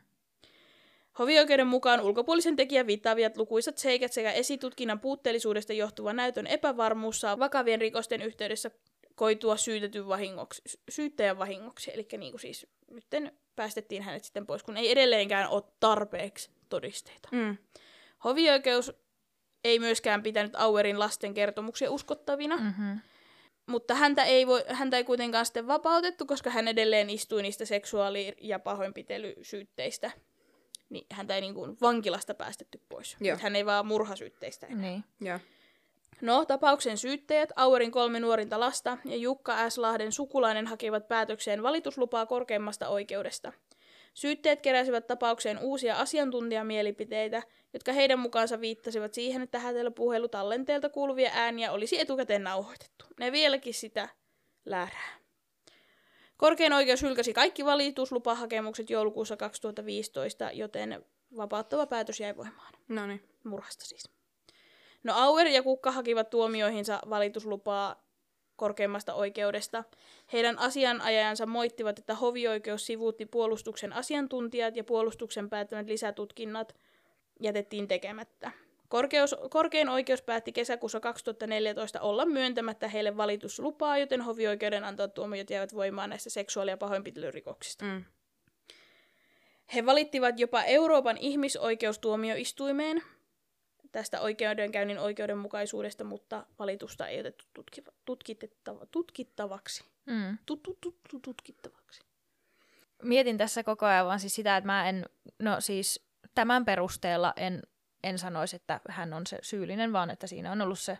Hovioikeuden 1.19 1.67
mukaan 1.67 2.01
ulkopuolisen 2.01 2.55
tekijän 2.55 2.87
viittaaviat 2.87 3.37
lukuisat 3.37 3.77
seikat 3.77 4.13
sekä 4.13 4.31
esitutkinnan 4.31 4.99
puutteellisuudesta 4.99 5.73
johtuva 5.73 6.13
näytön 6.13 6.47
epävarmuus 6.47 7.21
saa 7.21 7.39
vakavien 7.39 7.81
rikosten 7.81 8.21
yhteydessä 8.21 8.71
koitua 9.15 9.57
syytetyn 9.57 10.07
vahingoksi, 10.07 10.61
sy- 10.65 10.79
syyttäjän 10.89 11.37
vahingoksi. 11.37 11.91
Eli 11.93 12.07
niin 12.17 12.31
kuin 12.31 12.41
siis 12.41 12.67
nyt 12.91 13.05
päästettiin 13.55 14.03
hänet 14.03 14.23
sitten 14.23 14.45
pois, 14.45 14.63
kun 14.63 14.77
ei 14.77 14.91
edelleenkään 14.91 15.49
ole 15.49 15.63
tarpeeksi 15.79 16.49
todisteita. 16.69 17.29
Mm. 17.31 17.57
Hovioikeus 18.23 18.91
ei 19.63 19.79
myöskään 19.79 20.23
pitänyt 20.23 20.55
Auerin 20.55 20.99
lasten 20.99 21.33
kertomuksia 21.33 21.91
uskottavina, 21.91 22.57
mm. 22.57 22.63
Mm-hmm. 22.63 22.99
mutta 23.67 23.95
häntä 23.95 24.23
ei, 24.23 24.47
voi, 24.47 24.63
häntä 24.67 24.97
ei 24.97 25.03
kuitenkaan 25.03 25.45
sitten 25.45 25.67
vapautettu, 25.67 26.25
koska 26.25 26.49
hän 26.49 26.67
edelleen 26.67 27.09
istui 27.09 27.41
niistä 27.41 27.65
seksuaali- 27.65 28.35
ja 28.41 28.59
pahoinpitelysyytteistä. 28.59 30.11
Niin 30.89 31.05
häntä 31.11 31.35
ei 31.35 31.41
niin 31.41 31.53
kuin 31.53 31.77
vankilasta 31.81 32.33
päästetty 32.33 32.81
pois. 32.89 33.17
Joo. 33.19 33.35
Nyt 33.35 33.43
hän 33.43 33.55
ei 33.55 33.65
vaan 33.65 33.85
murhasyytteistä 33.85 34.67
enää. 34.67 34.81
Niin. 34.81 35.03
Joo. 35.21 35.39
No, 36.21 36.45
tapauksen 36.45 36.97
syyttäjät, 36.97 37.49
Auerin 37.55 37.91
kolme 37.91 38.19
nuorinta 38.19 38.59
lasta 38.59 38.97
ja 39.05 39.15
Jukka 39.15 39.69
S. 39.69 39.77
Lahden 39.77 40.11
sukulainen 40.11 40.67
hakivat 40.67 41.07
päätökseen 41.07 41.63
valituslupaa 41.63 42.25
korkeimmasta 42.25 42.87
oikeudesta. 42.87 43.53
Syytteet 44.13 44.61
keräsivät 44.61 45.07
tapaukseen 45.07 45.59
uusia 45.59 45.95
asiantuntijamielipiteitä, 45.95 47.43
jotka 47.73 47.93
heidän 47.93 48.19
mukaansa 48.19 48.61
viittasivat 48.61 49.13
siihen, 49.13 49.41
että 49.41 49.59
hätälöpuhelu 49.59 50.27
tallenteelta 50.27 50.89
kuuluvia 50.89 51.31
ääniä 51.33 51.71
olisi 51.71 51.99
etukäteen 51.99 52.43
nauhoitettu. 52.43 53.05
Ne 53.19 53.31
vieläkin 53.31 53.73
sitä 53.73 54.09
läärää. 54.65 55.19
Korkein 56.37 56.73
oikeus 56.73 57.01
hylkäsi 57.01 57.33
kaikki 57.33 57.65
valituslupahakemukset 57.65 58.89
joulukuussa 58.89 59.37
2015, 59.37 60.51
joten 60.51 61.05
vapauttava 61.37 61.85
päätös 61.85 62.19
jäi 62.19 62.37
voimaan 62.37 62.73
No 62.87 63.07
niin. 63.07 63.29
murhasta 63.43 63.85
siis. 63.85 64.09
No 65.03 65.13
Auer 65.15 65.47
ja 65.47 65.63
Kukka 65.63 65.91
hakivat 65.91 66.29
tuomioihinsa 66.29 66.99
valituslupaa 67.09 68.03
korkeimmasta 68.55 69.13
oikeudesta. 69.13 69.83
Heidän 70.33 70.59
asianajajansa 70.59 71.45
moittivat, 71.45 71.99
että 71.99 72.15
hovioikeus 72.15 72.85
sivuutti 72.85 73.25
puolustuksen 73.25 73.93
asiantuntijat 73.93 74.75
ja 74.75 74.83
puolustuksen 74.83 75.49
päättämät 75.49 75.87
lisätutkinnat 75.87 76.75
jätettiin 77.39 77.87
tekemättä. 77.87 78.51
Korkeus, 78.89 79.35
korkein 79.49 79.89
oikeus 79.89 80.21
päätti 80.21 80.51
kesäkuussa 80.51 80.99
2014 80.99 82.01
olla 82.01 82.25
myöntämättä 82.25 82.87
heille 82.87 83.17
valituslupaa, 83.17 83.97
joten 83.97 84.21
hovioikeuden 84.21 84.83
antavat 84.83 85.13
tuomiot 85.13 85.49
jäivät 85.49 85.75
voimaan 85.75 86.09
näistä 86.09 86.29
seksuaali- 86.29 86.71
ja 86.71 86.77
pahoinpitelyrikoksista. 86.77 87.85
Mm. 87.85 88.03
He 89.75 89.85
valittivat 89.85 90.39
jopa 90.39 90.63
Euroopan 90.63 91.17
ihmisoikeustuomioistuimeen 91.17 93.03
tästä 93.91 94.21
oikeudenkäynnin 94.21 94.99
oikeudenmukaisuudesta, 94.99 96.03
mutta 96.03 96.45
valitusta 96.59 97.07
ei 97.07 97.19
otettu 97.19 97.45
tutkiva, 97.53 97.91
tutkittava, 98.05 98.85
tutkittavaksi. 98.85 99.83
Mm. 100.05 100.37
Tut, 100.45 100.63
tut, 100.63 100.77
tut, 100.81 101.21
tutkittavaksi. 101.21 102.01
Mietin 103.03 103.37
tässä 103.37 103.63
koko 103.63 103.85
ajan 103.85 104.05
vaan 104.05 104.19
siis 104.19 104.35
sitä, 104.35 104.57
että 104.57 104.65
mä 104.65 104.89
en, 104.89 105.05
no 105.39 105.61
siis 105.61 106.08
tämän 106.39 106.65
perusteella 106.65 107.33
en, 107.35 107.61
en 108.03 108.19
sanoisi, 108.19 108.55
että 108.55 108.79
hän 108.89 109.13
on 109.13 109.27
se 109.27 109.37
syyllinen, 109.41 109.93
vaan 109.93 110.09
että 110.09 110.27
siinä 110.27 110.51
on 110.51 110.61
ollut 110.61 110.79
se, 110.79 110.97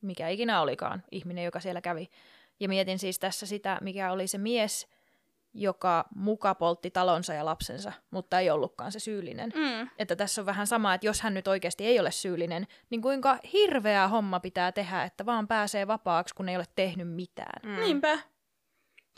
mikä 0.00 0.28
ikinä 0.28 0.60
olikaan, 0.60 1.02
ihminen, 1.10 1.44
joka 1.44 1.60
siellä 1.60 1.80
kävi. 1.80 2.08
Ja 2.60 2.68
mietin 2.68 2.98
siis 2.98 3.18
tässä 3.18 3.46
sitä, 3.46 3.78
mikä 3.80 4.12
oli 4.12 4.26
se 4.26 4.38
mies, 4.38 4.86
joka 5.54 6.04
muka 6.14 6.54
poltti 6.54 6.90
talonsa 6.90 7.34
ja 7.34 7.44
lapsensa, 7.44 7.92
mutta 8.10 8.40
ei 8.40 8.50
ollutkaan 8.50 8.92
se 8.92 8.98
syyllinen. 8.98 9.52
Mm. 9.54 9.88
Että 9.98 10.16
tässä 10.16 10.42
on 10.42 10.46
vähän 10.46 10.66
sama, 10.66 10.94
että 10.94 11.06
jos 11.06 11.20
hän 11.20 11.34
nyt 11.34 11.48
oikeasti 11.48 11.86
ei 11.86 12.00
ole 12.00 12.10
syyllinen, 12.10 12.66
niin 12.90 13.02
kuinka 13.02 13.38
hirveä 13.52 14.08
homma 14.08 14.40
pitää 14.40 14.72
tehdä, 14.72 15.02
että 15.02 15.26
vaan 15.26 15.48
pääsee 15.48 15.86
vapaaksi, 15.86 16.34
kun 16.34 16.48
ei 16.48 16.56
ole 16.56 16.66
tehnyt 16.76 17.08
mitään. 17.08 17.62
Mm. 17.62 17.80
Niinpä. 17.80 18.18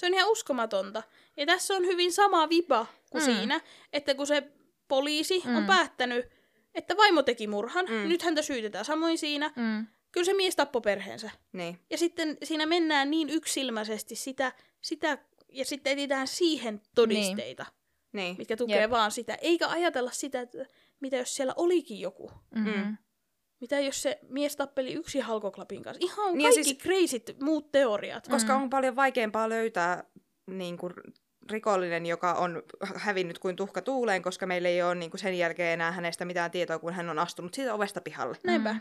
Se 0.01 0.06
on 0.06 0.15
ihan 0.15 0.31
uskomatonta. 0.31 1.02
Ja 1.36 1.47
tässä 1.47 1.74
on 1.74 1.86
hyvin 1.86 2.12
sama 2.12 2.48
viba 2.48 2.86
kuin 3.10 3.23
mm. 3.23 3.35
siinä, 3.35 3.60
että 3.93 4.15
kun 4.15 4.27
se 4.27 4.57
poliisi 4.89 5.43
mm. 5.44 5.56
on 5.56 5.65
päättänyt, 5.66 6.27
että 6.74 6.97
vaimo 6.97 7.23
teki 7.23 7.47
murhan, 7.47 7.86
Mm. 7.89 8.09
nyt 8.09 8.23
häntä 8.23 8.43
syytetään. 8.43 8.85
Samoin 8.85 9.19
siinä, 9.19 9.51
Mm. 9.56 9.86
kyllä 10.12 10.24
se 10.24 10.35
mies 10.35 10.56
tappoi 10.56 10.81
perheensä. 10.82 11.31
Niin. 11.52 11.78
Ja 11.90 11.98
sitten 11.98 12.36
siinä 12.43 12.66
mennään 12.66 13.10
niin 13.10 13.31
yksilmäisesti 13.31 14.16
sitä, 14.16 14.52
sitä 14.81 15.19
ja 15.52 15.65
sitten 15.65 15.93
etsitään 15.93 16.27
siihen 16.28 16.81
todisteita, 16.94 17.66
niin. 18.12 18.35
Mitkä 18.39 18.56
tukee 18.56 18.81
Jep. 18.81 18.90
vaan 18.90 19.10
sitä. 19.10 19.35
Eikä 19.40 19.69
ajatella 19.69 20.10
sitä, 20.10 20.40
että 20.40 20.59
mitä 21.01 21.16
jos 21.16 21.35
siellä 21.36 21.52
olikin 21.56 22.01
joku. 22.01 22.31
Mm-hmm. 22.55 22.73
Mm. 22.85 22.97
Mitä 23.60 23.81
jos 23.81 24.02
se 24.02 24.19
mies 24.28 24.56
tappeli 24.56 24.93
yksi 24.93 25.20
halkoklapin 25.20 25.82
kanssa. 25.82 26.01
Ihan 26.05 26.35
Niin 26.39 26.43
kaikki 26.44 26.65
siis- 26.65 26.78
crazyt 26.78 27.36
muut 27.43 27.73
teoriat. 27.73 28.28
Koska 28.28 28.56
Mm. 28.56 28.62
on 28.62 28.70
paljon 28.70 28.97
vaikeampaa 28.97 29.48
löytää 29.48 30.05
niin 30.47 30.77
kuin, 30.78 30.93
rikollinen, 31.50 32.06
joka 32.06 32.34
on 32.34 32.62
hävinnyt 32.94 33.38
kuin 33.38 33.56
tuhka 33.56 33.82
tuuleen, 33.82 34.22
koska 34.22 34.46
meillä 34.46 34.68
ei 34.68 34.82
ole 34.82 34.94
niin 34.94 35.10
kuin, 35.10 35.20
sen 35.20 35.38
jälkeen 35.38 35.72
enää 35.72 35.92
hänestä 35.92 36.24
mitään 36.24 36.50
tietoa, 36.50 36.78
kun 36.78 36.92
hän 36.92 37.08
on 37.08 37.18
astunut 37.18 37.54
siitä 37.54 37.74
ovesta 37.74 38.00
pihalle. 38.00 38.36
Näinpä. 38.44 38.72
Mm. 38.72 38.80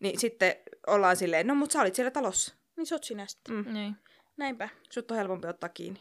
Niin 0.00 0.20
sitten 0.20 0.56
ollaan 0.86 1.16
silleen, 1.16 1.46
no 1.46 1.54
mutta 1.54 1.72
sä 1.72 1.80
olit 1.80 1.94
siellä 1.94 2.10
talossa. 2.10 2.54
Niin 2.76 2.86
sä 2.86 2.94
oot 2.94 3.04
sinä 3.04 3.26
sitten. 3.26 3.54
Mm. 3.54 3.72
Niin. 3.72 3.96
Näinpä. 4.36 4.68
Sut 4.90 5.10
on 5.10 5.16
helpompi 5.16 5.48
ottaa 5.48 5.68
kiinni. 5.68 6.00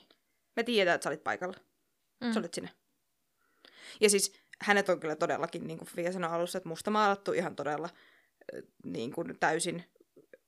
Me 0.56 0.64
tiedetään, 0.64 0.96
että 0.96 1.04
sä 1.04 1.10
olit 1.10 1.24
paikalla. 1.24 1.58
Mm. 2.22 2.28
Mm. 2.28 2.34
Sä 2.34 2.40
olit 2.40 2.54
sinä. 2.54 2.70
Ja 4.02 4.10
siis 4.10 4.34
hänet 4.62 4.90
on 4.90 5.00
kyllä 5.00 5.16
todellakin, 5.16 5.68
niin 5.68 5.78
kuin 5.78 5.90
Fia 5.90 6.12
sanoi 6.12 6.32
alussa, 6.32 6.58
että 6.58 6.70
musta 6.70 6.92
maalattu 6.92 7.32
ihan 7.32 7.56
todella 7.56 7.90
ö, 8.54 8.62
niin 8.86 9.12
kuin 9.12 9.40
täysin 9.40 9.84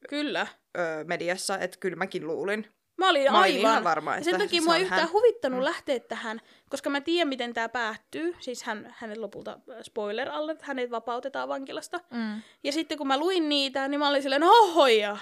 Kyllä. 0.09 0.47
ö, 0.77 0.81
mediassa, 1.07 1.57
että 1.57 1.77
kyllä 1.79 1.95
mäkin 1.95 2.27
luulin. 2.27 2.67
Mä 2.97 3.09
olin 3.09 3.31
Mä 3.31 3.39
olin 3.39 3.55
aivan. 3.57 3.59
ihan 3.72 3.84
varma, 3.84 4.11
ja 4.11 4.18
että 4.18 4.30
sen 4.31 4.39
takia 4.39 4.61
se 4.61 4.65
mua 4.65 4.76
ei 4.76 4.81
yhtään 4.81 5.01
hän. 5.01 5.11
huvittanut 5.11 5.59
Mm. 5.59 5.65
lähteä 5.65 5.99
tähän, 5.99 6.41
koska 6.69 6.89
mä 6.89 7.01
tiedän, 7.01 7.27
miten 7.27 7.53
tämä 7.53 7.69
päättyy. 7.69 8.35
Siis 8.39 8.63
hän, 8.63 8.95
hänet 8.97 9.18
lopulta, 9.18 9.51
äh, 9.51 9.77
spoiler 9.81 10.30
alle, 10.30 10.55
hänet 10.61 10.91
vapautetaan 10.91 11.49
vankilasta. 11.49 11.99
Mm. 12.13 12.41
Ja 12.63 12.72
sitten 12.72 12.97
kun 12.97 13.07
mä 13.07 13.18
luin 13.18 13.49
niitä, 13.49 13.88
niin 13.88 13.99
mä 13.99 14.09
olin 14.09 14.22
silleen, 14.22 14.41
no 14.41 14.72
hoja, 14.76 15.18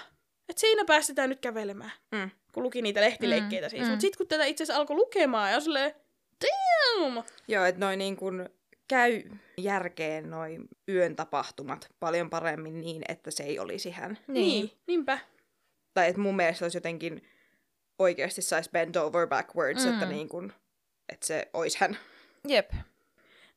että 0.50 0.60
siinä 0.60 0.86
päästetään 0.86 1.30
nyt 1.30 1.40
kävelemään. 1.40 1.92
Mm. 2.12 2.30
Kun 2.54 2.64
luki 2.64 2.82
niitä 2.82 3.02
lehtileikkeitä 3.02 3.68
Mm, 3.68 3.70
siis. 3.70 3.84
mm. 3.84 3.88
Mutta 3.90 4.02
sitten 4.02 4.18
kun 4.18 4.28
tätä 4.28 4.46
itse 4.46 4.64
asiassa 4.64 4.80
alkoi 4.80 4.96
lukemaan, 4.96 5.52
ja 5.52 5.60
silleen, 5.60 5.94
damn! 6.46 7.24
Joo, 7.48 7.66
että 7.66 7.80
noin 7.86 8.00
niin 8.00 8.16
kuin 8.18 8.50
käy 8.88 9.24
järkeen 9.58 10.30
noin 10.30 10.68
yön 10.90 11.16
tapahtumat 11.16 11.90
paljon 12.00 12.30
paremmin 12.30 12.82
niin, 12.82 13.02
että 13.10 13.32
se 13.32 13.44
ei 13.44 13.60
olisi 13.60 13.92
hän. 13.92 14.18
Niin. 14.28 14.34
niin, 14.66 14.72
niinpä. 14.88 15.20
Tai 15.94 16.08
että 16.08 16.22
mun 16.22 16.36
mielestä 16.36 16.66
olisi 16.66 16.78
jotenkin 16.78 17.22
oikeasti 18.00 18.42
saisi 18.42 18.70
bend 18.70 18.96
over 18.96 19.28
backwards, 19.28 19.84
Mm. 19.84 19.90
mm. 19.90 19.94
että, 19.94 20.06
niin 20.06 20.30
kuin, 20.30 20.54
että 21.10 21.28
se 21.28 21.50
olisi 21.54 21.78
hän. 21.80 21.98
Jep. 22.48 22.72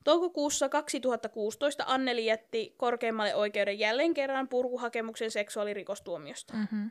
Toukokuussa 0.04 0.68
2016 0.68 1.84
Anneli 1.86 2.26
jätti 2.26 2.74
korkeimmalle 2.76 3.34
oikeuden 3.34 3.78
jälleen 3.78 4.14
kerran 4.14 4.48
purkuhakemuksen 4.48 5.30
seksuaalirikostuomiosta. 5.30 6.54
Mm-hmm. 6.54 6.90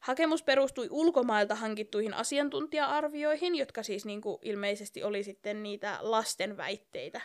Hakemus 0.00 0.42
perustui 0.42 0.88
ulkomailta 0.90 1.54
hankittuihin 1.54 2.14
asiantuntija-arvioihin, 2.14 3.54
jotka 3.54 3.82
siis 3.82 4.04
niin 4.04 4.20
kuin 4.20 4.38
ilmeisesti 4.42 5.02
oli 5.02 5.22
sitten 5.22 5.62
niitä 5.62 5.98
lasten 6.00 6.56
väitteitä 6.56 7.20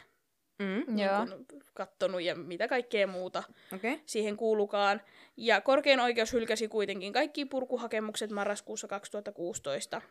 Mm. 0.59 0.99
Joo. 0.99 1.25
niin 1.25 1.45
kattonut 1.73 2.21
ja 2.21 2.35
mitä 2.35 2.67
kaikkea 2.67 3.07
muuta 3.07 3.43
Okei. 3.75 3.93
Okay. 3.93 4.03
siihen 4.05 4.37
kuulukaan. 4.37 5.01
Ja 5.37 5.61
korkein 5.61 5.99
oikeus 5.99 6.33
hylkäsi 6.33 6.67
kuitenkin 6.67 7.13
kaikki 7.13 7.45
purkuhakemukset 7.45 8.31
marraskuussa 8.31 8.87
2016. 8.87 10.01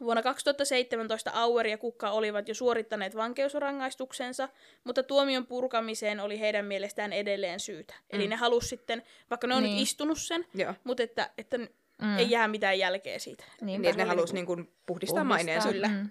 Vuonna 0.00 0.22
2017 0.22 1.30
Auer 1.34 1.66
ja 1.66 1.78
Kukka 1.78 2.10
olivat 2.10 2.48
jo 2.48 2.54
suorittaneet 2.54 3.16
vankeusrangaistuksensa, 3.16 4.48
mutta 4.84 5.02
tuomion 5.02 5.46
purkamiseen 5.46 6.20
oli 6.20 6.40
heidän 6.40 6.64
mielestään 6.64 7.12
edelleen 7.12 7.60
syytä. 7.60 7.94
Mm. 7.94 8.16
Eli 8.16 8.28
ne 8.28 8.36
halusi 8.36 8.68
sitten, 8.68 9.02
vaikka 9.30 9.46
ne 9.46 9.54
on 9.54 9.62
niin. 9.62 9.70
Niin. 9.70 9.76
nyt 9.80 9.82
istunut 9.82 10.18
sen, 10.20 10.46
Joo. 10.54 10.74
mutta 10.84 11.02
että, 11.02 11.30
että 11.38 11.58
Mm. 12.02 12.18
ei 12.18 12.30
jää 12.30 12.48
mitään 12.48 12.78
jälkeä 12.78 13.18
siitä. 13.18 13.44
Niin, 13.60 13.84
että 13.84 13.96
ne 13.96 14.02
oli 14.02 14.08
halusi 14.08 14.34
niinku 14.34 14.54
niinku 14.54 14.72
puhdistaa 14.86 15.24
Puhdistaa. 15.24 15.24
maineensa. 15.24 15.68
Kyllä. 15.72 15.88
Mm. 15.88 16.10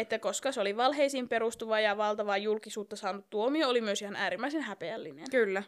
Että 0.00 0.18
koska 0.18 0.52
se 0.52 0.60
oli 0.60 0.76
valheisiin 0.76 1.28
perustuva 1.28 1.80
ja 1.80 1.96
valtavaa 1.96 2.36
julkisuutta 2.36 2.96
saanut 2.96 3.30
tuomio, 3.30 3.68
oli 3.68 3.80
myös 3.80 4.02
ihan 4.02 4.16
äärimmäisen 4.16 4.62
häpeällinen. 4.62 5.30
Kyllä. 5.30 5.62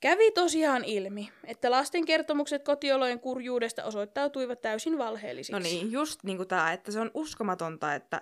Kävi 0.00 0.30
tosiaan 0.30 0.84
ilmi, 0.84 1.30
että 1.44 1.70
lasten 1.70 2.04
kertomukset 2.04 2.64
kotiolojen 2.64 3.20
kurjuudesta 3.20 3.84
osoittautuivat 3.84 4.60
täysin 4.60 4.98
valheellisiksi. 4.98 5.52
No 5.52 5.58
niin, 5.58 5.92
just 5.92 6.24
niinku 6.24 6.44
tää, 6.44 6.72
että 6.72 6.92
se 6.92 7.00
on 7.00 7.10
uskomatonta, 7.14 7.94
että 7.94 8.20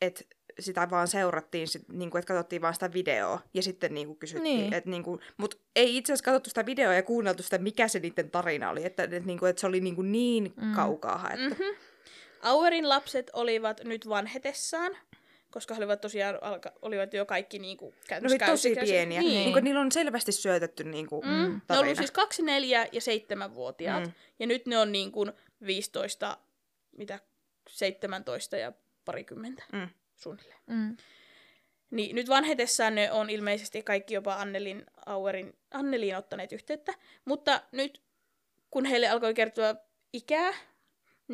et 0.00 0.28
sitä 0.60 0.90
vaan 0.90 1.08
seurattiin, 1.08 1.68
sit, 1.68 1.88
niinku, 1.88 2.18
että 2.18 2.34
katsottiin 2.34 2.62
vaan 2.62 2.74
sitä 2.74 2.92
videoa 2.92 3.40
ja 3.54 3.62
sitten 3.62 3.94
niinku 3.94 4.14
kysyttiin. 4.14 4.60
Niin. 4.60 4.74
Et, 4.74 4.86
niinku, 4.86 5.20
Mutta 5.36 5.56
ei 5.76 5.96
itse 5.96 6.12
asiassa 6.12 6.24
katsottu 6.24 6.50
sitä 6.50 6.66
videoa 6.66 6.94
ja 6.94 7.02
kuunneltu 7.02 7.42
sitä, 7.42 7.58
mikä 7.58 7.88
se 7.88 7.98
niiden 7.98 8.30
tarina 8.30 8.70
oli. 8.70 8.84
Että 8.84 9.02
et, 9.02 9.26
niinku, 9.26 9.46
et 9.46 9.58
se 9.58 9.66
oli 9.66 9.80
niinku 9.80 10.02
niin 10.02 10.52
mm. 10.56 10.74
kaukaa 10.74 11.18
haettu. 11.18 11.48
Mm-hmm. 11.48 11.91
Auerin 12.42 12.88
lapset 12.88 13.30
olivat 13.32 13.80
nyt 13.84 14.08
vanhetessaan, 14.08 14.96
koska 15.50 15.74
he 15.74 15.78
olivat 15.78 16.00
tosiaan 16.00 16.38
alka, 16.42 16.72
olivat 16.82 17.14
jo 17.14 17.26
kaikki 17.26 17.58
niinku 17.58 17.90
Ne 17.90 18.06
käytännössä 18.08 18.34
oli 18.34 18.38
tosi 18.38 18.68
käysikäisiä. 18.68 18.94
pieniä. 18.94 19.20
Niin. 19.20 19.30
Niin. 19.32 19.44
Niinku, 19.44 19.60
niillä 19.60 19.80
on 19.80 19.92
selvästi 19.92 20.32
syötetty 20.32 20.84
niinku, 20.84 21.20
Mm. 21.22 21.28
mm. 21.30 21.52
Ne 21.54 21.60
tarina. 21.66 21.86
oli 21.88 21.96
siis 21.96 22.10
kaksi, 22.10 22.42
neljä 22.42 22.86
ja 22.92 23.00
seitsemänvuotiaat. 23.00 24.04
Mm. 24.06 24.12
Ja 24.38 24.46
nyt 24.46 24.66
ne 24.66 24.78
on 24.78 24.92
niin 24.92 25.12
kuin 25.12 25.32
15, 25.66 26.38
mitä, 26.96 27.18
17 27.68 28.56
ja 28.56 28.72
parikymmentä 29.04 29.62
Mm. 29.72 29.88
suunnilleen. 30.16 30.60
Mm. 30.66 30.96
Niin 31.90 32.16
nyt 32.16 32.28
vanhetessaan 32.28 32.94
ne 32.94 33.12
on 33.12 33.30
ilmeisesti 33.30 33.82
kaikki 33.82 34.14
jopa 34.14 34.34
Annelin 34.34 34.86
Auerin, 35.06 35.56
Anneliin 35.70 36.16
ottaneet 36.16 36.52
yhteyttä. 36.52 36.94
Mutta 37.24 37.62
nyt 37.72 38.02
kun 38.70 38.84
heille 38.84 39.08
alkoi 39.08 39.34
kertoa 39.34 39.74
ikää, 40.12 40.52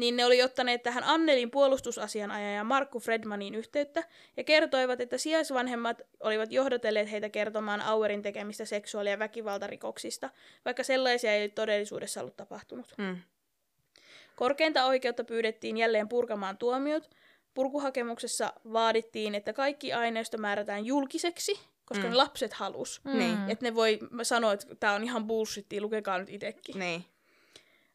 niin 0.00 0.16
ne 0.16 0.24
oli 0.24 0.42
ottaneet 0.42 0.82
tähän 0.82 1.04
Annelin 1.04 1.50
puolustusasianajaja 1.50 2.64
Markku 2.64 3.00
Fredmanin 3.00 3.54
yhteyttä 3.54 4.04
ja 4.36 4.44
kertoivat, 4.44 5.00
että 5.00 5.18
sijaisvanhemmat 5.18 6.02
olivat 6.20 6.52
johdatelleet 6.52 7.10
heitä 7.10 7.28
kertomaan 7.28 7.80
Auerin 7.80 8.22
tekemistä 8.22 8.64
seksuaali- 8.64 9.10
ja 9.10 9.18
väkivaltarikoksista, 9.18 10.30
vaikka 10.64 10.82
sellaisia 10.82 11.32
ei 11.32 11.48
todellisuudessa 11.48 12.20
ollut 12.20 12.36
tapahtunut. 12.36 12.94
Mm. 12.98 13.16
Korkeinta 14.36 14.84
oikeutta 14.86 15.24
pyydettiin 15.24 15.76
jälleen 15.76 16.08
purkamaan 16.08 16.58
tuomiot. 16.58 17.10
Purkuhakemuksessa 17.54 18.52
vaadittiin, 18.72 19.34
että 19.34 19.52
kaikki 19.52 19.92
aineisto 19.92 20.38
määrätään 20.38 20.86
julkiseksi, 20.86 21.60
koska 21.84 22.04
Mm. 22.04 22.10
ne 22.10 22.16
lapset 22.16 22.52
halus. 22.52 23.00
Mm. 23.04 23.18
Niin. 23.18 23.38
Että 23.48 23.64
ne 23.64 23.74
voi 23.74 23.98
sanoa, 24.22 24.52
että 24.52 24.74
tämä 24.74 24.92
on 24.92 25.04
ihan 25.04 25.26
bullshittia, 25.26 25.80
lukekaa 25.82 26.18
nyt 26.18 26.28
itsekin. 26.30 26.78
Niin. 26.78 27.04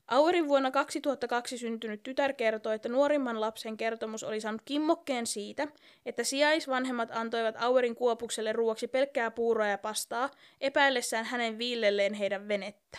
Auerin 0.08 0.48
vuonna 0.48 0.72
2002 0.72 1.58
syntynyt 1.58 2.04
tytär 2.04 2.34
kertoi, 2.34 2.76
että 2.76 2.90
nuorimman 2.90 3.42
lapsen 3.42 3.78
kertomus 3.78 4.24
oli 4.24 4.42
saanut 4.42 4.62
kimmokkeen 4.66 5.28
siitä, 5.28 5.68
että 6.06 6.24
sijaisvanhemmat 6.24 7.10
antoivat 7.12 7.56
Auerin 7.60 7.96
kuopukselle 7.96 8.54
ruoaksi 8.54 8.88
pelkkää 8.88 9.32
puuroa 9.32 9.68
ja 9.68 9.78
pastaa, 9.78 10.30
epäillessään 10.62 11.26
hänen 11.26 11.58
viillelleen 11.58 12.14
heidän 12.14 12.48
venettä. 12.48 12.98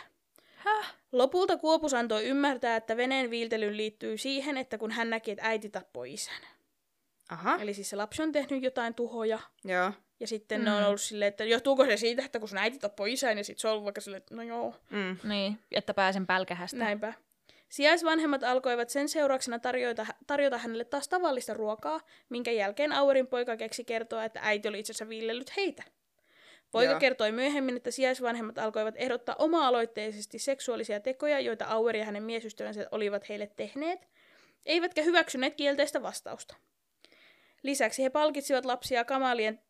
Häh? 0.57 0.95
Lopulta 1.13 1.57
Kuopus 1.57 1.95
antoi 1.95 2.25
ymmärtää, 2.25 2.77
että 2.77 2.97
veneen 2.97 3.31
viiltelyyn 3.31 3.77
liittyy 3.77 4.19
siihen, 4.19 4.57
että 4.57 4.79
kun 4.79 4.91
hän 4.91 5.11
näki, 5.11 5.31
että 5.31 5.45
äiti 5.45 5.71
tappoi 5.71 6.13
isän. 6.13 6.43
Aha. 7.31 7.59
Eli 7.61 7.75
siis 7.75 7.91
se 7.91 7.97
lapsi 7.97 8.23
on 8.23 8.33
tehnyt 8.33 8.63
jotain 8.63 8.95
tuhoja, 8.95 9.39
Joo. 9.65 9.93
Ja 10.21 10.27
sitten 10.27 10.61
Mm. 10.61 10.65
ne 10.65 10.73
on 10.73 10.85
ollut 10.85 11.01
silleen, 11.01 11.29
että 11.29 11.45
johtuuko 11.45 11.85
se 11.87 11.97
siitä, 11.97 12.25
että 12.25 12.39
kun 12.39 12.49
sun 12.49 12.59
äiti 12.59 12.79
tappoi 12.79 13.13
isän, 13.13 13.39
ja 13.39 13.45
sitten 13.45 13.61
se 13.61 13.69
on 13.69 13.73
ollut 13.73 13.85
vaikka 13.85 14.01
silleen, 14.01 14.19
että 14.23 14.35
no 14.35 14.43
joo, 14.43 14.75
Mm. 14.91 15.17
Niin, 15.29 15.59
että 15.73 15.95
pääsen 15.95 16.27
pälkähästä. 16.27 16.77
näinpä. 16.77 17.13
Sijaisvanhemmat 17.69 18.43
alkoivat 18.43 18.89
sen 18.91 19.09
seurauksena 19.09 19.59
tarjota, 19.59 20.07
tarjota 20.27 20.59
hänelle 20.59 20.85
taas 20.85 21.09
tavallista 21.09 21.55
ruokaa, 21.55 22.01
minkä 22.29 22.51
jälkeen 22.51 22.93
Auerin 22.93 23.27
poika 23.27 23.57
keksi 23.57 23.85
kertoa, 23.85 24.25
että 24.25 24.41
äiti 24.43 24.69
oli 24.69 24.79
itse 24.81 24.93
asiassa 24.93 25.09
viillellyt 25.09 25.57
heitä. 25.57 25.83
Poika 26.71 26.91
Joo. 26.93 27.01
kertoi 27.01 27.33
myöhemmin, 27.33 27.77
että 27.77 27.91
sijaisvanhemmat 27.91 28.59
alkoivat 28.59 28.95
ehdottaa 28.99 29.37
oma-aloitteisesti 29.39 30.39
seksuaalisia 30.39 31.01
tekoja, 31.01 31.41
joita 31.41 31.65
Auer 31.65 31.97
ja 31.97 32.05
hänen 32.05 32.23
miesystävänsä 32.23 32.87
olivat 32.91 33.29
heille 33.29 33.51
tehneet, 33.57 34.09
eivätkä 34.67 35.03
hyväksyneet 35.03 35.55
kielteistä 35.55 36.03
vastausta. 36.03 36.57
Lisäksi 37.63 38.03
he 38.03 38.11
palkitsivat 38.11 38.65
lapsia 38.65 39.05
kamalien 39.05 39.61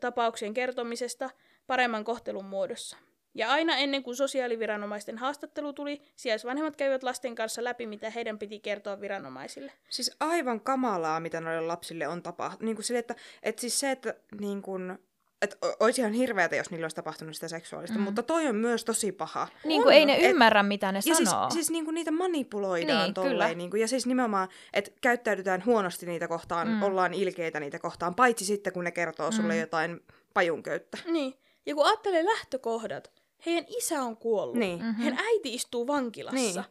tapauksien 0.00 0.54
kertomisesta 0.54 1.30
paremman 1.66 2.04
kohtelun 2.04 2.44
muodossa. 2.44 2.96
Ja 3.34 3.50
aina 3.50 3.76
ennen 3.76 4.02
kuin 4.02 4.16
sosiaaliviranomaisten 4.16 5.18
haastattelu 5.18 5.72
tuli, 5.72 6.02
sijaisvanhemmat 6.16 6.76
kävivät 6.76 7.02
lasten 7.02 7.34
kanssa 7.34 7.64
läpi, 7.64 7.86
mitä 7.86 8.10
heidän 8.10 8.38
piti 8.38 8.60
kertoa 8.60 9.00
viranomaisille. 9.00 9.72
Siis 9.88 10.16
aivan 10.20 10.60
kamalaa, 10.60 11.20
mitä 11.20 11.40
noille 11.40 11.66
lapsille 11.66 12.08
on 12.08 12.22
tapahtunut. 12.22 12.62
Niin 12.62 12.76
kuin 12.76 12.84
sille, 12.84 12.98
että, 12.98 13.14
että 13.42 13.60
siis 13.60 13.80
se, 13.80 13.90
että 13.90 14.14
niin 14.40 14.62
kuin, 14.62 14.98
että 15.42 15.56
olisi 15.80 16.00
ihan 16.00 16.12
hirveätä, 16.12 16.56
jos 16.56 16.70
niillä 16.70 16.84
olisi 16.84 16.96
tapahtunut 16.96 17.34
sitä 17.34 17.48
seksuaalista, 17.48 17.98
mm. 17.98 18.04
mutta 18.04 18.22
toi 18.22 18.46
on 18.46 18.56
myös 18.56 18.84
tosi 18.84 19.12
paha. 19.12 19.48
Niin 19.64 19.82
kuin 19.82 19.94
ei 19.94 20.06
ne 20.06 20.16
Et- 20.16 20.30
ymmärrä, 20.30 20.62
mitä 20.62 20.92
ne 20.92 20.98
Ja 20.98 21.02
siis, 21.02 21.30
sanoo. 21.30 21.50
siis 21.50 21.70
niin 21.70 21.84
kuin 21.84 21.94
niitä 21.94 22.10
manipuloidaan 22.10 23.04
Niin, 23.04 23.14
tolleen. 23.14 23.32
kyllä. 23.32 23.54
Niin 23.54 23.70
kuin, 23.70 23.80
ja 23.80 23.88
siis 23.88 24.06
nimenomaan, 24.06 24.48
että 24.72 24.90
käyttäydytään 25.00 25.64
huonosti 25.64 26.06
niitä 26.06 26.28
kohtaan, 26.28 26.68
Mm. 26.68 26.82
ollaan 26.82 27.14
ilkeitä 27.14 27.60
niitä 27.60 27.78
kohtaan, 27.78 28.14
paitsi 28.14 28.44
sitten 28.44 28.72
kun 28.72 28.84
ne 28.84 28.90
kertoo 28.90 29.32
sulle 29.32 29.52
Mm. 29.54 29.60
jotain 29.60 30.00
pajunköyttä. 30.34 30.98
Niin. 31.06 31.34
Ja 31.66 31.74
kun 31.74 31.86
ajattelee 31.86 32.24
lähtökohdat, 32.24 33.12
heidän 33.46 33.64
isä 33.68 34.02
on 34.02 34.16
kuollut. 34.16 34.56
Niin. 34.56 34.78
Mhm. 34.84 35.00
Heidän 35.02 35.18
äiti 35.24 35.54
istuu 35.54 35.86
vankilassa. 35.86 36.36
Niin. 36.36 36.64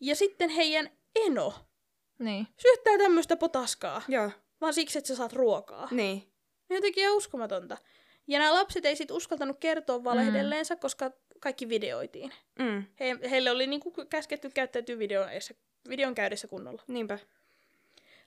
Ja 0.00 0.16
sitten 0.16 0.48
heidän 0.50 0.90
eno 1.16 1.54
Niin. 2.18 2.46
syöttää 2.58 2.98
tämmöistä 2.98 3.36
potaskaa, 3.36 4.02
Joo, 4.08 4.30
vaan 4.60 4.74
siksi, 4.74 4.98
että 4.98 5.08
sä 5.08 5.16
saat 5.16 5.32
ruokaa. 5.32 5.88
niin. 5.90 6.28
Jotenkin 6.70 7.02
ihan 7.02 7.16
uskomatonta. 7.16 7.78
Ja 8.32 8.38
nämä 8.38 8.54
lapset 8.54 8.84
ei 8.84 8.96
sit 8.96 9.10
uskaltanut 9.10 9.56
kertoa 9.60 10.04
valehdelleensa, 10.04 10.76
koska 10.76 11.10
kaikki 11.40 11.68
videoitiin. 11.68 12.32
Mm. 12.58 12.84
He, 13.00 13.18
heille 13.30 13.50
oli 13.50 13.66
niinku 13.66 13.92
käsketty 14.10 14.50
käyttäytyä 14.50 14.98
videon, 14.98 15.28
edessä- 15.28 15.54
videon 15.88 16.14
käydessä 16.14 16.48
kunnolla. 16.48 16.82
Niinpä. 16.88 17.18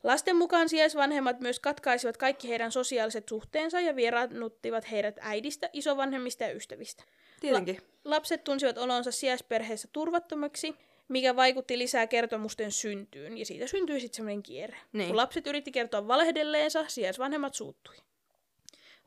Lasten 0.03 0.35
mukaan 0.35 0.69
sijaisvanhemmat 0.69 1.39
myös 1.39 1.59
katkaisivat 1.59 2.17
kaikki 2.17 2.49
heidän 2.49 2.71
sosiaaliset 2.71 3.29
suhteensa 3.29 3.79
ja 3.79 3.95
vieraannuttivat 3.95 4.91
heidät 4.91 5.15
äidistä, 5.21 5.69
isovanhemmista 5.73 6.43
ja 6.43 6.53
ystävistä. 6.53 7.03
Tietenkin. 7.39 7.81
Lapset 8.03 8.43
tunsivat 8.43 8.77
olonsa 8.77 9.11
sijaisperheessä 9.11 9.87
turvattomiksi, 9.93 10.75
mikä 11.07 11.35
vaikutti 11.35 11.77
lisää 11.77 12.07
kertomusten 12.07 12.71
syntyyn, 12.71 13.37
ja 13.37 13.45
siitä 13.45 13.67
syntyi 13.67 13.99
sitten 13.99 14.15
semmoinen 14.15 14.43
kierre. 14.43 14.77
Niin. 14.93 15.07
Kun 15.07 15.17
lapset 15.17 15.47
yritti 15.47 15.71
kertoa 15.71 16.07
valehdelleensa, 16.07 16.85
sijaisvanhemmat 16.87 17.53
suuttui. 17.53 17.95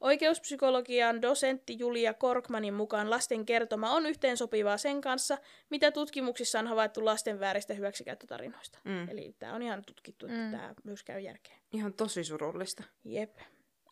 Oikeuspsykologian 0.00 1.22
dosentti 1.22 1.78
Julia 1.78 2.14
Korkmanin 2.14 2.74
mukaan 2.74 3.10
lasten 3.10 3.46
kertoma 3.46 3.90
on 3.90 4.06
yhteensopivaa 4.06 4.78
sen 4.78 5.00
kanssa, 5.00 5.38
mitä 5.70 5.90
tutkimuksissa 5.90 6.58
on 6.58 6.66
havaittu 6.66 7.04
lasten 7.04 7.40
vääristä 7.40 7.74
hyväksikäyttötarinoista. 7.74 8.78
Mm. 8.84 9.08
Eli 9.08 9.34
tämä 9.38 9.54
on 9.54 9.62
ihan 9.62 9.82
tutkittu, 9.86 10.26
että 10.26 10.38
Mm. 10.38 10.50
tämä 10.50 10.74
myös 10.84 11.02
käy 11.02 11.20
järkeen. 11.20 11.58
Ihan 11.72 11.94
tosi 11.94 12.24
surullista. 12.24 12.82
Jep. 13.04 13.36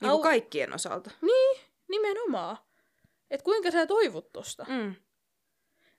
Niin 0.01 0.11
Au- 0.13 0.23
kaikkien 0.23 0.75
osalta. 0.75 1.11
Nimenomaan. 1.89 2.57
Et 3.31 3.43
kuinka 3.43 3.71
sä 3.71 3.87
toivot 3.87 4.33
tosta? 4.33 4.67
Mm. 4.69 4.95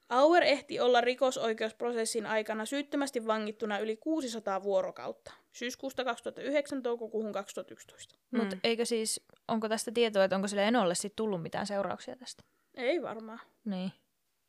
Auer 0.10 0.44
ehti 0.44 0.80
olla 0.80 1.02
rikosoikeusprosessin 1.02 2.26
aikana 2.26 2.66
syyttömästi 2.66 3.28
vangittuna 3.28 3.80
yli 3.80 3.98
600 3.98 4.64
vuorokautta. 4.64 5.32
Syyskuusta 5.52 6.04
2009 6.04 6.84
toukokuuhun 6.84 7.34
2011. 7.34 8.16
Mutta 8.32 8.56
Mm. 8.56 8.60
eikö 8.64 8.86
siis, 8.86 9.26
onko 9.48 9.70
tästä 9.70 9.92
tietoa, 9.92 10.24
että 10.24 10.36
onko 10.36 10.48
sille 10.48 10.68
Enolle 10.68 10.96
sit 10.96 11.16
tullut 11.16 11.42
mitään 11.42 11.68
seurauksia 11.68 12.16
tästä? 12.16 12.44
Ei 12.76 13.02
varmaan. 13.02 13.40
Niin. 13.66 13.92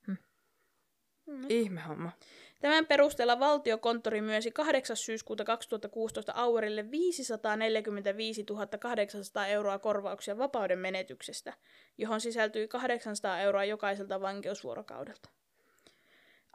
Mm. 0.07 1.47
Ihme 1.49 1.81
homma. 1.81 2.13
Tämän 2.61 2.87
perusteella 2.87 3.41
valtiokonttori 3.41 4.21
myönsi 4.21 4.51
8. 4.51 4.97
syyskuuta 4.97 5.45
2016 5.45 6.33
Auerille 6.33 6.91
545 6.91 8.47
800 8.81 9.47
euroa 9.47 9.79
korvauksia 9.79 10.39
vapauden 10.39 10.79
menetyksestä, 10.79 11.53
johon 11.99 12.21
sisältyi 12.21 12.69
800 12.69 13.41
euroa 13.41 13.65
jokaiselta 13.65 14.21
vankeusvuorokaudelta. 14.21 15.31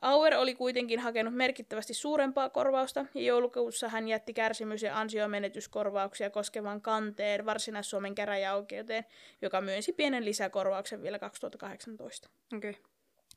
Auer 0.03 0.35
oli 0.35 0.55
kuitenkin 0.55 0.99
hakenut 0.99 1.33
merkittävästi 1.35 1.93
suurempaa 1.93 2.49
korvausta, 2.49 3.05
ja 3.13 3.21
joulukuussa 3.21 3.89
hän 3.89 4.07
jätti 4.07 4.33
kärsimys- 4.33 4.83
ja 4.83 4.99
ansiomenetyskorvauksia 4.99 6.29
koskevan 6.29 6.81
kanteen 6.81 7.45
Varsinais-Suomen 7.45 8.15
käräjäoikeuteen, 8.15 9.05
joka 9.41 9.61
myönsi 9.61 9.93
pienen 9.93 10.25
lisäkorvauksen 10.25 11.01
vielä 11.01 11.19
2018. 11.19 12.29
Okei. 12.57 12.69
Okay. 12.69 12.83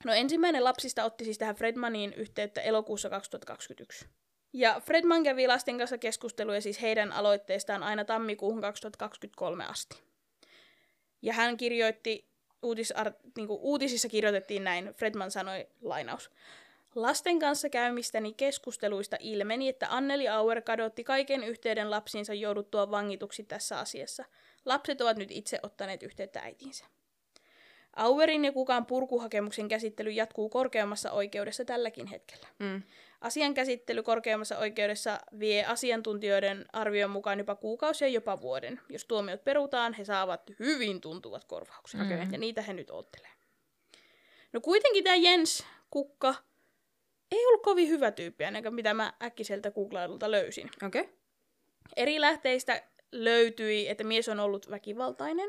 No 0.05 0.12
ensimmäinen 0.12 0.64
lapsista 0.64 1.05
otti 1.05 1.24
siis 1.24 1.38
tähän 1.38 1.56
Fredmaniin 1.56 2.14
yhteyttä 2.14 2.60
elokuussa 2.60 3.10
2021. 3.10 4.06
Ja 4.52 4.80
Fredman 4.80 5.22
kävi 5.22 5.47
lasten 5.47 5.78
kanssa 5.78 5.98
keskusteluja 5.98 6.60
siis 6.60 6.82
heidän 6.82 7.12
aloitteestaan 7.12 7.82
aina 7.82 8.05
tammikuuhun 8.05 8.60
2023 8.60 9.64
asti. 9.64 10.02
Ja 11.22 11.32
hän 11.32 11.56
kirjoitti, 11.56 12.28
uutisar, 12.62 13.12
niin 13.36 13.46
kuin 13.46 13.60
uutisissa 13.60 14.08
kirjoitettiin 14.08 14.64
näin, 14.64 14.94
Fredman 14.94 15.30
sanoi 15.30 15.66
lainaus. 15.80 16.30
Lasten 16.94 17.38
kanssa 17.38 17.68
käymistäni 17.68 18.32
keskusteluista 18.32 19.16
ilmeni, 19.20 19.68
että 19.68 19.86
Anneli 19.90 20.28
Auer 20.28 20.62
kadotti 20.62 21.04
kaiken 21.04 21.44
yhteyden 21.44 21.90
lapsiinsa 21.90 22.34
jouduttua 22.34 22.90
vangituksi 22.90 23.42
tässä 23.42 23.78
asiassa. 23.78 24.24
Lapset 24.64 25.00
ovat 25.00 25.16
nyt 25.16 25.30
itse 25.30 25.58
ottaneet 25.62 26.02
yhteyttä 26.02 26.40
äitiinsä. 26.40 26.84
Auerin 27.96 28.44
ja 28.44 28.52
kukaan 28.52 28.86
purkuhakemuksen 28.86 29.68
käsittely 29.68 30.10
jatkuu 30.10 30.48
korkeammassa 30.48 31.12
oikeudessa 31.12 31.64
tälläkin 31.64 32.06
hetkellä. 32.06 32.48
Mm. 32.58 32.82
Asian 33.20 33.55
käsittely 33.55 34.02
korkeammassa 34.02 34.59
oikeudessa 34.59 35.20
vie 35.38 35.64
asiantuntijoiden 35.64 36.64
arvion 36.72 37.10
mukaan 37.10 37.38
jopa 37.38 37.55
kuukausia 37.55 38.09
jopa 38.09 38.40
vuoden. 38.40 38.80
Jos 38.88 39.05
tuomiot 39.05 39.44
perutaan, 39.44 39.93
he 39.93 40.05
saavat 40.05 40.51
hyvin 40.59 41.01
tuntuvat 41.01 41.44
korvaukset. 41.44 42.01
Okei. 42.01 42.18
Ja 42.32 42.38
niitä 42.38 42.62
he 42.62 42.72
nyt 42.72 42.90
oottelee. 42.90 43.30
No 44.52 44.60
kuitenkin 44.60 45.05
tämä 45.05 45.16
Jens 45.16 45.66
Kukka 45.90 46.34
ei 47.30 47.47
ollut 47.47 47.62
kovin 47.62 47.88
hyvä 47.88 48.10
tyyppi, 48.10 48.44
ainakaan 48.44 48.74
mitä 48.74 48.94
mä 48.94 49.12
äkkiseltä 49.22 49.70
googlailulta 49.70 50.30
löysin. 50.30 50.70
Okei. 50.86 51.01
Okay. 51.01 51.14
Eri 51.97 52.20
lähteistä 52.20 52.82
löytyi, 53.12 53.88
että 53.88 54.05
mies 54.05 54.28
on 54.28 54.40
ollut 54.40 54.70
väkivaltainen. 54.70 55.48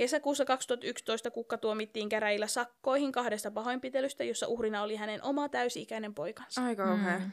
Kesäkuussa 0.00 0.44
2011 0.44 1.30
Kukka 1.30 1.58
tuomittiin 1.58 2.08
käräjillä 2.08 2.46
sakkoihin 2.46 3.12
kahdesta 3.12 3.50
pahoinpitelystä, 3.50 4.24
jossa 4.24 4.46
uhrina 4.46 4.82
oli 4.82 4.96
hänen 4.96 5.22
oma 5.22 5.48
täysi-ikäinen 5.48 6.14
poikansa. 6.14 6.64
Ai 6.64 6.76
kauhea. 6.76 7.18
Mm. 7.18 7.32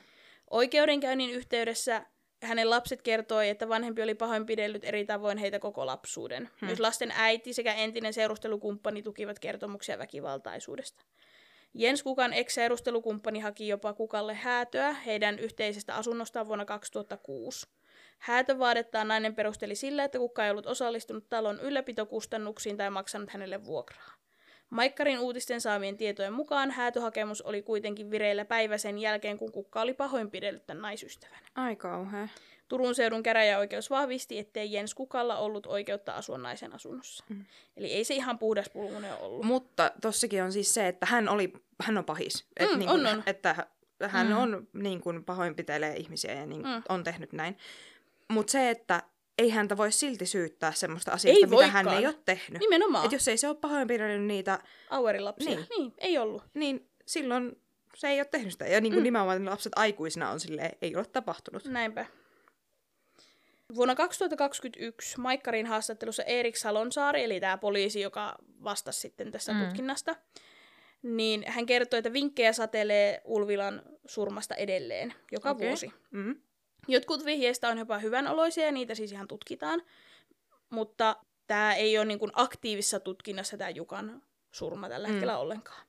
Oikeudenkäynnin 0.49 1.29
yhteydessä 1.29 2.05
hänen 2.43 2.69
lapset 2.69 3.01
kertoi, 3.01 3.49
että 3.49 3.69
vanhempi 3.69 4.01
oli 4.01 4.15
pahoinpidellyt 4.15 4.85
eri 4.85 5.05
tavoin 5.05 5.37
heitä 5.37 5.59
koko 5.59 5.85
lapsuuden. 5.85 6.49
Hmm. 6.59 6.65
Myös 6.65 6.79
lasten 6.79 7.11
äiti 7.15 7.53
sekä 7.53 7.73
entinen 7.73 8.13
seurustelukumppani 8.13 9.01
tukivat 9.01 9.39
kertomuksia 9.39 9.97
väkivaltaisuudesta. 9.97 11.03
Jens 11.73 12.03
Kukan 12.03 12.33
ex-seurustelukumppani 12.33 13.39
haki 13.39 13.67
jopa 13.67 13.93
Kukalle 13.93 14.33
häätöä 14.33 14.93
heidän 14.93 15.39
yhteisestä 15.39 15.95
asunnostaan 15.95 16.47
vuonna 16.47 16.65
2006. 16.65 17.67
Häätövaadettaan 18.17 19.07
nainen 19.07 19.35
perusteli 19.35 19.75
sillä, 19.75 20.03
että 20.03 20.17
Kukka 20.17 20.45
ei 20.45 20.51
ollut 20.51 20.65
osallistunut 20.65 21.29
talon 21.29 21.59
ylläpitokustannuksiin 21.59 22.77
tai 22.77 22.89
maksanut 22.89 23.29
hänelle 23.29 23.65
vuokraa. 23.65 24.11
Maikkarin 24.69 25.19
uutisten 25.19 25.61
saamien 25.61 25.97
tietojen 25.97 26.33
mukaan 26.33 26.71
häätöhakemus 26.71 27.41
oli 27.41 27.61
kuitenkin 27.61 28.11
vireillä 28.11 28.45
päivä 28.45 28.77
sen 28.77 28.99
jälkeen, 28.99 29.37
kun 29.37 29.51
Kukka 29.51 29.81
oli 29.81 29.93
pahoinpidellyt 29.93 30.65
tämän 30.67 30.81
naisystävän. 30.81 31.39
Ai 31.55 31.75
kauhea. 31.75 32.27
Turun 32.67 32.95
seudun 32.95 33.23
käräjäoikeus 33.23 33.89
vahvisti, 33.89 34.39
ettei 34.39 34.73
Jens 34.73 34.93
Kukalla 34.95 35.37
ollut 35.37 35.65
oikeutta 35.65 36.11
asua 36.13 36.37
naisen 36.37 36.75
asunnossa. 36.75 37.23
Mm. 37.29 37.45
Eli 37.77 37.91
ei 37.93 38.03
se 38.03 38.13
ihan 38.15 38.39
puhdas 38.39 38.69
pulmunen 38.69 39.13
ollut. 39.17 39.45
Mutta 39.45 39.91
tossakin 40.01 40.43
on 40.43 40.51
siis 40.51 40.73
se, 40.73 40.87
että 40.87 41.05
hän, 41.05 41.29
oli, 41.29 41.53
hän 41.83 41.97
on 41.97 42.05
pahis. 42.05 42.45
Et 42.57 42.71
Mm, 42.71 42.79
niin 42.79 42.89
on, 42.89 43.05
on. 43.05 43.23
Että 43.25 43.67
hän 44.07 44.27
Mm. 44.27 44.37
on 44.37 44.67
niin 44.73 45.01
kuin, 45.01 45.23
pahoinpitelee 45.25 45.95
ihmisiä 45.95 46.33
ja 46.33 46.45
niin, 46.45 46.61
Mm. 46.61 46.83
on 46.89 47.03
tehnyt 47.03 47.33
näin. 47.33 47.57
Mutta 48.29 48.51
se, 48.51 48.69
että 48.69 49.03
ei 49.37 49.49
häntä 49.49 49.77
voi 49.77 49.91
silti 49.91 50.25
syyttää 50.25 50.71
semmoista 50.71 51.11
asiasta, 51.11 51.37
Ei 51.45 51.49
mitä 51.49 51.67
hän 51.67 51.85
voikaan. 51.85 52.01
ei 52.03 52.07
ole 52.07 52.15
tehnyt. 52.25 52.59
Nimenomaan. 52.59 53.05
Et 53.05 53.11
jos 53.11 53.27
ei 53.27 53.37
se 53.37 53.47
ole 53.47 53.55
pahoinpidellyt 53.55 54.25
niitä, 54.27 54.59
Auerin 54.89 55.25
lapsia. 55.25 55.55
Niin. 55.55 55.65
Niin. 55.77 55.93
ei 55.97 56.17
ollut. 56.17 56.43
niin 56.53 56.89
silloin 57.05 57.61
se 57.95 58.07
ei 58.07 58.19
ole 58.19 58.27
tehnyt 58.31 58.51
sitä. 58.51 58.67
Ja 58.67 58.81
niin 58.81 58.93
kuin 58.93 59.01
Mm. 59.01 59.03
nimenomaan 59.03 59.45
lapset 59.45 59.73
aikuisina 59.75 60.29
on 60.29 60.39
silleen, 60.39 60.71
ei 60.81 60.95
ole 60.95 61.05
tapahtunut. 61.05 61.65
Näinpä. 61.65 62.05
Vuonna 63.75 63.95
2021 63.95 65.19
Maikkarin 65.19 65.65
haastattelussa 65.65 66.23
Erik 66.23 66.55
Salonsaari, 66.55 67.23
eli 67.23 67.39
tämä 67.39 67.57
poliisi, 67.57 68.01
joka 68.01 68.35
vastasi 68.63 68.99
sitten 68.99 69.31
tästä 69.31 69.53
Mm. 69.53 69.65
tutkinnasta, 69.65 70.15
niin 71.03 71.43
hän 71.47 71.65
kertoi, 71.65 71.97
että 71.97 72.13
vinkkejä 72.13 72.53
satelee 72.53 73.21
Ulvilan 73.25 73.81
surmasta 74.05 74.55
edelleen 74.55 75.13
joka 75.31 75.49
okay. 75.51 75.67
vuosi. 75.67 75.91
Mm. 76.11 76.35
Jotkut 76.87 77.25
vihjeistä 77.25 77.69
on 77.69 77.77
jopa 77.77 77.97
hyvänoloisia 77.97 78.65
ja 78.65 78.71
niitä 78.71 78.95
siis 78.95 79.11
ihan 79.11 79.27
tutkitaan, 79.27 79.81
mutta 80.69 81.15
tämä 81.47 81.73
ei 81.75 81.97
ole 81.97 82.05
niin 82.05 82.19
kuin 82.19 82.31
aktiivisessa 82.35 82.99
tutkinnassa 82.99 83.57
tämä 83.57 83.69
Jukan 83.69 84.21
surma 84.51 84.89
tällä 84.89 85.07
Mm. 85.07 85.11
hetkellä 85.13 85.37
ollenkaan. 85.37 85.87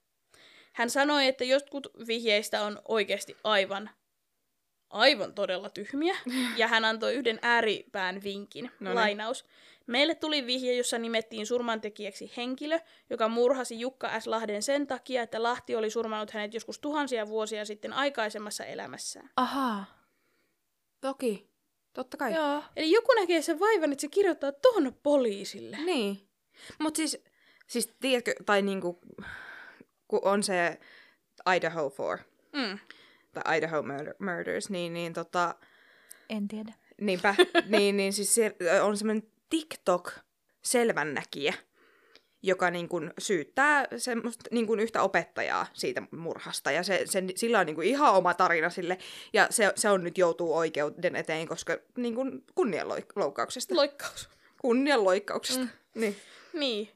Hän 0.73 0.90
sanoi, 0.90 1.27
että 1.27 1.44
jotkut 1.44 1.86
vihjeistä 2.06 2.62
on 2.62 2.81
oikeasti 2.89 3.36
aivan, 3.44 3.90
aivan 4.90 5.35
todella 5.35 5.70
tyhmiä, 5.70 6.16
ja 6.56 6.66
hän 6.69 6.85
antoi 6.85 7.15
yhden 7.15 7.39
ääripään 7.43 8.23
vinkin, 8.23 8.70
Noniin. 8.81 8.94
lainaus. 8.94 9.44
Meille 9.86 10.15
tuli 10.15 10.47
vihje, 10.47 10.74
jossa 10.74 10.98
nimettiin 10.98 11.47
surmantekijäksi 11.47 12.32
henkilö, 12.36 12.81
joka 13.10 13.28
murhasi 13.28 13.81
Jukka 13.81 14.20
S. 14.20 14.27
Lahden 14.27 14.62
sen 14.62 14.86
takia, 14.86 15.23
että 15.23 15.43
Lahti 15.43 15.77
oli 15.77 15.90
surmannut 15.90 16.31
hänet 16.31 16.55
joskus 16.55 16.78
tuhansia 16.78 17.27
vuosia 17.28 17.65
sitten 17.65 17.93
aikaisemmassa 17.93 18.65
elämässään. 18.65 19.31
Ahaa. 19.36 19.98
Toki. 21.01 21.49
Totta 21.93 22.16
kai. 22.16 22.35
Joo. 22.35 22.62
Eli 22.77 22.91
joku 22.93 23.12
näkee 23.20 23.43
sen 23.43 23.61
vaivan, 23.61 23.93
että 23.93 24.01
se 24.01 24.09
kirjoittaa 24.09 24.53
tuonne 24.53 24.93
poliisille. 25.03 25.77
Niin. 25.85 26.29
Mutta 26.79 26.97
siis, 26.99 27.25
siis 27.66 27.95
tiedätkö, 28.01 28.35
tai 28.47 28.62
niinku, 28.62 29.01
kun 30.09 30.20
on 30.23 30.43
se 30.43 30.81
Idaho 31.57 31.93
4, 31.99 32.25
Mm. 32.53 32.79
tai 33.33 33.59
Idaho 33.59 33.83
Murder, 33.83 34.15
Murders, 34.19 34.70
niin, 34.70 34.95
niin 34.95 35.12
tota, 35.12 35.55
En 36.29 36.49
tiedä. 36.49 36.73
niinpä, 37.01 37.35
niin, 37.79 37.97
niin 37.97 38.12
siis 38.12 38.37
on 38.83 38.97
semmoinen 38.97 39.31
TikTok-selvännäkijä, 39.51 41.55
joka 42.43 42.70
niin 42.70 42.89
kuin 42.89 43.12
syyttää 43.19 43.89
semmoista, 43.97 44.44
niin 44.51 44.66
kuin 44.66 44.81
yhtä 44.81 45.02
opettajaa 45.02 45.66
siitä 45.73 46.02
murhasta. 46.10 46.70
Ja 46.70 46.82
se, 46.82 47.02
se, 47.05 47.23
sillä 47.36 47.59
on 47.59 47.66
niin 47.66 47.74
kuin 47.77 47.89
ihan 47.89 48.15
oma 48.15 48.35
tarina 48.35 48.70
sille. 48.70 48.98
Ja 49.32 49.47
se, 49.51 49.73
se 49.77 49.90
on 49.90 50.05
nyt 50.05 50.19
joutuu 50.19 50.56
oikeuden 50.56 51.16
eteen, 51.16 51.48
koska 51.48 51.78
niin 51.97 52.15
kuin 52.15 52.44
kunnianloukkauksesta. 52.55 53.74
Loikkaus. 53.74 54.28
kunnianloikkauksesta. 54.62 55.62
Mm. 55.62 55.70
Niin. 55.94 56.16
Niin. 56.52 56.89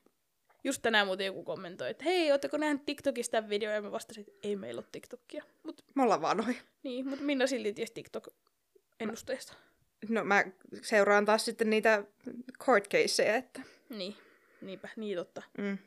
Just 0.64 0.82
tänään 0.82 1.06
muuten 1.06 1.26
joku 1.26 1.44
kommentoi, 1.44 1.90
että 1.90 2.04
hei, 2.04 2.32
ootteko 2.32 2.56
nähnyt 2.56 2.84
TikTokista 2.86 3.30
tämän 3.32 3.50
videon? 3.50 3.74
Ja 3.74 3.82
mä 3.82 3.92
vastasin, 3.92 4.20
että 4.28 4.48
ei 4.48 4.56
meillä 4.56 4.78
ole 4.78 4.86
TikTokia. 4.92 5.44
Mut, 5.62 5.84
Me 5.94 6.02
ollaan 6.02 6.22
vaan 6.22 6.36
noin. 6.36 6.56
niin, 6.82 7.08
mutta 7.08 7.24
Minna 7.24 7.46
silti 7.46 7.72
ties 7.72 7.90
TikTok-ennusteesta. 7.90 9.54
No 10.08 10.24
mä 10.24 10.44
seuraan 10.82 11.24
taas 11.24 11.44
sitten 11.44 11.70
niitä 11.70 12.04
court 12.58 12.88
caseja, 12.88 13.36
että... 13.36 13.62
Niin, 13.88 14.16
niinpä, 14.62 14.88
niin 14.96 15.16
totta. 15.16 15.42
Mm. 15.58 15.78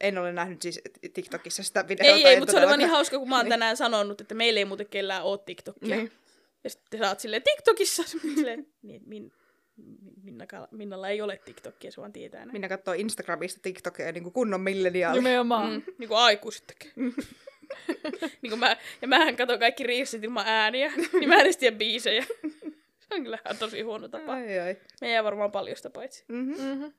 En 0.00 0.18
ole 0.18 0.32
nähnyt 0.32 0.62
siis 0.62 0.80
TikTokissa 1.14 1.62
sitä 1.62 1.88
videota. 1.88 2.16
Ei, 2.16 2.26
ei, 2.26 2.38
mutta 2.38 2.52
se 2.52 2.58
oli 2.58 2.66
vaan 2.66 2.78
niin 2.78 2.90
hauska, 2.90 3.18
kun 3.18 3.28
mä 3.28 3.36
oon 3.36 3.44
Niin. 3.44 3.50
tänään 3.50 3.76
sanonut, 3.76 4.20
että 4.20 4.34
meillä 4.34 4.58
ei 4.58 4.64
muuten 4.64 4.86
kellään 4.88 5.22
ole 5.22 5.38
TikTokia. 5.46 5.96
Niin. 5.96 6.12
Ja 6.64 6.70
sitten 6.70 7.00
sä 7.00 7.08
oot 7.08 7.20
silleen, 7.20 7.42
TikTokissa! 7.42 8.02
silleen, 8.36 8.66
niin, 8.82 9.02
min, 9.06 9.32
Minnaka, 10.22 10.68
Minnalla 10.70 11.08
ei 11.08 11.20
ole 11.20 11.40
TikTokia, 11.44 11.90
se 11.90 12.00
vaan 12.00 12.12
tietää 12.12 12.40
näin. 12.44 12.52
Minä 12.52 12.68
katsoo 12.68 12.94
Instagramista 12.94 13.60
TikTokia 13.62 14.12
niin 14.12 14.22
kuin 14.22 14.32
kunnon 14.32 14.60
milleniaali. 14.60 15.18
Nimenomaan. 15.18 15.70
Mm, 15.72 15.82
niin 15.98 16.08
kuin 16.08 16.18
aikuiset 16.18 16.66
tekee. 16.66 16.92
niin 18.42 18.50
kuin 18.50 18.58
mä, 18.58 18.76
ja 19.02 19.08
mähän 19.08 19.36
katson 19.36 19.58
kaikki 19.58 19.84
riissit 19.84 20.24
ilman 20.24 20.46
ääniä, 20.46 20.92
niin 21.12 21.28
mä 21.28 21.34
en 21.34 21.40
edes 21.40 21.56
tiedä 21.56 21.76
biisejä. 21.76 22.24
Se 23.08 23.14
on 23.14 23.22
kyllä 23.22 23.38
tosi 23.58 23.80
huono 23.80 24.08
tapa. 24.08 24.32
Ai 24.32 24.58
ai. 24.58 24.76
Me 25.00 25.10
jää 25.10 25.24
varmaan 25.24 25.52
paljosta 25.52 25.90
paitsi. 25.90 26.24
Mm-hmm. 26.28 26.64
Mm-hmm. 26.64 26.92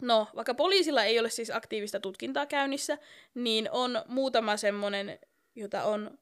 No, 0.00 0.28
vaikka 0.36 0.54
poliisilla 0.54 1.04
ei 1.04 1.18
ole 1.18 1.30
siis 1.30 1.50
aktiivista 1.50 2.00
tutkintaa 2.00 2.46
käynnissä, 2.46 2.98
niin 3.34 3.68
on 3.70 4.02
muutama 4.06 4.56
semmonen, 4.56 5.18
jota 5.54 5.84
on 5.84 6.18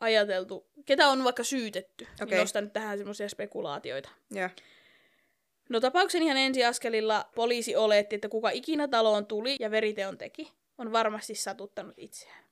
ajateltu, 0.00 0.66
ketä 0.86 1.08
on 1.08 1.24
vaikka 1.24 1.44
syytetty. 1.44 2.06
Okay. 2.14 2.26
Niin 2.26 2.38
nostan 2.38 2.64
nyt 2.64 2.72
tähän 2.72 2.98
semmoisia 2.98 3.28
spekulaatioita. 3.28 4.08
Ja. 4.30 4.50
No 5.68 5.80
tapauksen 5.80 6.22
ihan 6.22 6.36
ensiaskelilla 6.36 7.30
poliisi 7.34 7.76
oletti, 7.76 8.14
että 8.14 8.28
kuka 8.28 8.50
ikinä 8.50 8.88
taloon 8.88 9.26
tuli 9.26 9.56
ja 9.60 9.70
veriteon 9.70 10.18
teki, 10.18 10.52
on 10.78 10.92
varmasti 10.92 11.34
satuttanut 11.34 11.94
itseään. 11.96 12.44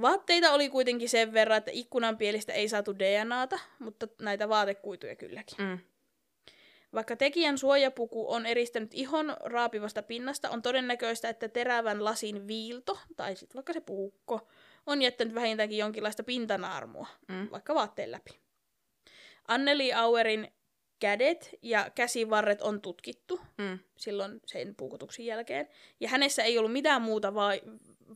Vaatteita 0.00 0.52
oli 0.52 0.68
kuitenkin 0.68 1.08
sen 1.08 1.32
verran, 1.32 1.58
että 1.58 1.70
ikkunan 1.74 2.18
pielistä 2.18 2.52
ei 2.52 2.68
saatu 2.68 2.98
DNAta, 2.98 3.58
mutta 3.78 4.08
näitä 4.20 4.48
vaatekuituja 4.48 5.16
kylläkin. 5.16 5.56
Mm. 5.58 5.78
Vaikka 6.94 7.16
tekijän 7.16 7.58
suojapuku 7.58 8.32
on 8.32 8.46
eristänyt 8.46 8.94
ihon 8.94 9.36
raapivasta 9.40 10.02
pinnasta, 10.02 10.50
on 10.50 10.62
todennäköistä, 10.62 11.28
että 11.28 11.48
terävän 11.48 12.04
lasin 12.04 12.46
viilto, 12.46 12.98
tai 13.16 13.36
sitten 13.36 13.54
vaikka 13.54 13.72
se 13.72 13.80
puukko, 13.80 14.48
on 14.86 15.02
jättänyt 15.02 15.34
vähintäänkin 15.34 15.78
jonkinlaista 15.78 16.22
pintanaarmua, 16.22 17.06
Mm. 17.28 17.48
vaikka 17.50 17.74
vaatteen 17.74 18.10
läpi. 18.12 18.30
Anneli 19.48 19.92
Auerin 19.92 20.52
kädet 20.98 21.50
ja 21.62 21.90
käsivarret 21.94 22.62
on 22.62 22.80
tutkittu 22.80 23.40
Mm. 23.58 23.78
silloin 23.96 24.40
sen 24.46 24.74
puukotuksen 24.74 25.26
jälkeen. 25.26 25.68
Ja 26.00 26.08
hänessä 26.08 26.42
ei 26.42 26.58
ollut 26.58 26.72
mitään 26.72 27.02
muuta 27.02 27.34
vai- 27.34 27.62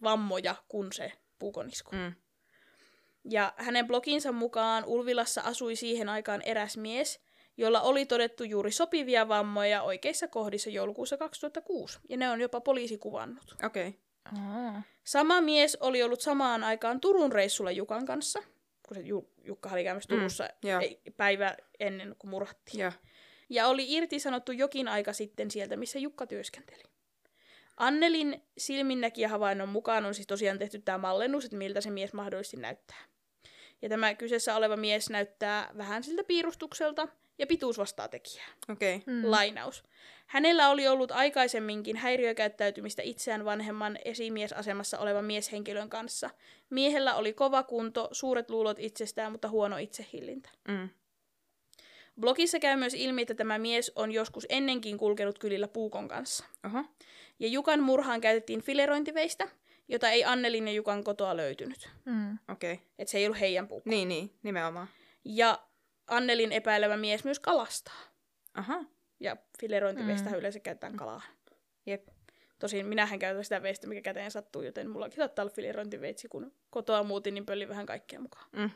vammoja 0.03 0.55
kuin 0.69 0.93
se 0.93 1.13
puukonisku. 1.39 1.91
Mm. 1.97 2.13
Ja 3.25 3.53
hänen 3.57 3.87
bloginsa 3.87 4.33
mukaan 4.33 4.85
Ulvilassa 4.85 5.41
asui 5.41 5.77
siihen 5.77 6.09
aikaan 6.09 6.43
eräs 6.43 6.77
mies, 6.77 7.21
jolla 7.59 7.81
oli 7.81 8.07
todettu 8.07 8.45
juuri 8.45 8.71
sopivia 8.73 9.29
vammoja 9.29 9.83
oikeissa 9.83 10.29
kohdissa 10.29 10.71
joulukuussa 10.71 11.17
2006. 11.17 11.99
Ja 12.09 12.17
ne 12.17 12.31
on 12.31 12.41
jopa 12.41 12.61
poliisi 12.61 12.99
kuvannut. 12.99 13.57
Okei. 13.65 13.89
Okay. 13.89 14.81
Sama 15.05 15.41
mies 15.41 15.77
oli 15.81 16.03
ollut 16.03 16.21
samaan 16.21 16.65
aikaan 16.65 17.01
Turun 17.01 17.33
reissulla 17.33 17.71
Jukan 17.71 18.07
kanssa, 18.07 18.43
kun 18.89 18.95
se 18.95 19.01
Ju- 19.01 19.31
Jukka 19.45 19.71
oli 19.73 19.85
käymässä 19.85 20.15
Mm, 20.15 20.19
Turussa 20.19 20.49
joo. 20.65 20.81
ei, 20.81 21.01
päivä 21.17 21.57
ennen 21.81 22.17
kuin 22.19 22.31
murhattiin. 22.31 22.81
Joo. 22.81 22.93
Ja 23.51 23.67
oli 23.67 23.93
irtisanottu 23.93 24.53
jokin 24.53 24.89
aika 24.89 25.13
sitten 25.13 25.51
sieltä, 25.51 25.77
missä 25.77 25.99
Jukka 25.99 26.27
työskenteli. 26.27 26.83
Annelin 27.77 28.43
silminnäkijähavainnon 28.59 29.69
mukaan 29.69 30.05
on 30.05 30.15
siis 30.15 30.27
tosiaan 30.27 30.59
tehty 30.59 30.79
tämä 30.79 30.99
mallennus, 30.99 31.45
että 31.45 31.57
miltä 31.57 31.81
se 31.81 31.91
mies 31.91 32.13
mahdollisesti 32.13 32.57
näyttää. 32.57 33.05
Ja 33.83 33.89
tämä 33.89 34.15
kyseessä 34.15 34.57
oleva 34.57 34.77
mies 34.77 35.11
näyttää 35.11 35.71
vähän 35.77 36.05
siltä 36.05 36.25
piirustukselta, 36.25 37.09
ja 37.39 37.47
pituus 37.47 37.79
vastaa 37.79 38.09
tekijää. 38.09 38.47
Okei. 38.69 38.97
Okay. 38.97 39.15
Mm. 39.15 39.31
Lainaus. 39.31 39.85
Hänellä 40.27 40.69
oli 40.69 40.89
ollut 40.89 41.11
aikaisemminkin 41.11 41.97
häiriökäyttäytymistä 41.97 43.03
itseään 43.03 43.45
vanhemman 43.45 43.99
esimiesasemassa 44.05 44.99
olevan 44.99 45.25
mieshenkilön 45.25 45.91
kanssa. 45.91 46.31
Miehellä 46.71 47.15
oli 47.15 47.33
kova 47.33 47.63
kunto, 47.63 48.09
suuret 48.13 48.51
luulot 48.51 48.79
itsestään, 48.79 49.33
mutta 49.33 49.49
huono 49.49 49.77
itsehillintä. 49.77 50.51
Mm. 50.69 50.89
Blogissa 52.21 52.59
käy 52.59 52.77
myös 52.77 52.95
ilmi, 52.95 53.23
että 53.23 53.35
tämä 53.35 53.59
mies 53.59 53.93
on 53.97 54.13
joskus 54.13 54.47
ennenkin 54.49 54.99
kulkenut 54.99 55.39
kylillä 55.39 55.69
puukon 55.69 56.09
kanssa. 56.09 56.45
Oho. 56.67 56.85
Ja 57.39 57.49
Jukan 57.49 57.81
murhaan 57.81 58.21
käytettiin 58.21 58.63
filerointiveistä, 58.63 59.49
jota 59.89 60.11
ei 60.11 60.25
Annelin 60.25 60.69
ja 60.69 60.75
Jukan 60.75 61.05
kotoa 61.05 61.37
löytynyt. 61.37 61.91
Mm. 62.05 62.39
Okei. 62.49 62.73
Okay. 62.73 62.87
Että 62.99 63.13
se 63.13 63.19
ei 63.19 63.27
ollut 63.27 63.41
heidän 63.41 63.69
puukko. 63.69 63.91
Niin, 63.91 64.09
niin. 64.09 64.31
Nimenomaan. 64.43 64.89
Ja 65.25 65.68
Annelin 66.09 66.53
epäilevä 66.53 66.97
mies 66.97 67.25
myös 67.25 67.41
kalastaa. 67.41 68.01
Aha. 68.55 68.85
Ja 69.21 69.37
filerointiveistä 69.61 70.31
Mm. 70.31 70.37
yleensä 70.37 70.61
käytetään 70.61 70.97
kalaa. 70.97 71.23
Jep. 71.87 72.09
Tosin 72.59 72.87
minähän 72.87 73.19
käytän 73.19 73.45
sitä 73.45 73.63
veistä, 73.63 73.87
mikä 73.87 74.03
käteen 74.03 74.31
sattuu, 74.31 74.63
joten 74.63 74.91
mullakin 74.91 75.17
saattaa 75.17 75.43
olla 75.43 75.55
filerointiveitsi, 75.55 76.29
kun 76.29 76.53
kotoa 76.71 77.03
muutin, 77.03 77.35
niin 77.35 77.47
pöllin 77.47 77.69
vähän 77.69 77.87
kaikkea 77.87 78.21
mukaan. 78.21 78.47
Mm. 78.53 78.71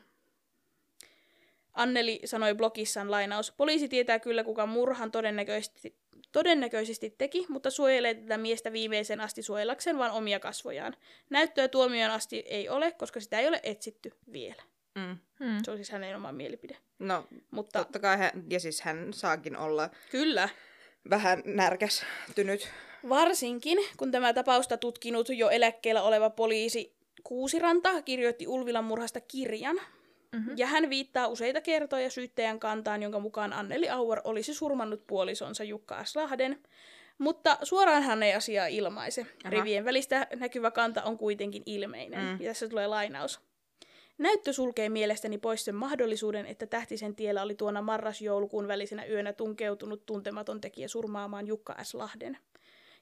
Anneli 1.72 2.20
sanoi 2.24 2.54
blogissaan 2.54 3.10
lainaus, 3.10 3.52
poliisi 3.52 3.88
tietää 3.88 4.18
kyllä 4.18 4.44
kuka 4.44 4.66
murhan 4.66 5.10
todennäköisesti, 5.10 5.96
todennäköisesti 6.32 7.14
teki, 7.18 7.46
mutta 7.48 7.70
suojelee 7.70 8.14
tätä 8.14 8.38
miestä 8.38 8.72
viimeisen 8.72 9.20
asti 9.20 9.42
suojellakseen 9.42 9.98
vain 9.98 10.12
omia 10.12 10.40
kasvojaan. 10.40 10.96
Näyttöä 11.30 11.68
tuomioon 11.68 12.10
asti 12.10 12.38
ei 12.38 12.68
ole, 12.68 12.92
koska 12.92 13.20
sitä 13.20 13.38
ei 13.38 13.48
ole 13.48 13.60
etsitty 13.62 14.10
vielä. 14.32 14.62
Mm. 14.94 15.19
Mm. 15.40 15.59
Se 15.64 15.70
on 15.70 15.77
siis 15.77 15.90
hänen 15.90 16.16
oma 16.16 16.32
mielipide. 16.32 16.77
No, 16.98 17.27
Mutta 17.51 17.78
totta 17.78 17.98
kai 17.98 18.19
hän, 18.19 18.31
ja 18.51 18.60
siis 18.60 18.81
hän 18.81 19.12
saakin 19.12 19.56
olla 19.56 19.90
kyllä, 20.10 20.48
vähän 21.10 21.43
närkästynyt. 21.44 22.69
Varsinkin, 23.09 23.78
kun 23.97 24.10
tämä 24.10 24.32
tapausta 24.32 24.77
tutkinut 24.77 25.28
jo 25.28 25.51
eläkkeellä 25.51 26.02
oleva 26.02 26.31
poliisi 26.31 26.97
Kuusiranta 27.23 28.02
kirjoitti 28.02 28.47
Ulvilan 28.47 28.85
murhasta 28.85 29.20
kirjan. 29.20 29.77
Mm-hmm. 30.32 30.55
Ja 30.56 30.66
hän 30.66 30.90
viittaa 30.90 31.27
useita 31.27 31.60
kertoja 31.60 32.10
syyttäjän 32.10 32.60
kantaan, 32.60 33.02
jonka 33.02 33.20
mukaan 33.20 33.52
Anneli 33.52 33.89
Auer 33.89 34.20
olisi 34.24 34.55
surmannut 34.55 35.06
puolisonsa 35.06 35.64
Jukka 35.64 36.05
S. 36.05 36.16
Lahden. 36.16 36.62
Mutta 37.19 37.59
suoraan 37.62 38.02
hän 38.02 38.23
ei 38.23 38.35
asiaa 38.35 38.66
ilmaise. 38.66 39.27
Aha. 39.44 39.51
Rivien 39.51 39.85
välistä 39.85 40.27
näkyvä 40.36 40.70
kanta 40.70 41.02
on 41.02 41.19
kuitenkin 41.19 41.62
ilmeinen. 41.66 42.20
Mm. 42.20 42.40
Ja 42.40 42.51
tässä 42.51 42.69
tulee 42.69 42.86
lainaus. 42.86 43.40
Näyttö 44.23 44.53
sulkee 44.53 44.89
mielestäni 44.89 45.39
pois 45.39 45.65
sen 45.65 45.74
mahdollisuuden, 45.74 46.47
että 46.47 46.66
Tähtisen 46.66 47.16
tiellä 47.16 47.43
oli 47.43 47.55
tuona 47.55 47.82
marras-joulukuun 47.82 48.69
välisenä 48.69 49.07
yönä 49.07 49.32
tunkeutunut 49.32 50.07
tuntematon 50.07 50.61
tekijä 50.61 50.89
surmaamaan 50.89 51.47
Jukka 51.47 51.85
S. 51.85 51.94
Lahden 51.94 52.39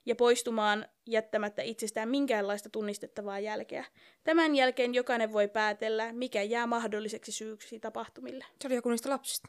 ja 0.06 0.16
poistumaan 0.16 0.86
jättämättä 1.06 1.62
itsestään 1.62 2.08
minkäänlaista 2.08 2.68
tunnistettavaa 2.70 3.38
jälkeä. 3.38 3.84
Tämän 4.24 4.56
jälkeen 4.56 4.94
jokainen 4.94 5.32
voi 5.32 5.48
päätellä, 5.48 6.12
mikä 6.12 6.42
jää 6.42 6.66
mahdolliseksi 6.66 7.32
syyksi 7.32 7.80
tapahtumille. 7.80 8.44
Se 8.60 8.68
oli 8.68 8.74
joku 8.74 8.90
niistä 8.90 9.10
lapsista. 9.10 9.48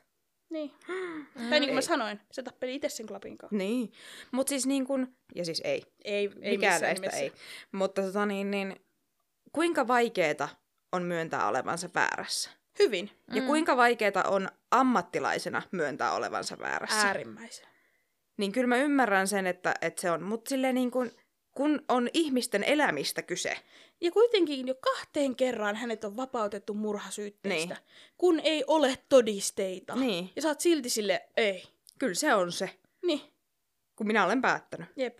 Niin. 0.50 0.72
tai 1.50 1.60
niin 1.60 1.70
kuin 1.70 1.76
mä 1.76 1.82
sanoin, 1.82 2.20
se 2.32 2.44
tappeli 2.44 2.76
itse 2.76 2.90
sen 2.90 3.08
klapin 3.08 3.38
kanssa. 3.38 3.58
Niin. 3.58 3.92
Mutta 4.32 4.50
siis 4.50 4.66
niin 4.66 4.86
kun, 4.86 5.16
ja 5.36 5.46
siis 5.46 5.62
ei. 5.64 5.84
Ei, 6.04 6.30
ei 6.42 6.58
Mikään 6.58 6.82
missään 6.82 7.24
ei. 7.24 7.32
Mutta 7.72 8.02
tota 8.02 8.26
niin, 8.26 8.52
niin, 8.52 8.76
kuinka 9.52 9.88
vaikeeta 9.88 10.50
on 10.92 11.04
myöntää 11.04 11.48
olevansa 11.48 11.90
väärässä? 11.96 12.50
Hyvin. 12.80 13.12
Ja 13.34 13.42
Mm. 13.42 13.48
kuinka 13.48 13.78
vaikeeta 13.78 14.24
on 14.24 14.50
ammattilaisena 14.72 15.62
myöntää 15.72 16.14
olevansa 16.14 16.60
väärässä? 16.60 17.08
Äärimmäisen. 17.08 17.68
Niin 18.38 18.52
kyllä 18.52 18.68
mä 18.68 18.78
ymmärrän 18.78 19.28
sen, 19.28 19.48
että, 19.48 19.74
että 19.82 20.02
se 20.02 20.12
on. 20.12 20.24
Mutta 20.24 20.50
silleen 20.50 20.76
niin 20.76 20.92
kun, 20.92 21.12
kun 21.52 21.86
on 21.90 22.10
ihmisten 22.14 22.64
elämistä 22.64 23.22
kyse. 23.22 23.58
Ja 24.02 24.12
kuitenkin 24.12 24.68
jo 24.68 24.76
kahteen 24.76 25.36
kerran 25.36 25.76
hänet 25.76 26.04
on 26.04 26.18
vapautettu 26.18 26.74
murhasyytteistä, 26.74 27.74
Niin. 27.74 27.84
kun 28.18 28.40
ei 28.40 28.64
ole 28.68 28.98
todisteita. 29.10 29.96
Niin. 29.96 30.32
Ja 30.36 30.42
sä 30.42 30.48
oot 30.48 30.62
silti 30.62 30.90
sille, 30.90 31.28
ei. 31.38 31.64
Kyllä 32.00 32.14
se 32.14 32.36
on 32.36 32.52
se, 32.52 32.70
Niin, 33.06 33.22
kun 33.96 34.08
minä 34.08 34.26
olen 34.26 34.42
päättänyt. 34.42 34.88
jep. 34.96 35.20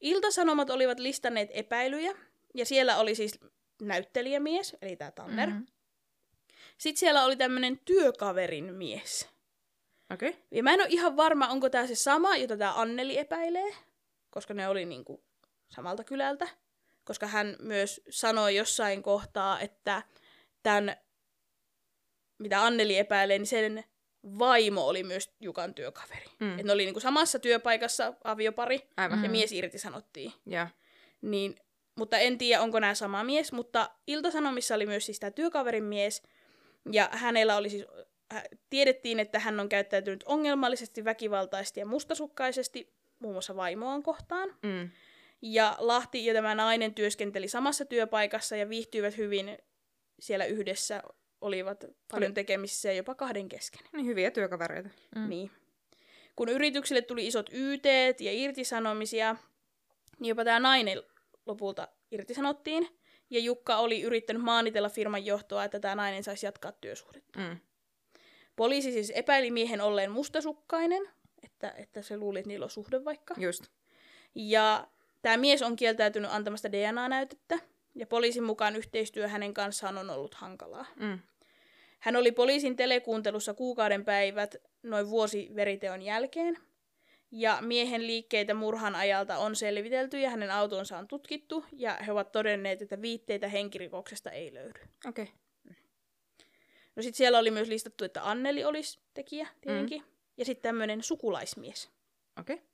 Iltasanomat 0.00 0.70
olivat 0.70 0.98
listanneet 1.00 1.48
epäilyjä, 1.52 2.12
ja 2.54 2.66
siellä 2.66 2.96
oli 2.96 3.14
siis 3.14 3.40
näyttelijämies, 3.82 4.76
eli 4.82 4.96
tämä 4.96 5.10
Tanner. 5.10 5.48
Mm-hmm. 5.48 5.66
Sitten 6.78 7.00
siellä 7.00 7.24
oli 7.24 7.36
tämmöinen 7.36 7.80
työkaverin 7.84 8.74
mies. 8.74 9.28
Okei. 10.12 10.28
Okay. 10.28 10.42
Ja 10.50 10.62
mä 10.62 10.72
en 10.74 10.80
ole 10.80 10.88
ihan 10.90 11.16
varma, 11.16 11.48
onko 11.48 11.70
tämä 11.70 11.86
se 11.86 11.94
sama, 11.94 12.36
jota 12.36 12.56
tämä 12.56 12.80
Anneli 12.80 13.18
epäilee, 13.18 13.74
koska 14.30 14.54
ne 14.54 14.68
oli 14.68 14.84
niinku 14.84 15.24
samalta 15.68 16.04
kylältä. 16.04 16.48
Koska 17.04 17.26
hän 17.26 17.56
myös 17.58 18.00
sanoi 18.10 18.56
jossain 18.56 19.02
kohtaa, 19.02 19.60
että 19.60 20.02
tämän, 20.62 20.96
mitä 22.38 22.64
Anneli 22.64 22.98
epäilee, 22.98 23.38
niin 23.38 23.46
sen 23.46 23.84
vaimo 24.38 24.86
oli 24.86 25.02
myös 25.02 25.30
Jukan 25.40 25.74
työkaveri. 25.74 26.26
Mm. 26.40 26.58
Et 26.58 26.66
ne 26.66 26.72
oli 26.72 26.84
niinku 26.84 27.00
samassa 27.00 27.38
työpaikassa 27.38 28.14
aviopari, 28.24 28.88
Aivan. 28.96 29.22
ja 29.22 29.28
Mm. 29.28 29.32
mies 29.32 29.52
irtisanottiin. 29.52 30.32
Ja. 30.46 30.68
Niin, 31.20 31.56
mutta 31.98 32.18
en 32.18 32.38
tiedä, 32.38 32.62
onko 32.62 32.80
nämä 32.80 32.94
sama 32.94 33.24
mies, 33.24 33.52
mutta 33.52 33.90
Iltasanomissa 34.06 34.74
oli 34.74 34.86
myös 34.86 35.06
siis 35.06 35.20
tämä 35.20 35.30
työkaverin 35.30 35.84
mies, 35.84 36.22
ja 36.92 37.08
hänellä 37.12 37.56
oli 37.56 37.70
siis, 37.70 37.84
tiedettiin, 38.70 39.20
että 39.20 39.38
hän 39.38 39.60
on 39.60 39.68
käyttäytynyt 39.68 40.24
ongelmallisesti, 40.26 41.04
väkivaltaisesti 41.04 41.80
ja 41.80 41.86
mustasukkaisesti, 41.86 42.94
muun 43.18 43.34
muassa 43.34 43.56
vaimoaan 43.56 44.02
kohtaan. 44.02 44.56
Mm. 44.62 44.90
Ja 45.42 45.76
Lahti 45.78 46.26
ja 46.26 46.34
tämä 46.34 46.54
nainen 46.54 46.94
työskenteli 46.94 47.48
samassa 47.48 47.84
työpaikassa 47.84 48.56
ja 48.56 48.68
viihtyivät 48.68 49.16
hyvin 49.16 49.58
siellä 50.20 50.44
yhdessä, 50.44 51.02
olivat 51.40 51.84
paljon 52.10 52.34
tekemisissä 52.34 52.88
ja 52.88 52.94
jopa 52.94 53.14
kahden 53.14 53.48
kesken. 53.48 53.80
Niin 53.92 54.06
hyviä 54.06 54.30
työkavereita. 54.30 54.88
Mm. 55.16 55.28
Niin. 55.28 55.50
Kun 56.36 56.48
yrityksille 56.48 57.02
tuli 57.02 57.26
isot 57.26 57.50
YT 57.52 57.84
ja 58.20 58.32
irtisanomisia, 58.32 59.36
niin 60.18 60.28
jopa 60.28 60.44
tämä 60.44 60.60
nainen 60.60 61.02
lopulta 61.46 61.88
irtisanottiin. 62.10 62.88
Ja 63.30 63.40
Jukka 63.40 63.76
oli 63.76 64.02
yrittänyt 64.02 64.42
maanitella 64.42 64.88
firman 64.88 65.26
johtoa, 65.26 65.64
että 65.64 65.80
tämä 65.80 65.94
nainen 65.94 66.24
saisi 66.24 66.46
jatkaa 66.46 66.72
työsuhdetta. 66.72 67.40
Mm. 67.40 67.56
Poliisi 68.56 68.92
siis 68.92 69.12
epäili 69.14 69.50
miehen 69.50 69.80
olleen 69.80 70.10
mustasukkainen, 70.10 71.08
että, 71.42 71.74
että 71.76 72.02
se 72.02 72.16
luuli, 72.16 72.38
että 72.38 72.48
niillä 72.48 72.64
on 72.64 72.70
suhde 72.70 73.04
vaikka. 73.04 73.34
Just. 73.38 73.64
Ja 74.34 74.88
tämä 75.22 75.36
mies 75.36 75.62
on 75.62 75.76
kieltäytynyt 75.76 76.30
antamasta 76.32 76.72
DNA-näytettä, 76.72 77.58
ja 77.94 78.06
poliisin 78.06 78.42
mukaan 78.42 78.76
yhteistyö 78.76 79.28
hänen 79.28 79.54
kanssaan 79.54 79.98
on 79.98 80.10
ollut 80.10 80.34
hankalaa. 80.34 80.86
Mm. 80.96 81.18
Hän 82.00 82.16
oli 82.16 82.32
poliisin 82.32 82.76
telekuuntelussa 82.76 83.54
kuukauden 83.54 84.04
päivät 84.04 84.56
noin 84.82 85.10
vuosi 85.10 85.50
veriteon 85.54 86.02
jälkeen. 86.02 86.58
Ja 87.32 87.58
miehen 87.60 88.06
liikkeitä 88.06 88.54
murhan 88.54 88.94
ajalta 88.94 89.38
on 89.38 89.56
selvitelty 89.56 90.20
ja 90.20 90.30
hänen 90.30 90.50
autonsa 90.50 90.98
on 90.98 91.08
tutkittu. 91.08 91.64
Ja 91.72 91.98
he 92.06 92.12
ovat 92.12 92.32
todenneet, 92.32 92.82
että 92.82 93.02
viitteitä 93.02 93.48
henkirikoksesta 93.48 94.30
ei 94.30 94.54
löydy. 94.54 94.80
Okei. 95.08 95.22
Okay. 95.22 95.34
No 96.96 97.02
sitten 97.02 97.16
siellä 97.16 97.38
oli 97.38 97.50
myös 97.50 97.68
listattu, 97.68 98.04
että 98.04 98.30
Anneli 98.30 98.64
olisi 98.64 99.00
tekijä 99.14 99.48
tietenkin. 99.60 100.02
Mm. 100.02 100.08
Ja 100.36 100.44
sitten 100.44 100.62
tämmöinen 100.62 101.02
sukulaismies. 101.02 101.90
Okei. 102.40 102.54
Okay. 102.54 102.66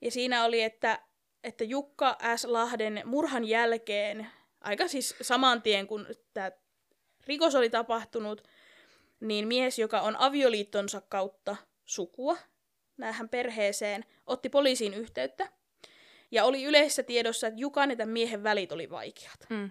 Ja 0.00 0.10
siinä 0.10 0.44
oli, 0.44 0.62
että, 0.62 1.02
että 1.44 1.64
Jukka 1.64 2.18
S. 2.36 2.44
Lahden 2.44 3.02
murhan 3.04 3.44
jälkeen 3.44 4.26
aika 4.60 4.88
siis 4.88 5.14
saman 5.20 5.62
tien, 5.62 5.86
kun 5.86 6.06
tämä 6.34 6.50
rikos 7.26 7.54
oli 7.54 7.70
tapahtunut, 7.70 8.48
niin 9.20 9.48
mies, 9.48 9.78
joka 9.78 10.00
on 10.00 10.16
avioliittonsa 10.16 11.00
kautta 11.00 11.56
sukua 11.84 12.36
näähän 12.98 13.28
perheeseen, 13.28 14.04
otti 14.26 14.48
poliisiin 14.48 14.94
yhteyttä. 14.94 15.48
Ja 16.30 16.44
oli 16.44 16.64
yleisessä 16.64 17.02
tiedossa, 17.02 17.46
että 17.46 17.60
Jukan 17.60 17.90
ja 17.90 17.96
tämän 17.96 18.12
miehen 18.12 18.42
välit 18.42 18.72
oli 18.72 18.90
vaikeat. 18.90 19.46
Mm. 19.50 19.70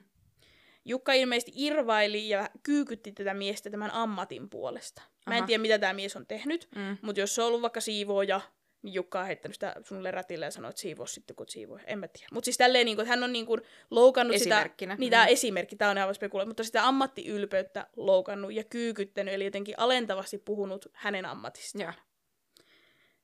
Jukka 0.86 1.14
ilmeisesti 1.14 1.52
irvaili 1.56 2.30
ja 2.30 2.50
kyykytti 2.64 3.12
tätä 3.12 3.34
miestä 3.34 3.70
tämän 3.70 3.92
ammatin 3.92 4.50
puolesta. 4.50 5.02
Mä 5.28 5.34
en 5.34 5.38
Aha. 5.40 5.48
tiedä, 5.48 5.62
mitä 5.62 5.80
tämä 5.80 5.94
mies 5.94 6.16
on 6.16 6.26
tehnyt, 6.28 6.68
Mm. 6.76 6.98
mutta 7.02 7.20
jos 7.20 7.36
se 7.36 7.42
on 7.42 7.48
ollut 7.48 7.62
vaikka 7.62 7.82
siivooja, 7.82 8.42
niin 8.82 8.94
Jukka 8.94 9.20
on 9.20 9.26
heittänyt 9.26 9.56
sitä 9.56 9.76
sulle 9.84 10.12
rätille 10.12 10.46
ja 10.46 10.52
sanoo, 10.52 10.70
että 10.70 10.82
siivoo 10.82 11.06
sitten, 11.06 11.36
kun 11.36 11.46
siivoo. 11.50 11.80
En 11.86 12.00
mä 12.00 12.08
tiedä. 12.08 12.28
Mutta 12.34 12.46
siis 12.46 12.58
tälleen, 12.58 12.86
niin 12.86 12.98
kuin, 12.98 13.04
että 13.04 13.10
hän 13.10 13.24
on 13.24 13.34
niin 13.34 13.46
kuin, 13.46 13.62
loukannut 13.92 14.38
sitä... 14.38 14.70
Niin, 14.98 15.12
tämä 15.12 15.26
Mm. 15.26 15.32
esimerkki, 15.32 15.76
tämä 15.76 15.92
on 15.92 15.98
aivan 15.98 16.16
spekulointi, 16.16 16.50
mutta 16.50 16.64
sitä 16.64 16.88
ammattiylpeyttä 16.88 17.88
loukannut 17.96 18.54
ja 18.54 18.64
kyykyttänyt, 18.64 19.34
eli 19.34 19.46
jotenkin 19.46 19.76
alentavasti 19.78 20.38
puhunut 20.38 20.86
hänen 20.94 21.26
ammatistaan. 21.26 21.84
Joo. 21.84 21.94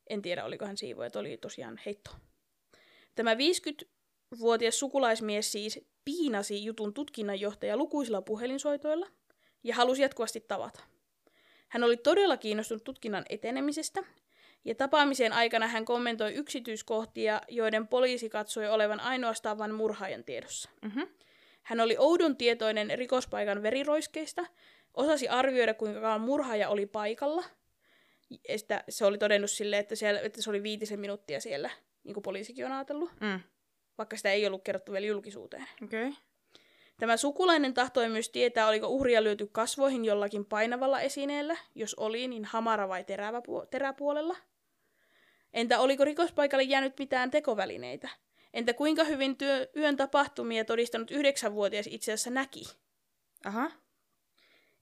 En 0.07 0.21
tiedä, 0.21 0.45
oliko 0.45 0.65
hän 0.65 0.77
siivoja, 0.77 1.09
oli 1.15 1.37
tosiaan 1.37 1.79
heitto. 1.85 2.11
Tämä 3.15 3.33
50-vuotias 3.33 4.79
sukulaismies 4.79 5.51
siis 5.51 5.79
piinasi 6.05 6.65
jutun 6.65 6.93
tutkinnanjohtaja 6.93 7.77
lukuisilla 7.77 8.21
puhelinsoitoilla 8.21 9.07
ja 9.63 9.75
halusi 9.75 10.01
jatkuvasti 10.01 10.39
tavata. 10.39 10.83
Hän 11.67 11.83
oli 11.83 11.97
todella 11.97 12.37
kiinnostunut 12.37 12.83
tutkinnan 12.83 13.25
etenemisestä, 13.29 14.03
ja 14.65 14.75
tapaamisen 14.75 15.33
aikana 15.33 15.67
hän 15.67 15.85
kommentoi 15.85 16.33
yksityiskohtia, 16.33 17.41
joiden 17.47 17.87
poliisi 17.87 18.29
katsoi 18.29 18.67
olevan 18.69 18.99
ainoastaan 18.99 19.57
vain 19.57 19.73
murhaajan 19.73 20.23
tiedossa. 20.23 20.69
Mhm. 20.81 21.01
Hän 21.63 21.79
oli 21.79 21.95
oudon 21.99 22.37
tietoinen 22.37 22.91
rikospaikan 22.95 23.63
veriroiskeista, 23.63 24.45
osasi 24.93 25.27
arvioida, 25.27 25.73
kuinka 25.73 26.01
kauan 26.01 26.21
murhaaja 26.21 26.69
oli 26.69 26.85
paikalla. 26.85 27.43
Sitä, 28.55 28.83
se 28.89 29.05
oli 29.05 29.17
todennut 29.17 29.51
sille, 29.51 29.77
että, 29.77 29.95
siellä, 29.95 30.19
että 30.19 30.41
se 30.41 30.49
oli 30.49 30.63
viitisen 30.63 30.99
minuuttia 30.99 31.39
siellä, 31.39 31.69
niin 32.03 32.13
kuin 32.13 32.21
poliisikin 32.23 32.65
on 32.65 32.71
ajatellut, 32.71 33.11
Mm. 33.21 33.39
vaikka 33.97 34.17
sitä 34.17 34.31
ei 34.31 34.47
ollut 34.47 34.63
kerrottu 34.63 34.91
vielä 34.91 35.05
julkisuuteen. 35.05 35.67
Okay. 35.83 36.13
Tämä 36.97 37.17
sukulainen 37.17 37.73
tahtoi 37.73 38.09
myös 38.09 38.29
tietää, 38.29 38.67
oliko 38.67 38.87
uhria 38.87 39.23
lyöty 39.23 39.47
kasvoihin 39.51 40.05
jollakin 40.05 40.45
painavalla 40.45 41.01
esineellä. 41.01 41.57
Jos 41.75 41.95
oli, 41.95 42.27
niin 42.27 42.45
hamara 42.45 42.87
vai 42.87 43.03
terävä 43.03 43.39
puo- 43.39 43.65
teräpuolella. 43.65 44.35
Entä 45.53 45.79
oliko 45.79 46.05
rikospaikalle 46.05 46.63
jäänyt 46.63 46.99
mitään 46.99 47.31
tekovälineitä? 47.31 48.09
Entä 48.53 48.73
kuinka 48.73 49.03
hyvin 49.03 49.37
työ, 49.37 49.67
yön 49.77 49.97
tapahtumia 49.97 50.65
todistanut 50.65 51.11
yhdeksänvuotias 51.11 51.87
itse 51.87 52.11
asiassa 52.13 52.29
näki? 52.29 52.63
Aha. 53.45 53.71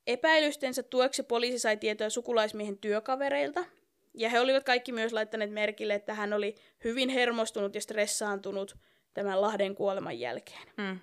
Epäilystensä 0.08 0.84
tueksi 0.84 1.24
poliisi 1.24 1.60
sai 1.60 1.78
tietoa 1.78 2.10
sukulaismiehen 2.10 2.78
työkavereilta, 2.78 3.66
ja 4.14 4.30
he 4.30 4.40
olivat 4.40 4.64
kaikki 4.64 4.92
myös 4.92 5.14
laittaneet 5.14 5.52
merkille, 5.52 5.94
että 5.94 6.14
hän 6.14 6.34
oli 6.34 6.56
hyvin 6.84 7.10
hermostunut 7.10 7.76
ja 7.76 7.82
stressaantunut 7.82 8.78
tämän 9.14 9.42
Lahden 9.42 9.76
kuoleman 9.76 10.20
jälkeen. 10.20 10.68
Mm. 10.78 11.00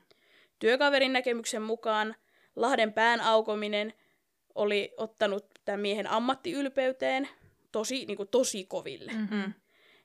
Työkaverin 0.58 1.12
näkemyksen 1.12 1.62
mukaan 1.62 2.14
Lahden 2.56 2.92
pään 2.92 3.20
aukominen 3.20 3.94
oli 4.54 4.94
ottanut 4.96 5.46
tämän 5.64 5.80
miehen 5.80 6.06
ammattiylpeyteen 6.06 7.28
tosi, 7.72 8.04
niin 8.06 8.16
kuin 8.16 8.28
tosi 8.28 8.64
koville. 8.64 9.12
Mm. 9.12 9.28
Mm. 9.30 9.52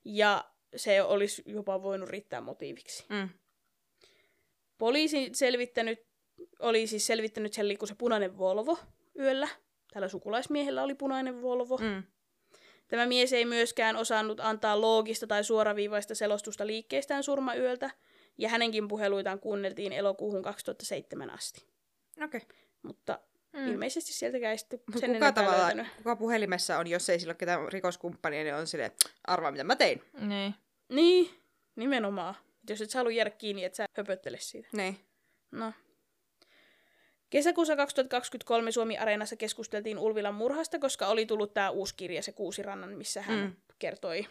Ja 0.06 0.45
se 0.76 1.02
olisi 1.02 1.44
jopa 1.45 1.84
voinut 1.84 2.10
riittää 2.10 2.41
motiiviksi. 2.41 3.06
Mm. 3.10 3.30
Poliisi 4.78 5.30
selvittänyt, 5.34 6.06
oli 6.64 6.88
siis 6.88 7.07
selvittänyt 7.07 7.53
sen 7.53 7.68
liikkuu 7.68 7.88
se 7.88 7.95
punainen 7.95 8.38
Volvo 8.38 8.77
yöllä. 9.19 9.48
Tällä 9.94 10.07
sukulaismiehellä 10.07 10.84
oli 10.84 10.95
punainen 10.95 11.41
Volvo. 11.41 11.77
Mm. 11.77 12.03
Tämä 12.88 13.06
mies 13.06 13.34
ei 13.34 13.45
myöskään 13.45 13.95
osannut 13.95 14.40
antaa 14.40 14.81
loogista 14.81 15.27
tai 15.27 15.44
suoraviivaista 15.44 16.15
selostusta 16.15 16.68
liikkeestään 16.68 17.23
surmayöltä, 17.23 17.90
ja 18.38 18.49
hänenkin 18.49 18.88
puheluitaan 18.88 19.40
kuunneltiin 19.40 19.94
elokuuhun 19.94 20.44
2007 20.44 21.30
asti. 21.30 21.65
Okei. 22.23 22.41
Okay. 22.45 22.57
Mutta 22.81 23.19
Mm. 23.53 23.68
ilmeisesti 23.68 24.14
sieltäkään 24.14 24.52
ei 24.52 24.57
sitten 24.57 24.80
Mut 24.94 24.99
sen 24.99 25.14
kuka, 25.14 25.31
tavalla, 25.31 25.57
löytänyt. 25.57 25.88
kuka 25.98 26.15
puhelimessa 26.15 26.77
on, 26.77 26.88
jos 26.88 27.10
ei 27.10 27.19
sillä 27.19 27.31
ole 27.31 27.38
ketään 27.38 27.72
rikoskumppania, 27.73 28.44
niin 28.44 28.56
on 28.56 28.68
silleen, 28.68 28.91
arvaa 29.27 29.52
mitä 29.52 29.64
mä 29.64 29.76
tein. 29.76 30.02
Niin. 30.19 30.56
Niin, 30.90 31.30
nimenomaan. 31.76 32.35
Et 32.64 32.69
Jos 32.69 32.81
et 32.81 32.90
sä 32.90 32.99
halua 32.99 33.11
jäädä 33.11 33.30
kiinni, 33.30 33.64
et 33.64 33.76
sä 33.76 33.85
höpöttele 33.98 34.38
siitä. 34.40 34.68
Niin. 34.73 34.99
No. 35.52 35.73
Kesäkuussa 37.34 37.76
2023 37.76 38.72
Suomi-areenassa 38.72 39.35
keskusteltiin 39.35 39.99
Ulvilan 39.99 40.34
murhasta, 40.35 40.80
koska 40.80 41.07
oli 41.07 41.26
tullut 41.26 41.53
tämä 41.53 41.69
uusi 41.69 41.95
kirja, 41.95 42.22
se 42.23 42.31
Kuusirannan, 42.31 42.89
missä 42.97 43.22
hän 43.22 43.38
Mm. 43.38 43.43
mm. 43.43 43.53
kertoi 43.80 44.26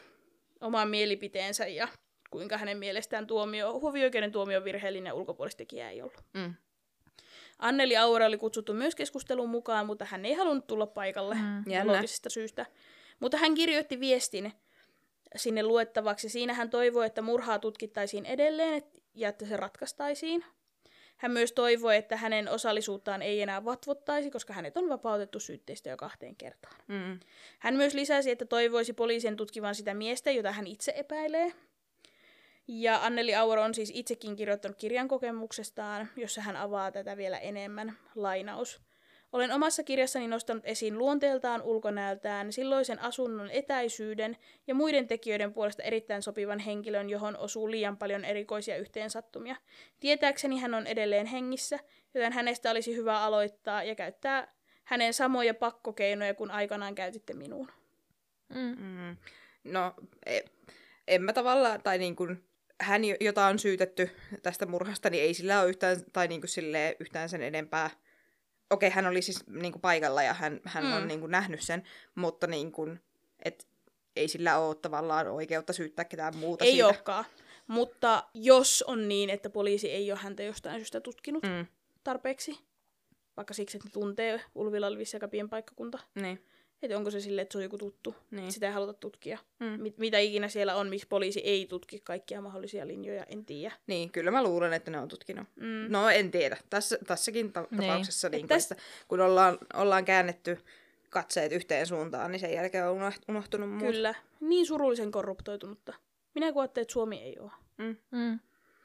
oman 0.60 0.90
mielipiteensä 0.90 1.66
ja 1.66 1.88
kuinka 2.30 2.58
hänen 2.58 2.78
mielestään 2.78 3.26
tuomio, 3.26 3.80
hovioikeuden 3.80 4.32
tuomio 4.32 4.58
on 4.58 4.64
virheellinen 4.64 5.10
ja 5.10 5.14
ulkopuolistekijä 5.14 5.90
ei 5.90 6.02
ollut. 6.02 6.24
Mm. 6.34 6.54
Anneli 7.58 7.96
Aura 7.96 8.26
oli 8.26 8.38
kutsuttu 8.38 8.74
myös 8.74 8.94
keskusteluun 8.94 9.50
mukaan, 9.50 9.86
mutta 9.86 10.04
hän 10.04 10.24
ei 10.24 10.34
halunnut 10.34 10.66
tulla 10.66 10.86
paikalle 10.86 11.34
Mm. 11.34 11.70
Jännä. 11.70 11.92
loogisesta 11.92 12.30
syystä. 12.30 12.66
Mutta 13.20 13.36
hän 13.36 13.54
kirjoitti 13.54 14.00
viestin 14.00 14.52
sinne 15.36 15.62
luettavaksi. 15.62 16.28
Siinä 16.28 16.54
hän 16.54 16.70
toivoi, 16.70 17.06
että 17.06 17.22
murhaa 17.22 17.58
tutkittaisiin 17.58 18.26
edelleen 18.26 18.82
ja 19.14 19.28
että 19.28 19.46
se 19.46 19.56
ratkaistaisiin. 19.56 20.44
Hän 21.22 21.32
myös 21.32 21.52
toivoi, 21.52 21.96
että 21.96 22.16
hänen 22.16 22.48
osallisuuttaan 22.48 23.22
ei 23.22 23.42
enää 23.42 23.64
vatvottaisi, 23.64 24.30
koska 24.30 24.52
hänet 24.52 24.76
on 24.76 24.88
vapautettu 24.88 25.40
syytteistä 25.40 25.90
jo 25.90 25.96
kahteen 25.96 26.36
kertaan. 26.36 26.74
Mm. 26.88 27.20
Hän 27.58 27.74
myös 27.74 27.94
lisäsi, 27.94 28.30
että 28.30 28.44
toivoisi 28.44 28.92
poliisien 28.92 29.36
tutkivan 29.36 29.74
sitä 29.74 29.94
miestä, 29.94 30.30
jota 30.30 30.52
hän 30.52 30.66
itse 30.66 30.92
epäilee. 30.96 31.52
Ja 32.68 33.04
Anneli 33.04 33.34
Auro 33.34 33.62
on 33.62 33.74
siis 33.74 33.92
itsekin 33.94 34.36
kirjoittanut 34.36 34.76
kirjan 34.76 35.08
kokemuksestaan, 35.08 36.08
jossa 36.16 36.40
hän 36.40 36.56
avaa 36.56 36.92
tätä 36.92 37.16
vielä 37.16 37.38
enemmän. 37.38 37.98
Lainaus. 38.14 38.80
Olen 39.32 39.52
omassa 39.52 39.82
kirjassani 39.82 40.28
nostanut 40.28 40.62
esiin 40.66 40.98
luonteeltaan, 40.98 41.62
ulkonäöltään, 41.62 42.52
silloisen 42.52 42.98
asunnon 42.98 43.50
etäisyyden 43.50 44.36
ja 44.66 44.74
muiden 44.74 45.08
tekijöiden 45.08 45.52
puolesta 45.52 45.82
erittäin 45.82 46.22
sopivan 46.22 46.58
henkilön, 46.58 47.10
johon 47.10 47.36
osuu 47.36 47.70
liian 47.70 47.96
paljon 47.96 48.24
erikoisia 48.24 48.76
yhteensattumia. 48.76 49.56
Tietääkseni 50.00 50.60
hän 50.60 50.74
on 50.74 50.86
edelleen 50.86 51.26
hengissä, 51.26 51.78
joten 52.14 52.32
hänestä 52.32 52.70
olisi 52.70 52.96
hyvä 52.96 53.20
aloittaa 53.20 53.82
ja 53.82 53.94
käyttää 53.94 54.54
hänen 54.84 55.14
samoja 55.14 55.54
pakkokeinoja 55.54 56.34
kuin 56.34 56.50
aikanaan 56.50 56.94
käytitte 56.94 57.34
minuun. 57.34 57.68
Mm. 58.54 59.16
No, 59.64 59.94
e, 60.26 60.40
en 61.08 61.22
mä 61.22 61.32
tavallaan, 61.32 61.82
tai 61.82 61.98
niin 61.98 62.16
kuin, 62.16 62.44
hän, 62.80 63.04
jo- 63.04 63.16
jota 63.20 63.46
on 63.46 63.58
syytetty 63.58 64.10
tästä 64.42 64.66
murhasta, 64.66 65.10
niin 65.10 65.22
ei 65.22 65.34
sillä 65.34 65.60
ole 65.60 65.68
yhtään, 65.68 65.96
tai 66.12 66.28
niin 66.28 66.40
kuin 66.40 66.48
silleen, 66.48 66.96
yhtään 67.00 67.28
sen 67.28 67.42
enempää. 67.42 67.90
Okei, 68.72 68.90
hän 68.90 69.06
oli 69.06 69.22
siis 69.22 69.46
niin 69.46 69.72
kuin 69.72 69.82
paikalla 69.82 70.22
ja 70.22 70.34
hän, 70.34 70.60
hän 70.64 70.84
mm. 70.84 70.92
on 70.92 71.08
niin 71.08 71.20
kuin 71.20 71.30
nähnyt 71.30 71.60
sen, 71.60 71.82
mutta 72.14 72.46
niin 72.46 72.72
kuin, 72.72 73.00
et, 73.44 73.66
ei 74.16 74.28
sillä 74.28 74.58
ole 74.58 74.74
tavallaan 74.74 75.28
oikeutta 75.28 75.72
syyttää 75.72 76.04
ketään 76.04 76.36
muuta 76.36 76.64
Ei 76.64 76.72
siitä. 76.72 76.86
olekaan. 76.86 77.24
Mutta 77.66 78.24
jos 78.34 78.84
on 78.86 79.08
niin, 79.08 79.30
että 79.30 79.50
poliisi 79.50 79.90
ei 79.90 80.12
ole 80.12 80.18
häntä 80.22 80.42
jostain 80.42 80.76
syystä 80.76 81.00
tutkinut 81.00 81.42
mm. 81.42 81.66
Tarpeeksi, 82.04 82.58
vaikka 83.36 83.54
siksi, 83.54 83.76
että 83.76 83.88
ne 83.88 83.92
tuntee 83.92 84.40
Ulvilla 84.54 84.86
oli 84.86 84.98
vissi 84.98 85.16
aika 85.16 85.28
pieni 85.28 85.48
paikkakunta, 85.48 85.98
Niin, 86.14 86.44
että 86.82 86.96
onko 86.96 87.10
se 87.10 87.20
silleen, 87.20 87.42
että 87.42 87.52
se 87.52 87.58
on 87.58 87.62
joku 87.64 87.78
tuttu, 87.78 88.14
niin. 88.30 88.52
sitä 88.52 88.66
ei 88.66 88.72
haluta 88.72 88.92
tutkia. 88.94 89.38
Mm. 89.60 89.82
Mit, 89.82 89.98
mitä 89.98 90.18
ikinä 90.18 90.48
siellä 90.48 90.74
on, 90.76 90.88
miksi 90.88 91.06
poliisi 91.08 91.40
ei 91.40 91.66
tutki 91.66 92.00
kaikkia 92.04 92.40
mahdollisia 92.40 92.86
linjoja, 92.86 93.24
en 93.24 93.44
tiedä. 93.44 93.74
niin, 93.86 94.10
kyllä 94.10 94.30
mä 94.30 94.42
luulen, 94.42 94.72
että 94.72 94.90
ne 94.90 94.98
on 94.98 95.08
tutkinut. 95.08 95.46
Mm. 95.56 95.86
No 95.88 96.08
en 96.10 96.30
tiedä. 96.30 96.56
Tässä, 96.70 96.98
tässäkin 97.06 97.52
ta- 97.52 97.66
Niin. 97.70 97.80
tapauksessa, 97.80 98.28
niin. 98.28 98.46
Niin 98.48 98.48
täs- 98.60 98.62
että 98.72 98.76
kun 99.08 99.20
ollaan, 99.20 99.58
ollaan 99.74 100.04
käännetty 100.04 100.58
katseet 101.10 101.52
yhteen 101.52 101.86
suuntaan, 101.86 102.30
niin 102.32 102.40
sen 102.40 102.52
jälkeen 102.54 102.86
on 102.88 102.96
unoht- 102.98 103.22
unohtunut 103.28 103.70
muut. 103.70 103.92
Kyllä. 103.92 104.14
Niin 104.40 104.66
surullisen 104.66 105.10
korruptoitunutta. 105.10 105.94
Minä 106.34 106.52
kun 106.52 106.64
että 106.64 106.84
Suomi 106.88 107.18
ei 107.18 107.38
ole. 107.38 107.50
Mm. 107.78 107.96
Mm. 108.10 108.38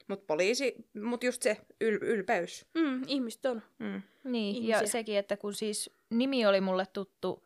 Mutta 0.08 0.26
poliisi, 0.28 0.76
mutta 1.04 1.26
just 1.26 1.42
se 1.42 1.58
yl- 1.84 2.04
ylpeys. 2.06 2.66
Mm, 2.74 3.02
ihmiset 3.08 3.46
on. 3.46 3.62
Mm. 3.80 4.02
Niin, 4.24 4.56
ihmisiä. 4.56 4.82
ja 4.82 4.88
sekin, 4.88 5.18
että 5.18 5.38
kun 5.38 5.54
siis 5.54 5.90
nimi 6.10 6.46
oli 6.46 6.62
mulle 6.62 6.86
tuttu, 6.94 7.44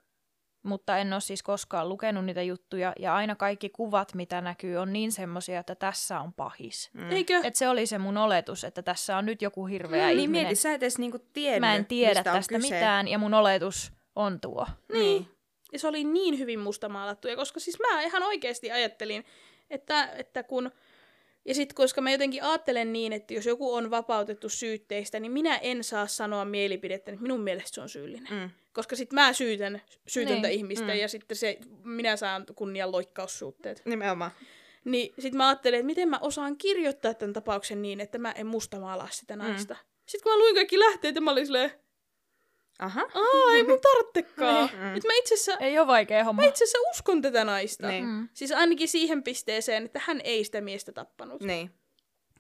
mutta 0.64 0.98
en 0.98 1.14
ole 1.14 1.22
siis 1.22 1.44
koskaan 1.44 1.90
lukenut 1.90 2.26
niitä 2.26 2.42
juttuja, 2.42 2.94
ja 3.00 3.16
aina 3.16 3.36
kaikki 3.36 3.70
kuvat, 3.70 4.14
mitä 4.14 4.42
näkyy, 4.42 4.78
on 4.78 4.94
niin 4.94 5.12
semmoisia, 5.12 5.60
että 5.60 5.76
tässä 5.76 6.20
on 6.20 6.34
pahis. 6.34 6.90
Mm. 6.94 7.12
Eikö? 7.12 7.42
Et 7.44 7.56
se 7.56 7.70
oli 7.70 7.86
se 7.86 7.98
mun 7.98 8.18
oletus, 8.18 8.64
että 8.64 8.82
tässä 8.82 9.18
on 9.18 9.26
nyt 9.26 9.42
joku 9.42 9.66
hirveä 9.66 10.08
niin 10.08 10.20
ihminen. 10.20 10.44
mieti, 10.44 10.56
sä 10.56 10.74
et 10.74 10.84
edes 10.84 10.98
niinku 10.98 11.20
tiennyt, 11.34 11.60
Mä 11.62 11.76
en 11.76 11.86
tiedä 11.86 12.14
mistä 12.20 12.32
on 12.32 12.38
tästä 12.38 12.56
kyse. 12.56 12.76
mitään, 12.76 13.08
ja 13.08 13.18
mun 13.18 13.34
oletus 13.34 13.92
on 14.16 14.40
tuo. 14.40 14.68
Niin. 14.94 15.28
Ja 15.74 15.80
se 15.80 15.88
oli 15.88 16.04
niin 16.04 16.40
hyvin 16.40 16.60
mustamaalattu. 16.60 17.28
Ja 17.28 17.36
koska 17.36 17.60
siis 17.60 17.80
mä 17.80 18.02
ihan 18.02 18.24
oikeasti 18.24 18.72
ajattelin, 18.72 19.26
että, 19.70 20.10
että 20.18 20.44
kun 20.44 20.72
Ja 21.46 21.56
sitten 21.56 21.76
koska 21.76 22.02
mä 22.02 22.12
jotenkin 22.12 22.44
ajattelen 22.44 22.94
niin, 22.94 23.14
että 23.14 23.34
jos 23.34 23.46
joku 23.46 23.74
on 23.74 23.92
vapautettu 23.92 24.50
syytteistä, 24.50 25.20
niin 25.20 25.32
minä 25.32 25.58
en 25.58 25.84
saa 25.84 26.08
sanoa 26.08 26.46
mielipidettä, 26.46 27.12
että 27.12 27.22
minun 27.22 27.42
mielestä 27.42 27.76
se 27.76 27.82
on 27.82 27.90
syyllinen. 27.90 28.34
Mm. 28.34 28.50
Koska 28.74 28.96
sitten 28.96 29.16
mä 29.16 29.34
syytän 29.34 29.82
syytöntä 30.08 30.48
Niin, 30.48 30.58
ihmistä 30.58 30.86
mm. 30.88 30.94
ja 31.00 31.08
sitten 31.08 31.38
se, 31.38 31.58
minä 31.84 32.16
saan 32.16 32.46
kunnian 32.56 32.92
loikkaussuutteet. 32.92 33.82
Nimenomaan. 33.86 34.32
Niin 34.86 35.14
sit 35.20 35.34
mä 35.34 35.48
ajattelin, 35.48 35.80
että 35.80 35.86
miten 35.86 36.10
mä 36.10 36.20
osaan 36.22 36.58
kirjoittaa 36.58 37.14
tämän 37.14 37.34
tapauksen 37.34 37.82
niin, 37.82 38.00
että 38.00 38.18
mä 38.18 38.32
en 38.32 38.48
mustamaalaa 38.48 39.10
sitä 39.12 39.36
naista. 39.36 39.76
Sitten 40.06 40.24
kun 40.24 40.32
mä 40.32 40.38
luin 40.38 40.56
kaikki 40.56 40.80
lähteet, 40.80 41.16
mä 41.22 41.32
olin 41.32 41.46
silleen, 41.46 41.72
Aha. 42.80 43.02
aa, 43.02 43.54
ei 43.56 43.64
mun 43.64 43.80
tarvitsekaan. 43.92 44.70
Mm. 44.74 44.96
Että 44.96 45.08
mä 45.08 45.14
itse 45.14 45.34
asiassa, 45.34 45.58
Ei 45.66 45.80
ole 45.80 45.88
vaikea 45.88 46.24
homma. 46.24 46.42
mä 46.42 46.48
itse 46.48 46.64
asiassa 46.64 46.90
uskon 46.92 47.22
tätä 47.22 47.44
naista. 47.44 47.88
Niin. 47.88 48.06
Mm. 48.06 48.30
Siis 48.34 48.52
ainakin 48.52 48.88
siihen 48.88 49.24
pisteeseen, 49.24 49.86
että 49.86 50.02
hän 50.06 50.22
ei 50.24 50.44
sitä 50.44 50.62
miestä 50.62 50.92
tappanut. 50.92 51.42
Niin. 51.42 51.72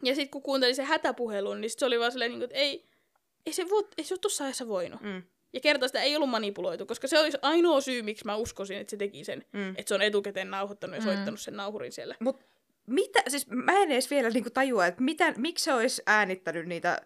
Ja 0.03 0.15
sitten 0.15 0.29
kun 0.31 0.41
kuuntelin 0.41 0.75
sen 0.75 0.85
hätäpuhelun, 0.85 1.61
niin 1.61 1.69
sit 1.69 1.79
se 1.79 1.85
oli 1.85 1.99
vaan 1.99 2.11
silleen, 2.11 2.31
niin 2.31 2.39
kuin, 2.39 2.43
että 2.45 2.57
ei, 2.57 2.89
ei 3.45 3.53
se, 3.53 3.69
vo, 3.69 3.87
ei 3.97 4.03
se 4.03 4.13
ole 4.13 4.19
tuossa 4.19 4.43
ajassa 4.43 4.67
voinut. 4.67 5.01
Mm. 5.01 5.23
Ja 5.53 5.59
kertoo 5.59 5.87
sitä 5.87 6.01
ei 6.01 6.15
ollut 6.15 6.29
manipuloitu, 6.29 6.85
koska 6.85 7.07
se 7.07 7.19
olisi 7.19 7.37
ainoa 7.41 7.81
syy, 7.81 8.01
miksi 8.01 8.25
mä 8.25 8.35
uskoisin, 8.35 8.77
että 8.77 8.91
se 8.91 8.97
teki 8.97 9.23
sen. 9.23 9.45
Mm. 9.51 9.69
Että 9.69 9.83
se 9.87 9.95
on 9.95 10.01
etukäteen 10.01 10.49
nauhoittanut 10.51 10.95
ja 10.95 11.01
Mm. 11.01 11.05
soittanut 11.05 11.39
sen 11.39 11.55
nauhurin 11.57 11.91
siellä. 11.91 12.15
Mut 12.19 12.39
mitä, 12.87 13.23
siis 13.27 13.47
mä 13.47 13.71
en 13.81 13.91
edes 13.91 14.09
vielä 14.11 14.29
niinku 14.29 14.49
tajua, 14.49 14.85
että 14.87 15.03
mitä, 15.03 15.33
miksi 15.37 15.63
se 15.65 15.73
olisi 15.73 16.01
äänittänyt 16.07 16.65
niitä 16.67 17.01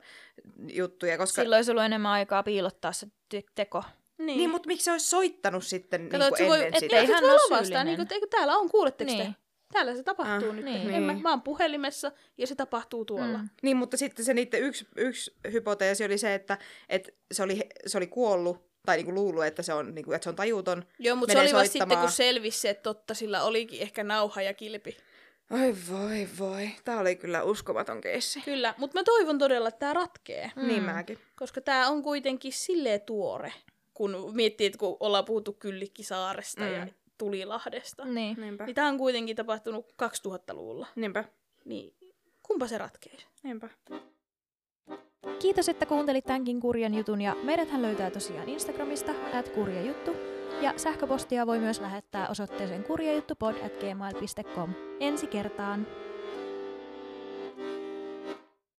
juttuja, 0.73 1.17
koska... 1.17 1.41
Silloin 1.41 1.57
olisi 1.57 1.71
ollut 1.71 1.83
enemmän 1.83 2.11
aikaa 2.11 2.43
piilottaa 2.43 2.91
se 2.91 3.07
te- 3.29 3.43
teko. 3.55 3.83
Niin, 4.17 4.37
Niin, 4.37 4.49
mutta 4.49 4.67
miksi 4.67 4.85
se 4.85 4.91
olisi 4.91 5.07
soittanut 5.09 5.63
sitten 5.65 6.09
Kato, 6.09 6.17
niinku 6.23 6.35
että 6.35 6.37
se 6.43 6.49
voi, 6.49 6.57
ennen 6.57 6.73
et, 6.73 6.79
sitä? 6.79 6.95
ei 6.95 7.01
ei 7.01 7.07
hän 7.07 7.23
ole 7.23 7.31
vastaan, 7.33 7.65
syyllinen. 7.65 7.85
niin 7.85 7.95
kuin, 7.95 8.03
että 8.03 8.15
eikö 8.15 8.27
täällä 8.29 8.57
on, 8.57 8.69
kuuletteko 8.69 9.11
Niin. 9.11 9.33
te? 9.33 9.39
Täällä 9.75 9.95
se 9.95 10.03
tapahtuu 10.03 10.49
Ah, 10.49 10.55
nyt. 10.55 10.65
niin. 10.65 10.89
En 10.89 11.03
mä, 11.03 11.13
Niin. 11.13 11.23
mä 11.23 11.29
oon 11.29 11.41
puhelimessa 11.41 12.11
ja 12.37 12.47
se 12.47 12.55
tapahtuu 12.55 13.05
tuolla. 13.05 13.37
Mm. 13.37 13.49
Niin, 13.61 13.77
mutta 13.77 13.97
sitten 13.97 14.25
se 14.25 14.33
niiden 14.33 14.61
yksi, 14.61 14.87
yksi 14.95 15.35
hypoteesi 15.51 16.05
oli 16.05 16.17
se, 16.17 16.33
että, 16.33 16.57
että 16.89 17.11
se, 17.31 17.43
oli, 17.43 17.59
se 17.87 17.97
oli 17.97 18.07
kuollut, 18.07 18.65
tai 18.85 18.95
niinku 18.97 19.13
luullut, 19.13 19.45
että 19.45 19.61
se 19.63 19.73
on, 19.73 19.95
niinku, 19.95 20.11
että 20.11 20.23
se 20.23 20.29
on 20.29 20.35
tajuton. 20.35 20.83
Joo, 20.99 21.15
mutta 21.15 21.33
se 21.33 21.39
oli 21.39 21.53
vasta 21.53 21.73
sitten, 21.73 21.97
kun 21.97 22.11
selvisi 22.11 22.59
se, 22.59 22.69
että 22.69 22.83
totta, 22.83 23.13
sillä 23.13 23.43
olikin 23.43 23.81
ehkä 23.81 24.03
nauha 24.03 24.41
ja 24.41 24.53
kilpi. 24.53 24.97
Oi 25.51 25.75
voi 25.91 26.27
voi, 26.39 26.69
tää 26.85 26.99
oli 26.99 27.15
kyllä 27.15 27.43
uskomaton 27.43 28.01
keissi. 28.01 28.41
Kyllä, 28.41 28.73
mutta 28.77 28.99
mä 28.99 29.03
toivon 29.03 29.37
todella, 29.37 29.67
että 29.67 29.79
tämä 29.79 29.93
ratkee. 29.93 30.51
Mm. 30.55 30.67
Niin 30.67 30.83
mäkin. 30.83 31.19
Koska 31.35 31.61
tämä 31.61 31.87
on 31.89 32.03
kuitenkin 32.03 32.53
silleen 32.53 33.01
tuore, 33.01 33.53
kun 33.93 34.31
miettii, 34.33 34.67
että 34.67 34.79
kun 34.79 34.97
ollaan 34.99 35.25
puhuttu 35.25 35.53
Kyllikkisaaresta 35.53 36.61
Mm. 36.63 36.73
ja 36.73 36.87
Tulilahdesta. 37.17 38.05
Niin. 38.05 38.37
Niinpä. 38.41 38.65
Niin 38.65 38.75
tämä 38.75 38.87
on 38.87 38.97
kuitenkin 38.97 39.35
tapahtunut 39.35 39.85
2000-luvulla. 40.03 40.87
Niinpä. 40.95 41.23
Niin 41.65 41.93
kumpa 42.43 42.67
se 42.67 42.77
ratkeisi? 42.77 43.27
Niinpä. 43.43 43.69
Kiitos, 45.39 45.69
että 45.69 45.85
kuuntelit 45.85 46.25
tämänkin 46.25 46.59
kurjan 46.59 46.93
jutun 46.93 47.21
ja 47.21 47.35
meidäthän 47.43 47.81
löytää 47.81 48.11
tosiaan 48.11 48.49
Instagramista 48.49 49.11
at 49.33 49.49
kurjajuttu 49.49 50.15
ja 50.61 50.73
sähköpostia 50.77 51.47
voi 51.47 51.59
myös 51.59 51.81
lähettää 51.81 52.27
osoitteeseen 52.27 52.83
kurjajuttupod 52.83 53.55
at 53.65 53.71
gmail.com. 53.79 54.73
Ensi 54.99 55.27
kertaan! 55.27 55.87